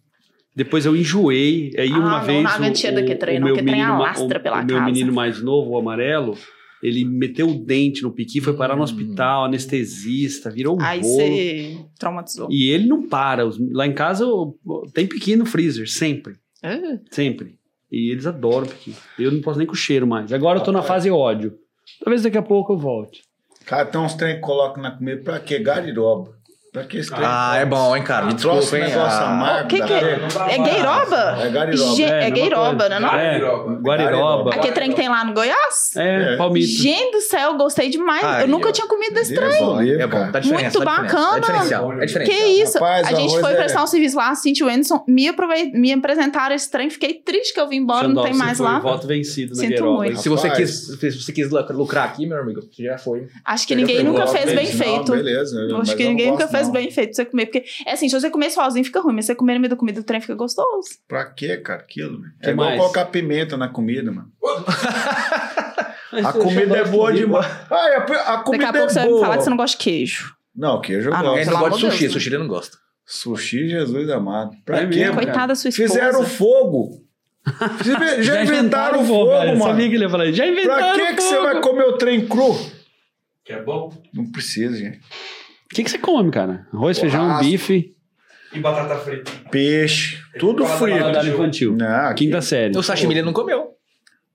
Depois 0.56 0.86
eu 0.86 0.96
enjoei. 0.96 1.72
Aí 1.78 1.92
Ah, 1.92 1.98
uma 1.98 2.20
não, 2.20 2.26
vez. 2.26 2.44
não 2.44 2.50
aguentia 2.52 2.92
daquele 2.94 3.16
trem, 3.16 3.40
não, 3.40 3.48
meu 3.48 3.56
que 3.56 3.62
trem 3.62 3.74
menino, 3.76 3.94
ma- 3.98 4.06
alastra 4.06 4.40
o- 4.40 4.42
pela 4.42 4.62
o 4.62 4.66
meu 4.66 4.78
casa. 4.78 4.86
menino 4.86 5.12
mais 5.14 5.42
novo, 5.42 5.72
o 5.72 5.78
amarelo, 5.80 6.38
ele 6.82 7.04
meteu 7.06 7.50
o 7.50 7.54
dente 7.66 8.02
no 8.04 8.12
piqui, 8.12 8.40
foi 8.42 8.54
parar 8.54 8.76
no 8.76 8.82
Hum. 8.82 8.84
hospital, 8.86 9.46
anestesista, 9.46 10.50
virou 10.50 10.78
um 10.78 10.82
Aí 10.82 11.02
bolo. 11.02 11.14
você 11.14 11.78
traumatizou. 12.00 12.48
E 12.52 12.70
ele 12.70 12.88
não 12.88 13.08
para. 13.08 13.44
Lá 13.72 13.86
em 13.86 13.94
casa 13.94 14.26
tem 14.94 15.08
piqui 15.08 15.36
no 15.36 15.46
freezer, 15.46 15.90
sempre. 15.90 16.36
Ah, 16.64 16.98
Sempre. 17.12 17.58
E 17.92 18.12
eles 18.12 18.28
adoram 18.28 18.68
piqui. 18.68 18.94
Eu 19.18 19.32
não 19.32 19.42
posso 19.42 19.58
nem 19.58 19.66
com 19.68 19.74
o 19.74 19.76
cheiro 19.76 20.06
mais. 20.06 20.32
Agora 20.32 20.60
eu 20.60 20.64
tô 20.64 20.72
na 20.72 20.82
fase 20.84 21.10
ódio. 21.10 21.58
Talvez 22.04 22.22
daqui 22.22 22.38
a 22.38 22.42
pouco 22.42 22.74
eu 22.74 22.78
volte. 22.78 23.24
Cara, 23.66 23.86
tem 23.86 24.00
uns 24.00 24.14
trem 24.14 24.36
que 24.36 24.42
colocam 24.42 24.82
na 24.82 24.92
comida 24.92 25.22
pra 25.24 25.40
quê? 25.40 25.58
Gariroba. 25.60 26.39
Que? 26.88 27.02
Ah, 27.14 27.58
é 27.58 27.66
bom, 27.66 27.96
hein, 27.98 28.04
cara? 28.04 28.28
Me 28.28 28.36
Trouxe 28.36 28.60
desculpa, 28.60 28.86
hein? 28.86 28.92
negócio 28.92 29.20
Ah, 29.24 29.32
amargo. 29.32 29.66
O 29.66 29.68
que 29.70 29.82
que 29.82 29.92
é? 29.94 30.20
É 30.52 30.58
gueiroba? 30.60 31.38
É 31.42 31.50
gariroba. 31.50 31.96
Gente, 31.96 32.04
é 32.04 32.20
mesma 32.20 32.30
gueiroba, 32.30 32.76
coisa. 32.76 32.90
né? 32.90 33.00
Não? 33.00 33.10
É, 33.16 33.40
Guariroba. 33.40 33.82
Guariroba. 33.82 34.54
Aquele 34.54 34.74
trem 34.74 34.90
que 34.92 34.96
tem 34.96 35.10
lá 35.10 35.26
no 35.26 35.34
Goiás? 35.34 35.96
É, 35.98 36.34
É. 36.34 36.38
palmito. 36.38 36.68
Gente 36.68 37.12
do 37.14 37.22
céu, 37.22 37.58
gostei 37.58 37.90
demais. 37.90 38.24
Aí, 38.24 38.44
eu 38.44 38.48
nunca 38.48 38.70
ó. 38.70 38.72
tinha 38.72 38.86
comido 38.88 39.16
desse 39.16 39.34
trem. 39.34 39.64
o 39.64 39.82
livre, 39.82 40.04
É 40.04 40.06
bom, 40.08 40.32
tá. 40.32 40.42
Muito 40.42 40.80
tá 40.80 40.86
bacana. 40.86 41.38
É 41.38 41.40
diferencial. 41.40 41.92
É 41.94 42.00
Que 42.02 42.06
diferencial. 42.06 42.48
isso? 42.50 42.74
Rapaz, 42.76 43.08
a 43.08 43.14
gente 43.16 43.40
foi 43.40 43.52
é- 43.54 43.56
prestar 43.56 43.84
um 43.84 43.88
serviço 43.88 44.18
lá, 44.18 44.30
a 44.30 44.36
Cintia 44.36 44.66
Wenderson 44.68 45.04
me, 45.08 45.28
aprovei- 45.28 45.72
me 45.72 45.92
apresentaram 45.92 46.54
esse 46.54 46.70
trem, 46.70 46.92
fiquei 46.92 47.16
triste 47.16 47.52
que 47.52 47.60
eu 47.60 47.68
vim 47.68 47.78
embora, 47.78 48.04
não 48.08 48.10
Xandó, 48.14 48.24
tem 48.26 48.34
mais 48.36 48.60
lá. 48.60 48.78
Voto 48.78 49.08
vencido 49.08 49.56
na 49.56 49.62
Sinto 49.62 49.86
muito. 49.86 50.20
Se 50.20 50.30
você, 50.30 50.48
quis, 50.52 50.70
se 51.00 51.12
você 51.20 51.32
quis 51.34 51.50
lucrar- 51.50 52.06
aqui, 52.10 52.28
meu 52.28 52.38
amigo, 52.38 52.62
você 52.62 52.84
já 52.84 52.98
foi. 53.00 53.28
Acho 53.44 53.66
que 53.68 53.74
ninguém 53.76 54.04
nunca 54.04 54.28
fez 54.28 54.46
bem 54.54 54.68
não, 54.68 54.74
feito. 54.78 55.12
Beleza. 55.14 55.68
Acho 55.82 55.96
que 55.96 56.04
não 56.04 56.12
ninguém 56.12 56.30
nunca 56.32 56.48
fez 56.48 56.59
não. 56.68 56.74
bem 56.74 56.92
feito 56.92 57.10
pra 57.10 57.16
você 57.16 57.26
comer. 57.26 57.46
Porque, 57.48 57.66
é 57.86 57.94
assim, 57.94 58.08
se 58.10 58.20
você 58.20 58.30
comer 58.30 58.50
sozinho 58.50 58.84
fica 58.86 59.00
ruim, 59.02 59.16
mas 59.16 59.26
você 59.26 59.36
comer 59.36 59.54
no 59.56 59.60
meio 59.62 59.70
da 59.70 59.76
comida, 59.76 60.00
o 60.00 60.04
trem 60.04 60.22
fica 60.22 60.36
gostoso. 60.36 60.90
Pra 61.08 61.26
quê, 61.26 61.58
cara? 61.58 61.80
Aquilo, 61.82 62.22
velho? 62.22 62.34
Que 62.42 62.50
É 62.50 62.52
igual 62.52 62.68
mais? 62.70 62.80
colocar 62.80 63.06
pimenta 63.06 63.58
na 63.58 63.70
comida, 63.70 64.12
mano. 64.12 64.32
A 66.24 66.34
comida 66.34 66.78
é 66.78 66.86
boa 66.86 67.12
de- 67.14 67.20
demais. 67.20 67.46
Ah, 67.70 67.76
a, 67.76 67.98
a 67.98 68.36
Daqui 68.38 68.44
comida 68.44 68.70
a 68.70 68.74
pouco 68.74 68.88
é 68.88 68.90
você 68.90 68.96
vai 69.00 69.04
me 69.06 69.10
boa. 69.12 69.22
falar 69.22 69.38
que 69.38 69.44
você 69.44 69.50
não 69.50 69.58
gosta 69.58 69.78
de 69.78 69.84
queijo. 69.84 70.36
Não, 70.56 70.82
queijo 70.82 71.10
eu 71.10 71.14
Ah, 71.14 71.24
não, 71.24 71.38
Ele 71.38 71.46
gosto. 71.46 71.50
pelo 71.50 71.54
não 71.54 71.70
gosta 71.70 71.78
amor 71.86 71.90
de 71.90 71.92
sushi, 71.92 72.00
Deus, 72.04 72.14
né? 72.14 72.20
sushi 72.20 72.30
ele 72.30 72.38
não 72.40 72.48
gosta. 72.48 72.78
Sushi, 73.06 73.70
Jesus 73.70 74.10
amado. 74.10 74.52
Pra 74.66 74.78
É 74.78 74.80
quê, 74.82 74.86
mesmo, 75.00 75.16
mano? 75.16 75.28
Coitada 75.28 75.48
da 75.48 75.56
sua 75.56 75.70
esposa. 75.70 75.88
Fizeram 75.90 76.24
fogo. 76.26 77.04
Já, 78.22 78.44
inventaram 78.44 79.06
fogo, 79.06 79.32
cara. 79.32 79.46
mano. 79.54 79.64
Sabia 79.64 79.88
que 79.90 79.96
ele 79.96 80.04
ia 80.04 80.10
falar 80.10 80.26
isso. 80.26 80.38
Já 80.38 80.46
inventaram 80.48 80.96
Pra 80.98 81.08
que, 81.08 81.16
que 81.16 81.22
você 81.22 81.40
vai 81.40 81.62
comer 81.62 81.84
o 81.86 81.94
trem 81.98 82.28
cru? 82.28 82.56
Que 83.46 83.54
é 83.54 83.62
bom. 83.64 83.92
Não 84.14 84.32
precisa, 84.32 84.76
gente. 84.78 85.00
O 85.72 85.76
que, 85.76 85.84
que 85.84 85.92
você 85.92 85.98
come, 85.98 86.32
cara? 86.32 86.68
Arroz, 86.74 86.98
feijão, 87.00 87.40
bife. 87.40 87.94
E 88.54 88.60
batata 88.60 88.96
frita. 88.98 89.32
Peixe, 89.52 90.18
tudo 90.40 90.66
frito. 90.66 90.98
Paladar 91.00 91.28
infantil. 91.28 91.76
Não, 91.76 92.16
Quinta 92.16 92.42
série. 92.42 92.76
O 92.78 92.82
sashimi 92.82 93.14
ele 93.14 93.22
não 93.22 93.34
comeu. 93.34 93.60
Ele 93.60 93.70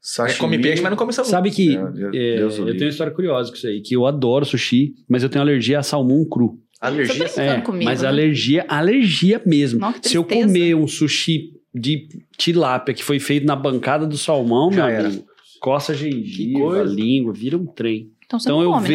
Sashimi. 0.00 0.38
come 0.38 0.58
peixe, 0.58 0.82
mas 0.82 0.90
não 0.90 0.96
come 0.98 1.12
salmão. 1.12 1.30
Sabe 1.30 1.50
que 1.50 1.76
Meu 1.76 1.90
Deus- 1.90 2.14
é, 2.14 2.36
Deus 2.36 2.58
eu 2.58 2.66
tenho 2.66 2.82
uma 2.84 2.88
história 2.90 3.12
curiosa 3.12 3.50
com 3.50 3.56
isso 3.56 3.66
aí, 3.66 3.80
que 3.80 3.96
eu 3.96 4.06
adoro 4.06 4.44
sushi, 4.44 4.92
mas 5.08 5.22
eu 5.22 5.28
tenho 5.28 5.42
alergia 5.42 5.78
a 5.78 5.82
salmão 5.82 6.24
cru. 6.28 6.58
Alergia. 6.80 7.26
Você 7.26 7.40
Brincando 7.40 7.58
É, 7.58 7.60
comigo, 7.62 7.84
mas 7.86 8.02
né? 8.02 8.08
alergia, 8.08 8.64
alergia 8.68 9.42
mesmo. 9.46 9.80
Nossa, 9.80 9.98
Se 10.02 10.16
eu 10.16 10.22
comer 10.24 10.74
um 10.76 10.86
sushi 10.86 11.52
de 11.74 12.06
tilápia 12.36 12.94
que 12.94 13.02
foi 13.02 13.18
feito 13.18 13.46
na 13.46 13.56
bancada 13.56 14.06
do 14.06 14.16
salmão, 14.18 14.70
Já 14.70 14.86
meu 14.86 14.94
era. 14.94 15.08
amigo, 15.08 15.24
coça 15.60 15.92
gengiva, 15.94 16.82
língua, 16.84 17.32
vira 17.32 17.56
um 17.56 17.66
trem. 17.66 18.10
Então 18.26 18.38
você 18.38 18.46
Então 18.48 18.58
não 18.58 18.62
eu 18.64 18.70
come, 18.72 18.88
né? 18.88 18.94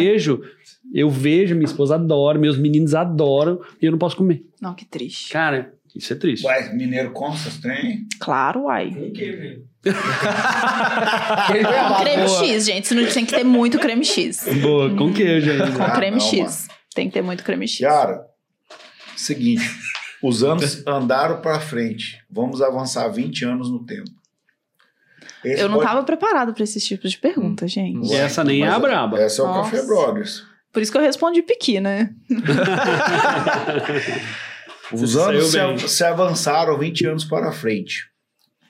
Eu 0.94 1.10
vejo, 1.10 1.56
minha 1.56 1.66
esposa 1.66 1.96
adora, 1.96 2.38
meus 2.40 2.58
meninos 2.58 2.94
adoram 2.96 3.60
e 3.82 3.86
eu 3.86 3.92
não 3.92 3.98
posso 4.00 4.16
comer. 4.16 4.44
Não, 4.62 4.74
que 4.74 4.86
triste. 4.86 5.32
Cara, 5.32 5.74
isso 5.96 6.12
é 6.14 6.16
triste. 6.16 6.46
Ué, 6.46 6.74
mineiro 6.74 7.12
come 7.12 7.36
essas 7.36 7.58
trem? 7.58 8.06
Claro, 8.20 8.64
uai. 8.64 8.92
Com 8.92 9.12
queijo. 9.12 9.64
Creme 12.02 12.28
X, 12.30 12.66
gente. 12.66 12.88
Você 12.88 12.96
não 12.96 13.06
tem 13.06 13.26
que 13.26 13.34
ter 13.36 13.44
muito 13.44 13.80
creme 13.80 14.04
X. 14.06 14.46
Boa, 14.62 14.94
com 14.96 15.14
queijo 15.14 15.52
ainda. 15.52 15.72
Com 15.72 15.84
Ah, 15.84 15.92
creme 15.92 16.18
não, 16.18 16.26
X. 16.26 16.68
Tem 16.94 17.08
que 17.08 17.14
ter 17.14 17.22
muito 17.22 17.44
creme 17.44 17.68
X. 17.68 17.80
Cara, 17.80 18.26
seguinte. 19.16 19.64
Os 20.22 20.44
anos 20.44 20.84
andaram 20.88 21.42
pra 21.42 21.60
frente. 21.60 22.20
Vamos 22.30 22.62
avançar 22.62 23.08
20 23.10 23.46
anos 23.46 23.70
no 23.72 23.86
tempo. 23.86 24.10
Esse 25.44 25.62
Eu 25.62 25.70
não 25.70 25.78
pode- 25.78 25.88
tava 25.88 26.04
preparado 26.04 26.54
pra 26.54 26.64
esses 26.64 26.86
tipos 26.86 27.12
de 27.12 27.18
pergunta, 27.18 27.66
gente. 27.68 28.12
E 28.12 28.16
essa 28.16 28.44
nem 28.44 28.64
é 28.64 28.68
a 28.68 28.72
Mas 28.72 28.82
braba. 28.82 29.20
Essa 29.22 29.42
é 29.42 29.46
o 29.46 29.48
Nossa. 29.48 29.72
Café 29.72 29.86
Brothers. 29.86 30.44
Por 30.72 30.82
isso 30.82 30.92
que 30.92 30.98
eu 30.98 31.02
respondi 31.02 31.42
piqui, 31.42 31.80
né? 31.80 32.14
Os 34.92 35.16
anos 35.16 35.52
se, 35.52 35.88
se 35.88 36.04
avançaram 36.04 36.78
20 36.78 37.08
anos 37.08 37.24
para 37.24 37.52
frente. 37.52 38.10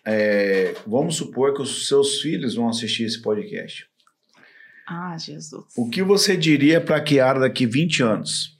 É, 0.05 0.75
vamos 0.87 1.15
supor 1.15 1.53
que 1.53 1.61
os 1.61 1.87
seus 1.87 2.21
filhos 2.21 2.55
vão 2.55 2.67
assistir 2.67 3.03
esse 3.03 3.21
podcast. 3.21 3.85
Ah, 4.87 5.17
Jesus. 5.17 5.65
O 5.77 5.89
que 5.89 6.01
você 6.01 6.35
diria 6.35 6.81
para 6.81 6.97
a 6.97 7.01
Kiara 7.01 7.39
daqui 7.39 7.65
20 7.65 8.01
anos? 8.01 8.57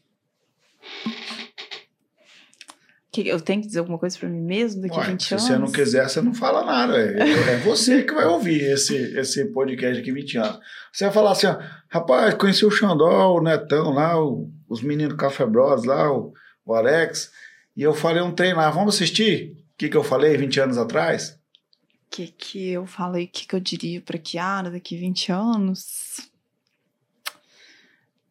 Que 3.12 3.28
eu 3.28 3.42
tenho 3.42 3.60
que 3.62 3.68
dizer 3.68 3.80
alguma 3.80 3.98
coisa 3.98 4.18
pra 4.20 4.30
mim 4.30 4.40
mesmo 4.42 4.84
daqui 4.84 4.94
a 4.96 5.00
Ué, 5.00 5.08
20 5.08 5.24
se 5.24 5.34
anos? 5.34 5.44
você 5.46 5.58
não 5.58 5.72
quiser, 5.72 6.08
você 6.08 6.22
não 6.22 6.34
fala 6.34 6.64
nada. 6.64 6.96
É, 6.96 7.54
é 7.54 7.58
você 7.58 8.04
que 8.04 8.14
vai 8.14 8.26
ouvir 8.26 8.62
esse, 8.62 8.96
esse 9.18 9.46
podcast 9.52 9.98
daqui 9.98 10.12
20 10.12 10.38
anos. 10.38 10.60
Você 10.94 11.06
vai 11.06 11.14
falar 11.14 11.32
assim, 11.32 11.48
ó, 11.48 11.58
rapaz, 11.90 12.36
conheci 12.36 12.66
o 12.66 12.70
Xandó, 12.72 13.34
o 13.36 13.42
Netão 13.42 13.92
lá, 13.92 14.22
o- 14.24 14.52
os 14.68 14.84
meninos 14.84 15.16
Café 15.18 15.44
Bros 15.48 15.86
lá, 15.86 16.12
o, 16.14 16.34
o 16.64 16.74
Alex, 16.76 17.32
e 17.76 17.82
eu 17.82 17.96
falei 17.96 18.22
um 18.22 18.32
trem 18.32 18.54
lá, 18.54 18.70
vamos 18.70 18.94
assistir? 18.94 19.54
O 19.74 19.78
que, 19.80 19.90
que 19.90 19.98
eu 19.98 20.04
falei 20.04 20.38
20 20.38 20.60
anos 20.60 20.78
atrás? 20.78 21.32
O 21.32 22.12
que, 22.12 22.28
que 22.28 22.70
eu 22.70 22.86
falei? 22.86 23.26
O 23.26 23.28
que, 23.28 23.48
que 23.48 23.56
eu 23.56 23.60
diria 23.60 24.02
pra 24.02 24.20
Kiara 24.20 24.70
daqui 24.70 24.96
20 24.98 25.32
anos? 25.32 26.20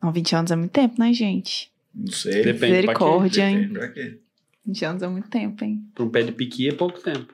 Não, 0.00 0.12
20 0.12 0.36
anos 0.36 0.50
é 0.52 0.56
muito 0.56 0.70
tempo, 0.72 0.94
né, 1.00 1.12
gente? 1.12 1.72
Não 1.92 2.12
sei. 2.12 2.42
Depende? 2.44 2.66
Misericórdia, 2.72 3.48
hein? 3.50 3.56
Depende 3.62 3.78
pra 3.78 3.88
quê? 3.88 4.20
20 4.68 4.84
anos 4.84 5.02
é 5.02 5.08
muito 5.08 5.30
tempo, 5.30 5.64
hein? 5.64 5.82
Pra 5.94 6.04
um 6.04 6.10
pé 6.10 6.22
de 6.22 6.32
piqui 6.32 6.68
é 6.68 6.74
pouco 6.74 7.00
tempo. 7.00 7.32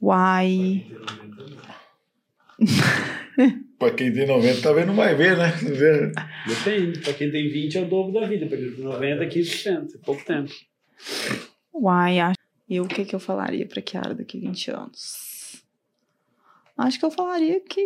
Uai. 0.00 0.86
Pra 3.78 3.90
quem 3.90 4.12
tem 4.12 4.26
90 4.26 4.62
tá 4.62 4.72
vendo 4.72 4.94
mais 4.94 5.18
ver, 5.18 5.36
né? 5.36 5.52
Depende. 6.46 7.00
Pra 7.00 7.12
quem 7.12 7.30
tem 7.30 7.50
20 7.50 7.76
é 7.76 7.82
o 7.82 7.88
dobro 7.88 8.18
da 8.18 8.26
vida. 8.26 8.46
Pra 8.46 8.56
quem 8.56 8.72
tem 8.72 8.84
90 8.84 9.24
é 9.24 9.28
15%. 9.28 9.94
É 9.94 9.98
pouco 9.98 10.24
tempo. 10.24 10.50
Uai, 11.74 12.20
acho. 12.20 12.38
E 12.68 12.80
o 12.80 12.86
que, 12.86 13.04
que 13.04 13.14
eu 13.14 13.20
falaria 13.20 13.66
pra 13.66 13.82
Kiara 13.82 14.14
daqui 14.14 14.38
20 14.38 14.70
anos? 14.70 15.62
Acho 16.78 16.98
que 16.98 17.04
eu 17.04 17.10
falaria 17.10 17.60
que 17.60 17.80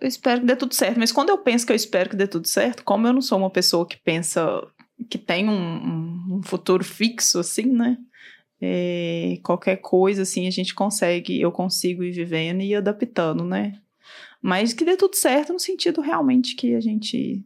eu 0.00 0.06
espero 0.06 0.40
que 0.40 0.46
dê 0.46 0.54
tudo 0.54 0.74
certo. 0.74 0.98
Mas 0.98 1.10
quando 1.10 1.30
eu 1.30 1.38
penso 1.38 1.66
que 1.66 1.72
eu 1.72 1.76
espero 1.76 2.10
que 2.10 2.16
dê 2.16 2.26
tudo 2.26 2.46
certo, 2.46 2.84
como 2.84 3.06
eu 3.06 3.12
não 3.12 3.22
sou 3.22 3.38
uma 3.38 3.50
pessoa 3.50 3.86
que 3.86 3.96
pensa 3.96 4.62
que 5.10 5.18
tem 5.18 5.48
um, 5.48 6.36
um- 6.36 6.42
futuro 6.42 6.84
fixo, 6.84 7.38
assim, 7.38 7.66
né? 7.66 7.98
É, 8.60 9.38
qualquer 9.42 9.76
coisa, 9.76 10.22
assim, 10.22 10.46
a 10.46 10.50
gente 10.50 10.74
consegue, 10.74 11.40
eu 11.40 11.52
consigo 11.52 12.02
ir 12.02 12.12
vivendo 12.12 12.62
e 12.62 12.74
adaptando, 12.74 13.44
né? 13.44 13.78
Mas 14.40 14.72
que 14.72 14.84
dê 14.84 14.96
tudo 14.96 15.14
certo 15.16 15.52
no 15.52 15.60
sentido 15.60 16.00
realmente 16.00 16.54
que 16.56 16.74
a 16.74 16.80
gente 16.80 17.44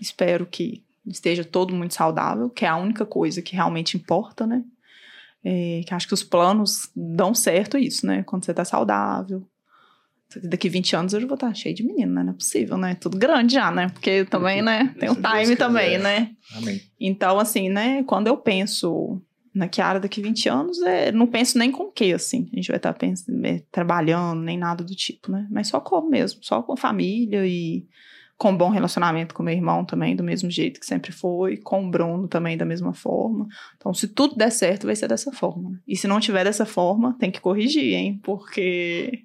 espero 0.00 0.46
que 0.46 0.84
esteja 1.06 1.44
todo 1.44 1.74
muito 1.74 1.94
saudável, 1.94 2.50
que 2.50 2.64
é 2.64 2.68
a 2.68 2.76
única 2.76 3.06
coisa 3.06 3.40
que 3.40 3.54
realmente 3.54 3.96
importa, 3.96 4.46
né? 4.46 4.62
É, 5.42 5.82
que 5.86 5.94
acho 5.94 6.06
que 6.06 6.14
os 6.14 6.22
planos 6.22 6.90
dão 6.94 7.34
certo 7.34 7.78
isso, 7.78 8.06
né? 8.06 8.22
Quando 8.24 8.44
você 8.44 8.52
tá 8.52 8.64
saudável. 8.64 9.46
Daqui 10.44 10.68
20 10.68 10.96
anos 10.96 11.12
eu 11.12 11.20
já 11.20 11.26
vou 11.26 11.34
estar 11.34 11.52
cheio 11.54 11.74
de 11.74 11.84
menino, 11.84 12.12
né? 12.12 12.22
Não 12.22 12.30
é 12.32 12.36
possível, 12.36 12.76
né? 12.76 12.94
Tudo 12.94 13.18
grande 13.18 13.54
já, 13.54 13.70
né? 13.70 13.88
Porque 13.88 14.24
também, 14.24 14.62
né? 14.62 14.94
Tem 14.98 15.10
o 15.10 15.16
time 15.16 15.56
também, 15.56 15.98
né? 15.98 16.30
Amém. 16.56 16.80
Então, 17.00 17.38
assim, 17.38 17.68
né? 17.68 18.02
Quando 18.04 18.28
eu 18.28 18.36
penso 18.36 19.20
na 19.54 19.68
Kiara 19.68 19.98
daqui 19.98 20.22
20 20.22 20.48
anos, 20.48 20.80
é, 20.82 21.10
não 21.10 21.26
penso 21.26 21.58
nem 21.58 21.72
com 21.72 21.84
o 21.84 21.92
que, 21.92 22.12
assim. 22.12 22.48
A 22.52 22.56
gente 22.56 22.68
vai 22.68 22.76
estar 22.76 22.92
pensando, 22.92 23.44
é, 23.44 23.62
trabalhando, 23.70 24.40
nem 24.42 24.56
nada 24.56 24.84
do 24.84 24.94
tipo, 24.94 25.30
né? 25.32 25.46
Mas 25.50 25.68
só 25.68 25.80
como 25.80 26.08
mesmo, 26.08 26.40
só 26.42 26.62
com 26.62 26.76
família 26.76 27.44
e 27.46 27.86
com 28.40 28.56
bom 28.56 28.70
relacionamento 28.70 29.34
com 29.34 29.42
meu 29.42 29.52
irmão 29.52 29.84
também, 29.84 30.16
do 30.16 30.24
mesmo 30.24 30.50
jeito 30.50 30.80
que 30.80 30.86
sempre 30.86 31.12
foi, 31.12 31.58
com 31.58 31.86
o 31.86 31.90
Bruno 31.90 32.26
também 32.26 32.56
da 32.56 32.64
mesma 32.64 32.94
forma. 32.94 33.46
Então, 33.76 33.92
se 33.92 34.08
tudo 34.08 34.34
der 34.34 34.50
certo, 34.50 34.86
vai 34.86 34.96
ser 34.96 35.08
dessa 35.08 35.30
forma. 35.30 35.72
né? 35.72 35.78
E 35.86 35.94
se 35.94 36.08
não 36.08 36.18
tiver 36.18 36.44
dessa 36.44 36.64
forma, 36.64 37.14
tem 37.18 37.30
que 37.30 37.38
corrigir, 37.38 37.92
hein? 37.92 38.18
Porque 38.22 39.24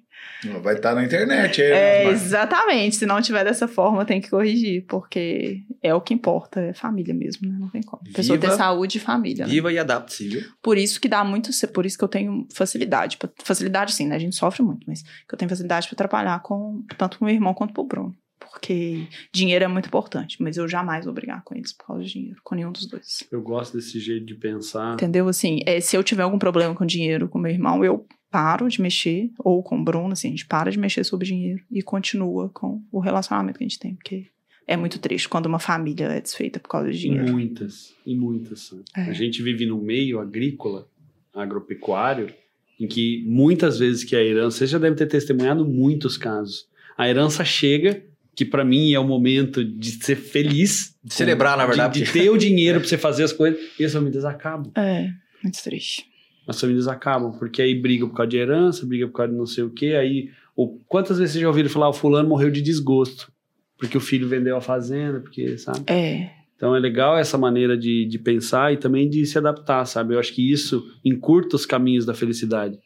Vai 0.62 0.74
estar 0.74 0.94
na 0.94 1.04
internet 1.04 1.62
aí, 1.62 1.70
é, 1.70 2.04
né? 2.04 2.10
exatamente. 2.10 2.96
Se 2.96 3.06
não 3.06 3.20
tiver 3.20 3.44
dessa 3.44 3.66
forma, 3.66 4.04
tem 4.04 4.20
que 4.20 4.30
corrigir, 4.30 4.84
porque 4.86 5.62
é 5.82 5.94
o 5.94 6.00
que 6.00 6.12
importa, 6.14 6.60
é 6.60 6.74
família 6.74 7.14
mesmo, 7.14 7.48
né? 7.48 7.56
Não 7.58 7.68
tem 7.68 7.82
como. 7.82 8.02
A 8.08 8.16
pessoa 8.16 8.38
ter 8.38 8.50
saúde 8.52 8.98
e 8.98 9.00
família. 9.00 9.46
né? 9.46 9.50
Viva 9.52 9.72
e 9.72 9.78
adapte-se, 9.78 10.28
viu? 10.28 10.42
Por 10.62 10.76
isso 10.76 11.00
que 11.00 11.08
dá 11.08 11.24
muito, 11.24 11.50
por 11.72 11.86
isso 11.86 11.98
que 11.98 12.04
eu 12.04 12.08
tenho 12.08 12.46
facilidade. 12.52 13.18
Facilidade 13.42 13.94
sim, 13.94 14.06
né? 14.06 14.16
A 14.16 14.18
gente 14.18 14.36
sofre 14.36 14.62
muito, 14.62 14.84
mas 14.86 15.02
que 15.02 15.34
eu 15.34 15.38
tenho 15.38 15.48
facilidade 15.48 15.88
para 15.88 15.96
trabalhar 15.96 16.40
com 16.42 16.84
tanto 16.96 17.18
com 17.18 17.24
o 17.24 17.26
meu 17.26 17.34
irmão 17.34 17.54
quanto 17.54 17.72
com 17.72 17.82
o 17.82 17.86
Bruno. 17.86 18.14
Porque 18.38 19.06
dinheiro 19.32 19.64
é 19.64 19.68
muito 19.68 19.86
importante, 19.86 20.42
mas 20.42 20.56
eu 20.56 20.68
jamais 20.68 21.04
vou 21.04 21.12
brigar 21.14 21.42
com 21.42 21.54
eles 21.54 21.72
por 21.72 21.86
causa 21.86 22.04
de 22.04 22.12
dinheiro, 22.12 22.40
com 22.44 22.54
nenhum 22.54 22.70
dos 22.70 22.86
dois. 22.86 23.24
Eu 23.30 23.40
gosto 23.42 23.76
desse 23.76 23.98
jeito 23.98 24.26
de 24.26 24.34
pensar. 24.34 24.94
Entendeu? 24.94 25.26
Assim, 25.28 25.60
é, 25.66 25.80
se 25.80 25.96
eu 25.96 26.02
tiver 26.04 26.22
algum 26.22 26.38
problema 26.38 26.74
com 26.74 26.84
dinheiro 26.84 27.28
com 27.28 27.38
meu 27.38 27.50
irmão, 27.50 27.84
eu 27.84 28.06
paro 28.30 28.68
de 28.68 28.80
mexer, 28.80 29.30
ou 29.38 29.62
com 29.62 29.78
o 29.80 29.84
Bruno, 29.84 30.12
assim, 30.12 30.28
a 30.28 30.30
gente 30.30 30.46
para 30.46 30.70
de 30.70 30.78
mexer 30.78 31.04
sobre 31.04 31.26
dinheiro 31.26 31.62
e 31.70 31.82
continua 31.82 32.48
com 32.50 32.82
o 32.92 32.98
relacionamento 33.00 33.58
que 33.58 33.64
a 33.64 33.68
gente 33.68 33.78
tem, 33.78 33.94
porque 33.94 34.26
é 34.66 34.76
muito 34.76 34.98
triste 34.98 35.28
quando 35.28 35.46
uma 35.46 35.58
família 35.60 36.06
é 36.06 36.20
desfeita 36.20 36.58
por 36.58 36.68
causa 36.68 36.90
de 36.90 36.96
E 36.96 37.00
dinheiro. 37.00 37.30
muitas, 37.32 37.94
e 38.04 38.14
muitas. 38.16 38.60
são. 38.60 38.82
É. 38.96 39.02
A 39.02 39.12
gente 39.12 39.42
vive 39.42 39.64
num 39.64 39.80
meio 39.80 40.18
agrícola, 40.18 40.88
agropecuário, 41.32 42.32
em 42.78 42.86
que 42.86 43.24
muitas 43.26 43.78
vezes 43.78 44.04
que 44.04 44.14
a 44.16 44.22
herança, 44.22 44.58
você 44.58 44.66
já 44.66 44.78
deve 44.78 44.96
ter 44.96 45.06
testemunhado 45.06 45.64
muitos 45.64 46.16
casos. 46.18 46.66
A 46.98 47.08
herança 47.08 47.44
chega, 47.44 48.02
que 48.34 48.44
pra 48.44 48.64
mim 48.64 48.92
é 48.92 48.98
o 48.98 49.06
momento 49.06 49.64
de 49.64 49.92
ser 50.04 50.16
feliz, 50.16 50.94
De 51.02 51.14
celebrar, 51.14 51.56
na 51.56 51.62
de- 51.64 51.68
verdade. 51.68 52.02
de, 52.04 52.12
ter 52.12 52.28
o 52.28 52.36
dinheiro 52.38 52.80
pra 52.80 52.88
você 52.88 52.98
fazer 52.98 53.22
as 53.24 53.32
coisas, 53.32 53.58
e 53.78 53.84
as 53.84 53.92
famílias 53.92 54.24
acabam. 54.24 54.70
É, 54.76 55.08
muito 55.42 55.62
triste. 55.62 56.04
As 56.46 56.60
famílias 56.60 56.86
acabam, 56.88 57.32
porque 57.38 57.60
aí 57.60 57.74
brigam 57.74 58.08
por 58.08 58.16
causa 58.16 58.30
de 58.30 58.36
herança, 58.36 58.86
brigam 58.86 59.08
por 59.08 59.16
causa 59.16 59.32
de 59.32 59.38
não 59.38 59.46
sei 59.46 59.64
o 59.64 59.70
quê, 59.70 59.94
aí... 59.98 60.30
Ou, 60.54 60.80
quantas 60.88 61.18
vezes 61.18 61.32
vocês 61.32 61.42
já 61.42 61.48
ouviram 61.48 61.68
falar, 61.68 61.88
o 61.88 61.92
fulano 61.92 62.28
morreu 62.28 62.50
de 62.50 62.62
desgosto, 62.62 63.30
porque 63.78 63.98
o 63.98 64.00
filho 64.00 64.26
vendeu 64.26 64.56
a 64.56 64.60
fazenda, 64.60 65.20
porque, 65.20 65.58
sabe? 65.58 65.80
É, 65.86 66.30
Então 66.56 66.74
é 66.74 66.80
legal 66.80 67.18
essa 67.18 67.36
maneira 67.36 67.76
de, 67.76 68.06
de 68.06 68.18
pensar 68.18 68.72
e 68.72 68.78
também 68.78 69.08
de 69.08 69.26
se 69.26 69.36
adaptar, 69.36 69.84
sabe? 69.84 70.14
Eu 70.14 70.18
acho 70.18 70.32
que 70.32 70.50
isso 70.50 70.82
encurta 71.04 71.56
os 71.56 71.66
caminhos 71.66 72.06
da 72.06 72.14
felicidade. 72.14 72.78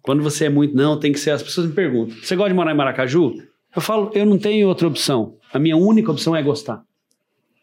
Quando 0.00 0.22
você 0.22 0.46
é 0.46 0.48
muito, 0.48 0.74
não, 0.74 0.98
tem 0.98 1.12
que 1.12 1.20
ser. 1.20 1.30
As 1.32 1.42
pessoas 1.42 1.66
me 1.66 1.74
perguntam: 1.74 2.16
você 2.16 2.34
gosta 2.34 2.48
de 2.48 2.56
morar 2.56 2.72
em 2.72 2.76
Maracaju? 2.76 3.34
Eu 3.76 3.82
falo, 3.82 4.10
eu 4.14 4.24
não 4.24 4.38
tenho 4.38 4.66
outra 4.66 4.88
opção. 4.88 5.36
A 5.52 5.58
minha 5.58 5.76
única 5.76 6.10
opção 6.10 6.34
é 6.34 6.42
gostar. 6.42 6.82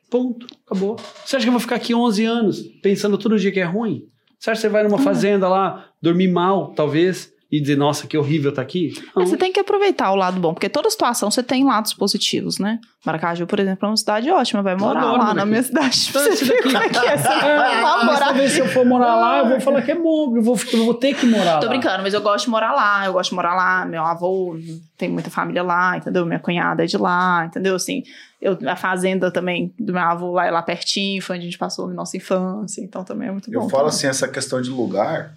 Ponto. 0.10 0.46
Acabou. 0.66 0.98
Você 1.26 1.36
acha 1.36 1.46
que 1.46 1.50
eu 1.50 1.54
vou 1.54 1.60
ficar 1.60 1.76
aqui 1.76 1.94
11 1.94 2.24
anos 2.26 2.62
pensando 2.82 3.18
todo 3.18 3.40
dia 3.40 3.52
que 3.52 3.60
é 3.60 3.66
ruim? 3.66 4.08
Você 4.40 4.52
acha 4.52 4.62
que 4.62 4.68
você 4.68 4.70
vai 4.70 4.84
numa 4.84 5.00
fazenda 5.00 5.48
lá, 5.50 5.90
dormir 6.02 6.28
mal, 6.28 6.74
talvez, 6.74 7.34
e 7.50 7.62
dizer, 7.62 7.78
nossa, 7.78 8.06
que 8.08 8.18
horrível 8.18 8.52
tá 8.54 8.62
aqui? 8.62 8.92
Não. 9.16 9.22
Mas 9.22 9.30
você 9.30 9.38
tem 9.38 9.54
que 9.54 9.60
aproveitar 9.60 10.12
o 10.12 10.16
lado 10.16 10.38
bom, 10.40 10.54
porque 10.54 10.68
toda 10.68 10.90
situação 10.90 11.32
você 11.32 11.42
tem 11.42 11.64
lados 11.64 11.94
positivos, 11.94 12.60
né? 12.60 12.78
Maracaju, 13.06 13.48
por 13.48 13.58
exemplo, 13.58 13.86
é 13.86 13.90
uma 13.90 13.96
cidade 13.96 14.30
ótima, 14.30 14.62
vai 14.62 14.76
morar 14.76 15.00
adoro 15.00 15.14
lá 15.14 15.18
morar 15.20 15.34
na 15.34 15.42
aqui. 15.44 15.50
minha 15.52 15.64
cidade. 15.64 16.08
Então, 16.10 16.22
Você 16.24 16.46
daqui- 16.46 16.64
como 16.64 16.78
é 16.78 16.90
que 16.90 16.98
é. 16.98 17.18
Você 17.18 17.28
É, 17.30 17.58
mas 17.82 18.06
morar 18.06 18.20
talvez 18.26 18.52
se 18.52 18.60
eu 18.60 18.68
for 18.68 18.86
morar 18.86 19.16
lá, 19.16 19.38
eu 19.40 19.48
vou 19.48 19.62
falar 19.62 19.82
que 19.82 19.92
é 19.92 19.96
bom, 19.96 20.36
eu 20.36 20.42
vou, 20.42 20.60
eu 20.74 20.84
vou 20.86 20.94
ter 20.94 21.16
que 21.16 21.26
morar 21.26 21.60
Tô 21.60 21.68
lá. 21.68 21.70
brincando, 21.72 22.04
mas 22.04 22.14
eu 22.14 22.22
gosto 22.22 22.44
de 22.46 22.52
morar 22.52 22.74
lá, 22.74 23.06
eu 23.06 23.14
gosto 23.14 23.30
de 23.30 23.36
morar 23.36 23.56
lá. 23.56 23.86
Meu 23.86 24.04
avô 24.04 24.58
tem 24.98 25.08
muita 25.08 25.30
família 25.30 25.64
lá, 25.64 25.96
entendeu? 25.96 26.26
Minha 26.26 26.40
cunhada 26.40 26.84
é 26.84 26.86
de 26.86 26.98
lá, 26.98 27.46
entendeu? 27.46 27.76
Assim, 27.76 28.04
eu, 28.42 28.58
a 28.68 28.76
fazenda 28.76 29.32
também 29.32 29.74
do 29.80 29.94
meu 29.94 30.02
avô 30.02 30.34
lá 30.34 30.46
é 30.48 30.52
lá 30.52 30.62
pertinho, 30.62 31.22
foi 31.22 31.38
onde 31.38 31.44
a 31.46 31.50
gente 31.50 31.58
passou 31.58 31.86
a 31.90 31.94
nossa 31.94 32.18
infância, 32.18 32.82
então 32.82 33.06
também 33.06 33.30
é 33.30 33.32
muito 33.32 33.50
bom. 33.50 33.56
Eu 33.56 33.62
falo 33.62 33.84
também. 33.84 33.88
assim, 33.88 34.08
essa 34.08 34.28
questão 34.28 34.62
de 34.62 34.70
lugar, 34.70 35.32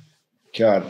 cara, 0.58 0.86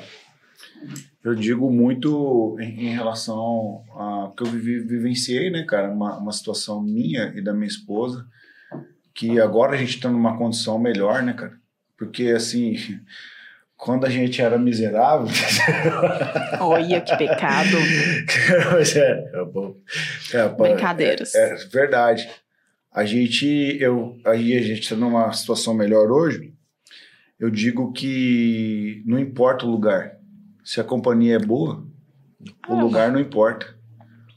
eu 1.23 1.35
digo 1.35 1.71
muito 1.71 2.57
em, 2.61 2.87
em 2.87 2.95
relação 2.95 3.85
a 3.95 4.33
que 4.37 4.43
eu 4.43 4.47
vivi, 4.47 4.81
vivenciei, 4.81 5.51
né, 5.51 5.65
cara, 5.65 5.91
uma, 5.91 6.19
uma 6.19 6.33
situação 6.33 6.83
minha 6.83 7.33
e 7.35 7.43
da 7.43 7.53
minha 7.53 7.67
esposa, 7.67 8.27
que 9.15 9.41
agora 9.41 9.75
a 9.75 9.77
gente 9.77 9.97
está 9.97 10.09
numa 10.09 10.39
condição 10.39 10.79
melhor, 10.79 11.23
né, 11.23 11.33
cara? 11.33 11.59
Porque 11.97 12.29
assim, 12.29 12.77
quando 13.77 14.07
a 14.07 14.11
gente 14.11 14.41
era 14.41 14.59
miserável, 14.59 15.27
Olha 16.61 17.01
que 17.01 17.17
pecado. 17.17 17.77
Mas 18.73 18.95
é, 18.97 19.31
é 19.35 19.45
bom. 19.45 19.77
É, 20.33 20.49
pá, 20.49 20.63
Brincadeiras. 20.65 21.35
É, 21.35 21.53
é 21.53 21.57
verdade. 21.67 22.29
A 22.93 23.05
gente, 23.05 23.47
eu, 23.81 24.19
aí 24.25 24.57
a 24.57 24.63
gente 24.63 24.81
está 24.83 24.97
numa 24.97 25.33
situação 25.33 25.75
melhor 25.75 26.11
hoje. 26.11 26.53
Eu 27.39 27.49
digo 27.49 27.93
que 27.93 29.03
não 29.07 29.19
importa 29.19 29.65
o 29.65 29.71
lugar. 29.71 30.20
Se 30.71 30.81
a 30.81 30.85
companhia 30.85 31.35
é 31.35 31.39
boa, 31.41 31.85
o 32.69 32.75
Ah. 32.75 32.81
lugar 32.81 33.11
não 33.11 33.19
importa. 33.19 33.75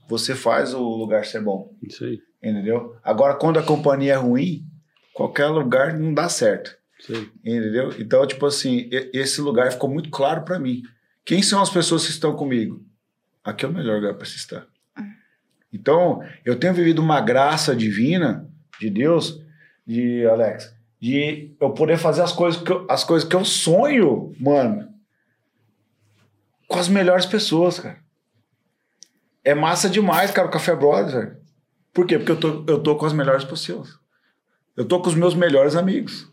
Você 0.08 0.34
faz 0.34 0.74
o 0.74 0.82
lugar 0.82 1.26
ser 1.26 1.42
bom, 1.42 1.72
Isso 1.80 2.04
aí, 2.06 2.20
entendeu? 2.42 2.96
Agora, 3.04 3.36
quando 3.36 3.60
a 3.60 3.64
companhia 3.64 4.14
é 4.14 4.16
ruim, 4.16 4.66
qualquer 5.14 5.46
lugar 5.46 5.94
não 5.94 6.12
dá 6.12 6.28
certo. 6.28 6.76
isso 7.00 7.14
aí. 7.14 7.30
Entendeu? 7.46 7.94
Então, 8.00 8.26
tipo 8.26 8.48
assim, 8.48 8.90
esse 9.14 9.42
lugar 9.42 9.72
ficou 9.74 9.88
muito 9.88 10.10
claro 10.10 10.42
para 10.44 10.58
mim. 10.58 10.82
Quem 11.24 11.44
são 11.44 11.62
as 11.62 11.70
pessoas 11.70 12.04
que 12.04 12.10
estão 12.12 12.36
comigo? 12.36 12.84
Aqui 13.44 13.64
é 13.64 13.68
o 13.68 13.72
melhor 13.72 13.98
lugar 13.98 14.16
para 14.16 14.26
se 14.26 14.38
estar. 14.38 14.66
Então, 15.72 16.24
eu 16.44 16.58
tenho 16.60 16.74
vivido 16.74 17.00
uma 17.00 17.22
graça 17.22 17.76
divina 17.76 18.50
de 18.80 18.90
Deus, 18.90 19.40
de 19.86 20.26
Alex, 20.26 20.74
de 21.00 21.54
eu 21.62 21.70
poder 21.76 21.98
fazer 22.00 22.24
as 22.24 22.32
coisas 22.32 22.60
que 22.60 22.72
eu, 22.72 22.88
as 22.90 23.04
coisas 23.04 23.28
que 23.30 23.36
eu 23.36 23.46
sonho, 23.46 24.34
mano, 24.40 24.93
com 26.74 26.80
as 26.80 26.88
melhores 26.88 27.26
pessoas, 27.26 27.80
cara. 27.80 27.98
É 29.44 29.54
massa 29.54 29.90
demais, 29.90 30.32
cara, 30.32 30.48
o 30.48 30.52
Café 30.52 30.76
Brothers. 30.76 31.14
velho. 31.14 31.38
Por 31.94 32.08
quê? 32.08 32.18
Porque 32.18 32.32
eu 32.32 32.40
tô, 32.40 32.66
eu 32.68 32.82
tô 32.82 32.96
com 32.96 33.06
as 33.06 33.14
melhores 33.14 33.44
pessoas. 33.44 34.00
Eu 34.76 34.86
tô 34.86 35.00
com 35.00 35.08
os 35.10 35.16
meus 35.16 35.36
melhores 35.36 35.76
amigos. 35.76 36.28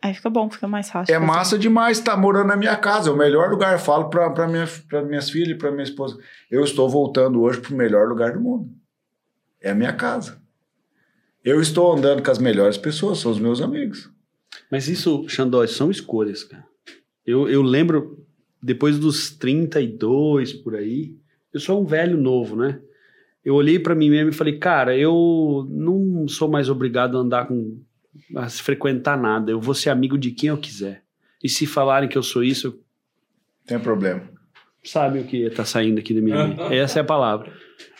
Aí 0.00 0.14
fica 0.14 0.30
bom, 0.30 0.48
fica 0.48 0.68
mais 0.68 0.88
fácil. 0.88 1.12
É 1.12 1.18
fazer. 1.18 1.26
massa 1.26 1.58
demais 1.58 1.98
estar 1.98 2.16
morando 2.16 2.48
na 2.48 2.56
minha 2.56 2.76
casa. 2.76 3.10
É 3.10 3.12
o 3.12 3.16
melhor 3.16 3.50
lugar. 3.50 3.72
Eu 3.72 3.78
falo 3.80 4.08
para 4.10 4.46
minha, 4.46 4.68
pra 4.88 5.02
minhas 5.02 5.28
filhas 5.28 5.50
e 5.50 5.58
para 5.58 5.72
minha 5.72 5.82
esposa. 5.82 6.16
Eu 6.50 6.62
estou 6.62 6.88
voltando 6.88 7.40
hoje 7.40 7.60
para 7.60 7.72
o 7.72 7.76
melhor 7.76 8.08
lugar 8.08 8.32
do 8.32 8.40
mundo. 8.40 8.70
É 9.60 9.70
a 9.70 9.74
minha 9.74 9.92
casa. 9.92 10.40
Eu 11.44 11.60
estou 11.60 11.92
andando 11.92 12.22
com 12.22 12.30
as 12.30 12.38
melhores 12.38 12.76
pessoas, 12.76 13.18
são 13.18 13.32
os 13.32 13.40
meus 13.40 13.60
amigos. 13.60 14.08
Mas 14.70 14.86
isso, 14.86 15.28
Xandó, 15.28 15.66
são 15.66 15.90
escolhas, 15.90 16.44
cara. 16.44 16.64
Eu, 17.26 17.48
eu 17.48 17.62
lembro, 17.62 18.21
depois 18.62 18.98
dos 18.98 19.30
32 19.30 20.52
por 20.52 20.74
aí, 20.76 21.14
eu 21.52 21.60
sou 21.60 21.82
um 21.82 21.84
velho 21.84 22.16
novo, 22.16 22.56
né? 22.56 22.80
Eu 23.44 23.54
olhei 23.54 23.78
pra 23.78 23.94
mim 23.94 24.08
mesmo 24.08 24.30
e 24.30 24.34
falei, 24.34 24.56
cara, 24.58 24.96
eu 24.96 25.66
não 25.68 26.28
sou 26.28 26.48
mais 26.48 26.68
obrigado 26.70 27.16
a 27.16 27.20
andar 27.20 27.46
com. 27.48 27.80
a 28.36 28.48
se 28.48 28.62
frequentar 28.62 29.18
nada. 29.20 29.50
Eu 29.50 29.60
vou 29.60 29.74
ser 29.74 29.90
amigo 29.90 30.16
de 30.16 30.30
quem 30.30 30.48
eu 30.50 30.56
quiser. 30.58 31.02
E 31.42 31.48
se 31.48 31.66
falarem 31.66 32.08
que 32.08 32.16
eu 32.16 32.22
sou 32.22 32.44
isso, 32.44 32.68
eu 32.68 32.80
Tem 33.66 33.80
problema. 33.80 34.22
sabe 34.84 35.18
o 35.18 35.24
que 35.24 35.50
tá 35.50 35.64
saindo 35.64 35.98
aqui 35.98 36.14
da 36.14 36.20
minha 36.20 36.46
vida. 36.46 36.62
Essa 36.74 37.00
é 37.00 37.02
a 37.02 37.04
palavra. 37.04 37.52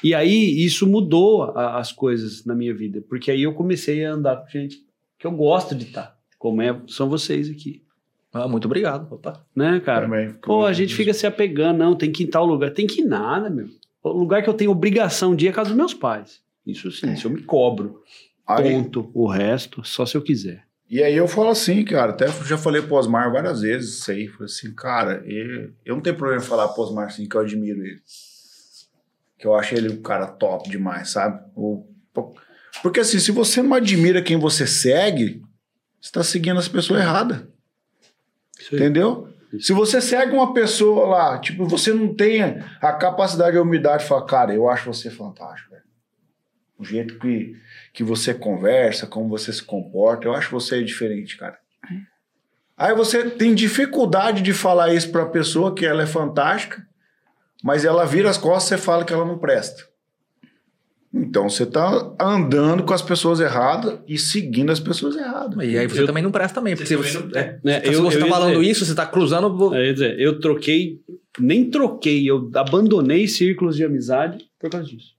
E 0.05 0.15
aí, 0.15 0.65
isso 0.65 0.87
mudou 0.87 1.43
a- 1.43 1.79
as 1.81 1.91
coisas 1.91 2.45
na 2.47 2.55
minha 2.55 2.73
vida, 2.73 3.03
porque 3.09 3.31
aí 3.31 3.43
eu 3.43 3.53
comecei 3.53 4.05
a 4.05 4.13
andar 4.13 4.37
com 4.37 4.49
gente 4.49 4.79
que 5.19 5.27
eu 5.27 5.33
gosto 5.33 5.75
de 5.75 5.87
estar, 5.87 6.17
como 6.39 6.63
é, 6.63 6.81
são 6.87 7.09
vocês 7.09 7.51
aqui, 7.51 7.83
Ah, 8.33 8.49
muito 8.49 8.64
obrigado. 8.64 9.12
Opa. 9.12 9.45
né, 9.55 9.80
cara? 9.80 10.07
Também. 10.07 10.33
Pô, 10.43 10.64
a 10.64 10.72
gente 10.72 10.95
fica 10.95 11.12
se 11.12 11.26
apegando, 11.26 11.78
não, 11.78 11.95
tem 11.95 12.11
que 12.11 12.22
ir 12.22 12.26
em 12.26 12.30
tal 12.30 12.47
lugar. 12.47 12.70
Tem 12.70 12.87
que 12.87 13.03
ir 13.03 13.05
nada, 13.05 13.51
meu. 13.51 13.66
O 14.03 14.11
lugar 14.11 14.43
que 14.43 14.49
eu 14.49 14.55
tenho 14.55 14.70
obrigação 14.70 15.37
de 15.37 15.45
ir 15.45 15.49
é 15.49 15.51
a 15.51 15.55
casa 15.55 15.68
dos 15.70 15.76
meus 15.76 15.95
pais. 15.95 16.41
Isso 16.66 16.91
sim, 16.91 17.14
se 17.16 17.24
eu 17.24 17.30
me 17.30 17.43
cobro. 17.43 18.03
Aí, 18.47 18.72
Ponto. 18.72 19.11
O 19.14 19.26
resto, 19.28 19.85
só 19.85 20.05
se 20.07 20.16
eu 20.16 20.22
quiser. 20.22 20.64
e 20.91 21.03
aí 21.03 21.16
eu 21.16 21.28
falo 21.28 21.49
assim, 21.51 21.85
cara, 21.85 22.11
até 22.12 22.26
já 22.45 22.57
falei 22.59 22.83
pro 22.83 22.97
Osmar 22.97 23.30
várias 23.33 23.61
vezes 23.62 23.99
isso 23.99 24.11
aí. 24.11 24.26
Falei 24.28 24.47
assim, 24.47 24.74
cara, 24.74 25.22
e- 25.26 25.70
eu 25.85 25.95
não 25.95 26.03
tenho 26.03 26.16
problema 26.16 26.43
em 26.43 26.47
falar 26.47 26.68
pro 26.68 26.83
Osmar 26.83 27.07
assim 27.07 27.28
que 27.28 27.37
eu 27.37 27.41
admiro 27.41 27.80
ele. 27.85 28.01
Que 29.39 29.47
eu 29.47 29.55
acho 29.55 29.74
ele 29.74 29.91
um 29.93 30.03
cara 30.03 30.26
top 30.26 30.68
demais, 30.70 31.11
sabe? 31.11 31.41
O- 31.55 31.85
porque 32.83 33.01
assim, 33.01 33.18
se 33.18 33.30
você 33.33 33.61
não 33.62 33.74
admira 33.74 34.22
quem 34.22 34.37
você 34.39 34.66
segue, 34.66 35.43
você 36.01 36.11
tá 36.12 36.22
seguindo 36.24 36.59
as 36.59 36.68
pessoas 36.68 37.01
erradas. 37.01 37.43
Entendeu? 38.73 39.29
Se 39.61 39.73
você 39.73 40.01
segue 40.01 40.33
uma 40.33 40.55
pessoa 40.55 41.07
lá, 41.07 41.39
tipo, 41.39 41.67
você 41.67 41.93
não 41.93 42.15
tem 42.15 42.43
a 42.81 42.93
capacidade 42.93 43.57
a 43.57 43.63
humildade 43.63 44.03
de 44.03 44.09
falar, 44.09 44.25
cara, 44.25 44.55
eu 44.55 44.69
acho 44.69 44.93
você 44.93 45.11
fantástico, 45.11 45.71
velho. 45.71 45.83
O 46.79 46.85
jeito 46.85 47.19
que, 47.19 47.57
que 47.93 48.03
você 48.03 48.33
conversa, 48.33 49.07
como 49.07 49.29
você 49.29 49.53
se 49.53 49.63
comporta, 49.63 50.27
eu 50.27 50.35
acho 50.35 50.51
você 50.51 50.83
diferente, 50.83 51.37
cara. 51.37 51.59
Aí 52.77 52.95
você 52.95 53.31
tem 53.31 53.55
dificuldade 53.55 54.43
de 54.43 54.53
falar 54.53 54.93
isso 54.93 55.13
pra 55.13 55.27
pessoa 55.27 55.75
que 55.75 55.87
ela 55.87 56.03
é 56.03 56.07
fantástica, 56.07 56.85
mas 57.63 57.85
ela 57.85 58.05
vira 58.05 58.29
as 58.29 58.39
costas 58.39 58.81
e 58.81 58.83
fala 58.83 59.05
que 59.05 59.13
ela 59.13 59.25
não 59.25 59.39
presta. 59.39 59.85
Então 61.15 61.49
você 61.49 61.67
tá 61.67 62.15
andando 62.19 62.85
com 62.85 62.95
as 62.95 63.03
pessoas 63.03 63.39
erradas 63.39 63.99
e 64.09 64.17
seguindo 64.17 64.73
as 64.73 64.81
pessoas 64.81 65.15
erradas. 65.15 65.63
E 65.63 65.77
aí 65.77 65.87
você 65.87 66.01
Eu- 66.03 66.07
também 66.07 66.23
não 66.23 66.31
presta 66.31 66.55
também. 66.55 66.75
Porque 66.75 66.87
Você 66.97 66.97
se 67.11 67.13
também 67.19 67.31
você, 67.31 67.35
não 67.35 67.41
é, 67.41 67.61
Né, 67.63 67.81
se 67.83 67.87
eu- 67.93 68.03
você 68.03 68.17
eu 68.17 68.21
tá 68.21 68.27
ia 68.27 68.33
falando 68.33 68.59
dizer- 68.59 68.71
isso, 68.71 68.87
você 68.87 68.95
tá 68.95 69.05
cruzando. 69.07 69.55
vou- 69.55 69.75
ia 69.75 69.93
dizer, 69.93 70.19
eu 70.19 70.41
troquei, 70.41 71.01
nem 71.39 71.69
troquei, 71.69 72.29
eu 72.29 72.51
abandonei 72.55 73.29
círculos 73.29 73.77
de 73.77 73.85
amizade 73.85 74.47
por 74.59 74.71
causa 74.71 74.87
disso. 74.89 75.13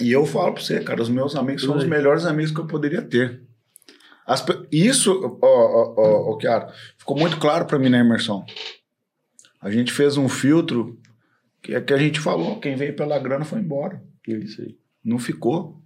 E 0.00 0.12
eu 0.12 0.26
falo 0.26 0.52
pra 0.52 0.62
você, 0.62 0.80
cara, 0.80 1.00
os 1.00 1.08
meus 1.08 1.34
amigos 1.34 1.62
são 1.62 1.76
os 1.76 1.84
melhores 1.84 2.26
amigos 2.26 2.52
que 2.52 2.60
eu 2.60 2.66
poderia 2.66 3.00
ter. 3.00 3.40
As 4.26 4.44
isso, 4.70 5.38
ó, 5.40 5.46
ó, 5.46 6.34
ó, 6.34 6.40
Chiara, 6.40 6.68
ficou 6.98 7.16
muito 7.18 7.38
claro 7.38 7.64
pra 7.64 7.78
mim 7.78 7.88
na 7.88 7.98
imersão. 8.00 8.44
A 9.60 9.70
gente 9.70 9.92
fez 9.92 10.16
um 10.16 10.28
filtro 10.28 10.98
que 11.62 11.74
é 11.74 11.80
que 11.80 11.92
a 11.94 11.98
gente 11.98 12.20
falou, 12.20 12.58
quem 12.60 12.74
veio 12.76 12.94
pela 12.94 13.18
grana 13.18 13.44
foi 13.44 13.60
embora. 13.60 14.02
É 14.28 14.32
isso 14.32 14.60
aí. 14.60 14.76
Não 15.04 15.18
ficou. 15.18 15.80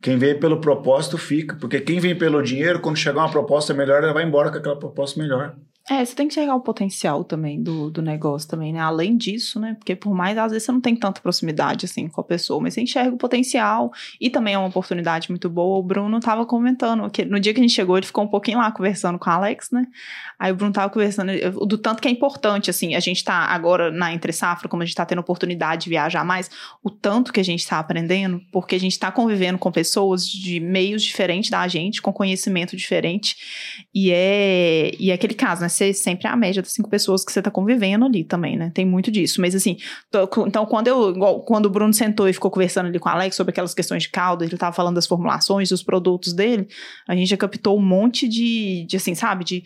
Quem 0.00 0.18
vem 0.18 0.38
pelo 0.38 0.60
propósito 0.60 1.16
fica. 1.16 1.56
Porque 1.56 1.80
quem 1.80 2.00
vem 2.00 2.16
pelo 2.16 2.42
dinheiro, 2.42 2.80
quando 2.80 2.96
chegar 2.96 3.20
uma 3.20 3.30
proposta 3.30 3.72
melhor, 3.72 4.02
ela 4.02 4.12
vai 4.12 4.24
embora 4.24 4.50
com 4.50 4.58
aquela 4.58 4.78
proposta 4.78 5.20
melhor. 5.20 5.56
É, 5.90 6.04
você 6.04 6.14
tem 6.14 6.28
que 6.28 6.34
chegar 6.34 6.54
o 6.54 6.60
potencial 6.60 7.24
também 7.24 7.60
do, 7.60 7.90
do 7.90 8.00
negócio 8.00 8.48
também, 8.48 8.72
né? 8.72 8.78
Além 8.78 9.16
disso, 9.16 9.58
né? 9.58 9.74
Porque 9.74 9.96
por 9.96 10.14
mais, 10.14 10.38
às 10.38 10.52
vezes, 10.52 10.64
você 10.64 10.70
não 10.70 10.80
tem 10.80 10.94
tanta 10.94 11.20
proximidade, 11.20 11.86
assim, 11.86 12.06
com 12.06 12.20
a 12.20 12.24
pessoa, 12.24 12.60
mas 12.60 12.74
você 12.74 12.82
enxerga 12.82 13.12
o 13.12 13.18
potencial 13.18 13.90
e 14.20 14.30
também 14.30 14.54
é 14.54 14.58
uma 14.58 14.68
oportunidade 14.68 15.28
muito 15.28 15.50
boa. 15.50 15.78
O 15.78 15.82
Bruno 15.82 16.20
tava 16.20 16.46
comentando 16.46 17.10
que 17.10 17.24
no 17.24 17.40
dia 17.40 17.52
que 17.52 17.58
a 17.58 17.62
gente 17.62 17.74
chegou, 17.74 17.96
ele 17.96 18.06
ficou 18.06 18.22
um 18.22 18.28
pouquinho 18.28 18.58
lá 18.58 18.70
conversando 18.70 19.18
com 19.18 19.28
o 19.28 19.32
Alex, 19.32 19.70
né? 19.72 19.84
Aí 20.42 20.50
o 20.50 20.56
Bruno 20.56 20.72
tava 20.72 20.90
conversando 20.90 21.30
do 21.68 21.78
tanto 21.78 22.02
que 22.02 22.08
é 22.08 22.10
importante, 22.10 22.68
assim, 22.68 22.96
a 22.96 23.00
gente 23.00 23.22
tá 23.22 23.32
agora 23.32 23.92
na 23.92 24.12
Entre 24.12 24.32
Safra, 24.32 24.68
como 24.68 24.82
a 24.82 24.84
gente 24.84 24.96
tá 24.96 25.06
tendo 25.06 25.20
oportunidade 25.20 25.84
de 25.84 25.90
viajar 25.90 26.24
mais, 26.24 26.50
o 26.82 26.90
tanto 26.90 27.32
que 27.32 27.38
a 27.38 27.44
gente 27.44 27.64
tá 27.64 27.78
aprendendo, 27.78 28.42
porque 28.50 28.74
a 28.74 28.80
gente 28.80 28.98
tá 28.98 29.12
convivendo 29.12 29.56
com 29.56 29.70
pessoas 29.70 30.26
de 30.26 30.58
meios 30.58 31.00
diferentes 31.04 31.48
da 31.48 31.68
gente, 31.68 32.02
com 32.02 32.12
conhecimento 32.12 32.76
diferente, 32.76 33.36
e 33.94 34.10
é, 34.10 34.90
e 34.98 35.12
é 35.12 35.14
aquele 35.14 35.34
caso, 35.34 35.62
né? 35.62 35.68
Você 35.68 35.94
sempre 35.94 36.26
é 36.26 36.30
a 36.30 36.34
média 36.34 36.60
das 36.60 36.72
cinco 36.72 36.90
pessoas 36.90 37.24
que 37.24 37.30
você 37.30 37.40
tá 37.40 37.48
convivendo 37.50 38.04
ali 38.04 38.24
também, 38.24 38.56
né? 38.56 38.72
Tem 38.74 38.84
muito 38.84 39.12
disso. 39.12 39.40
Mas 39.40 39.54
assim, 39.54 39.76
tô- 40.10 40.28
então 40.44 40.66
quando 40.66 40.88
eu, 40.88 41.14
quando 41.46 41.66
o 41.66 41.70
Bruno 41.70 41.94
sentou 41.94 42.28
e 42.28 42.32
ficou 42.32 42.50
conversando 42.50 42.86
ali 42.86 42.98
com 42.98 43.08
o 43.08 43.12
Alex 43.12 43.36
sobre 43.36 43.52
aquelas 43.52 43.74
questões 43.74 44.02
de 44.02 44.08
calda, 44.08 44.44
ele 44.44 44.56
tava 44.56 44.74
falando 44.74 44.96
das 44.96 45.06
formulações, 45.06 45.68
dos 45.68 45.84
produtos 45.84 46.32
dele, 46.32 46.66
a 47.06 47.14
gente 47.14 47.28
já 47.28 47.36
captou 47.36 47.78
um 47.78 47.82
monte 47.82 48.26
de, 48.26 48.84
de 48.88 48.96
assim, 48.96 49.14
sabe? 49.14 49.44
De 49.44 49.62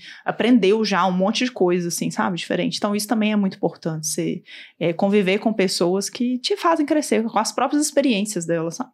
aprendeu 0.67 0.85
já 0.85 1.07
um 1.07 1.13
monte 1.13 1.45
de 1.45 1.51
coisa, 1.51 1.89
assim, 1.89 2.11
sabe? 2.11 2.37
Diferente. 2.37 2.77
Então 2.77 2.95
isso 2.95 3.07
também 3.09 3.33
é 3.33 3.37
muito 3.37 3.57
importante, 3.57 4.07
você 4.07 4.43
é, 4.79 4.93
conviver 4.93 5.39
com 5.39 5.53
pessoas 5.53 6.11
que 6.11 6.39
te 6.39 6.57
fazem 6.57 6.85
crescer 6.87 7.23
com 7.25 7.39
as 7.39 7.53
próprias 7.53 7.83
experiências 7.85 8.45
delas, 8.47 8.77
sabe? 8.77 8.91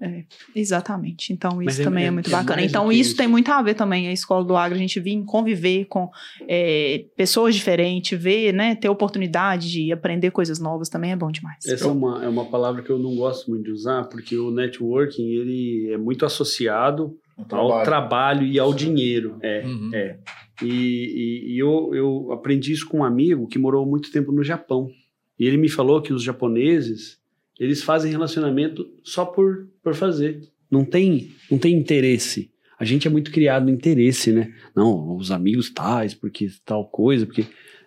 É, 0.00 0.22
exatamente. 0.54 1.32
Então, 1.32 1.60
isso 1.60 1.80
é- 1.80 1.84
também 1.84 2.04
é, 2.04 2.06
é- 2.06 2.10
muito 2.10 2.28
é 2.28 2.32
bacana. 2.32 2.62
Então, 2.62 2.92
isso, 2.92 3.10
isso. 3.10 3.16
tem 3.16 3.26
muito 3.26 3.50
a 3.50 3.60
ver 3.60 3.74
também, 3.74 4.06
a 4.06 4.12
escola 4.12 4.44
do 4.44 4.56
agro, 4.56 4.76
a 4.76 4.80
gente 4.80 5.00
vir 5.00 5.24
conviver 5.24 5.86
com 5.86 6.08
é, 6.48 7.04
pessoas 7.16 7.54
diferentes, 7.56 8.16
ver, 8.20 8.52
né, 8.52 8.76
ter 8.76 8.88
oportunidade 8.88 9.68
de 9.70 9.90
aprender 9.92 10.30
coisas 10.30 10.60
novas 10.60 10.88
também 10.88 11.10
é 11.10 11.16
bom 11.16 11.32
demais. 11.32 11.64
Essa 11.66 11.88
é 11.88 11.90
uma, 11.90 12.24
é 12.24 12.28
uma 12.28 12.44
palavra 12.44 12.80
que 12.82 12.90
eu 12.90 12.98
não 12.98 13.16
gosto 13.16 13.50
muito 13.50 13.64
de 13.64 13.72
usar, 13.72 14.04
porque 14.04 14.36
o 14.36 14.52
networking 14.52 15.26
ele 15.26 15.90
é 15.92 15.96
muito 15.98 16.24
associado 16.24 17.16
ao 17.50 17.82
trabalho 17.82 18.46
e 18.46 18.58
ao 18.58 18.72
dinheiro. 18.72 19.36
É, 19.42 19.62
Uhum. 19.64 19.90
é. 19.92 20.16
E, 20.62 20.66
e- 20.66 21.52
e 21.54 21.58
eu, 21.58 21.90
eu 21.94 22.32
aprendi 22.32 22.72
isso 22.72 22.86
com 22.88 22.98
um 22.98 23.04
amigo 23.04 23.46
que 23.46 23.58
morou 23.58 23.86
muito 23.86 24.10
tempo 24.10 24.32
no 24.32 24.42
Japão. 24.42 24.90
E 25.38 25.46
ele 25.46 25.56
me 25.56 25.68
falou 25.68 26.02
que 26.02 26.12
os 26.12 26.22
japoneses, 26.22 27.18
eles 27.58 27.82
fazem 27.82 28.10
relacionamento 28.10 28.88
só 29.04 29.24
por, 29.24 29.68
por 29.82 29.94
fazer. 29.94 30.40
Não 30.70 30.84
tem, 30.84 31.30
não 31.50 31.58
tem 31.58 31.74
interesse. 31.76 32.50
A 32.78 32.84
gente 32.84 33.06
é 33.06 33.10
muito 33.10 33.30
criado 33.30 33.64
no 33.64 33.70
interesse, 33.70 34.32
né? 34.32 34.52
Não, 34.74 35.16
os 35.16 35.30
amigos 35.30 35.70
tais, 35.70 36.14
porque 36.14 36.48
tal 36.64 36.86
coisa, 36.86 37.24
porque, 37.26 37.44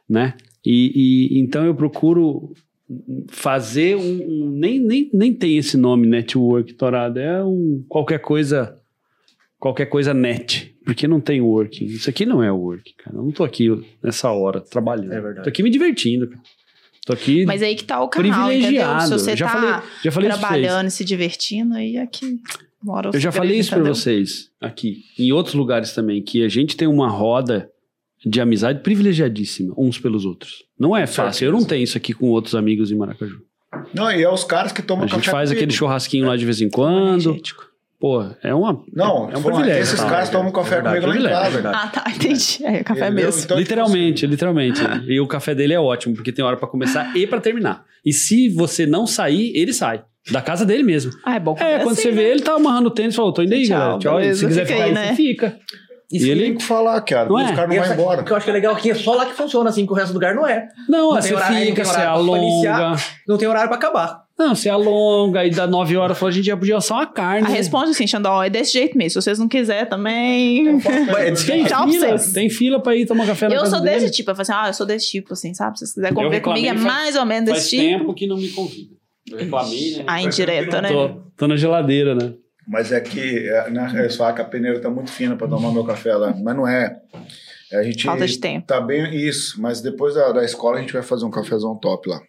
né? 0.10 0.36
E, 0.66 1.30
e 1.36 1.40
então 1.40 1.66
eu 1.66 1.74
procuro 1.76 2.54
fazer 3.30 3.96
um, 3.96 4.02
um- 4.46 4.52
nem, 4.52 4.80
nem, 4.80 5.10
nem 5.14 5.34
tem 5.34 5.58
esse 5.58 5.78
nome 5.78 6.08
network 6.08 6.74
torado, 6.74 7.20
é 7.20 7.44
um 7.44 7.84
qualquer 7.88 8.20
coisa 8.20 8.78
qualquer 9.60 9.86
coisa 9.86 10.14
net, 10.14 10.71
porque 10.86 11.08
não 11.08 11.20
tem 11.20 11.42
working. 11.42 11.86
Isso 11.86 12.10
aqui 12.10 12.26
não 12.26 12.42
é 12.44 12.52
working, 12.52 12.94
cara. 12.98 13.18
Eu 13.18 13.24
não 13.24 13.32
tô 13.32 13.44
aqui 13.44 13.70
nessa 14.04 14.32
hora 14.32 14.62
trabalhando. 14.62 15.14
É 15.14 15.22
verdade. 15.22 15.44
Tô 15.44 15.50
aqui 15.50 15.64
me 15.64 15.70
divertindo, 15.70 16.28
cara. 16.28 16.42
Tô 17.06 17.14
aqui 17.14 17.46
Mas 17.46 17.64
aí 17.64 17.76
que 17.76 17.84
tá 17.84 18.02
o 18.02 18.08
canal, 18.08 18.30
entendeu? 18.52 18.60
privilegiado. 18.70 19.04
Se 19.08 19.10
você 19.14 19.36
já 19.36 19.48
tá 19.48 19.54
falei, 19.54 19.90
já 20.04 20.12
falei 20.12 20.30
trabalhando 20.30 20.88
e 20.88 20.92
se 20.92 21.04
divertindo, 21.04 21.74
aí 21.76 21.98
aqui 21.98 22.40
mora 22.84 23.10
o 23.10 23.16
Eu 23.16 23.20
já 23.20 23.32
falei 23.32 23.58
isso 23.58 23.70
pra 23.70 23.80
entendeu? 23.80 23.96
vocês 23.96 24.52
aqui, 24.62 24.98
em 25.18 25.32
outros 25.32 25.56
lugares 25.56 25.94
também, 25.94 26.22
que 26.22 26.44
a 26.44 26.48
gente 26.48 26.78
tem 26.78 26.88
uma 26.88 27.10
roda 27.10 27.70
de 28.24 28.40
amizade 28.40 28.82
privilegiadíssima 28.82 29.74
uns 29.76 29.98
pelos 29.98 30.26
outros. 30.26 30.64
Não 30.80 30.96
é 30.96 31.08
fácil. 31.08 31.46
Eu 31.46 31.52
não 31.52 31.64
tenho 31.64 31.84
isso 31.84 31.98
aqui 31.98 32.14
com 32.14 32.28
outros 32.30 32.54
amigos 32.54 32.92
em 32.92 32.96
Maracaju. 32.96 33.42
Não, 33.96 34.12
e 34.12 34.22
é 34.22 34.30
os 34.30 34.44
caras 34.44 34.72
que 34.72 34.84
tomam 34.84 35.06
A 35.06 35.08
gente 35.08 35.18
café 35.22 35.32
faz 35.32 35.50
comigo. 35.50 35.64
aquele 35.64 35.76
churrasquinho 35.76 36.28
lá 36.28 36.38
de 36.38 36.46
vez 36.46 36.62
em 36.62 36.70
quando. 36.70 37.30
Energético. 37.30 37.71
Pô, 38.02 38.26
é 38.44 38.52
uma 38.54 38.82
Não, 38.92 39.30
é 39.30 39.38
um 39.38 39.42
falando, 39.42 39.44
privilégio. 39.58 39.84
esses 39.84 40.00
tá? 40.02 40.10
caras 40.10 40.30
tomam 40.32 40.52
café 40.52 40.78
É 40.78 40.82
verdade, 40.82 41.02
comigo 41.06 41.24
lá 41.24 41.30
em 41.30 41.34
casa. 41.34 41.48
é 41.48 41.52
verdade. 41.52 41.78
Ah, 41.80 41.88
tá, 41.88 42.04
entendi. 42.10 42.60
É, 42.66 42.84
café 42.84 43.00
Entendeu? 43.06 43.26
mesmo. 43.26 43.30
Então, 43.44 43.58
tipo 43.58 43.60
literalmente, 43.60 44.26
literalmente. 44.28 44.82
E 45.08 45.20
o 45.20 45.28
café 45.28 45.54
dele 45.54 45.74
é 45.76 45.80
ótimo, 45.80 46.16
porque 46.16 46.32
tem 46.32 46.44
hora 46.44 46.58
pra 46.58 46.68
começar 46.68 47.16
e 47.16 47.28
pra 47.28 47.40
terminar. 47.40 47.84
E 48.04 48.12
se 48.12 48.50
você 48.50 48.88
não 48.88 49.06
sair, 49.06 49.52
ele 49.56 49.72
sai. 49.72 50.02
Da 50.32 50.42
casa 50.42 50.66
dele 50.66 50.82
mesmo. 50.84 51.12
Ah, 51.24 51.36
é 51.36 51.40
bom. 51.40 51.56
É, 51.60 51.78
quando 51.80 51.94
assim, 51.94 52.02
você 52.04 52.10
né? 52.10 52.16
vê, 52.16 52.30
ele 52.32 52.42
tá 52.42 52.54
amarrando 52.54 52.88
o 52.90 52.92
tênis 52.92 53.14
e 53.14 53.18
falou: 53.18 53.32
tô 53.34 53.42
indo 53.44 53.54
aí, 53.54 53.68
Tchau, 53.68 53.78
galera. 53.80 54.00
Tchau. 54.00 54.16
beleza, 54.18 54.40
se 54.40 54.46
quiser 54.48 54.66
fica 54.66 54.74
ficar 54.78 54.86
aí, 54.88 54.94
né? 54.94 55.08
você 55.10 55.16
fica. 55.16 55.58
Isso 56.12 56.26
E 56.26 56.30
Tem 56.30 56.38
ele. 56.44 56.56
que 56.58 56.64
falar, 56.64 57.00
cara. 57.02 57.30
Não 57.30 57.36
os 57.38 57.42
é? 57.50 57.56
caras 57.56 57.68
não 57.70 57.74
E 57.74 57.78
vão 57.78 57.86
essa- 57.86 57.94
embora. 57.94 58.22
O 58.22 58.26
que 58.26 58.32
eu 58.32 58.36
acho 58.36 58.44
que 58.44 58.50
é 58.50 58.54
legal 58.54 58.74
aqui 58.76 58.92
é 58.92 58.96
só 58.96 59.16
lá 59.16 59.26
que 59.26 59.34
funciona, 59.34 59.70
assim, 59.70 59.86
que 59.86 59.92
o 59.94 59.96
resto 59.96 60.10
do 60.12 60.16
lugar 60.16 60.36
não 60.36 60.46
é. 60.46 60.68
Não, 60.90 61.12
Não 61.14 61.22
você 61.22 61.30
tem 61.30 61.38
horário, 61.38 61.56
não 61.56 61.62
fica, 61.66 61.76
tem 61.76 61.86
você 61.86 62.00
horário 62.02 62.22
iniciar. 62.38 62.76
alonga. 62.76 63.02
Não 63.28 63.38
tem 63.38 63.48
horário 63.48 63.70
pra 63.70 63.78
acabar. 63.78 64.24
Não, 64.44 64.56
você 64.56 64.70
alonga 64.70 65.46
e 65.46 65.52
dá 65.52 65.68
9 65.68 65.96
horas, 65.98 66.18
falou, 66.18 66.30
a 66.30 66.34
gente 66.34 66.46
já 66.46 66.58
podia 66.58 66.78
assar 66.78 66.98
uma 66.98 67.06
carne. 67.06 67.46
A 67.46 67.50
responde 67.50 67.92
assim, 67.92 68.08
Xandó, 68.08 68.42
é 68.44 68.50
desse 68.50 68.74
jeito 68.74 68.98
mesmo. 68.98 69.22
Se 69.22 69.26
vocês 69.26 69.38
não 69.38 69.48
quiserem 69.48 69.88
também. 69.90 70.80
Tem 71.46 71.64
Tchau 71.66 71.84
pra 71.84 71.92
fila, 71.92 72.08
vocês. 72.18 72.34
tem 72.34 72.50
fila 72.50 72.82
pra 72.82 72.96
ir 72.96 73.06
tomar 73.06 73.26
café 73.28 73.48
na 73.48 73.56
Eu 73.56 73.60
casa 73.62 73.76
sou 73.76 73.82
dele. 73.86 74.00
desse 74.00 74.12
tipo, 74.12 74.32
eu 74.32 74.36
falo 74.36 74.42
assim, 74.42 74.54
ah, 74.54 74.68
eu 74.70 74.74
sou 74.74 74.86
desse 74.86 75.10
tipo, 75.12 75.34
assim, 75.34 75.54
sabe? 75.54 75.78
Se 75.78 75.86
vocês 75.86 75.94
quiserem 75.94 76.16
conviver 76.16 76.42
comigo, 76.42 76.66
é 76.68 76.70
faz- 76.74 76.84
mais 76.84 77.16
ou 77.16 77.26
menos 77.26 77.50
Faz 77.50 77.64
desse 77.64 77.78
tipo. 77.78 78.00
tempo 78.00 78.14
que 78.14 78.26
não 78.28 78.38
me 78.38 78.50
convida. 78.50 78.96
Eu 79.30 79.38
reclamei, 79.38 79.98
né? 79.98 80.04
A 80.08 80.22
indireta, 80.22 80.82
né? 80.82 80.90
Tô, 80.90 81.10
tô 81.38 81.48
na 81.48 81.56
geladeira, 81.56 82.16
né? 82.16 82.34
Mas 82.68 82.92
é 82.92 83.00
que 83.00 83.48
é, 83.48 83.70
né, 83.70 83.92
eles 83.96 84.16
falam 84.16 84.34
que 84.36 84.42
a 84.42 84.46
peneira 84.46 84.80
tá 84.80 84.90
muito 84.90 85.12
fina 85.12 85.36
pra 85.36 85.48
tomar 85.48 85.72
meu 85.72 85.84
café 85.84 86.14
lá. 86.16 86.34
Mas 86.36 86.56
não 86.56 86.68
é. 86.68 86.96
É, 87.72 87.78
A 87.80 87.84
gente 87.84 88.04
Falta 88.06 88.26
de 88.28 88.38
tempo. 88.38 88.66
tá 88.68 88.80
bem 88.82 89.16
isso. 89.16 89.62
Mas 89.62 89.82
depois 89.82 90.16
da, 90.16 90.32
da 90.32 90.44
escola 90.44 90.78
a 90.78 90.82
gente 90.82 90.94
vai 90.94 91.02
fazer 91.04 91.26
um 91.26 91.32
cafezão 91.32 91.76
top 91.78 92.10
lá. 92.10 92.20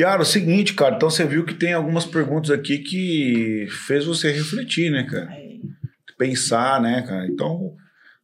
Kiara, 0.00 0.22
o 0.22 0.24
seguinte, 0.24 0.72
cara. 0.72 0.96
Então 0.96 1.10
você 1.10 1.26
viu 1.26 1.44
que 1.44 1.52
tem 1.52 1.74
algumas 1.74 2.06
perguntas 2.06 2.50
aqui 2.50 2.78
que 2.78 3.66
fez 3.86 4.06
você 4.06 4.32
refletir, 4.32 4.90
né, 4.90 5.02
cara? 5.02 5.28
Pensar, 6.18 6.80
né, 6.80 7.02
cara? 7.06 7.26
Então 7.26 7.72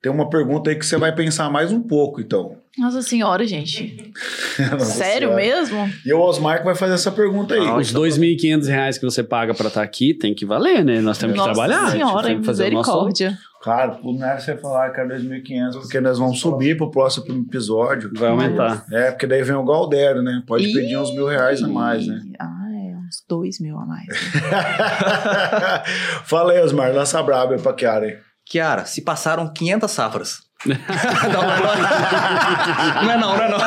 tem 0.01 0.11
uma 0.11 0.31
pergunta 0.31 0.71
aí 0.71 0.77
que 0.77 0.87
você 0.87 0.97
vai 0.97 1.15
pensar 1.15 1.51
mais 1.51 1.71
um 1.73 1.83
pouco, 1.83 2.19
então. 2.21 2.57
Nossa 2.79 3.03
senhora, 3.03 3.47
gente. 3.47 4.11
Nossa 4.73 4.85
Sério 4.87 5.29
Senhora. 5.29 5.37
mesmo? 5.37 5.91
E 6.07 6.13
o 6.15 6.21
Osmar 6.21 6.61
que 6.61 6.65
vai 6.65 6.75
fazer 6.75 6.95
essa 6.95 7.13
pergunta 7.13 7.55
aí. 7.55 7.61
Os 7.61 7.93
2.500 7.93 8.67
reais 8.69 8.97
que 8.97 9.05
você 9.05 9.23
paga 9.23 9.53
pra 9.53 9.69
estar 9.69 9.83
aqui 9.83 10.15
tem 10.15 10.35
que 10.35 10.47
valer, 10.47 10.83
né? 10.83 11.03
Nós 11.03 11.19
temos 11.19 11.35
que 11.35 11.39
Nossa 11.39 11.53
trabalhar. 11.53 11.91
senhora, 11.91 12.27
tem 12.29 12.41
que 12.41 12.47
fazer 12.47 12.69
o 12.69 12.73
nosso- 12.73 12.91
misericórdia. 12.91 13.39
Cara, 13.67 13.97
por 13.97 14.17
nada 14.17 14.39
você 14.39 14.57
falar 14.57 14.91
que 14.91 15.01
é 15.01 15.05
2.500, 15.05 15.73
porque 15.81 16.01
nós 16.01 16.21
vamos 16.21 16.39
subir 16.39 16.77
pro 16.77 16.89
próximo 16.89 17.27
episódio. 17.49 18.13
Vai 18.17 18.29
aumentar. 18.31 18.85
É, 18.93 19.11
porque 19.11 19.27
daí 19.27 19.43
vem 19.43 19.57
o 19.57 19.65
Galdério, 19.65 20.23
né? 20.23 20.41
Pode 20.47 20.69
Ih. 20.69 20.73
pedir 20.73 20.97
uns 20.97 21.13
mil 21.13 21.27
reais 21.27 21.61
a 21.65 21.67
mais, 21.67 22.07
né? 22.07 22.21
Ah, 22.41 22.47
é 22.73 22.95
uns 22.97 23.25
dois 23.29 23.59
mil 23.59 23.77
a 23.77 23.85
mais. 23.85 24.07
Fala 26.27 26.53
aí, 26.53 26.61
Osmar, 26.61 26.95
lança 26.95 27.21
braba 27.25 27.55
aí 27.55 27.61
pra 27.61 27.73
Kiara 27.73 28.07
aí. 28.07 28.17
Kiara, 28.49 28.85
se 28.85 29.03
passaram 29.03 29.53
500 29.53 29.91
safras. 29.91 30.47
não, 30.65 30.75
não, 30.75 31.43
não, 31.43 33.05
não 33.05 33.13
é 33.13 33.19
não, 33.19 33.37
não 33.37 33.43
é 33.43 33.49
não. 33.51 33.59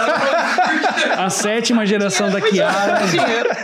A 1.23 1.29
sétima 1.29 1.85
geração 1.85 2.31
da 2.31 2.41
Kiara, 2.41 2.99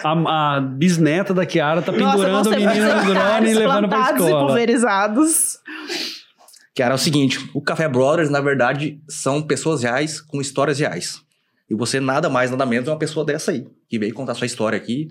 a, 0.04 0.56
a 0.58 0.62
bisneta 0.62 1.34
da 1.34 1.46
Kiara 1.46 1.82
tá 1.82 1.92
pendurando 1.92 2.48
o 2.48 2.52
menino 2.52 2.94
no 2.94 3.14
drone 3.14 3.50
e 3.50 3.54
levando 3.54 3.90
pra 3.90 3.98
plantados 3.98 4.22
e 4.22 4.26
escola. 4.26 4.46
pulverizados. 4.48 5.60
Kiara, 6.76 6.94
é 6.94 6.96
o 6.96 7.00
seguinte, 7.00 7.50
o 7.54 7.62
Café 7.62 7.88
Brothers, 7.88 8.30
na 8.30 8.42
verdade, 8.42 9.02
são 9.08 9.42
pessoas 9.42 9.82
reais 9.82 10.20
com 10.20 10.42
histórias 10.42 10.78
reais. 10.78 11.22
E 11.70 11.74
você 11.74 12.02
nada 12.02 12.30
mais, 12.30 12.52
nada 12.52 12.66
menos 12.66 12.90
é 12.90 12.92
uma 12.92 13.00
pessoa 13.00 13.26
dessa 13.26 13.52
aí, 13.52 13.66
que 13.88 13.98
veio 13.98 14.14
contar 14.14 14.34
sua 14.36 14.46
história 14.46 14.78
aqui, 14.78 15.08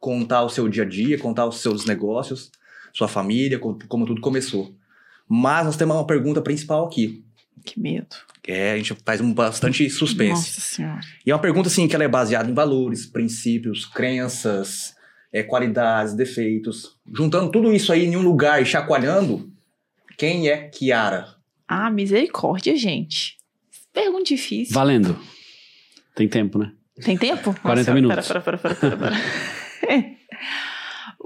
contar 0.00 0.42
o 0.42 0.48
seu 0.48 0.68
dia 0.70 0.84
a 0.84 0.86
dia, 0.86 1.18
contar 1.18 1.46
os 1.46 1.60
seus 1.60 1.84
negócios, 1.84 2.50
sua 2.94 3.08
família, 3.08 3.58
como, 3.58 3.78
como 3.86 4.06
tudo 4.06 4.22
começou. 4.22 4.74
Mas 5.28 5.66
nós 5.66 5.76
temos 5.76 5.94
uma 5.94 6.06
pergunta 6.06 6.40
principal 6.40 6.86
aqui, 6.86 7.22
Que 7.62 7.78
medo. 7.78 8.16
que 8.42 8.50
é, 8.50 8.72
a 8.72 8.76
gente 8.78 8.96
faz 9.04 9.20
um 9.20 9.34
bastante 9.34 9.88
suspense. 9.90 10.32
Nossa 10.32 10.60
senhora. 10.62 11.00
E 11.26 11.30
é 11.30 11.34
uma 11.34 11.40
pergunta, 11.42 11.68
assim, 11.68 11.86
que 11.86 11.94
ela 11.94 12.04
é 12.04 12.08
baseada 12.08 12.50
em 12.50 12.54
valores, 12.54 13.04
princípios, 13.04 13.84
crenças, 13.84 14.94
é, 15.30 15.42
qualidades, 15.42 16.14
defeitos. 16.14 16.96
Juntando 17.14 17.50
tudo 17.50 17.70
isso 17.70 17.92
aí 17.92 18.06
em 18.06 18.16
um 18.16 18.22
lugar 18.22 18.62
e 18.62 18.66
chacoalhando, 18.66 19.51
quem 20.22 20.48
é 20.48 20.68
Kiara? 20.68 21.26
Ah, 21.66 21.90
misericórdia, 21.90 22.76
gente. 22.76 23.38
Pergunta 23.92 24.22
difícil. 24.22 24.72
Valendo. 24.72 25.18
Tem 26.14 26.28
tempo, 26.28 26.58
né? 26.58 26.72
Tem 27.02 27.18
tempo? 27.18 27.52
40 27.60 27.92
minutos. 27.92 28.28
Pera, 28.28 28.40
pera, 28.40 28.56
pera, 28.56 28.74
pera, 28.76 28.96
pera, 28.96 29.16
pera. 29.82 30.16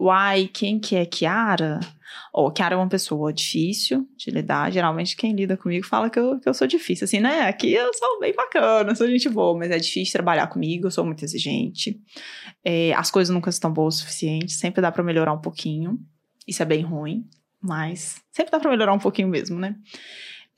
Uai, 0.00 0.48
quem 0.50 0.80
que 0.80 0.96
é 0.96 1.04
Kiara? 1.04 1.78
Ó, 2.32 2.50
Kiara 2.50 2.74
é 2.74 2.78
uma 2.78 2.88
pessoa 2.88 3.34
difícil 3.34 4.08
de 4.16 4.30
lidar. 4.30 4.72
Geralmente 4.72 5.14
quem 5.14 5.34
lida 5.34 5.58
comigo 5.58 5.84
fala 5.84 6.08
que 6.08 6.18
eu, 6.18 6.40
que 6.40 6.48
eu 6.48 6.54
sou 6.54 6.66
difícil. 6.66 7.04
Assim, 7.04 7.20
né? 7.20 7.42
Aqui 7.42 7.74
eu 7.74 7.92
sou 7.92 8.18
bem 8.18 8.34
bacana, 8.34 8.94
sou 8.94 9.06
gente 9.08 9.28
boa, 9.28 9.58
mas 9.58 9.70
é 9.70 9.78
difícil 9.78 10.12
trabalhar 10.12 10.46
comigo, 10.46 10.86
eu 10.86 10.90
sou 10.90 11.04
muito 11.04 11.22
exigente. 11.22 12.00
É, 12.64 12.94
as 12.94 13.10
coisas 13.10 13.34
nunca 13.34 13.50
estão 13.50 13.70
boas 13.70 13.96
o 13.96 13.98
suficiente, 13.98 14.54
sempre 14.54 14.80
dá 14.80 14.90
pra 14.90 15.04
melhorar 15.04 15.34
um 15.34 15.40
pouquinho. 15.42 15.98
Isso 16.48 16.62
é 16.62 16.64
bem 16.64 16.80
ruim, 16.80 17.28
mas 17.66 18.20
sempre 18.32 18.50
dá 18.52 18.60
pra 18.60 18.70
melhorar 18.70 18.92
um 18.92 18.98
pouquinho 18.98 19.28
mesmo, 19.28 19.58
né? 19.58 19.76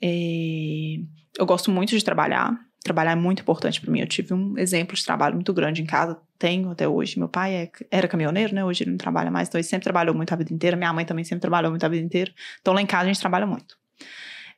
É, 0.01 0.97
eu 1.37 1.45
gosto 1.45 1.71
muito 1.71 1.89
de 1.97 2.03
trabalhar. 2.03 2.57
Trabalhar 2.83 3.11
é 3.11 3.15
muito 3.15 3.41
importante 3.41 3.81
para 3.81 3.91
mim. 3.91 3.99
Eu 3.99 4.07
tive 4.07 4.33
um 4.33 4.57
exemplo 4.57 4.95
de 4.95 5.03
trabalho 5.03 5.35
muito 5.35 5.53
grande 5.53 5.81
em 5.81 5.85
casa, 5.85 6.17
tenho 6.37 6.69
até 6.71 6.87
hoje. 6.87 7.19
Meu 7.19 7.27
pai 7.27 7.53
é- 7.53 7.71
era 7.91 8.07
caminhoneiro, 8.07 8.55
né? 8.55 8.63
Hoje 8.63 8.83
ele 8.83 8.91
não 8.91 8.97
trabalha 8.97 9.29
mais, 9.29 9.49
então 9.49 9.59
ele 9.59 9.67
sempre 9.67 9.83
trabalhou 9.83 10.15
muito 10.15 10.31
a 10.33 10.37
vida 10.37 10.53
inteira. 10.53 10.77
Minha 10.77 10.93
mãe 10.93 11.03
também 11.05 11.25
sempre 11.25 11.41
trabalhou 11.41 11.69
muito 11.71 11.83
a 11.85 11.89
vida 11.89 12.05
inteira. 12.05 12.31
Então 12.61 12.73
lá 12.73 12.81
em 12.81 12.85
casa 12.85 13.03
a 13.03 13.07
gente 13.07 13.19
trabalha 13.19 13.45
muito. 13.45 13.77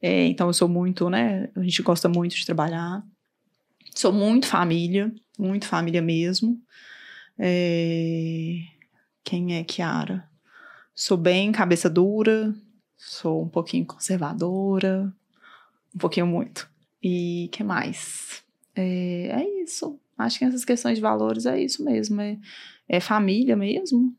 É, 0.02 0.26
então 0.28 0.48
eu 0.48 0.54
sou 0.54 0.68
muito, 0.70 1.10
né? 1.10 1.50
A 1.56 1.62
gente 1.64 1.82
gosta 1.82 2.08
muito 2.08 2.36
de 2.36 2.46
trabalhar. 2.46 3.04
Sou 3.96 4.14
muito 4.14 4.46
família, 4.48 5.12
muito 5.38 5.66
família 5.68 6.02
mesmo. 6.02 6.58
É, 7.40 8.58
Quem 9.24 9.56
é 9.58 9.64
Kiara? 9.64 10.30
Sou 10.94 11.18
bem 11.18 11.52
cabeça 11.52 11.90
dura, 11.90 12.54
sou 12.98 13.44
um 13.44 13.50
pouquinho 13.50 13.86
conservadora, 13.86 15.12
um 15.96 15.98
pouquinho 15.98 16.28
muito. 16.28 16.70
E 17.02 17.50
que 17.52 17.64
mais? 17.64 18.44
É, 18.76 19.28
é 19.28 19.64
isso. 19.64 20.00
Acho 20.18 20.40
que 20.40 20.46
essas 20.46 20.64
questões 20.64 20.96
de 20.96 21.02
valores 21.02 21.46
é 21.46 21.60
isso 21.60 21.84
mesmo. 21.84 22.22
É, 22.22 22.38
é 22.88 23.00
família 23.00 23.56
mesmo. 23.56 24.16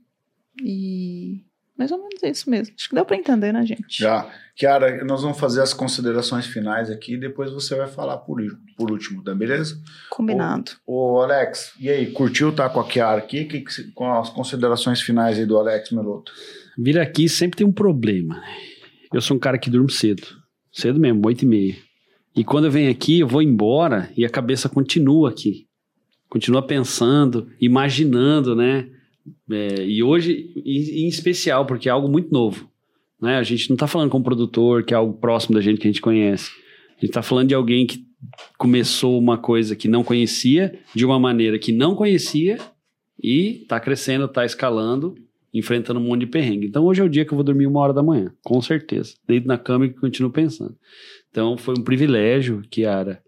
E 0.61 1.45
mais 1.77 1.91
ou 1.91 1.99
menos 1.99 2.23
isso 2.23 2.51
mesmo. 2.51 2.75
Acho 2.77 2.89
que 2.89 2.95
deu 2.95 3.05
pra 3.05 3.17
entender, 3.17 3.53
né, 3.53 3.65
gente? 3.65 3.99
Já. 3.99 4.31
Kiara, 4.55 5.05
nós 5.05 5.23
vamos 5.23 5.39
fazer 5.39 5.63
as 5.63 5.73
considerações 5.73 6.47
finais 6.47 6.91
aqui 6.91 7.15
e 7.15 7.21
depois 7.21 7.51
você 7.51 7.75
vai 7.75 7.89
falar 7.89 8.19
por, 8.19 8.41
por 8.77 8.91
último, 8.91 9.23
tá 9.23 9.35
beleza? 9.35 9.81
Combinado. 10.11 10.73
Ô, 10.87 11.21
Alex, 11.21 11.73
e 11.81 11.89
aí, 11.89 12.13
curtiu 12.13 12.51
estar 12.51 12.69
com 12.71 12.81
a 12.81 12.87
Kiara 12.87 13.19
aqui? 13.19 13.45
Que 13.45 13.61
que 13.61 13.93
com 13.93 14.13
as 14.13 14.29
considerações 14.29 15.01
finais 15.01 15.39
aí 15.39 15.47
do 15.47 15.59
Alex 15.59 15.91
Meloto. 15.91 16.33
Vir 16.79 16.99
aqui 16.99 17.29
sempre 17.29 17.59
tem 17.59 17.67
um 17.67 17.73
problema. 17.73 18.43
Eu 19.13 19.21
sou 19.21 19.37
um 19.37 19.41
cara 19.41 19.59
que 19.59 19.71
durmo 19.71 19.91
cedo. 19.91 20.27
Cedo 20.73 20.99
mesmo, 20.99 21.21
oito 21.27 21.43
e 21.43 21.47
meia. 21.47 21.77
E 22.35 22.43
quando 22.43 22.65
eu 22.65 22.71
venho 22.71 22.91
aqui, 22.91 23.21
eu 23.21 23.29
vou 23.29 23.43
embora 23.43 24.11
e 24.17 24.25
a 24.25 24.31
cabeça 24.31 24.69
continua 24.69 25.29
aqui. 25.29 25.67
Continua 26.29 26.63
pensando, 26.63 27.49
imaginando, 27.61 28.57
né? 28.57 28.89
É, 29.51 29.85
e 29.85 30.03
hoje, 30.03 30.51
em, 30.65 31.05
em 31.05 31.09
especial, 31.09 31.67
porque 31.67 31.89
é 31.89 31.93
algo 31.93 32.09
muito 32.09 32.33
novo. 32.33 32.71
Né? 33.21 33.37
A 33.37 33.43
gente 33.43 33.69
não 33.69 33.75
está 33.75 33.87
falando 33.87 34.11
com 34.11 34.19
um 34.19 34.23
produtor, 34.23 34.83
que 34.83 34.95
é 34.95 34.97
algo 34.97 35.13
próximo 35.13 35.55
da 35.55 35.61
gente 35.61 35.79
que 35.79 35.87
a 35.87 35.91
gente 35.91 36.01
conhece. 36.01 36.51
A 36.89 37.01
gente 37.01 37.11
está 37.11 37.23
falando 37.23 37.49
de 37.49 37.55
alguém 37.55 37.87
que 37.87 38.05
começou 38.57 39.19
uma 39.19 39.37
coisa 39.37 39.77
que 39.77 39.89
não 39.89 40.03
conhecia, 40.03 40.79
de 40.95 41.05
uma 41.05 41.21
maneira 41.21 41.59
que 41.59 41.71
não 41.71 41.95
conhecia, 41.95 42.59
e 43.23 43.63
está 43.63 43.79
crescendo, 43.79 44.25
está 44.25 44.45
escalando, 44.45 45.15
enfrentando 45.53 46.01
um 46.01 46.05
monte 46.05 46.21
de 46.21 46.27
perrengue. 46.27 46.67
Então 46.67 46.85
hoje 46.85 47.01
é 47.01 47.05
o 47.05 47.09
dia 47.09 47.25
que 47.25 47.33
eu 47.33 47.37
vou 47.37 47.45
dormir 47.45 47.67
uma 47.67 47.81
hora 47.81 47.93
da 47.93 48.03
manhã, 48.03 48.33
com 48.43 48.61
certeza. 48.63 49.15
Deito 49.27 49.47
na 49.47 49.59
cama 49.59 49.87
e 49.87 49.91
continuo 49.91 50.31
pensando. 50.31 50.77
Então 51.31 51.57
foi 51.57 51.75
um 51.79 51.83
privilégio, 51.83 52.63
Kiara, 52.71 53.23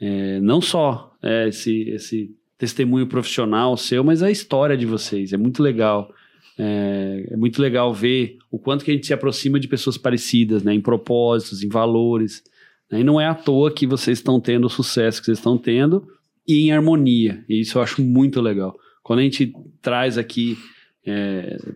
é, 0.00 0.40
não 0.40 0.60
só 0.60 1.12
é, 1.22 1.48
esse, 1.48 1.88
esse 1.90 2.30
testemunho 2.56 3.06
profissional 3.06 3.76
seu, 3.76 4.02
mas 4.02 4.22
a 4.22 4.30
história 4.30 4.76
de 4.76 4.86
vocês. 4.86 5.32
É 5.32 5.36
muito 5.36 5.62
legal. 5.62 6.12
É, 6.58 7.28
é 7.30 7.36
muito 7.36 7.62
legal 7.62 7.94
ver 7.94 8.36
o 8.50 8.58
quanto 8.58 8.84
que 8.84 8.90
a 8.90 8.94
gente 8.94 9.06
se 9.06 9.14
aproxima 9.14 9.60
de 9.60 9.68
pessoas 9.68 9.96
parecidas, 9.96 10.62
né, 10.64 10.74
em 10.74 10.80
propósitos, 10.80 11.62
em 11.62 11.68
valores. 11.68 12.42
né, 12.90 13.00
E 13.00 13.04
não 13.04 13.20
é 13.20 13.26
à 13.26 13.34
toa 13.34 13.70
que 13.70 13.86
vocês 13.86 14.18
estão 14.18 14.40
tendo 14.40 14.66
o 14.66 14.70
sucesso 14.70 15.20
que 15.20 15.26
vocês 15.26 15.38
estão 15.38 15.56
tendo 15.56 16.06
e 16.46 16.66
em 16.66 16.72
harmonia. 16.72 17.44
E 17.48 17.60
isso 17.60 17.78
eu 17.78 17.82
acho 17.82 18.02
muito 18.02 18.40
legal. 18.40 18.76
Quando 19.02 19.20
a 19.20 19.22
gente 19.22 19.52
traz 19.80 20.18
aqui 20.18 20.56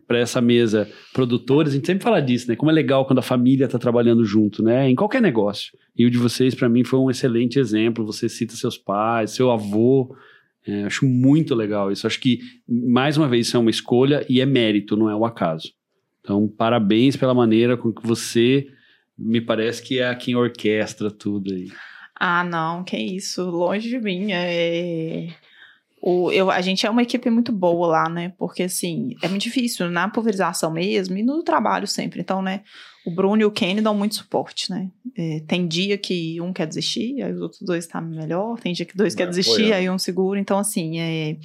para 0.06 0.18
essa 0.18 0.40
mesa 0.40 0.88
produtores, 1.12 1.72
a 1.72 1.76
gente 1.76 1.86
sempre 1.86 2.02
fala 2.02 2.20
disso, 2.20 2.48
né? 2.48 2.56
Como 2.56 2.70
é 2.70 2.74
legal 2.74 3.04
quando 3.06 3.20
a 3.20 3.22
família 3.22 3.66
está 3.66 3.78
trabalhando 3.78 4.24
junto, 4.24 4.62
né? 4.62 4.88
Em 4.88 4.94
qualquer 4.94 5.22
negócio. 5.22 5.76
E 5.96 6.06
o 6.06 6.10
de 6.10 6.18
vocês, 6.18 6.54
para 6.54 6.68
mim, 6.68 6.84
foi 6.84 6.98
um 6.98 7.10
excelente 7.10 7.58
exemplo. 7.58 8.04
Você 8.06 8.28
cita 8.28 8.54
seus 8.54 8.78
pais, 8.78 9.30
seu 9.30 9.50
avô. 9.50 10.14
É, 10.66 10.84
acho 10.84 11.06
muito 11.06 11.54
legal 11.54 11.90
isso. 11.90 12.06
Acho 12.06 12.20
que, 12.20 12.40
mais 12.68 13.16
uma 13.16 13.28
vez, 13.28 13.46
isso 13.46 13.56
é 13.56 13.60
uma 13.60 13.70
escolha 13.70 14.24
e 14.28 14.40
é 14.40 14.46
mérito, 14.46 14.96
não 14.96 15.10
é 15.10 15.14
o 15.14 15.24
acaso. 15.24 15.72
Então, 16.20 16.46
parabéns 16.46 17.16
pela 17.16 17.34
maneira 17.34 17.76
com 17.76 17.92
que 17.92 18.06
você 18.06 18.68
me 19.18 19.40
parece 19.40 19.82
que 19.82 19.98
é 19.98 20.14
quem 20.14 20.36
orquestra 20.36 21.10
tudo 21.10 21.52
aí. 21.52 21.68
Ah, 22.18 22.44
não, 22.44 22.84
que 22.84 22.96
isso, 22.96 23.50
longe 23.50 23.88
de 23.88 23.98
mim. 23.98 24.30
É... 24.30 25.28
O, 26.04 26.32
eu, 26.32 26.50
a 26.50 26.60
gente 26.60 26.84
é 26.84 26.90
uma 26.90 27.02
equipe 27.02 27.30
muito 27.30 27.52
boa 27.52 27.86
lá, 27.86 28.08
né? 28.08 28.32
Porque, 28.36 28.64
assim, 28.64 29.14
é 29.22 29.28
muito 29.28 29.42
difícil 29.42 29.88
na 29.88 30.08
pulverização 30.08 30.72
mesmo 30.72 31.16
e 31.16 31.22
no 31.22 31.44
trabalho 31.44 31.86
sempre. 31.86 32.20
Então, 32.20 32.42
né, 32.42 32.62
o 33.06 33.10
Bruno 33.14 33.40
e 33.40 33.44
o 33.44 33.52
Kenny 33.52 33.80
dão 33.80 33.94
muito 33.94 34.16
suporte, 34.16 34.68
né? 34.68 34.90
É, 35.16 35.44
tem 35.46 35.68
dia 35.68 35.96
que 35.96 36.40
um 36.40 36.52
quer 36.52 36.66
desistir, 36.66 37.22
aí 37.22 37.32
os 37.32 37.40
outros 37.40 37.62
dois 37.62 37.84
estão 37.84 38.02
melhor. 38.02 38.58
Tem 38.58 38.72
dia 38.72 38.84
que 38.84 38.96
dois 38.96 39.14
Vai 39.14 39.24
quer 39.24 39.30
desistir, 39.30 39.52
apoiando. 39.52 39.74
aí 39.74 39.90
um 39.90 39.98
segura. 39.98 40.40
Então, 40.40 40.58
assim, 40.58 40.98
é... 40.98 41.36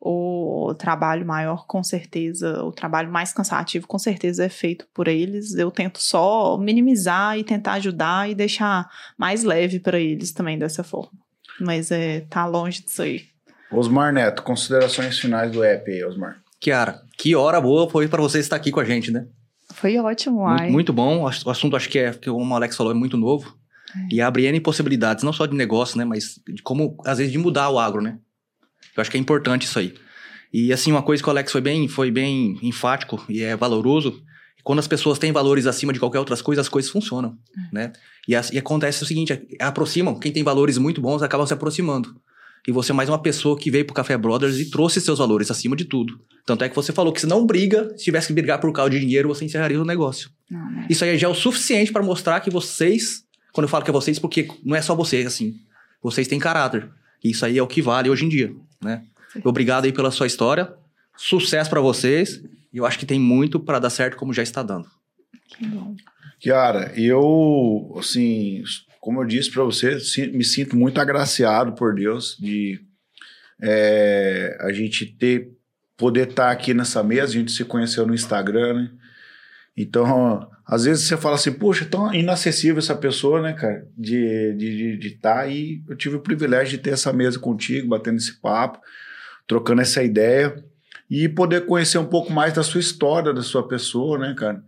O 0.00 0.74
trabalho 0.78 1.24
maior, 1.24 1.64
com 1.66 1.82
certeza, 1.82 2.62
o 2.64 2.72
trabalho 2.72 3.10
mais 3.10 3.32
cansativo, 3.32 3.86
com 3.86 3.98
certeza, 3.98 4.44
é 4.44 4.48
feito 4.48 4.86
por 4.92 5.08
eles. 5.08 5.54
Eu 5.54 5.70
tento 5.70 6.00
só 6.00 6.58
minimizar 6.58 7.38
e 7.38 7.44
tentar 7.44 7.74
ajudar 7.74 8.28
e 8.28 8.34
deixar 8.34 8.88
mais 9.16 9.42
leve 9.42 9.80
para 9.80 9.98
eles 9.98 10.32
também 10.32 10.58
dessa 10.58 10.84
forma. 10.84 11.12
Mas 11.60 11.90
é, 11.90 12.20
tá 12.20 12.46
longe 12.46 12.82
disso 12.82 13.02
aí. 13.02 13.35
Osmar 13.70 14.12
Neto, 14.12 14.42
considerações 14.42 15.18
finais 15.18 15.50
do 15.52 15.62
app 15.64 15.90
aí, 15.90 16.04
Osmar. 16.04 16.38
Kiara, 16.60 17.02
que 17.18 17.34
hora 17.34 17.60
boa 17.60 17.88
foi 17.90 18.08
pra 18.08 18.20
você 18.22 18.38
estar 18.38 18.56
aqui 18.56 18.70
com 18.70 18.80
a 18.80 18.84
gente, 18.84 19.10
né? 19.10 19.26
Foi 19.74 19.96
ótimo, 19.98 20.46
Muito, 20.46 20.60
ai. 20.62 20.70
muito 20.70 20.92
bom. 20.92 21.22
O 21.22 21.26
ass- 21.28 21.44
o 21.44 21.50
assunto, 21.50 21.76
acho 21.76 21.88
que 21.88 21.98
é, 21.98 22.12
que 22.12 22.30
como 22.30 22.52
o 22.52 22.56
Alex 22.56 22.76
falou, 22.76 22.92
é 22.92 22.94
muito 22.94 23.16
novo. 23.16 23.54
E 24.10 24.20
abre 24.20 24.44
N 24.46 24.60
possibilidades, 24.60 25.24
não 25.24 25.32
só 25.32 25.46
de 25.46 25.54
negócio, 25.56 25.96
né? 25.96 26.04
Mas 26.04 26.38
de 26.46 26.62
como, 26.62 26.96
às 27.04 27.18
vezes, 27.18 27.32
de 27.32 27.38
mudar 27.38 27.70
o 27.70 27.78
agro, 27.78 28.02
né? 28.02 28.18
Eu 28.96 29.00
acho 29.00 29.10
que 29.10 29.16
é 29.16 29.20
importante 29.20 29.64
isso 29.64 29.78
aí. 29.78 29.94
E, 30.52 30.72
assim, 30.72 30.92
uma 30.92 31.02
coisa 31.02 31.22
que 31.22 31.28
o 31.28 31.32
Alex 31.32 31.50
foi 31.50 31.60
bem, 31.60 31.88
foi 31.88 32.10
bem 32.10 32.58
enfático 32.62 33.22
e 33.28 33.42
é 33.42 33.56
valoroso, 33.56 34.22
quando 34.62 34.80
as 34.80 34.88
pessoas 34.88 35.18
têm 35.18 35.32
valores 35.32 35.66
acima 35.66 35.92
de 35.92 35.98
qualquer 36.00 36.18
outras 36.18 36.42
coisa, 36.42 36.60
as 36.60 36.68
coisas 36.68 36.90
funcionam, 36.90 37.36
né? 37.72 37.92
E, 38.28 38.32
e 38.32 38.58
acontece 38.58 39.02
o 39.02 39.06
seguinte, 39.06 39.32
é- 39.32 39.64
aproximam, 39.64 40.18
quem 40.18 40.32
tem 40.32 40.42
valores 40.42 40.76
muito 40.78 41.00
bons 41.00 41.22
acaba 41.22 41.46
se 41.46 41.52
aproximando. 41.54 42.20
E 42.66 42.72
você 42.72 42.90
é 42.90 42.94
mais 42.94 43.08
uma 43.08 43.20
pessoa 43.20 43.56
que 43.56 43.70
veio 43.70 43.84
pro 43.84 43.94
Café 43.94 44.16
Brothers 44.16 44.58
e 44.58 44.70
trouxe 44.70 45.00
seus 45.00 45.18
valores 45.18 45.50
acima 45.50 45.76
de 45.76 45.84
tudo. 45.84 46.20
Tanto 46.44 46.64
é 46.64 46.68
que 46.68 46.74
você 46.74 46.92
falou 46.92 47.12
que 47.12 47.20
se 47.20 47.26
não 47.26 47.46
briga, 47.46 47.90
se 47.96 48.04
tivesse 48.04 48.26
que 48.26 48.32
brigar 48.32 48.60
por 48.60 48.72
causa 48.72 48.90
de 48.90 49.00
dinheiro, 49.00 49.28
você 49.28 49.44
encerraria 49.44 49.80
o 49.80 49.84
negócio. 49.84 50.30
Não, 50.50 50.70
né? 50.70 50.86
Isso 50.90 51.04
aí 51.04 51.16
já 51.16 51.28
é 51.28 51.30
o 51.30 51.34
suficiente 51.34 51.92
para 51.92 52.02
mostrar 52.02 52.40
que 52.40 52.50
vocês, 52.50 53.24
quando 53.52 53.64
eu 53.64 53.68
falo 53.68 53.84
que 53.84 53.90
é 53.90 53.92
vocês, 53.92 54.18
porque 54.18 54.48
não 54.64 54.74
é 54.74 54.82
só 54.82 54.94
vocês, 54.94 55.26
assim, 55.26 55.54
vocês 56.02 56.26
têm 56.26 56.38
caráter. 56.38 56.90
E 57.22 57.30
isso 57.30 57.46
aí 57.46 57.56
é 57.56 57.62
o 57.62 57.66
que 57.66 57.80
vale 57.80 58.10
hoje 58.10 58.24
em 58.24 58.28
dia, 58.28 58.52
né? 58.82 59.04
Obrigado 59.44 59.84
aí 59.84 59.92
pela 59.92 60.10
sua 60.10 60.26
história. 60.26 60.72
Sucesso 61.16 61.70
para 61.70 61.80
vocês. 61.80 62.42
E 62.72 62.78
eu 62.78 62.84
acho 62.84 62.98
que 62.98 63.06
tem 63.06 63.18
muito 63.18 63.60
para 63.60 63.78
dar 63.78 63.90
certo 63.90 64.16
como 64.16 64.32
já 64.32 64.42
está 64.42 64.62
dando. 64.62 64.86
Que 65.48 65.66
bom. 65.66 65.94
Kiara, 66.40 66.92
eu, 66.96 67.94
assim, 67.98 68.62
como 69.06 69.22
eu 69.22 69.24
disse 69.24 69.52
para 69.52 69.62
você, 69.62 69.98
me 70.32 70.42
sinto 70.42 70.76
muito 70.76 71.00
agraciado 71.00 71.74
por 71.74 71.94
Deus 71.94 72.36
de 72.40 72.80
é, 73.62 74.58
a 74.60 74.72
gente 74.72 75.06
ter 75.06 75.52
poder 75.96 76.30
estar 76.30 76.50
aqui 76.50 76.74
nessa 76.74 77.04
mesa, 77.04 77.26
a 77.26 77.38
gente 77.38 77.52
se 77.52 77.64
conheceu 77.64 78.04
no 78.04 78.12
Instagram, 78.12 78.74
né? 78.74 78.90
Então, 79.76 80.50
às 80.66 80.86
vezes 80.86 81.06
você 81.06 81.16
fala 81.16 81.36
assim, 81.36 81.52
poxa, 81.52 81.84
tão 81.84 82.12
inacessível 82.12 82.78
essa 82.78 82.96
pessoa, 82.96 83.40
né, 83.40 83.52
cara, 83.52 83.86
de 83.96 84.16
estar, 84.16 84.56
de, 84.56 84.76
de, 84.76 84.96
de 84.96 85.10
tá, 85.12 85.46
e 85.46 85.84
eu 85.88 85.94
tive 85.94 86.16
o 86.16 86.20
privilégio 86.20 86.76
de 86.76 86.82
ter 86.82 86.90
essa 86.90 87.12
mesa 87.12 87.38
contigo, 87.38 87.86
batendo 87.86 88.16
esse 88.16 88.40
papo, 88.40 88.80
trocando 89.46 89.82
essa 89.82 90.02
ideia, 90.02 90.64
e 91.08 91.28
poder 91.28 91.64
conhecer 91.64 91.98
um 91.98 92.06
pouco 92.06 92.32
mais 92.32 92.54
da 92.54 92.64
sua 92.64 92.80
história, 92.80 93.32
da 93.32 93.42
sua 93.42 93.68
pessoa, 93.68 94.18
né, 94.18 94.34
cara? 94.36 94.60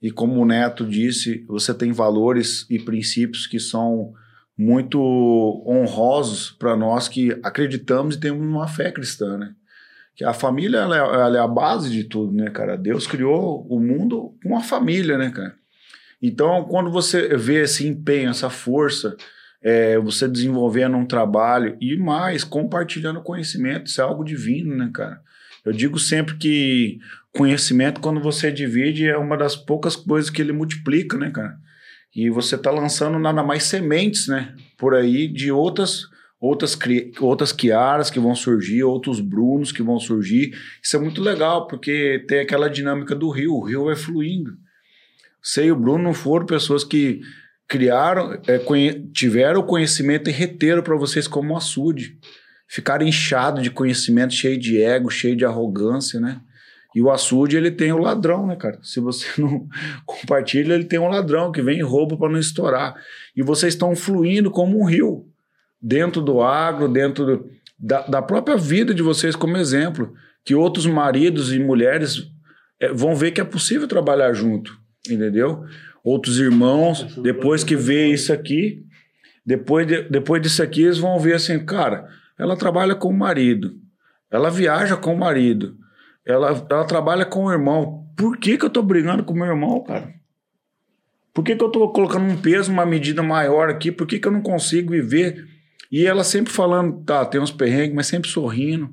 E 0.00 0.10
como 0.10 0.40
o 0.40 0.46
Neto 0.46 0.86
disse, 0.86 1.44
você 1.48 1.74
tem 1.74 1.92
valores 1.92 2.66
e 2.70 2.78
princípios 2.78 3.46
que 3.46 3.58
são 3.58 4.12
muito 4.56 5.00
honrosos 5.66 6.50
para 6.50 6.76
nós 6.76 7.08
que 7.08 7.38
acreditamos 7.42 8.16
e 8.16 8.20
temos 8.20 8.44
uma 8.44 8.66
fé 8.66 8.90
cristã, 8.90 9.38
né? 9.38 9.54
Que 10.16 10.24
a 10.24 10.32
família 10.32 10.78
ela 10.78 10.96
é, 10.96 10.98
ela 10.98 11.36
é 11.36 11.40
a 11.40 11.46
base 11.46 11.90
de 11.90 12.04
tudo, 12.04 12.32
né, 12.32 12.50
cara? 12.50 12.76
Deus 12.76 13.06
criou 13.06 13.64
o 13.68 13.78
mundo 13.78 14.36
com 14.42 14.50
uma 14.50 14.62
família, 14.62 15.16
né, 15.16 15.30
cara? 15.30 15.54
Então, 16.20 16.64
quando 16.64 16.90
você 16.90 17.36
vê 17.36 17.62
esse 17.62 17.86
empenho, 17.86 18.30
essa 18.30 18.50
força, 18.50 19.16
é, 19.62 19.96
você 19.98 20.28
desenvolvendo 20.28 20.96
um 20.96 21.06
trabalho 21.06 21.76
e 21.80 21.96
mais 21.96 22.42
compartilhando 22.42 23.22
conhecimento, 23.22 23.86
isso 23.86 24.00
é 24.00 24.04
algo 24.04 24.24
divino, 24.24 24.76
né, 24.76 24.90
cara? 24.92 25.20
Eu 25.64 25.72
digo 25.72 25.98
sempre 25.98 26.36
que 26.36 26.98
conhecimento, 27.36 28.00
quando 28.00 28.20
você 28.20 28.50
divide, 28.50 29.06
é 29.06 29.16
uma 29.16 29.36
das 29.36 29.56
poucas 29.56 29.96
coisas 29.96 30.30
que 30.30 30.40
ele 30.40 30.52
multiplica, 30.52 31.16
né, 31.16 31.30
cara? 31.30 31.56
E 32.14 32.30
você 32.30 32.54
está 32.54 32.70
lançando 32.70 33.18
nada 33.18 33.42
mais 33.42 33.64
sementes, 33.64 34.26
né? 34.28 34.54
Por 34.76 34.94
aí 34.94 35.28
de 35.28 35.52
outras 35.52 36.02
outras 36.40 36.76
cri- 36.76 37.12
outras 37.20 37.52
Kiaras 37.52 38.10
que 38.10 38.20
vão 38.20 38.34
surgir, 38.34 38.82
outros 38.84 39.20
Brunos 39.20 39.72
que 39.72 39.82
vão 39.82 39.98
surgir. 39.98 40.52
Isso 40.82 40.96
é 40.96 41.00
muito 41.00 41.20
legal, 41.20 41.66
porque 41.66 42.24
tem 42.28 42.40
aquela 42.40 42.68
dinâmica 42.68 43.14
do 43.14 43.28
rio, 43.28 43.54
o 43.54 43.64
rio 43.64 43.84
vai 43.86 43.96
fluindo. 43.96 44.52
Você 45.42 45.66
e 45.66 45.72
o 45.72 45.76
Bruno 45.76 46.04
não 46.04 46.14
foram 46.14 46.46
pessoas 46.46 46.84
que 46.84 47.20
criaram, 47.68 48.40
é, 48.46 48.58
tiveram 49.12 49.60
o 49.60 49.66
conhecimento 49.66 50.30
e 50.30 50.32
reteram 50.32 50.82
para 50.82 50.96
vocês 50.96 51.26
como 51.26 51.56
açude. 51.56 52.16
Ficaram 52.68 53.06
inchados 53.06 53.62
de 53.62 53.70
conhecimento, 53.70 54.32
cheio 54.34 54.58
de 54.58 54.80
ego, 54.80 55.10
cheio 55.10 55.36
de 55.36 55.44
arrogância, 55.44 56.20
né? 56.20 56.40
E 56.94 57.02
o 57.02 57.10
açude, 57.10 57.56
ele 57.56 57.70
tem 57.70 57.92
o 57.92 57.98
ladrão, 57.98 58.46
né, 58.46 58.56
cara? 58.56 58.78
Se 58.82 58.98
você 59.00 59.26
não 59.40 59.66
compartilha, 60.06 60.74
ele 60.74 60.84
tem 60.84 60.98
um 60.98 61.08
ladrão 61.08 61.52
que 61.52 61.60
vem 61.62 61.78
e 61.78 61.82
rouba 61.82 62.16
para 62.16 62.30
não 62.32 62.38
estourar. 62.38 62.94
E 63.36 63.42
vocês 63.42 63.74
estão 63.74 63.94
fluindo 63.94 64.50
como 64.50 64.80
um 64.80 64.84
rio, 64.84 65.26
dentro 65.80 66.20
do 66.22 66.40
agro, 66.42 66.88
dentro 66.88 67.24
do- 67.24 67.50
da, 67.78 68.00
da 68.06 68.22
própria 68.22 68.56
vida 68.56 68.92
de 68.92 69.02
vocês 69.02 69.36
como 69.36 69.56
exemplo, 69.56 70.12
que 70.44 70.54
outros 70.54 70.86
maridos 70.86 71.52
e 71.52 71.58
mulheres 71.60 72.24
eh, 72.80 72.92
vão 72.92 73.14
ver 73.14 73.30
que 73.30 73.40
é 73.40 73.44
possível 73.44 73.86
trabalhar 73.86 74.32
junto, 74.32 74.76
entendeu? 75.08 75.62
Outros 76.02 76.40
irmãos, 76.40 77.04
depois 77.22 77.62
que 77.62 77.76
vê 77.76 78.06
isso 78.08 78.32
aqui, 78.32 78.82
depois, 79.46 79.86
de- 79.86 80.02
depois 80.08 80.42
disso 80.42 80.60
aqui, 80.62 80.82
eles 80.82 80.98
vão 80.98 81.18
ver 81.20 81.34
assim, 81.34 81.64
cara, 81.64 82.08
ela 82.36 82.56
trabalha 82.56 82.94
com 82.96 83.08
o 83.10 83.16
marido, 83.16 83.74
ela 84.30 84.50
viaja 84.50 84.96
com 84.96 85.14
o 85.14 85.18
marido, 85.18 85.76
ela, 86.28 86.66
ela 86.70 86.84
trabalha 86.84 87.24
com 87.24 87.46
o 87.46 87.50
irmão. 87.52 88.06
Por 88.14 88.36
que, 88.36 88.58
que 88.58 88.64
eu 88.66 88.70
tô 88.70 88.82
brigando 88.82 89.24
com 89.24 89.32
o 89.32 89.36
meu 89.36 89.46
irmão, 89.46 89.82
cara? 89.82 90.12
Por 91.32 91.42
que, 91.42 91.56
que 91.56 91.64
eu 91.64 91.70
tô 91.70 91.88
colocando 91.88 92.26
um 92.26 92.36
peso, 92.36 92.70
uma 92.70 92.84
medida 92.84 93.22
maior 93.22 93.70
aqui? 93.70 93.90
Por 93.90 94.06
que, 94.06 94.18
que 94.18 94.28
eu 94.28 94.32
não 94.32 94.42
consigo 94.42 94.90
viver? 94.90 95.46
E 95.90 96.04
ela 96.04 96.22
sempre 96.22 96.52
falando, 96.52 97.02
tá, 97.04 97.24
tem 97.24 97.40
uns 97.40 97.50
perrengues, 97.50 97.94
mas 97.96 98.06
sempre 98.06 98.28
sorrindo. 98.28 98.90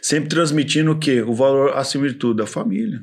Sempre 0.00 0.28
transmitindo 0.28 0.92
o 0.92 0.98
quê? 0.98 1.22
O 1.22 1.34
valor 1.34 1.76
acima 1.76 2.06
de 2.06 2.14
tudo, 2.14 2.36
da 2.36 2.46
família. 2.46 3.02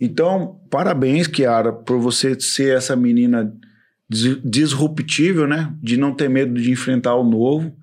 Então, 0.00 0.60
parabéns, 0.70 1.28
Kiara, 1.28 1.72
por 1.72 2.00
você 2.00 2.38
ser 2.40 2.76
essa 2.76 2.96
menina 2.96 3.54
dis- 4.10 4.40
disruptível, 4.42 5.46
né? 5.46 5.72
De 5.80 5.96
não 5.96 6.12
ter 6.12 6.28
medo 6.28 6.60
de 6.60 6.72
enfrentar 6.72 7.14
o 7.14 7.22
novo, 7.22 7.76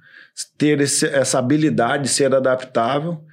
ter 0.57 0.81
esse- 0.81 1.07
essa 1.07 1.39
habilidade 1.39 2.03
de 2.03 2.09
ser 2.09 2.35
adaptável 2.35 3.23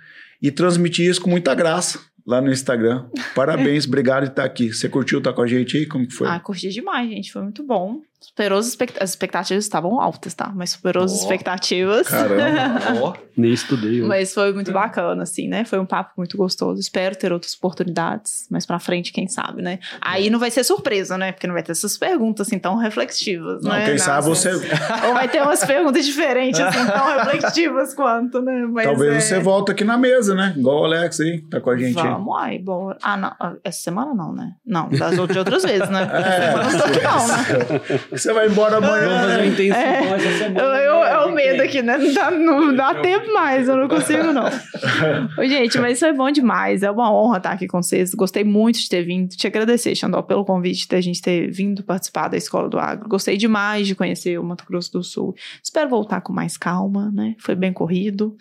e 0.41 0.51
transmitir 0.51 1.09
isso 1.09 1.21
com 1.21 1.31
muita 1.31 1.55
graça 1.55 2.01
lá 2.27 2.41
no 2.41 2.53
Instagram. 2.53 3.07
Parabéns, 3.35 3.87
obrigado 3.89 4.25
de 4.25 4.31
estar 4.31 4.45
aqui. 4.45 4.73
Você 4.73 4.89
curtiu 4.89 5.19
estar 5.19 5.33
com 5.33 5.43
a 5.43 5.47
gente 5.47 5.77
aí? 5.77 5.87
Como 5.87 6.11
foi? 6.11 6.29
Ah, 6.29 6.39
curti 6.39 6.69
demais, 6.69 7.09
gente. 7.09 7.33
Foi 7.33 7.43
muito 7.43 7.63
bom. 7.63 8.03
Superou 8.21 8.59
as, 8.59 8.67
expect- 8.67 9.01
as 9.03 9.11
expectativas, 9.11 9.65
estavam 9.65 10.01
altas, 10.01 10.35
tá? 10.35 10.51
Mas 10.55 10.71
superou 10.71 11.05
as 11.05 11.13
Ó. 11.13 11.15
expectativas. 11.15 12.09
Caramba. 12.09 12.81
Ó, 13.03 13.15
Nem 13.37 13.53
estudei. 13.53 14.03
Mas 14.03 14.35
foi 14.35 14.53
muito 14.53 14.73
bacana, 14.73 15.23
assim, 15.23 15.47
né? 15.49 15.65
Foi 15.65 15.79
um 15.79 15.87
papo 15.87 16.13
muito 16.17 16.37
gostoso. 16.37 16.81
Espero 16.81 17.15
ter 17.17 17.33
outras 17.33 17.55
oportunidades, 17.55 18.47
mais 18.51 18.67
pra 18.67 18.79
frente, 18.81 19.13
quem 19.13 19.29
sabe, 19.29 19.63
né? 19.63 19.79
Aí 20.01 20.31
não 20.31 20.39
vai 20.41 20.51
ser 20.51 20.65
surpresa, 20.65 21.17
né? 21.17 21.31
Porque 21.31 21.47
não 21.47 21.55
vai 21.55 21.63
ter 21.63 21.71
essas 21.73 21.97
perguntas 21.97 22.49
assim 22.49 22.59
tão 22.59 22.77
reflexivas, 22.77 23.63
Não, 23.63 23.71
né? 23.71 23.85
quem 23.87 23.99
sabe 23.99 24.29
Nossa. 24.29 24.51
você. 24.59 24.67
Ou 25.07 25.15
vai 25.15 25.29
ter 25.29 25.41
umas 25.41 25.65
perguntas 25.65 26.05
diferentes, 26.05 26.61
assim, 26.61 26.87
tão 26.87 27.07
reflexivas 27.19 27.95
quanto, 27.95 28.43
né? 28.43 28.67
Mas 28.71 28.85
Talvez 28.87 29.15
é... 29.15 29.21
você 29.21 29.39
volte 29.41 29.71
aqui 29.71 29.85
na 29.85 29.97
mesa, 29.97 30.35
né? 30.35 30.55
Igual 30.57 30.83
o 30.83 30.85
Alex 30.87 31.21
aí, 31.21 31.41
tá 31.43 31.61
com 31.61 31.71
a 31.71 31.77
gente 31.77 31.99
aí. 31.99 32.05
Vamos 32.09 32.37
aí, 32.37 32.59
bora. 32.59 32.99
Ah, 33.03 33.17
não. 33.17 33.33
ah, 33.39 33.55
Essa 33.63 33.83
semana 33.83 34.13
não, 34.13 34.33
né? 34.33 34.53
Não, 34.67 34.89
das 34.89 35.17
outras, 35.19 35.37
outras 35.39 35.63
vezes, 35.63 35.89
né? 35.89 36.03
É. 36.13 36.55
não 36.57 36.79
tô 36.79 36.85
aqui, 36.85 37.01
não, 37.01 37.29
né? 37.29 38.08
Você 38.11 38.33
vai 38.33 38.49
embora 38.49 38.79
amanhã. 38.79 39.09
Vamos 39.09 39.21
fazer 39.21 39.43
um 39.43 39.45
intensivão 39.45 39.81
É. 39.83 40.15
essa 40.17 40.39
semana. 40.39 40.61
Eu, 40.61 40.75
eu, 40.75 41.01
né? 41.01 41.11
é 41.11 41.19
o 41.19 41.33
medo 41.33 41.63
aqui, 41.63 41.83
né? 41.83 41.99
Não 41.99 42.13
dá, 42.15 42.31
não 42.31 42.75
dá 42.75 42.95
tempo 42.95 43.33
mais, 43.33 43.69
eu 43.69 43.77
não 43.77 43.89
consigo, 43.89 44.33
não. 44.33 44.45
Ô, 45.39 45.47
gente, 45.47 45.79
mas 45.79 45.99
foi 45.99 46.13
bom 46.13 46.31
demais. 46.31 46.83
É 46.83 46.91
uma 46.91 47.13
honra 47.13 47.37
estar 47.39 47.51
aqui 47.53 47.67
com 47.67 47.83
vocês. 47.83 48.15
Gostei 48.15 48.45
muito 48.45 48.79
de 48.81 48.89
ter 48.89 49.03
vindo. 49.03 49.29
Te 49.31 49.47
agradecer, 49.47 49.95
Xandó, 49.95 50.23
pelo 50.23 50.45
convite 50.45 50.89
da 50.89 51.01
gente 51.01 51.21
ter 51.21 51.51
vindo 51.51 51.83
participar 51.83 52.29
da 52.29 52.37
Escola 52.37 52.69
do 52.69 52.79
Agro. 52.79 53.09
Gostei 53.09 53.37
demais 53.37 53.87
de 53.87 53.95
conhecer 53.95 54.39
o 54.39 54.45
Mato 54.45 54.65
Grosso 54.67 54.93
do 54.93 55.03
Sul. 55.05 55.35
Espero 55.63 55.89
voltar 55.89 56.21
com 56.21 56.33
mais 56.33 56.57
calma, 56.57 57.11
né? 57.13 57.35
Foi 57.39 57.55
bem 57.55 57.73
corrido. 57.73 58.37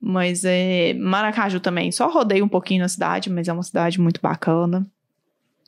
Mas 0.00 0.44
é, 0.44 0.94
Maracaju 0.94 1.60
também. 1.60 1.92
Só 1.92 2.08
rodei 2.08 2.42
um 2.42 2.48
pouquinho 2.48 2.82
na 2.82 2.88
cidade, 2.88 3.30
mas 3.30 3.48
é 3.48 3.52
uma 3.52 3.62
cidade 3.62 4.00
muito 4.00 4.20
bacana. 4.20 4.86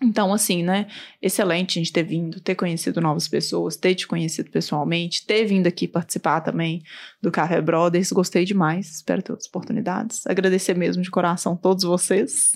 Então, 0.04 0.32
assim, 0.32 0.62
né? 0.62 0.86
Excelente 1.22 1.78
a 1.78 1.80
gente 1.82 1.92
ter 1.92 2.02
vindo, 2.02 2.40
ter 2.40 2.54
conhecido 2.54 3.00
novas 3.00 3.26
pessoas, 3.26 3.76
ter 3.76 3.94
te 3.94 4.06
conhecido 4.06 4.50
pessoalmente, 4.50 5.26
ter 5.26 5.44
vindo 5.44 5.66
aqui 5.66 5.88
participar 5.88 6.40
também 6.40 6.82
do 7.22 7.30
Café 7.30 7.60
Brothers. 7.60 8.12
Gostei 8.12 8.44
demais. 8.44 8.96
Espero 8.96 9.22
ter 9.22 9.32
outras 9.32 9.48
oportunidades. 9.48 10.26
Agradecer 10.26 10.74
mesmo 10.76 11.02
de 11.02 11.10
coração 11.10 11.56
todos 11.56 11.84
vocês. 11.84 12.52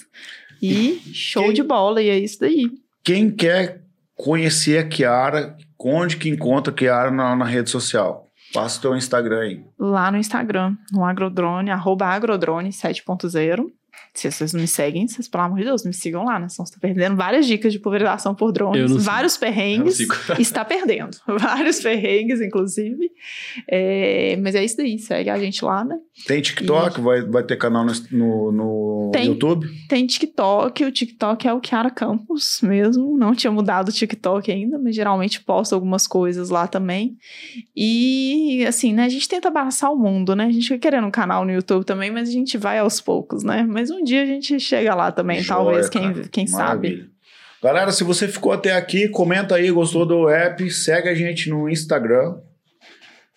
E 0.62 1.00
show 1.12 1.44
Quem- 1.44 1.52
de 1.54 1.62
bola, 1.62 2.02
e 2.02 2.08
é 2.08 2.18
isso 2.18 2.38
daí. 2.40 2.70
Quem 3.04 3.30
quer 3.30 3.82
conhecer 4.14 4.78
a 4.78 4.86
Kiara, 4.86 5.56
onde 5.80 6.16
que 6.16 6.28
encontra 6.28 6.72
a 6.72 6.76
Kiara 6.76 7.10
na, 7.10 7.34
na 7.36 7.44
rede 7.44 7.70
social? 7.70 8.26
Passa 8.52 8.78
o 8.78 8.82
teu 8.82 8.96
Instagram 8.96 9.40
aí. 9.40 9.64
Lá 9.78 10.10
no 10.10 10.16
Instagram, 10.18 10.74
no 10.92 11.04
Agrodrone, 11.04 11.70
arroba 11.70 12.06
Agrodrone 12.06 12.70
7.0. 12.70 13.66
Se 14.18 14.28
vocês 14.32 14.52
não 14.52 14.60
me 14.60 14.66
seguem, 14.66 15.06
vocês, 15.06 15.28
pelo 15.28 15.44
amor 15.44 15.58
de 15.58 15.64
Deus, 15.64 15.84
me 15.84 15.92
sigam 15.92 16.24
lá, 16.24 16.40
né? 16.40 16.48
Senão 16.48 16.66
você 16.66 16.74
tá 16.74 16.78
perdendo 16.80 17.14
várias 17.14 17.46
dicas 17.46 17.72
de 17.72 17.78
pulverização 17.78 18.34
por 18.34 18.48
Eu 18.48 18.52
drones, 18.52 19.04
vários 19.04 19.36
eu 19.36 19.46
não 19.46 19.54
perrengues. 19.54 19.96
sigo. 19.96 20.14
está 20.40 20.64
perdendo. 20.64 21.16
Vários 21.38 21.80
perrengues, 21.80 22.40
inclusive. 22.40 23.12
É, 23.68 24.36
mas 24.42 24.56
é 24.56 24.64
isso 24.64 24.76
daí, 24.76 24.98
segue 24.98 25.30
a 25.30 25.38
gente 25.38 25.64
lá, 25.64 25.84
né? 25.84 25.96
Tem 26.26 26.40
TikTok? 26.40 27.00
Vai, 27.00 27.22
vai 27.22 27.44
ter 27.44 27.56
canal 27.56 27.84
no, 27.84 27.92
no, 28.10 28.52
no 28.52 29.10
Tem. 29.12 29.26
YouTube? 29.26 29.68
Tem 29.88 30.04
TikTok, 30.04 30.84
o 30.84 30.90
TikTok 30.90 31.46
é 31.46 31.52
o 31.52 31.60
Kiara 31.60 31.90
Campos 31.90 32.60
mesmo. 32.62 33.16
Não 33.16 33.34
tinha 33.34 33.52
mudado 33.52 33.90
o 33.90 33.92
TikTok 33.92 34.50
ainda, 34.50 34.78
mas 34.78 34.96
geralmente 34.96 35.40
posto 35.40 35.74
algumas 35.74 36.08
coisas 36.08 36.50
lá 36.50 36.66
também. 36.66 37.16
E 37.76 38.64
assim, 38.66 38.92
né? 38.92 39.04
A 39.04 39.08
gente 39.08 39.28
tenta 39.28 39.46
abraçar 39.48 39.92
o 39.92 39.96
mundo, 39.96 40.34
né? 40.34 40.46
A 40.46 40.50
gente 40.50 40.66
fica 40.66 40.78
querendo 40.78 41.06
um 41.06 41.10
canal 41.10 41.44
no 41.44 41.52
YouTube 41.52 41.84
também, 41.84 42.10
mas 42.10 42.28
a 42.28 42.32
gente 42.32 42.58
vai 42.58 42.78
aos 42.78 43.00
poucos, 43.00 43.44
né? 43.44 43.64
Mas 43.68 43.90
um 43.90 44.02
dia 44.08 44.22
a 44.22 44.26
gente 44.26 44.58
chega 44.58 44.94
lá 44.94 45.12
também, 45.12 45.40
Joia, 45.40 45.46
talvez, 45.46 45.88
quem, 45.88 46.12
cara. 46.12 46.28
quem 46.28 46.46
sabe. 46.46 47.10
Galera, 47.62 47.90
se 47.92 48.04
você 48.04 48.28
ficou 48.28 48.52
até 48.52 48.72
aqui, 48.72 49.08
comenta 49.08 49.56
aí, 49.56 49.70
gostou 49.70 50.06
do 50.06 50.28
app, 50.28 50.70
segue 50.70 51.08
a 51.08 51.14
gente 51.14 51.50
no 51.50 51.68
Instagram, 51.68 52.36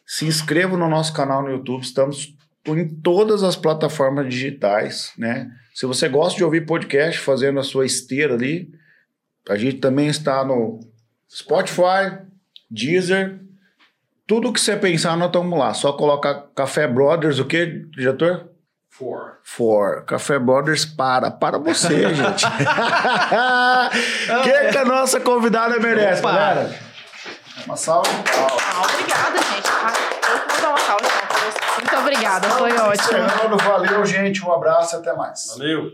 se 0.06 0.26
inscreva 0.26 0.78
no 0.78 0.88
nosso 0.88 1.14
canal 1.14 1.42
no 1.42 1.50
YouTube, 1.50 1.82
estamos 1.82 2.36
em 2.68 2.88
todas 3.02 3.44
as 3.44 3.56
plataformas 3.56 4.28
digitais, 4.30 5.12
né? 5.18 5.52
Se 5.74 5.86
você 5.86 6.08
gosta 6.08 6.38
de 6.38 6.44
ouvir 6.44 6.66
podcast 6.66 7.20
fazendo 7.20 7.60
a 7.60 7.64
sua 7.64 7.86
esteira 7.86 8.36
ali, 8.36 8.70
a 9.50 9.56
gente 9.56 9.78
também 9.78 10.08
está 10.08 10.46
no 10.46 10.80
Spotify, 11.30 12.20
Deezer, 12.70 13.40
tudo 14.28 14.54
que 14.54 14.62
você 14.62 14.78
pensar, 14.78 15.18
nós 15.18 15.28
estamos 15.28 15.58
lá. 15.58 15.74
Só 15.74 15.94
colocar 15.94 16.48
Café 16.56 16.88
Brothers, 16.88 17.40
o 17.40 17.46
que, 17.46 17.66
diretor? 17.92 18.51
Four. 19.02 19.40
For 19.44 20.04
Café 20.06 20.38
Brothers 20.38 20.86
para 20.86 21.32
para 21.32 21.58
você, 21.58 22.14
gente. 22.14 22.46
que 24.44 24.72
que 24.72 24.78
a 24.78 24.86
nossa 24.86 25.20
convidada 25.20 25.80
merece, 25.80 26.20
Opa. 26.22 26.32
galera? 26.32 26.80
Uma 27.66 27.76
salva. 27.76 28.08
Ah, 28.08 28.84
obrigada, 28.84 29.38
gente. 29.38 29.72
Eu 30.30 30.38
vou 30.48 30.62
dar 30.62 30.70
uma. 30.70 31.00
Muito 31.80 31.96
obrigada, 31.98 32.48
foi 32.50 32.78
ótimo. 32.78 33.58
Valeu, 33.58 34.06
gente. 34.06 34.46
Um 34.46 34.54
abraço 34.54 34.96
e 34.96 35.00
até 35.00 35.14
mais. 35.14 35.48
Valeu. 35.58 35.92